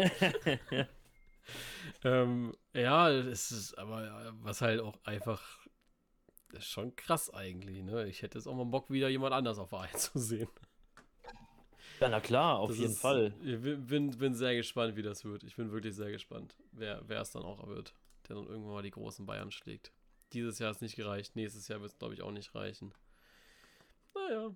ähm, 2.04 2.54
ja, 2.74 3.10
es 3.10 3.52
ist 3.52 3.76
aber 3.78 4.34
was 4.42 4.62
halt 4.62 4.82
auch 4.82 5.04
einfach 5.04 5.42
das 6.52 6.64
ist 6.64 6.70
schon 6.70 6.96
krass 6.96 7.32
eigentlich, 7.34 7.84
ne? 7.84 8.08
Ich 8.08 8.22
hätte 8.22 8.38
jetzt 8.38 8.48
auch 8.48 8.56
mal 8.56 8.66
Bock, 8.66 8.90
wieder 8.90 9.08
jemand 9.10 9.34
anders 9.34 9.60
auf 9.60 9.70
Verein 9.70 9.96
zu 9.96 10.18
sehen. 10.18 10.50
Ja, 12.00 12.10
na 12.10 12.20
klar, 12.22 12.60
auf 12.60 12.70
das 12.70 12.80
jeden 12.80 12.92
ist, 12.92 13.02
Fall. 13.02 13.34
Ich 13.44 13.62
bin, 13.62 14.12
bin 14.12 14.34
sehr 14.34 14.56
gespannt, 14.56 14.96
wie 14.96 15.02
das 15.02 15.26
wird. 15.26 15.44
Ich 15.44 15.56
bin 15.58 15.72
wirklich 15.72 15.96
sehr 15.96 16.12
gespannt, 16.12 16.56
wer, 16.72 17.02
wer 17.08 17.22
es 17.22 17.32
dann 17.32 17.44
auch 17.44 17.68
wird, 17.68 17.94
der 18.28 18.38
dann 18.38 18.48
irgendwann 18.48 18.74
mal 18.74 18.84
die 18.84 18.92
großen 18.92 19.26
Bayern 19.26 19.52
schlägt. 19.52 19.92
Dieses 20.34 20.60
Jahr 20.60 20.72
ist 20.72 20.82
nicht 20.82 20.96
gereicht, 20.96 21.36
nächstes 21.36 21.68
Jahr 21.68 21.82
wird 21.82 21.92
es, 21.92 21.98
glaube 21.98 22.14
ich, 22.14 22.22
auch 22.22 22.32
nicht 22.32 22.56
reichen. 22.56 22.94
Naja. 24.30 24.56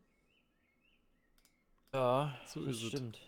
Ja, 1.93 2.39
so 2.47 2.65
das 2.65 2.79
stimmt. 2.79 3.19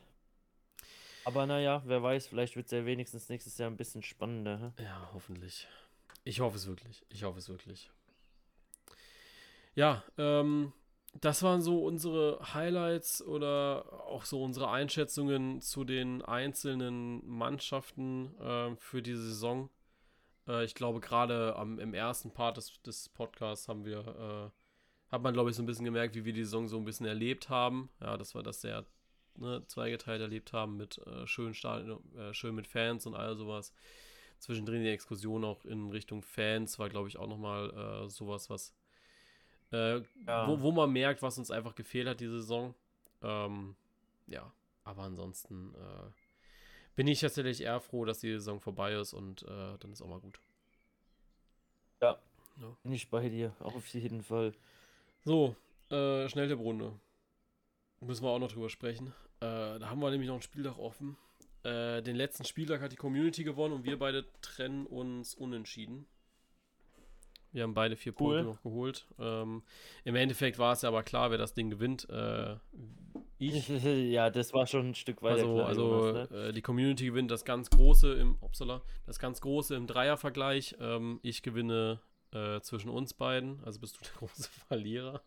Aber 1.24 1.46
naja, 1.48 1.82
wer 1.86 2.04
weiß, 2.04 2.28
vielleicht 2.28 2.56
wird 2.56 2.68
es 2.68 2.72
ja 2.72 2.86
wenigstens 2.86 3.30
nächstes 3.30 3.58
Jahr 3.58 3.70
ein 3.70 3.78
bisschen 3.78 4.04
spannender. 4.04 4.74
Ja, 4.80 5.10
hoffentlich. 5.14 5.68
Ich 6.24 6.40
hoffe 6.40 6.58
es 6.58 6.68
wirklich. 6.68 7.04
Ich 7.10 7.24
hoffe 7.24 7.40
es 7.40 7.50
wirklich. 7.50 7.90
Ja, 9.74 10.04
ähm, 10.18 10.72
das 11.14 11.42
waren 11.42 11.62
so 11.62 11.84
unsere 11.84 12.54
Highlights 12.54 13.24
oder 13.24 14.06
auch 14.06 14.26
so 14.26 14.44
unsere 14.44 14.70
Einschätzungen 14.70 15.62
zu 15.62 15.84
den 15.84 16.22
einzelnen 16.22 17.26
Mannschaften 17.28 18.36
äh, 18.40 18.76
für 18.78 19.02
diese 19.02 19.24
Saison. 19.24 19.70
Äh, 20.48 20.64
ich 20.66 20.76
glaube, 20.76 21.00
gerade 21.00 21.56
im 21.60 21.94
ersten 21.94 22.32
Part 22.32 22.58
des, 22.58 22.82
des 22.84 23.10
Podcasts 23.10 23.68
haben 23.68 23.84
wir, 23.86 24.52
äh, 24.54 24.65
hat 25.16 25.24
man, 25.24 25.34
glaube 25.34 25.50
ich, 25.50 25.56
so 25.56 25.64
ein 25.64 25.66
bisschen 25.66 25.86
gemerkt, 25.86 26.14
wie 26.16 26.26
wir 26.26 26.34
die 26.34 26.44
Saison 26.44 26.68
so 26.68 26.78
ein 26.78 26.84
bisschen 26.84 27.06
erlebt 27.06 27.50
haben. 27.50 27.90
Ja, 28.02 28.18
dass 28.18 28.36
wir 28.36 28.44
das 28.44 28.60
sehr 28.60 28.86
ne, 29.38 29.64
zweigeteilt 29.66 30.22
erlebt 30.22 30.52
haben 30.52 30.76
mit 30.76 30.98
äh, 31.08 31.26
schönen 31.26 31.54
Stadion, 31.54 32.04
äh, 32.18 32.34
schön 32.34 32.54
mit 32.54 32.68
Fans 32.68 33.06
und 33.06 33.16
all 33.16 33.36
sowas. 33.38 33.74
Zwischendrin 34.40 34.84
die 34.84 34.90
Exkursion 34.90 35.46
auch 35.46 35.64
in 35.64 35.90
Richtung 35.90 36.22
Fans 36.22 36.78
war, 36.80 36.90
glaube 36.90 37.08
ich, 37.08 37.18
auch 37.18 37.28
nochmal 37.28 37.70
äh, 38.06 38.10
sowas, 38.10 38.50
was 38.50 38.76
äh, 39.72 40.02
ja. 40.28 40.48
wo, 40.48 40.62
wo 40.62 40.72
man 40.74 40.92
merkt, 40.92 41.22
was 41.22 41.38
uns 41.38 41.50
einfach 41.50 41.76
gefehlt 41.76 42.10
hat 42.10 42.20
diese 42.20 42.42
Saison. 42.42 42.76
Ähm, 43.22 43.78
ja, 44.28 44.52
aber 44.84 45.04
ansonsten 45.04 45.74
äh, 45.76 46.12
bin 46.96 47.08
ich 47.08 47.22
tatsächlich 47.22 47.62
eher 47.62 47.80
froh, 47.80 48.04
dass 48.04 48.20
die 48.20 48.32
Saison 48.34 48.60
vorbei 48.60 48.94
ist 48.94 49.14
und 49.14 49.44
äh, 49.44 49.78
dann 49.80 49.94
ist 49.94 50.02
auch 50.02 50.10
mal 50.10 50.20
gut. 50.20 50.42
Ja, 52.02 52.20
ja. 52.60 52.78
bin 52.84 52.92
ich 52.92 53.10
bei 53.10 53.30
dir, 53.30 53.56
auf 53.60 53.88
jeden 53.88 54.22
Fall. 54.22 54.54
So, 55.26 55.56
äh, 55.90 56.30
Schnelltipprunde. 56.30 56.94
Müssen 58.00 58.24
wir 58.24 58.30
auch 58.30 58.40
noch 58.40 58.52
drüber 58.52 58.70
sprechen. 58.70 59.08
Äh, 59.40 59.80
da 59.80 59.90
haben 59.90 60.00
wir 60.00 60.12
nämlich 60.12 60.28
noch 60.28 60.36
einen 60.36 60.44
Spieltag 60.44 60.78
offen. 60.78 61.18
Äh, 61.64 62.04
den 62.04 62.16
letzten 62.16 62.46
Spieltag 62.46 62.82
hat 62.82 62.92
die 62.92 62.96
Community 62.96 63.44
gewonnen 63.44 63.74
und 63.74 63.86
wir 63.86 63.98
beide 63.98 64.28
trennen 64.42 64.86
uns 64.86 65.34
unentschieden. 65.34 66.06
Wir 67.52 67.64
haben 67.64 67.74
beide 67.74 67.96
vier 67.96 68.14
cool. 68.20 68.44
Punkte 68.44 68.44
noch 68.44 68.62
geholt. 68.62 69.08
Ähm, 69.18 69.64
Im 70.04 70.16
Endeffekt 70.16 70.60
war 70.60 70.74
es 70.74 70.84
ja 70.84 70.90
aber 70.90 71.02
klar, 71.02 71.32
wer 71.32 71.40
das 71.40 71.56
Ding 71.56 71.72
gewinnt. 71.72 72.08
Äh, 72.08 72.58
ich. 73.40 73.68
ja, 74.12 74.30
das 74.30 74.54
war 74.54 74.68
schon 74.68 74.90
ein 74.90 74.96
Stück 74.96 75.24
weiter. 75.24 75.48
Also, 75.48 75.56
klar, 75.56 75.68
also 75.68 76.12
ne? 76.12 76.50
äh, 76.50 76.54
die 76.54 76.62
Community 76.62 77.06
gewinnt 77.08 77.32
das 77.32 77.46
ganz 77.46 77.72
große 77.72 78.14
im 78.14 78.36
Upsala, 78.42 78.84
das 79.08 79.18
ganz 79.18 79.42
große 79.42 79.74
im 79.74 79.88
Dreiervergleich. 79.88 80.76
Ähm, 80.80 81.20
ich 81.24 81.42
gewinne 81.42 82.00
äh, 82.32 82.62
zwischen 82.62 82.90
uns 82.90 83.14
beiden, 83.14 83.64
also 83.64 83.80
bist 83.80 83.98
du 83.98 84.02
der 84.04 84.14
große 84.14 84.50
Verlierer. 84.68 85.22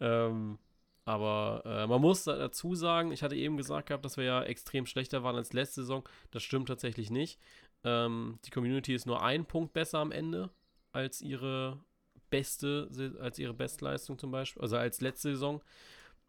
ähm, 0.00 0.58
aber 1.04 1.62
äh, 1.64 1.86
man 1.86 2.00
muss 2.00 2.24
dazu 2.24 2.74
sagen, 2.74 3.12
ich 3.12 3.22
hatte 3.22 3.36
eben 3.36 3.56
gesagt 3.56 3.88
gehabt, 3.88 4.04
dass 4.04 4.16
wir 4.16 4.24
ja 4.24 4.42
extrem 4.42 4.86
schlechter 4.86 5.22
waren 5.22 5.36
als 5.36 5.52
letzte 5.52 5.82
Saison. 5.82 6.08
Das 6.32 6.42
stimmt 6.42 6.68
tatsächlich 6.68 7.10
nicht. 7.10 7.38
Ähm, 7.84 8.40
die 8.44 8.50
Community 8.50 8.92
ist 8.94 9.06
nur 9.06 9.22
ein 9.22 9.46
Punkt 9.46 9.72
besser 9.72 9.98
am 10.00 10.10
Ende 10.10 10.50
als 10.92 11.20
ihre 11.20 11.78
beste, 12.30 12.90
als 13.20 13.38
ihre 13.38 13.54
Bestleistung 13.54 14.18
zum 14.18 14.32
Beispiel, 14.32 14.62
also 14.62 14.76
als 14.76 15.00
letzte 15.00 15.30
Saison. 15.30 15.62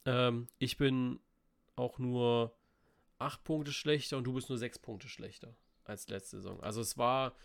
Ähm, 0.05 0.47
ich 0.59 0.77
bin 0.77 1.19
auch 1.75 1.97
nur 1.97 2.55
acht 3.19 3.43
Punkte 3.43 3.71
schlechter 3.71 4.17
und 4.17 4.25
du 4.25 4.33
bist 4.33 4.49
nur 4.49 4.57
sechs 4.57 4.77
Punkte 4.77 5.07
schlechter 5.07 5.55
als 5.85 6.07
letzte 6.09 6.37
Saison. 6.37 6.61
Also 6.61 6.81
es 6.81 6.97
war, 6.97 7.35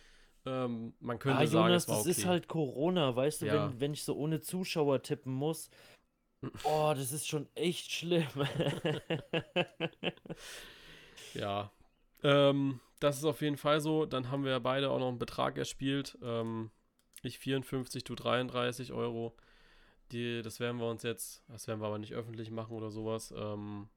ähm, 0.44 0.94
man 1.00 1.18
könnte 1.18 1.40
ah, 1.40 1.46
sagen, 1.46 1.68
Jonas, 1.68 1.84
es 1.84 1.88
war 1.88 2.00
okay. 2.00 2.08
das 2.08 2.18
ist 2.18 2.26
halt 2.26 2.48
Corona, 2.48 3.14
weißt 3.14 3.42
du, 3.42 3.46
ja. 3.46 3.70
wenn, 3.70 3.80
wenn 3.80 3.92
ich 3.92 4.04
so 4.04 4.16
ohne 4.16 4.40
Zuschauer 4.40 5.02
tippen 5.02 5.32
muss. 5.32 5.70
Oh, 6.64 6.92
das 6.96 7.12
ist 7.12 7.28
schon 7.28 7.48
echt 7.54 7.92
schlimm. 7.92 8.26
ja. 11.34 11.70
Ähm, 12.24 12.80
das 12.98 13.18
ist 13.18 13.24
auf 13.24 13.42
jeden 13.42 13.56
Fall 13.56 13.80
so. 13.80 14.06
Dann 14.06 14.30
haben 14.30 14.44
wir 14.44 14.58
beide 14.60 14.90
auch 14.90 14.98
noch 14.98 15.08
einen 15.08 15.18
Betrag 15.18 15.56
erspielt. 15.56 16.18
Ähm, 16.22 16.70
ich 17.22 17.38
54, 17.38 18.02
du 18.02 18.16
33 18.16 18.92
Euro. 18.92 19.36
Die, 20.10 20.42
das 20.42 20.60
werden 20.60 20.78
wir 20.78 20.90
uns 20.90 21.04
jetzt, 21.04 21.42
das 21.48 21.68
werden 21.68 21.80
wir 21.80 21.86
aber 21.86 21.98
nicht 21.98 22.12
öffentlich 22.12 22.50
machen 22.50 22.76
oder 22.76 22.90
sowas. 22.90 23.32
Ähm, 23.36 23.88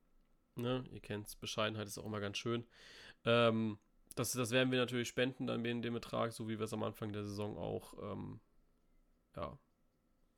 ne? 0.55 0.83
Ihr 0.91 1.01
kennt 1.01 1.39
Bescheidenheit 1.39 1.87
ist 1.87 1.97
auch 1.97 2.05
immer 2.05 2.19
ganz 2.19 2.37
schön. 2.37 2.65
Ähm, 3.25 3.79
das, 4.15 4.31
das 4.31 4.51
werden 4.51 4.71
wir 4.71 4.79
natürlich 4.79 5.07
spenden, 5.07 5.47
dann 5.47 5.63
in 5.65 5.81
dem 5.81 5.93
Betrag, 5.93 6.33
so 6.33 6.47
wie 6.47 6.57
wir 6.57 6.65
es 6.65 6.73
am 6.73 6.83
Anfang 6.83 7.11
der 7.13 7.23
Saison 7.23 7.57
auch 7.57 7.93
ähm, 8.01 8.39
ja, 9.35 9.57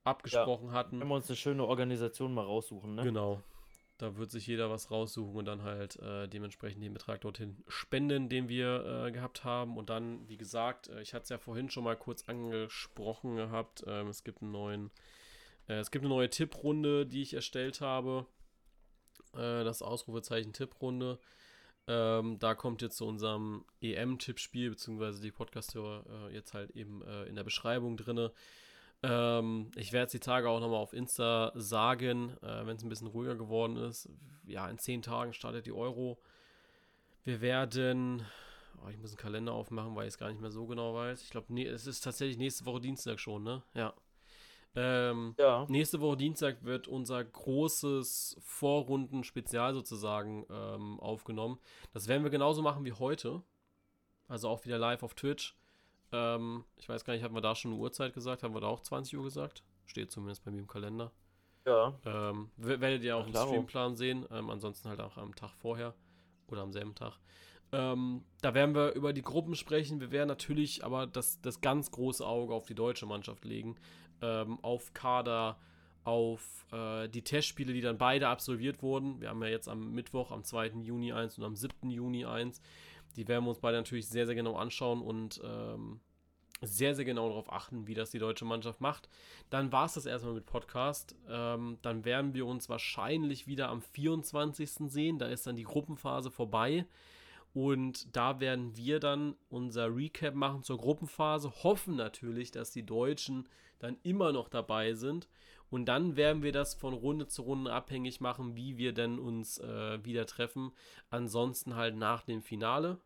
abgesprochen 0.04 0.68
ja, 0.68 0.74
hatten. 0.74 0.99
Wenn 0.99 1.08
wir 1.08 1.16
uns 1.16 1.30
eine 1.30 1.38
schöne 1.38 1.66
Organisation 1.66 2.34
mal 2.34 2.45
raussuchen, 2.45 2.95
ne? 2.95 3.04
Genau. 3.04 3.41
Da 3.99 4.16
wird 4.16 4.30
sich 4.30 4.45
jeder 4.45 4.70
was 4.70 4.91
raussuchen 4.91 5.38
und 5.38 5.45
dann 5.45 5.64
halt 5.64 5.95
äh, 5.98 6.28
dementsprechend 6.28 6.84
den 6.84 6.94
Betrag 6.94 7.22
dorthin 7.22 7.64
spenden, 7.68 8.30
den 8.30 8.48
wir 8.48 9.06
äh, 9.08 9.12
gehabt 9.12 9.44
haben. 9.44 9.76
Und 9.76 9.90
dann, 9.90 10.28
wie 10.30 10.38
gesagt, 10.38 10.88
äh, 10.90 11.02
ich 11.02 11.16
hatte 11.16 11.24
es 11.24 11.30
ja 11.30 11.40
vorhin 11.40 11.72
schon 11.72 11.84
mal 11.84 11.95
kurz 11.95 12.28
angesprochen 12.30 13.38
gehabt. 13.38 13.84
Ähm, 13.88 14.08
es 14.08 14.24
gibt 14.24 14.44
einen 14.44 14.52
neuen, 14.52 14.91
äh, 15.68 15.80
es 15.80 15.90
gibt 15.90 16.06
eine 16.06 16.14
neue 16.14 16.30
Tipprunde, 16.30 17.08
die 17.08 17.24
ich 17.24 17.34
erstellt 17.34 17.82
habe. 17.82 18.28
Äh, 19.34 19.64
das 19.64 19.82
Ausrufezeichen 19.82 20.54
Tipprunde. 20.54 21.20
Ähm, 21.88 22.38
da 22.39 22.53
kommt 22.53 22.81
jetzt 22.81 22.97
zu 22.97 23.05
unserem 23.05 23.65
EM-Tippspiel, 23.81 24.69
beziehungsweise 24.72 25.22
die 25.22 25.31
Podcast-Hörer 25.31 26.30
äh, 26.30 26.34
jetzt 26.34 26.53
halt 26.53 26.72
eben 26.72 27.01
in 27.27 27.35
der 27.35 27.43
Beschreibung 27.43 27.97
drinne. 27.97 28.31
Ähm, 29.03 29.72
ich 29.76 29.93
werde 29.93 30.07
es 30.07 30.11
die 30.11 30.19
Tage 30.19 30.49
auch 30.49 30.59
nochmal 30.59 30.80
auf 30.80 30.93
Insta 30.93 31.51
sagen, 31.55 32.35
äh, 32.41 32.65
wenn 32.65 32.77
es 32.77 32.84
ein 32.84 32.89
bisschen 32.89 33.07
ruhiger 33.07 33.35
geworden 33.35 33.77
ist. 33.77 34.09
Ja, 34.45 34.68
in 34.69 34.80
zehn 34.80 35.01
Tagen 35.01 35.34
startet 35.34 35.65
die 35.65 35.72
Euro. 35.72 36.19
Wir 37.23 37.41
werden. 37.41 38.26
Oh, 38.84 38.89
ich 38.89 38.97
muss 38.97 39.11
einen 39.11 39.18
Kalender 39.18 39.53
aufmachen, 39.53 39.95
weil 39.95 40.07
ich 40.07 40.14
es 40.14 40.18
gar 40.18 40.30
nicht 40.30 40.41
mehr 40.41 40.51
so 40.51 40.65
genau 40.65 40.95
weiß. 40.95 41.23
Ich 41.23 41.30
glaube, 41.30 41.51
nee, 41.53 41.65
es 41.65 41.88
ist 41.88 42.01
tatsächlich 42.03 42.38
nächste 42.38 42.65
Woche 42.65 42.80
Dienstag 42.80 43.19
schon, 43.19 43.43
ne? 43.43 43.64
Ja. 43.73 43.93
Ähm, 44.80 45.34
ja. 45.40 45.66
Nächste 45.70 45.99
Woche 46.02 46.18
Dienstag 46.18 46.64
wird 46.64 46.88
unser 46.88 47.24
großes 47.24 48.38
Vorrunden-Spezial 48.41 49.74
sozusagen 49.74 50.45
ähm, 50.52 50.99
aufgenommen. 50.99 51.58
Das 51.94 52.08
werden 52.08 52.22
wir 52.22 52.30
genauso 52.30 52.62
machen 52.62 52.86
wie 52.86 52.94
heute. 52.94 53.41
Also 54.28 54.49
auch 54.49 54.64
wieder 54.66 54.78
live 54.78 55.02
auf 55.02 55.16
Twitch. 55.16 55.58
Ähm, 56.12 56.64
ich 56.76 56.88
weiß 56.88 57.06
gar 57.06 57.14
nicht, 57.14 57.24
haben 57.24 57.34
wir 57.34 57.41
da 57.41 57.56
schon 57.56 57.72
eine 57.72 57.82
Uhrzeit 57.82 58.14
gesagt? 58.14 58.44
Haben 58.44 58.54
wir 58.54 58.62
da 58.62 58.68
auch 58.68 58.82
20 58.82 59.18
Uhr 59.18 59.24
gesagt? 59.24 59.64
Steht 59.88 60.12
zumindest 60.12 60.45
bei 60.45 60.52
mir 60.52 60.60
im 60.60 60.68
Kalender. 60.68 61.12
Ja. 61.66 61.99
Ähm, 62.06 62.52
werdet 62.58 63.04
ihr 63.04 63.18
auch 63.18 63.26
im 63.26 63.34
Streamplan 63.34 63.95
sehen. 63.95 64.28
Ähm, 64.32 64.52
ansonsten 64.52 64.90
halt 64.90 65.02
auch 65.02 65.18
am 65.18 65.34
Tag 65.34 65.56
vorher 65.56 65.95
oder 66.49 66.62
am 66.62 66.72
selben 66.72 66.94
Tag. 66.94 67.18
Ähm, 67.72 68.24
da 68.41 68.54
werden 68.54 68.76
wir 68.76 68.94
über 68.94 69.12
die 69.12 69.22
Gruppen 69.22 69.56
sprechen. 69.56 69.99
Wir 69.99 70.12
werden 70.12 70.28
natürlich 70.28 70.86
aber 70.86 71.08
das, 71.08 71.41
das 71.41 71.62
ganz 71.62 71.91
große 71.91 72.26
Auge 72.26 72.54
auf 72.54 72.68
die 72.68 72.76
deutsche 72.76 73.06
Mannschaft 73.06 73.44
legen. 73.44 73.76
Ähm, 74.22 74.60
auf 74.61 74.94
Kader, 74.94 75.57
auf 76.03 76.65
äh, 76.72 77.07
die 77.10 77.22
Testspiele, 77.22 77.73
die 77.73 77.81
dann 77.81 77.98
beide 77.98 78.27
absolviert 78.30 78.81
wurden. 78.81 79.19
Wir 79.19 79.30
haben 79.30 79.41
ja 79.44 79.49
jetzt 79.49 79.68
am 79.68 79.91
Mittwoch, 79.94 80.31
am 80.31 80.44
2. 80.44 80.68
Juni 80.81 81.11
1 81.11 81.38
und 81.38 81.44
am 81.44 81.56
7. 81.56 81.89
Juni 81.89 82.26
1. 82.26 82.61
Die 83.15 83.27
werden 83.27 83.44
wir 83.44 83.49
uns 83.49 83.60
beide 83.60 83.77
natürlich 83.77 84.07
sehr, 84.07 84.26
sehr 84.26 84.35
genau 84.35 84.56
anschauen 84.56 85.02
und 85.02 85.41
ähm, 85.44 85.99
sehr, 86.61 86.95
sehr 86.95 87.06
genau 87.06 87.27
darauf 87.30 87.52
achten, 87.52 87.88
wie 87.88 87.94
das 87.94 88.10
die 88.10 88.19
deutsche 88.19 88.45
Mannschaft 88.45 88.81
macht. 88.81 89.10
Dann 89.49 89.72
war 89.72 89.85
es 89.85 89.94
das 89.94 90.06
erstmal 90.06 90.34
mit 90.34 90.45
Podcast. 90.45 91.15
Ähm, 91.30 91.77
dann 91.81 92.06
werden 92.06 92.34
wir 92.34 92.45
uns 92.45 92.69
wahrscheinlich 92.69 93.48
wieder 93.48 93.69
am 93.69 93.81
24. 93.81 94.89
sehen. 94.89 95.19
Da 95.19 95.27
ist 95.27 95.45
dann 95.45 95.56
die 95.56 95.64
Gruppenphase 95.64 96.31
vorbei. 96.31 96.85
Und 97.57 98.15
da 98.15 98.39
werden 98.39 98.77
wir 98.77 98.99
dann 98.99 99.35
unser 99.49 99.88
Recap 99.95 100.35
machen 100.35 100.61
zur 100.61 100.77
Gruppenphase. 100.77 101.51
Hoffen 101.63 101.95
natürlich, 101.95 102.51
dass 102.51 102.69
die 102.69 102.85
Deutschen 102.85 103.49
dann 103.79 103.97
immer 104.03 104.31
noch 104.31 104.47
dabei 104.47 104.93
sind. 104.93 105.27
Und 105.71 105.85
dann 105.85 106.15
werden 106.15 106.43
wir 106.43 106.51
das 106.51 106.75
von 106.75 106.93
Runde 106.93 107.25
zu 107.25 107.41
Runde 107.41 107.73
abhängig 107.73 108.21
machen, 108.21 108.55
wie 108.55 108.77
wir 108.77 108.93
denn 108.93 109.17
uns 109.17 109.57
äh, 109.57 110.05
wieder 110.05 110.27
treffen. 110.27 110.71
Ansonsten 111.09 111.75
halt 111.75 111.95
nach 111.95 112.21
dem 112.21 112.43
Finale. 112.43 113.01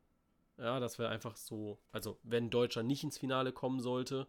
Ja, 0.57 0.81
dass 0.81 0.99
wir 0.99 1.07
einfach 1.07 1.37
so, 1.37 1.79
also 1.93 2.19
wenn 2.21 2.49
Deutschland 2.49 2.89
nicht 2.89 3.05
ins 3.05 3.19
Finale 3.19 3.53
kommen 3.53 3.79
sollte, 3.79 4.27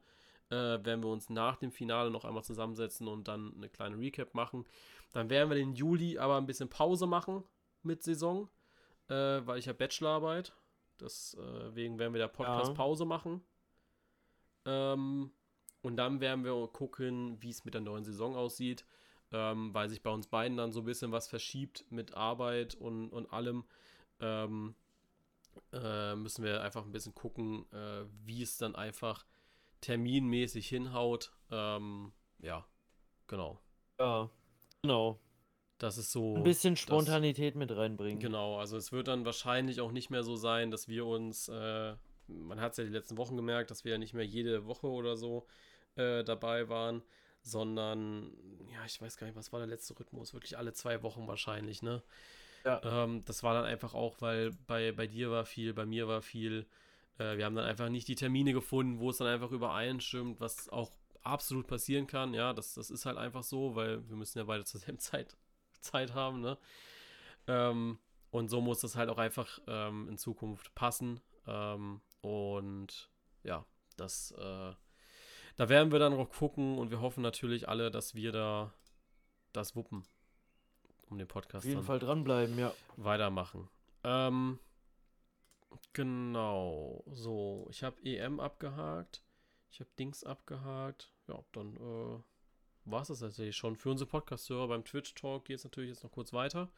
äh, 0.51 0.55
werden 0.55 1.03
wir 1.03 1.11
uns 1.11 1.31
nach 1.31 1.57
dem 1.57 1.73
Finale 1.73 2.13
noch 2.13 2.25
einmal 2.25 2.45
zusammensetzen 2.45 3.09
und 3.09 3.27
dann 3.27 3.55
eine 3.57 3.69
kleine 3.69 3.99
Recap 3.99 4.35
machen. 4.35 4.67
Dann 5.11 5.31
werden 5.31 5.51
wir 5.51 5.57
den 5.57 5.75
Juli 5.75 6.17
aber 6.19 6.37
ein 6.37 6.47
bisschen 6.47 6.69
Pause 6.69 7.09
machen 7.09 7.43
mit 7.83 8.05
Saison, 8.05 8.49
äh, 9.09 9.47
weil 9.47 9.59
ich 9.59 9.69
habe 9.69 9.79
Bachelorarbeit. 9.79 10.53
Deswegen 11.01 11.97
äh, 11.97 11.99
werden 11.99 12.15
wir 12.15 12.21
der 12.21 12.29
Podcast 12.29 12.69
ja. 12.69 12.75
Pause 12.75 13.05
machen. 13.05 13.43
Ähm, 14.65 15.33
und 15.83 15.97
dann 15.97 16.21
werden 16.21 16.45
wir 16.45 16.69
gucken, 16.69 17.43
wie 17.43 17.51
es 17.51 17.65
mit 17.65 17.75
der 17.75 17.81
neuen 17.81 18.05
Saison 18.05 18.37
aussieht, 18.37 18.85
ähm, 19.33 19.75
weil 19.75 19.89
sich 19.89 20.03
bei 20.03 20.11
uns 20.11 20.29
beiden 20.29 20.57
dann 20.57 20.73
so 20.73 20.81
ein 20.81 20.87
bisschen 20.87 21.11
was 21.11 21.29
verschiebt 21.29 21.85
mit 21.91 22.15
Arbeit 22.15 22.75
und, 22.75 23.11
und 23.11 23.33
allem. 23.33 23.65
Ähm, 24.21 24.75
äh, 25.73 26.15
müssen 26.15 26.45
wir 26.45 26.63
einfach 26.63 26.85
ein 26.85 26.93
bisschen 26.93 27.15
gucken, 27.15 27.67
äh, 27.73 28.05
wie 28.25 28.43
es 28.43 28.57
dann 28.57 28.77
einfach 28.77 29.27
terminmäßig 29.81 30.69
hinhaut. 30.69 31.33
Ähm, 31.51 32.13
ja, 32.39 32.65
genau. 33.27 33.61
Ja, 33.99 34.31
genau. 34.83 35.19
Das 35.83 35.99
ist 35.99 36.13
so. 36.13 36.37
Ein 36.37 36.45
bisschen 36.45 36.77
Spontanität 36.77 37.55
das, 37.55 37.59
mit 37.59 37.77
reinbringen. 37.77 38.21
Genau, 38.21 38.57
also 38.57 38.77
es 38.77 38.93
wird 38.93 39.09
dann 39.09 39.25
wahrscheinlich 39.25 39.81
auch 39.81 39.91
nicht 39.91 40.11
mehr 40.11 40.23
so 40.23 40.37
sein, 40.37 40.71
dass 40.71 40.87
wir 40.87 41.05
uns, 41.05 41.49
äh, 41.49 41.95
man 42.29 42.61
hat 42.61 42.73
es 42.73 42.79
ja 42.79 42.85
die 42.85 42.91
letzten 42.91 43.17
Wochen 43.17 43.37
gemerkt, 43.37 43.73
dass 43.73 43.85
wir 43.85 43.93
ja 43.93 43.99
nicht 43.99 44.15
mehr 44.15 44.25
jede 44.25 44.67
Woche 44.67 44.87
oder 44.87 45.17
so 45.17 45.45
äh, 45.97 46.23
dabei 46.23 46.69
waren, 46.69 47.03
sondern, 47.43 48.31
ja, 48.73 48.85
ich 48.87 49.03
weiß 49.03 49.17
gar 49.17 49.27
nicht, 49.27 49.35
was 49.35 49.53
war 49.53 49.59
der 49.59 49.67
letzte 49.67 49.99
Rhythmus? 49.99 50.33
Wirklich 50.33 50.57
alle 50.57 50.73
zwei 50.73 51.03
Wochen 51.03 51.27
wahrscheinlich, 51.27 51.83
ne? 51.83 52.01
Ja. 52.65 52.81
Ähm, 52.85 53.25
das 53.25 53.43
war 53.43 53.55
dann 53.55 53.65
einfach 53.65 53.95
auch, 53.95 54.21
weil 54.21 54.53
bei, 54.69 54.93
bei 54.93 55.09
dir 55.09 55.33
war 55.33 55.45
viel, 55.45 55.75
bei 55.75 55.85
mir 55.85 56.07
war 56.07 56.23
viel. 56.23 56.65
Äh, 57.19 57.37
wir 57.39 57.45
haben 57.45 57.57
dann 57.57 57.67
einfach 57.67 57.89
nicht 57.89 58.07
die 58.07 58.15
Termine 58.15 58.53
gefunden, 58.53 59.01
wo 59.01 59.11
es 59.11 59.19
dann 59.19 59.27
einfach 59.27 59.51
übereinstimmt, 59.51 60.41
was 60.41 60.69
auch 60.69 60.93
absolut 61.25 61.67
passieren 61.67 62.07
kann. 62.07 62.35
Ja, 62.35 62.53
das, 62.53 62.75
das 62.75 62.91
ist 62.91 63.05
halt 63.05 63.19
einfach 63.19 63.43
so, 63.43 63.75
weil 63.75 64.09
wir 64.09 64.17
müssen 64.17 64.39
ja 64.39 64.45
beide 64.45 64.65
zur 64.65 64.81
selben 64.81 64.99
Zeit, 65.01 65.37
Zeit 65.83 66.15
haben, 66.15 66.41
ne? 66.41 66.59
Ähm, 67.47 67.99
und 68.31 68.49
so 68.49 68.61
muss 68.61 68.81
das 68.81 68.97
halt 68.97 69.11
auch 69.11 69.19
einfach 69.19 69.59
ähm, 69.67 70.09
in 70.09 70.17
Zukunft 70.17 70.75
passen. 70.75 71.21
Ähm, 71.47 72.01
und 72.23 73.11
ja, 73.43 73.67
das, 73.97 74.33
äh, 74.33 74.73
da 75.57 75.69
werden 75.69 75.93
wir 75.93 75.99
dann 75.99 76.17
noch 76.17 76.31
gucken 76.31 76.79
und 76.79 76.91
wir 76.91 77.01
hoffen 77.01 77.23
natürlich 77.23 77.69
alle, 77.69 77.91
dass 77.91 78.15
wir 78.15 78.33
da 78.33 78.73
das 79.53 79.77
wuppen 79.77 80.05
um 81.13 81.19
den 81.19 81.29
Podcast 81.29 81.67
Auf 81.67 81.69
jeden 81.69 81.83
Fall 81.83 81.99
dranbleiben, 81.99 82.59
ja. 82.59 82.73
Weitermachen. 82.97 83.69
Ähm, 84.03 84.59
genau. 85.93 87.05
So, 87.07 87.67
ich 87.71 87.85
habe 87.85 88.03
EM 88.03 88.41
abgehakt. 88.41 89.23
Ich 89.71 89.81
habe 89.81 89.91
Dings 89.99 90.25
abgehakt. 90.25 91.13
Ja, 91.29 91.39
dann 91.53 91.77
äh, 91.77 92.23
war 92.85 93.03
es 93.03 93.09
das 93.09 93.21
tatsächlich 93.21 93.57
schon. 93.57 93.77
Für 93.77 93.91
unsere 93.91 94.09
Podcast-Hörer 94.09 94.69
beim 94.69 94.85
Twitch-Talk 94.85 95.45
geht 95.45 95.59
es 95.59 95.65
natürlich 95.65 95.91
jetzt 95.91 96.03
noch 96.03 96.11
kurz 96.11 96.33
weiter. 96.33 96.71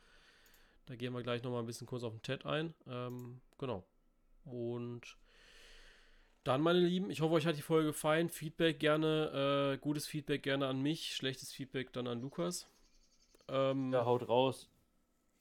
Da 0.87 0.97
gehen 0.97 1.13
wir 1.15 1.23
gleich 1.23 1.43
noch 1.43 1.51
mal 1.51 1.61
ein 1.61 1.67
bisschen 1.67 1.87
kurz 1.87 2.03
auf 2.03 2.13
den 2.13 2.23
Chat 2.23 2.45
ein. 2.45 2.75
Ähm, 2.87 3.41
genau. 3.59 3.85
Und 4.45 5.17
dann, 6.45 6.61
meine 6.61 6.81
Lieben, 6.81 7.11
ich 7.11 7.23
hoffe, 7.23 7.35
euch 7.35 7.47
hat 7.47 7.57
die 7.57 7.63
Folge 7.63 7.89
gefallen. 7.89 8.29
Feedback 8.29 8.79
gerne, 8.79 9.73
äh, 9.75 9.79
gutes 9.79 10.07
Feedback 10.07 10.43
gerne 10.43 10.67
an 10.67 10.83
mich, 10.83 11.17
schlechtes 11.17 11.53
Feedback 11.53 11.93
dann 11.95 12.07
an 12.07 12.21
Lukas. 12.21 12.69
Ähm, 13.49 13.93
ja, 13.93 14.05
haut 14.05 14.29
raus. 14.29 14.69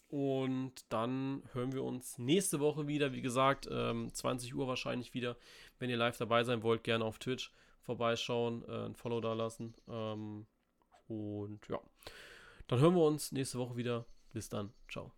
Und 0.07 0.85
dann 0.89 1.43
hören 1.53 1.73
wir 1.73 1.83
uns 1.83 2.17
nächste 2.19 2.59
Woche 2.59 2.87
wieder. 2.87 3.11
Wie 3.11 3.21
gesagt, 3.21 3.67
ähm, 3.69 4.13
20 4.13 4.55
Uhr 4.55 4.67
wahrscheinlich 4.67 5.13
wieder. 5.13 5.35
Wenn 5.79 5.89
ihr 5.89 5.97
live 5.97 6.17
dabei 6.17 6.43
sein 6.43 6.63
wollt, 6.63 6.83
gerne 6.83 7.03
auf 7.03 7.19
Twitch 7.19 7.51
vorbeischauen, 7.81 8.63
äh, 8.69 8.85
ein 8.85 8.95
Follow 8.95 9.19
da 9.19 9.33
lassen. 9.33 9.73
Ähm, 9.89 10.45
und 11.13 11.67
ja, 11.67 11.79
dann 12.67 12.79
hören 12.79 12.95
wir 12.95 13.03
uns 13.03 13.31
nächste 13.31 13.57
Woche 13.59 13.75
wieder. 13.75 14.05
Bis 14.31 14.49
dann. 14.49 14.73
Ciao. 14.89 15.11